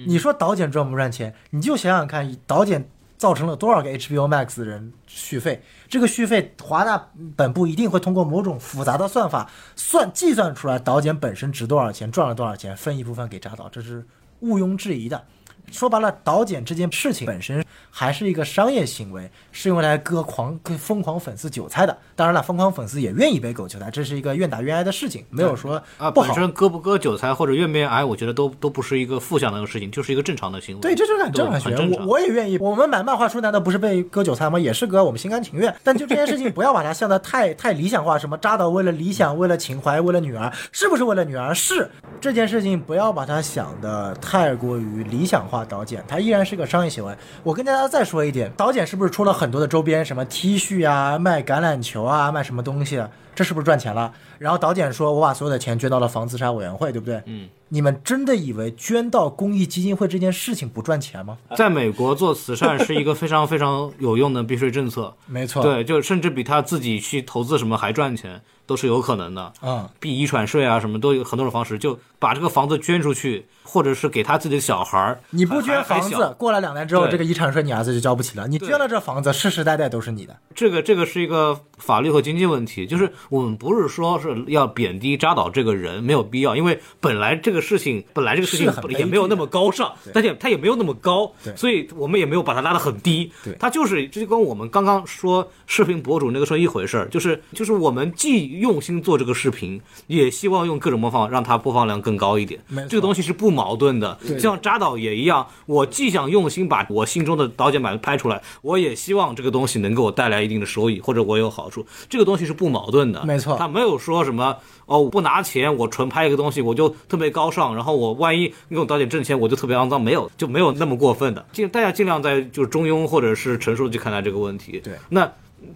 [0.07, 1.35] 你说导演赚不赚钱？
[1.51, 2.89] 你就想想看，导剪
[3.23, 5.63] 造成了多少个 HBO Max 的人续费？
[5.89, 7.01] 这个续费，华纳
[7.37, 14.05] 本部一定会通过某种复杂的算法算计算出来导剪本身值多少钱，赚了多少钱，分一部分给扎导，这是
[14.41, 15.25] 毋庸置疑的。
[15.73, 21.97] 说白了，导剪这件事情本身还是一个商业行为，是用来割狂、割疯狂粉丝韭菜的。
[22.15, 26.29] 当然了，疯狂粉丝也愿意被割韭菜，这是一个愿打愿挨的事情，没有说啊，不好。
[26.29, 30.81] 本身割不割韭菜或者愿不愿意挨，我觉得都都不是一个负向的事情，就是一个正常的行为。
[30.81, 31.99] 对，这就是很正常的行为。
[31.99, 32.59] 我我也愿意。
[32.59, 34.61] 我们买漫画书难道不是被割韭菜吗？
[34.61, 35.75] 也是割，我们心甘情愿。
[35.83, 38.19] 但就这件事情，不要把它想的太太理想化。
[38.19, 41.55] 什么扎导为了理想，为了情怀，为了女儿，是不是为了女儿？
[41.55, 41.91] 是。
[42.21, 45.62] 这件事情不要把它想的太过于理想化。
[45.65, 47.15] 导剪它依然是个商业行为。
[47.43, 53.09] 我跟大家再说一点，导剪是不是出了很多的周边，什么 T 恤啊，卖橄榄球啊，卖什么东西啊？
[53.35, 54.13] 这是不是赚钱了？
[54.39, 61.39] 然后导剪说：“我把所有的钱捐到了防自杀委员会，对不对？”嗯，你们真的以为捐到公益基金会这件事情不赚钱吗？
[61.57, 65.17] 在美国做慈善是一个非常非常有用的避税政策。
[65.27, 69.51] 没错，，对，就甚至比他自己去投资什么还赚钱，都是有可能的。
[69.63, 75.21] 嗯，避遗产税啊，什么都有很多种方式，就把这个房子捐出去，或者是给他自己的小孩儿。
[75.31, 78.47] 你不捐房子，过了两年之后，这个遗产税你儿子就交不起了。
[78.49, 80.37] 你捐了这房子，世世代代都是你的。
[80.55, 93.33] 这个这个是一个法律和经济问题，就是我们不是说是要贬低扎导这个人，没有必要，因为本来这个事情本来这个事情也没有那么高尚，但也他也没有那么高对，所以我们也没有把它拉得很低。
[93.43, 102.61] 对他就是这就跟我们刚刚说视频博主那个说一回事儿，就是就是我们既用心做这个视频，也希望用各种方法让它播放量更高一点。
[102.89, 113.25] 这个东西是不矛盾的，对像扎导也一样，我既想用心把我心中的导剪版拍出来，我也希望这个东西能给我带来一定的收益，或者我有好处，这个东西是不矛盾的。
[113.25, 114.57] 没错他没有说什么
[114.87, 121.45] 哦，我不拿钱，我纯拍一个东西，我就特别高尚，然后我万一用导剪挣钱，我就特别肮脏，没有就没有那么过分的。
[121.53, 124.81] 尽大家尽量在就是中庸或者是成熟地去看待这个问题。
[124.83, 125.31] 对那。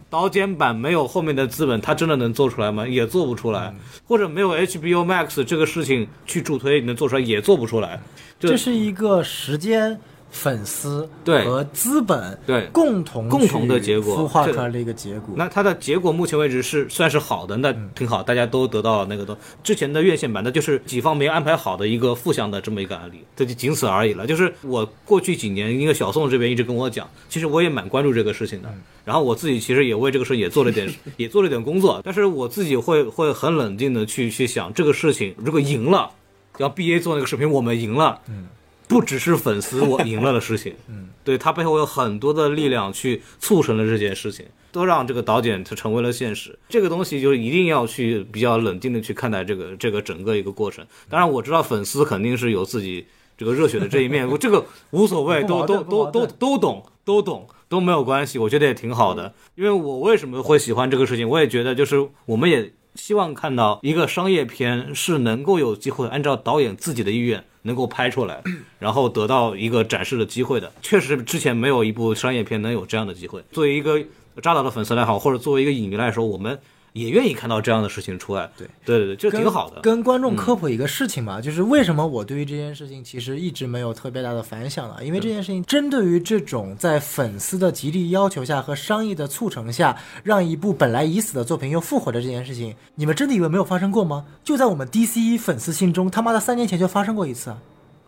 [0.09, 2.87] 导剪版没有后面的资本，它真的能做出来吗？
[2.87, 3.75] 也做不出来。
[3.75, 3.77] 嗯
[4.09, 8.01] 或者没有 HBO Max 这个事情去助推，能做出来也做不出来。
[8.39, 9.99] 这是一个时间
[10.31, 15.35] 粉丝对和资本对共同共同的结果孵化出来的一个结果。
[15.37, 24.27] 那它的结果目前为止是算是好的，那挺好，大家都得到那个都之前的院线版，那就是己方没安排好的一个负向的这么一个案例，这就仅此而已了。
[24.27, 28.69] 就是我过去几年，因为小宋这边一直跟我讲，其实我也蛮关注这个事情的，
[29.05, 36.11] 然后我自己其实也为这个事也做了点 也做了点工作，但是我自己会会很冷静的去去想这个事情，如果赢了，
[36.59, 38.49] 要 B A 做那个视频，我们赢了，嗯。
[38.89, 46.59] 不只是粉丝我赢了的事情， 嗯，对他背后有很多的力量去促成了这件事情，都让这个导演他成为了现实。
[46.69, 50.87] 这个东西就是一定要去比较冷静的去看待这个这个整个一个过程。
[51.09, 53.07] 当然我知道粉丝肯定是有自己
[53.37, 57.49] 这个热血的这一面，我 这个无所谓，都都都都都懂，都懂。
[57.69, 59.35] 都没有关系，我觉得也挺好的。
[59.57, 68.43] 因为我为什么会喜欢这个事情，我也觉得就是我们也希望看到一个商业片是能够有机会按照导演自己的意愿能够拍出来，
[68.79, 70.73] 然后得到一个展示的机会的。
[70.81, 73.43] 确实之前没有一部商业片能有这样的机会。
[73.53, 74.01] 作为一个
[74.43, 76.59] 扎导的粉丝来好，或者作为一个影迷来说，我们
[76.97, 78.51] 也愿意看到这样的事情出来。
[78.57, 79.81] 对对对对，这挺好的。
[79.83, 85.05] 跟观众科普一个事情嘛，就是为什么我对于这件事情其实一直没有特别大的反响呢？
[85.05, 94.25] 因为这件事情针对于这种在粉丝的极力要求下和商业的促成下，让一部本来已死的作品又复活的这件事情，你们真的以为没有发生过吗？
[94.43, 97.55] 就在我们 DC 粉丝心中，他妈的三年前就发生过一次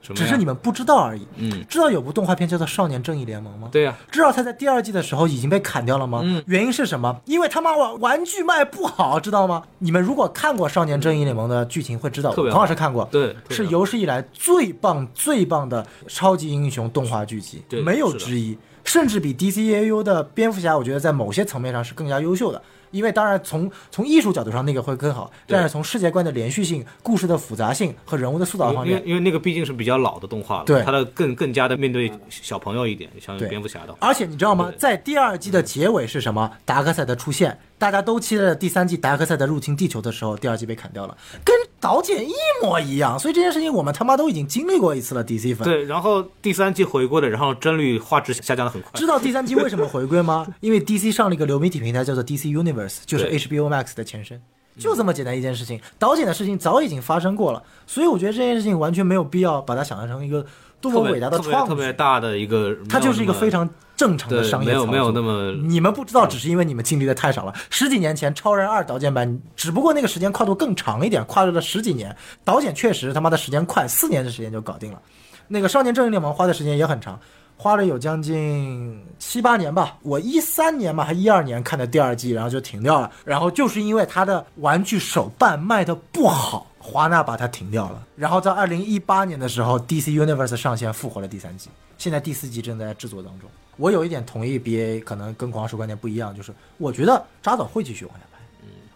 [0.02, 1.26] 只是你们不知道而已。
[1.36, 3.68] 嗯，知道有部动画片叫做《少年正义联盟》吗？
[3.70, 6.20] 对呀、知道他在第二季的时候已经被砍掉了吗？
[6.24, 7.20] 嗯原因是什么？
[7.24, 9.62] 因为他妈玩玩具卖不好，知道吗？
[9.78, 18.56] 你们如果看过《少年正义联盟》的剧情，会知道，我特别好同样是看过，对是有史以来最棒最棒的超级英雄动画剧集对，没有之一。
[18.84, 22.62] 甚至比 DCAU 的蝙蝠侠，我觉得在某些层面上是更加优秀的。
[22.90, 30.82] 因为当然从从艺术角度上那个会更好，但是从世界观的连续性、故事的复杂性和人物的塑造方面，因为那个毕竟是比较老的动画了，对。
[30.82, 33.48] 它的更更加的面对小朋友一点，像对。
[33.48, 34.72] 蝙蝠侠的，而且你知道吗？
[34.76, 36.50] 在第二季的结尾是什么？
[36.64, 42.32] 达克赛的出现，大家都期待着第三季达克赛的入侵地球的时候，第二季被砍掉了，跟导剪一
[42.62, 43.18] 模一样。
[43.18, 45.66] 所以这件事情我们他妈都已经经历过一次了，DC 粉。
[45.66, 50.46] 对，然后第三季回归的，然后帧率画质下降的很快，知道第三季为什么回归吗？
[50.60, 54.40] 因为 DC 上了一个流媒体平台，叫做 DC Universe，就是 HBO Max 的前身。
[54.78, 60.46] 就这么简单一件事情，导剪的事情早已经发生过了，所以我觉得这件事情完全没有必要把它想象成一个
[60.80, 64.86] 多么伟大的创举，特别大的一个，它就是一个非常正常的商业操作。
[64.86, 67.52] 没有没有那么你们不知道，只是因为你们经历的太少了。
[67.70, 72.14] 十几年前，《超人二》导剪版，只不过那个时间跨度更长一点，跨度了十几年。
[72.44, 75.02] 导剪确实他妈的时间快，四年的时间就搞定了。
[75.48, 77.18] 那个《少年正义联盟》花的时间也很长，
[77.56, 79.96] 花了有将近七八年吧。
[80.02, 83.10] 我一三年吧，还一二年看的第二季，然后就停掉了。
[83.24, 86.66] 然后就是因为它的玩具手办卖的不好。
[86.88, 91.68] 华纳把它停掉了，然后在二零一八年的时候，DC Universe 上线复活了第三季，
[91.98, 93.48] 现在第四季正在制作当中。
[93.76, 98.38] 我有一点同意 BA，可能跟黄老师观点不一样，就是我觉得扎导会继续往下拍，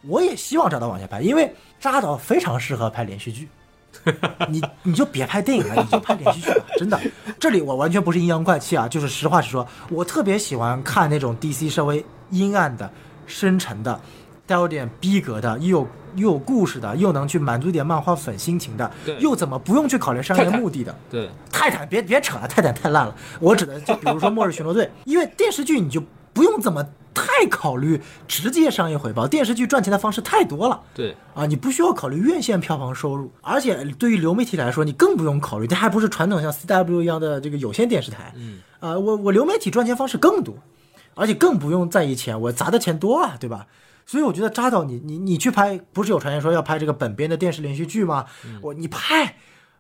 [0.09, 3.49] 我也希望扎导往下拍，因为扎导非常适合拍连续剧。
[4.49, 6.99] 你你就别拍电影了，你就拍连续剧吧， 真的。
[7.39, 12.91] 这里我完全不是阴阳怪气啊，就是实话实说，我特别喜欢看那种 DC 稍微阴暗的、
[13.27, 14.01] 深沉的，
[14.53, 20.95] 带有点逼格的，又有又有故事的，又能去满足一点漫画粉心情的，又怎么不用去考虑商业目的的。
[21.11, 23.15] 对泰坦别别扯了，泰坦太烂了。
[23.41, 26.03] 我指的就比如说《末日巡逻队》， 因为电视剧你就
[26.35, 30.81] 不用怎么太考虑直接商业回报，电视剧赚钱的方式太多了。
[30.95, 38.33] 对啊，你不需要考虑院线票房收入，而且对于流媒体来说，你更不用考虑，它还不是传统像 CW 一样的这个有线电视台。
[38.37, 40.55] 嗯，啊，我我流媒体赚钱方式更多，
[41.15, 43.67] 而且更不用在意钱，我砸的钱多啊，对吧？
[44.13, 48.27] 所以我觉得扎导你你你去拍，不是有传言说要拍这个本编的电视连续剧吗？
[48.61, 49.37] 我你拍，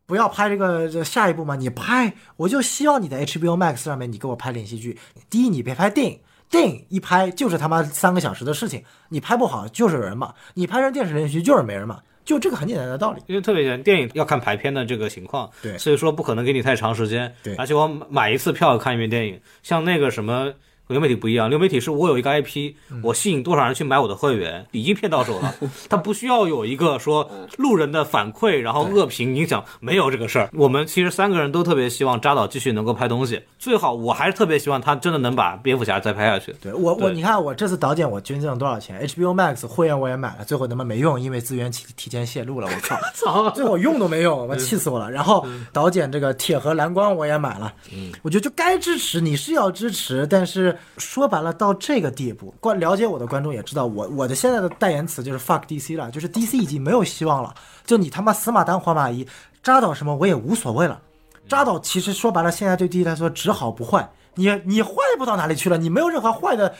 [0.06, 4.98] 不要拍这个这下一部嘛，你拍，我就希望你在 HBO Max 上面你给我拍连续剧。
[5.28, 6.18] 第一，你别拍电影。
[6.48, 13.20] 电影一拍就是他妈三个小时的事情，你拍不好就是有人骂，你拍成电视连续剧就是没人骂，就这个很简单的道理。
[13.26, 20.54] 因为特别简单，电影要看排片的这个情况，对所以说不可能给你太长时间，对而且我买一次票看一遍电影，像那个什么。
[20.88, 25.54] 流媒体不一样，流媒体是我有一个 IP，我吸引多少人去买我的会员，已经骗到手了。
[25.88, 30.50] 他不需要有一个说路人的反馈，然后恶评影响，没有这个事儿。
[30.52, 36.54] 我们其实三个人都特别希望扎导继续能够拍东西，最好我还是特别希望他真的能把蝙蝠侠再拍下去。
[36.60, 39.00] 对我我你看我这次导剪我捐赠了多少钱？
[39.08, 42.98] HBO Max 会员我也买了，最后他妈没用，因为资源提提前泄露了，我靠！
[43.14, 43.50] 操！
[43.50, 45.10] 最后用都没用，我气死我了。
[45.10, 47.72] 然后导剪这个铁盒蓝光我也买了，
[48.22, 59.26] 我觉得就该支持，你是要支持，但是说白了到这个地步，观了解我的观众也知道，我我的现在的代言词就是 fuck DC 了，就是 DC 已经没有希望了，就你他妈死马当活马医，
[59.62, 61.00] 扎导什么我也无所谓了。
[61.48, 66.74] 扎导其实说白了，现在对 DC 来说只好不坏，你你坏不到哪里去了，你没有任何坏的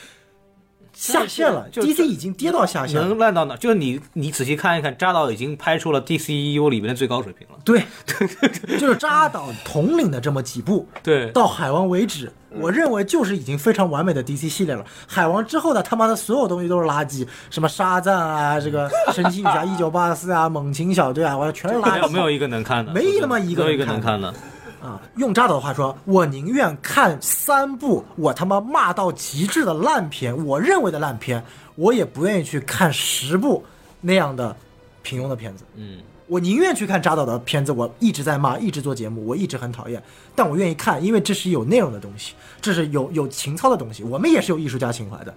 [0.93, 3.09] 下限了就，DC 已经跌到下限了。
[3.09, 3.57] 能烂到哪？
[3.57, 7.57] 就是你你仔细看一看，扎导已经拍出了 DCEU 里面的最高水平了。
[7.65, 7.85] 对，
[8.79, 14.85] 就是扎导统领的这么几部，对到海王为止，我认为就是已经非常完美的 DC 系列了。
[15.07, 21.93] 海王之后的他妈的所有东西都是垃圾，什么沙赞啊，这个神奇女侠 一九八四啊，猛禽小队啊，我全是垃圾。
[21.93, 24.89] 没有没有一个能看的，没那么一个没有一个能看能看的。
[24.89, 31.43] 啊，用扎导的话说，我宁愿看三部我他妈骂到极致的烂片，我认为的烂片，
[31.77, 33.65] 我也不愿意去看十部
[34.01, 34.57] 那样的
[35.03, 35.65] 平庸的片子。
[35.77, 35.99] 嗯，
[36.33, 40.03] 我宁愿去看扎导的片子，我一直在骂，一直做节目，我一直很讨厌，
[40.35, 45.35] 但我愿意看，因为这是有内容的东西，这是有有情操的东西，我们也是有艺术家情怀的，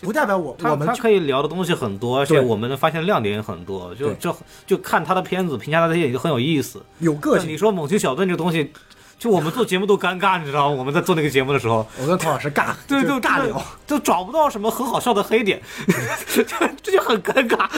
[0.00, 3.94] 不代表我他我们他可以聊的东西很多，而且我们能发现亮点也很多。
[3.94, 4.36] 就对就
[4.66, 6.82] 就看他的片子，评价他的电影就很有意思。
[7.00, 7.58] 有个性你。
[7.58, 8.72] 说《猛禽小镇》这个东西，
[9.18, 10.74] 就我们做节目都尴尬，你知道吗？
[10.76, 13.62] 我们在做那个节目的时候，我跟孔老师尬，对，就就真的尬聊。
[13.86, 15.60] 就找不到什么很好笑的黑点，
[16.34, 16.42] 这
[16.82, 17.68] 这就很尴尬。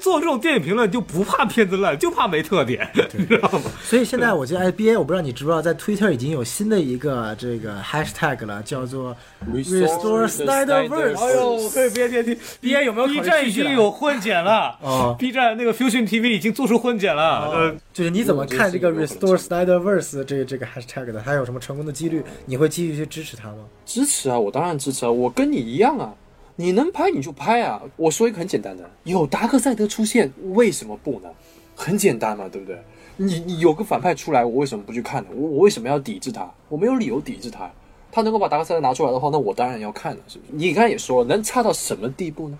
[0.00, 3.62] 做这种电影评论就不怕片子烂，就怕没特点，你知道吗？
[3.82, 9.16] 所以现在我觉得 IBA，我不知道你知不知道，在 Twitter 已经有新的一个这个 hashtag 了，叫做
[9.48, 11.18] Restore Snyderverse。
[11.18, 21.20] 哎呦可以别别别 B A 有没有 B 站已经有混剪了哦，B 站那个 Fusion TV 已经做出混剪了，呃，就是你怎么看这个 Restore Snyderverse 这个这个 hashtag 的？
[21.22, 22.24] 他有什么成功的几率？
[22.46, 23.66] 你会继续去支持他吗？
[23.86, 26.14] 支持啊，我当然支持啊，我跟你一样啊，
[26.56, 27.80] 你能拍你就拍啊。
[27.96, 31.28] 我说一个很简单的，有达克赛德出现，为什么不呢？
[31.76, 32.78] 很简单嘛，对不对？
[33.16, 35.28] 你你有个反派出来，我为什么不去看呢？
[35.34, 36.52] 我我为什么要抵制他？
[36.68, 37.70] 我没有理由抵制他。
[38.10, 40.52] 他能够把达克赛德拿出来的话，那我当然要看了，是不是？
[40.52, 42.58] 你刚才也说了，能差到什么地步呢？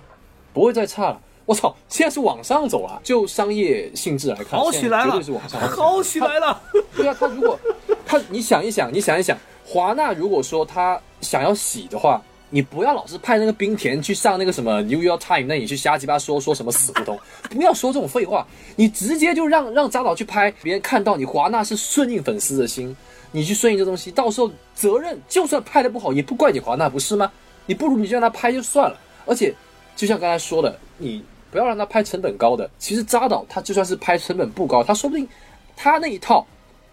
[0.53, 1.21] 不会再差了。
[1.47, 3.01] 我操，现在是往上走了。
[3.05, 5.67] 就商业性质来看，好起来了绝对是往上走。
[5.69, 6.61] 好起来了，
[6.97, 7.59] 对啊，他如果
[8.07, 17.19] 他，你想一想，你想一想，华纳如果说他想要洗的话，你不要老是派那个冰田去上那个什么 New York Times 那里去瞎鸡巴说说什么死胡同，
[17.51, 22.97] 不要说这种废话，你直接就让让扎导去拍，别人看到你华纳是顺应粉丝的心，
[23.33, 27.31] 你去顺应这东西，到时候责任就算拍的不好，也不怪你华纳，不是吗？
[27.67, 29.53] 你不如你就让他拍就算了，而且
[29.97, 31.25] 就像刚才说的，你
[31.55, 32.69] 不要让他拍成本高的。
[32.81, 35.29] 其实扎导他就算是拍成本不高，他说不定
[35.77, 36.45] 他那一套，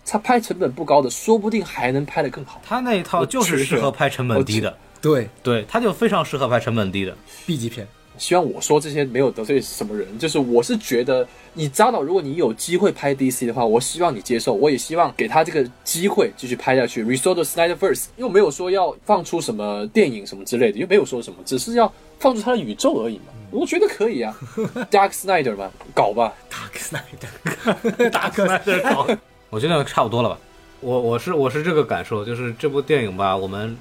[0.06, 2.62] 他拍成本不高的，说不定还能拍得更好。
[2.64, 7.18] 他那一套就是适合拍成本低的，对对，他就非常适合拍成本低的。
[7.48, 7.88] ，B 级片。
[8.22, 17.04] 希望我说这些没有得罪什么人，就是我是觉得你扎导，如果你有机会拍 DC 的话，我希望你接受，我也希望给他这个机会继续拍下去。
[17.04, 23.34] Restore the Snyderverse 又没有说要放出什么电影什么之类的，又没有说什么，只是要放出他的宇宙而已嘛。
[23.50, 24.38] 我觉得可以啊，
[24.92, 26.32] Dark Snyder 嘛，搞吧。
[26.48, 29.08] ，Dark Snyder，Dark Snyder 搞，
[29.50, 30.38] 我觉得差不多了吧。
[30.80, 33.76] 我我是我是这个感受，就是这部电影吧，我们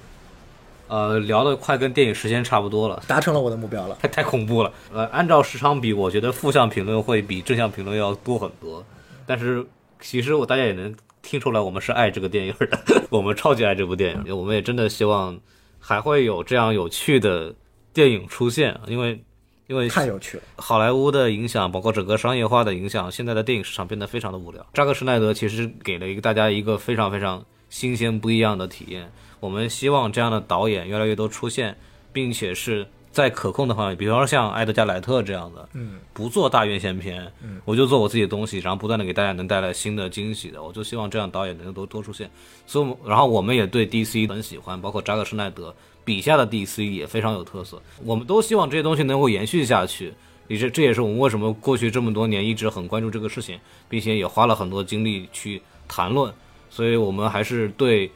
[0.91, 3.97] 呃聊的快跟电影时间差不多了，达成了我的目标了。
[4.03, 4.73] 太 太恐怖了。
[4.93, 8.85] 呃，按照时长比，我觉得负向评论会比正向评论要多很多。
[9.25, 9.65] 但是
[10.01, 12.79] 其实我大家也能听出来，我们是爱这个电影的，
[13.09, 15.39] 我们超级爱这部电影，我们也真的希望
[15.79, 17.55] 还会有这样有趣的
[17.93, 19.23] 电影出现，因为
[19.69, 24.67] 因为太有趣了，好莱坞的影响，包括整个商业化的影响，现在的电影市场变得非常的无聊。
[24.75, 29.13] 扎克施奈德其实给了一个大家一个非常非常新鲜不一样的体验。
[29.41, 31.77] 我们希望这样的导演越来越多出现，
[32.13, 42.31] 并且是在可控的范围，比方说像埃德加·莱特这样的，嗯，不做大院线片，嗯，我就做我自己的东西，然后不断的给大家能带来新的惊喜的，我就希望这样导演能多多出现。
[42.67, 50.13] 所以然后我们也对 DC 很喜欢，包括扎克施奈德笔下的 DC 也非常有特色，我们都希望这些东西能够延续下去。
[50.47, 56.33] 也这这也是我们为什么过去这么多年一直很关注这个事情，并且也花了很多精力去谈论。
[56.69, 58.11] 所以我们还是对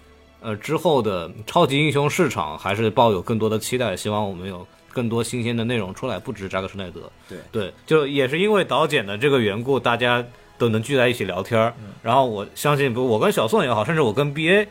[0.44, 7.10] 呃之后的超级英雄市场还是抱有更多的期待，希望我们有更多新鲜的内容出来，不止扎克施耐德。
[7.28, 10.24] 对对，就也是因为导剪的这个缘故，大家
[10.58, 11.73] 都能聚在一起聊天儿。
[12.02, 14.66] 然后我相信，比如我跟小宋也好，甚至我跟 BA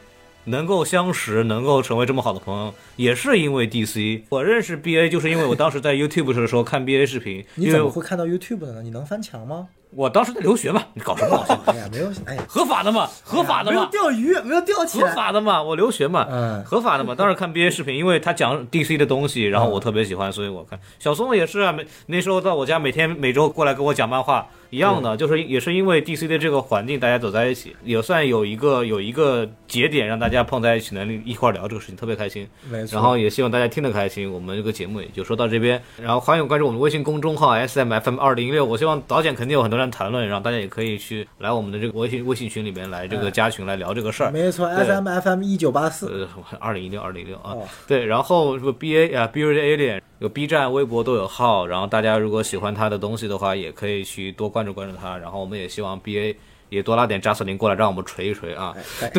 [0.45, 4.21] 能够相识，能够成为这么好的朋友，也是因为 DC。
[4.29, 8.81] 我认识 BA 就是因为我当时在 YouTube 的时候看 BA 视频，你怎么会看到 YouTube 的呢？
[8.83, 9.67] 你能翻墙吗？
[9.95, 11.59] 我当时在留学嘛，你搞什么搞笑？
[11.65, 15.07] 哎呀，没有，哎呀，合法的嘛，合法的没有嘛，钓鱼，没有钓起合。
[15.13, 17.13] 法的嘛，我留学嘛，嗯合法的嘛。
[17.13, 20.79] 当时看 BA 视频，因为他讲 DC 的东西，然后我特别喜欢，所以我看。
[20.99, 32.47] 小松也是啊，每那时候到我家，每天每周过来跟我讲漫画，一样的，就是也是因为 DC 的这个环境，大家走在一起，也算有一个有一个节点让大家碰在一起，能一块儿聊这个事情，特别开心。
[32.69, 32.95] 没错。
[32.95, 35.81] 然后也希望大家听得开心，我们这个节目也就说到这边。
[36.01, 38.65] 然后欢迎关注我们微信公众号 S M F M 二零一六。
[38.65, 44.31] 我希望导演肯定有很多谈谈论，然后大家也可以去来我们的这个微信微信群里面来这个加群来聊这个事儿。
[44.31, 55.17] 没错对，S M F M 一九八四，呃，二零一六，二零一六啊，哦对，然后这个 B A 啊 b u r d Alien 有 B 站、微博都有号，然后大家如果喜欢他的东西的话，也可以去多关注关注他。
[55.17, 56.35] 然后我们也希望 B A
[56.73, 58.73] 也多拉点扎斯林过来，让我们锤一锤啊！
[59.01, 59.11] 哎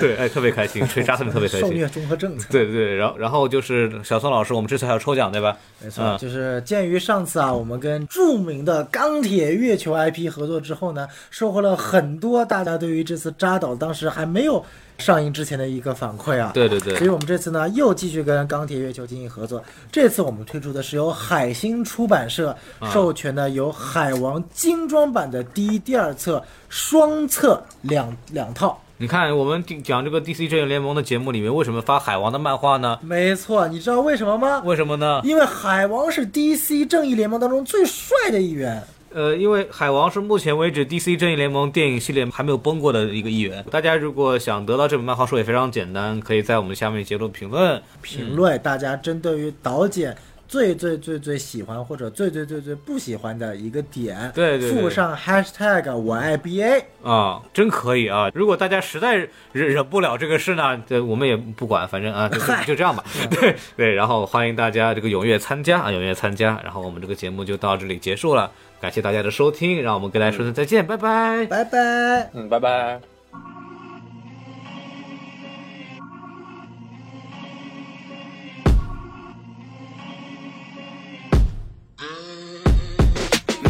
[0.00, 1.68] 对，哎，特别开心，锤扎斯林特别开心。
[1.68, 2.36] 受虐综合症。
[2.50, 5.56] 对对对，然后然后就是小宋老师，我们这次还有抽奖对吧？
[5.82, 14.64] 没错，嗯就是鉴于上次啊，我们跟著名的钢铁月球 IP 合作之后呢，收获了很多大家对于这次扎导当时还没有
[14.98, 16.50] 上映之前的一个反馈啊。
[16.54, 19.62] 对对对所以我们这次呢又继续跟钢铁月球进行合作。
[19.90, 28.80] 这次我们推出的是由海星出版社啊授权的由海王精装版的第一、第二册双册两两套。
[28.96, 32.96] 你看我们讲这个 DC 正义联盟的节目里面，为什么发海王的漫画呢？
[33.02, 34.62] 没错，你知道为什么吗？
[34.64, 35.20] 为什么呢？
[35.24, 38.80] 因为海王是 DC 正义联盟当中最帅的一员。
[39.14, 43.64] 呃，因为海王是目前为止 DC 正义联盟电影系列还没有崩过的一个一员。
[43.70, 47.80] 大家如果想得到这本漫画书也非常简单，可以在我们下面截图评论。
[48.02, 50.16] 评论大家针对于导剪
[50.48, 58.28] 最最最最喜欢或者最最最最不喜欢的一个点，对对对附上 hashtag 我爱 BA，啊，真可以啊！
[58.34, 59.16] 如果大家实在
[59.52, 62.28] 忍忍不了这个事呢，这我们也不管，反正啊，
[62.66, 63.02] 就这样吧。
[63.30, 66.60] 对对，然后欢迎大家这个踊跃参加啊，踊跃参加。
[66.62, 68.50] 然后我们这个节目就到这里结束了，
[68.84, 71.46] 感谢大家的收听，让我们跟大家说声再见，拜拜。
[71.46, 71.78] 拜拜。
[72.34, 73.00] 嗯，拜拜。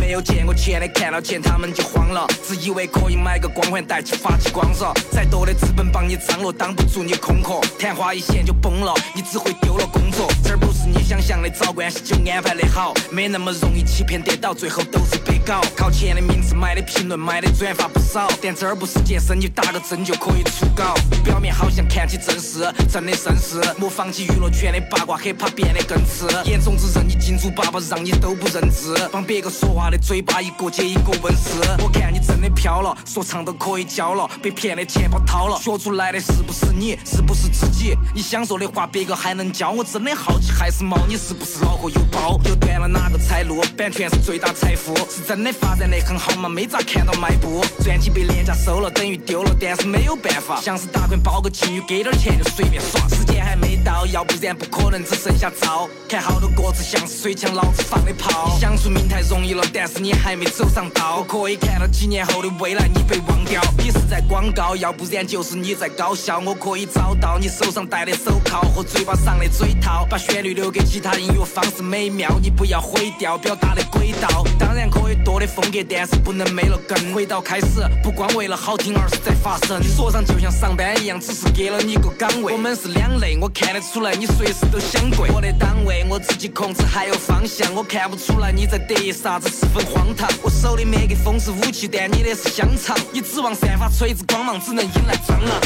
[0.01, 10.27] 没有见过钱的看到钱他们就慌了，自以为可以买个光环带起发起光热，再多的资本帮你张罗，挡不住你空壳，昙花一现就崩了，你只会丢了工作。
[10.43, 15.63] 这儿不是你想象的找关系就安排的好，没那么容易欺骗得到，最后都是被搞。
[15.75, 20.95] 靠钱的名字买的评论买的转发不少，但这儿不是健身，你打个针就可以出稿。
[21.25, 26.29] 表面好像看起正式，真的绅士，模仿起娱乐圈的八卦，害怕变得更次。
[26.45, 31.61] 眼中只认你金主爸爸，让你都不认字，帮别个说话的嘴巴一个接一个问世。
[31.83, 36.99] 我看你真的飘了，说唱都可以教了，被骗的钱包掏了，学出来的是不是你？
[37.07, 37.97] 是不是自己？
[38.15, 39.71] 你想说的话，别个还能教？
[39.71, 40.99] 我真的好奇，还是猫？
[41.07, 42.41] 你是不是脑壳有包？
[42.47, 43.63] 又断了哪个财路？
[43.77, 45.53] 版权是最大财富，是真的。
[45.53, 46.49] 发展的很好吗？
[46.49, 53.01] 没咋看到迈步，专辑被廉价收了，等于丢了，但是没有办法，像是打款包个金鱼，给点钱就随便耍。
[53.09, 55.89] 时间还没到，要不然不可能只剩下招。
[56.09, 58.51] 看好多歌词像是水枪，老子放的炮。
[58.53, 61.19] 你想出名太容易了，但是你还没走上道。
[61.19, 62.49] 我可以看到几年后的。
[62.59, 63.63] 未来，你被忘掉。
[63.79, 66.41] 你是在广告，要不然就是你在搞笑。
[66.41, 68.13] 我可以找到你手上戴的。
[68.13, 69.45] 手铐和嘴巴上的。
[69.49, 72.39] 嘴套，把旋律留给其他音乐方式美妙。
[72.43, 74.45] 你不要毁掉表达的轨道。
[74.59, 77.13] 当然可以多的风格，但是不能没了根。
[77.13, 77.67] 回到开始，
[78.03, 79.83] 不光为了好听，而是在发声。
[79.83, 82.53] 说上就像上班一样，只是给了你个岗位。
[82.53, 85.31] 我们是两类，我看得出来你随时都想跪。
[85.31, 90.29] 我的档位我自己控制，还有方向，我看不出来你在得意啥子，十分荒唐。
[90.43, 92.97] 我手里麦克风是武器，但你的是香肠。
[93.13, 95.61] 你指望散发锤子光芒，只能引来蟑螂。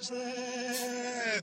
[0.00, 1.42] Scotland.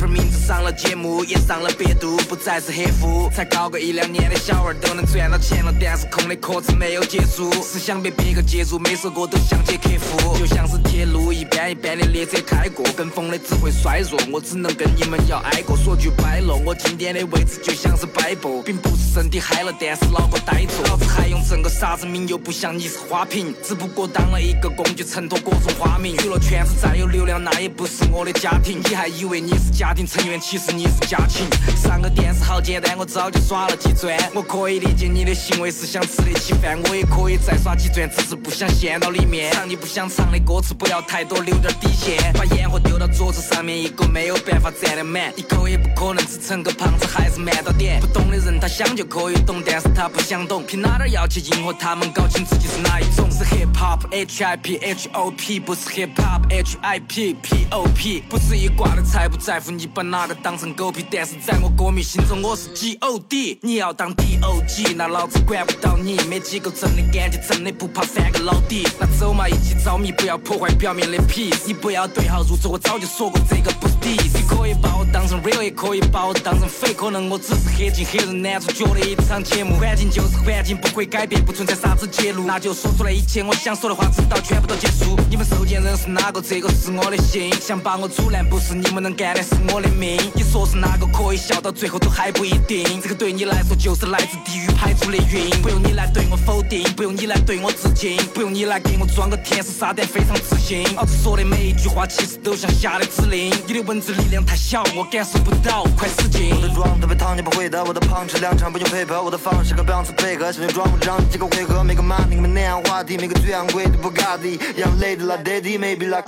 [0.00, 3.30] Rapper 名字上了节目，也上了百度，不再是黑户。
[3.34, 15.76] 才搞个一两年的小娃儿都能赚到钱了，但是空的壳子没有结束，思想被别个接住，每首歌都像接客户，就像是铁路一般一般的列车开过，跟风的只会衰弱，我只能跟你们要挨过。
[15.76, 20.72] 说句白了，我经典的位置就像是摆布，并不是身体嗨了，但是脑壳呆着。
[20.88, 26.14] 老子还用整个啥子名，又不像你是花瓶，只不过当了一个工具，衬托各种花名。
[26.16, 31.48] 娱乐圈子再有流量，那也不是我的家庭，你还以为你是家家庭成员，其实你是家禽。
[31.76, 34.16] 上个电视好简单，我早就耍了几转。
[34.32, 39.52] 我可以理解你的行为是想吃得起饭，我也可以再耍几转，只是不想陷到里面。
[39.52, 42.32] 唱你不想唱的歌词，不要太多，留点底线。
[42.34, 48.00] 把烟火丢到桌子上面，一个没有办法占得满，一口也不可能只成个胖子，还是慢到点。
[48.00, 52.08] 不懂的人他想就可以懂，但是他不想懂，凭哪点要去迎合他们？
[52.12, 53.28] 搞清自己是哪一种？
[53.28, 57.84] 是 hip hop H I P H O P，不是 hip hop H I P P O
[57.96, 63.58] P，不是一挂的，才不在乎你把哪个当成狗屁，但是在我歌迷心中我是 G O D。
[63.62, 66.18] 你要当 D O G，那老子管不到你。
[66.28, 68.86] 没几个真的干净，真的不怕翻个老底。
[68.98, 71.50] 那走嘛，一起着迷，不要破坏表面的皮。
[71.64, 74.28] 你不要对号入座，我早就说过这个不是第一。
[74.34, 79.76] 你可以把我当成 real，也可以把我当成 fake，可能我只是黑进黑人男主角的一场节目。
[79.78, 82.44] 环境就是环境，不会改变，不存在啥子揭露。
[82.44, 85.18] 那就说出来一切我想说的话，直到全部都结束。
[85.30, 86.42] 你们收件人是哪个？
[86.42, 87.50] 这个是我的心。
[87.62, 90.18] 想把我阻拦，不是你们能干的，是我的命。
[90.34, 93.00] 你说是哪个可以笑到最后都还不一定。
[93.02, 95.50] 这个对你来说就是来自地狱排出的云。
[95.62, 100.84] 不用你来对我否定，不用你来对我致敬，不用你来给我装个天使撒旦，非常自信。
[100.94, 103.52] 老子说的每一句话其实都像下的指令。
[103.66, 106.50] 你的文字力量太小，我感受不到，快使劲。
[106.54, 107.82] 我的妆特别烫，你不会的。
[107.84, 110.50] 我的胖吃两场不用配合，我的方式跟表次配合。
[110.52, 116.20] 现在装不让几个回合，每个马丁们那样话题，每个最昂贵的布加迪，一样累的拉 daddy maybe like。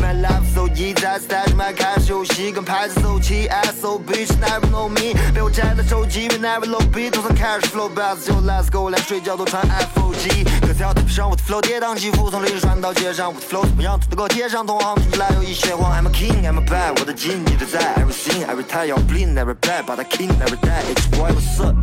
[0.00, 3.48] My life so easy，在 stage 麦开始游戏，跟牌子走起
[3.80, 5.12] ，so bitch never know me。
[5.34, 10.44] 被我摘了手机，we never low beat，头上 cash flow bass，就 let's go，连睡觉都穿 FOG。
[10.64, 13.98] 歌词要对不上，我的 flow 跌宕起伏，从历史传到街上，我的 flow 怎么样？
[14.08, 15.92] 都给我贴上同行，fly 有一些慌。
[15.92, 21.32] I'm a king，I'm a bad，我的金你的在，everything every time 要 bleed never bad，but I king never die，H boy
[21.32, 21.74] what's up？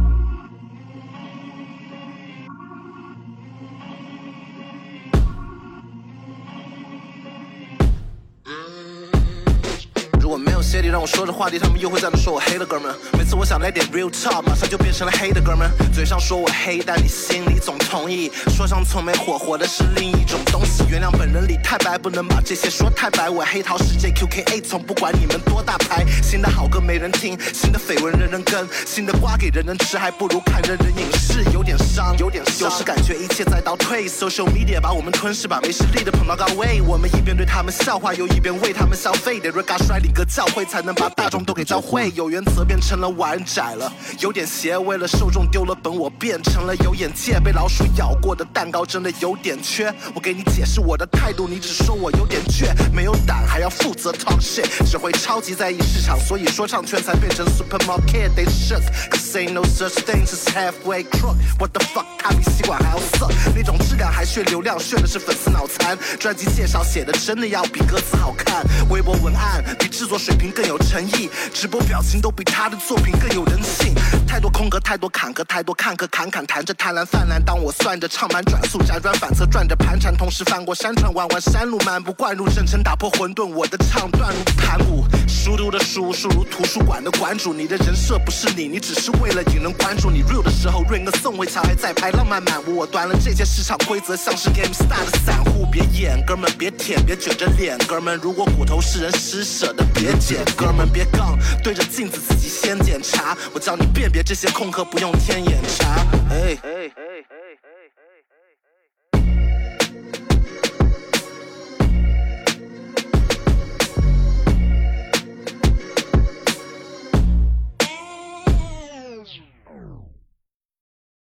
[10.35, 12.91] 如果没有鞋底让我说这话题，他们又会在那说我黑的哥们。
[13.15, 15.69] 每次我想来点 real talk，马上就变成了黑的哥们。
[15.93, 18.31] 嘴上说我黑，但你心里总同意。
[18.49, 20.83] 说唱从没火，火的是另一种东西。
[20.89, 23.29] 原谅本人里太白，不能把这些说太白。
[23.29, 26.03] 我黑桃世界 QKA，从不管你们多大牌。
[26.23, 31.43] 新的好歌没人听，新的绯闻人人跟，新的瓜给人人吃，还不如看人人影视。
[31.53, 32.67] 有点伤，有点伤。
[32.67, 36.81] 有时感觉一切在倒退，social media 把我们吞噬，把没实力的捧到高位。
[36.81, 39.39] 我们一边对他们笑话，又一边为他们消费。
[39.39, 42.09] 得 rega 率领个教会，才能把大众都给教会。
[42.15, 44.77] 有原则变成了玩窄了，有点邪。
[44.77, 47.37] 为了受众丢了本，我变成了有眼界。
[47.41, 49.93] 被老鼠咬过的蛋糕真的有点缺。
[50.13, 58.29] 我给你解释我的态度，你只说我有点倔，没有胆还要负责 talk shit，只会超级在意市场，所以说唱圈才变成 supermarket。
[58.33, 61.35] They shook, cause ain't no such thing as halfway crook.
[61.59, 65.97] What the fuck，它比吸管还要涩，那种质感还炫流量，炫的是粉丝脑残。
[66.17, 73.93] 专辑介绍写的真的要比歌词好看，微博文案比制作水平更有诚意，直播表情都比他的作品更有人性。
[74.27, 77.43] 太多空格，太多坎坷，太多看客，侃侃谈着贪婪泛滥。
[77.43, 83.45] 当我算着唱盘转速，辗转反侧转着盘缠，同时翻过山川，弯弯山路，漫步灌入圣城，打破混沌。
[83.45, 87.53] 我的唱段如盘古，熟读的书，书如图书馆的馆主。
[87.53, 90.09] 你的人设不是你，你只是为了引人关注。
[90.09, 92.75] 你 real 的时候，ring 个宋慧乔还在拍浪漫满屋。
[92.75, 95.65] 我端了这些市场规则，像是 game star 的散户。
[95.71, 100.13] 别演，哥们别舔，别卷着脸，哥们如果骨头是人施舍的，别
[100.57, 103.37] 哥们，别杠，对着镜子自己先检查。
[103.53, 106.05] 我教你辨别这些空壳，不用天眼查。
[106.31, 106.57] 哎。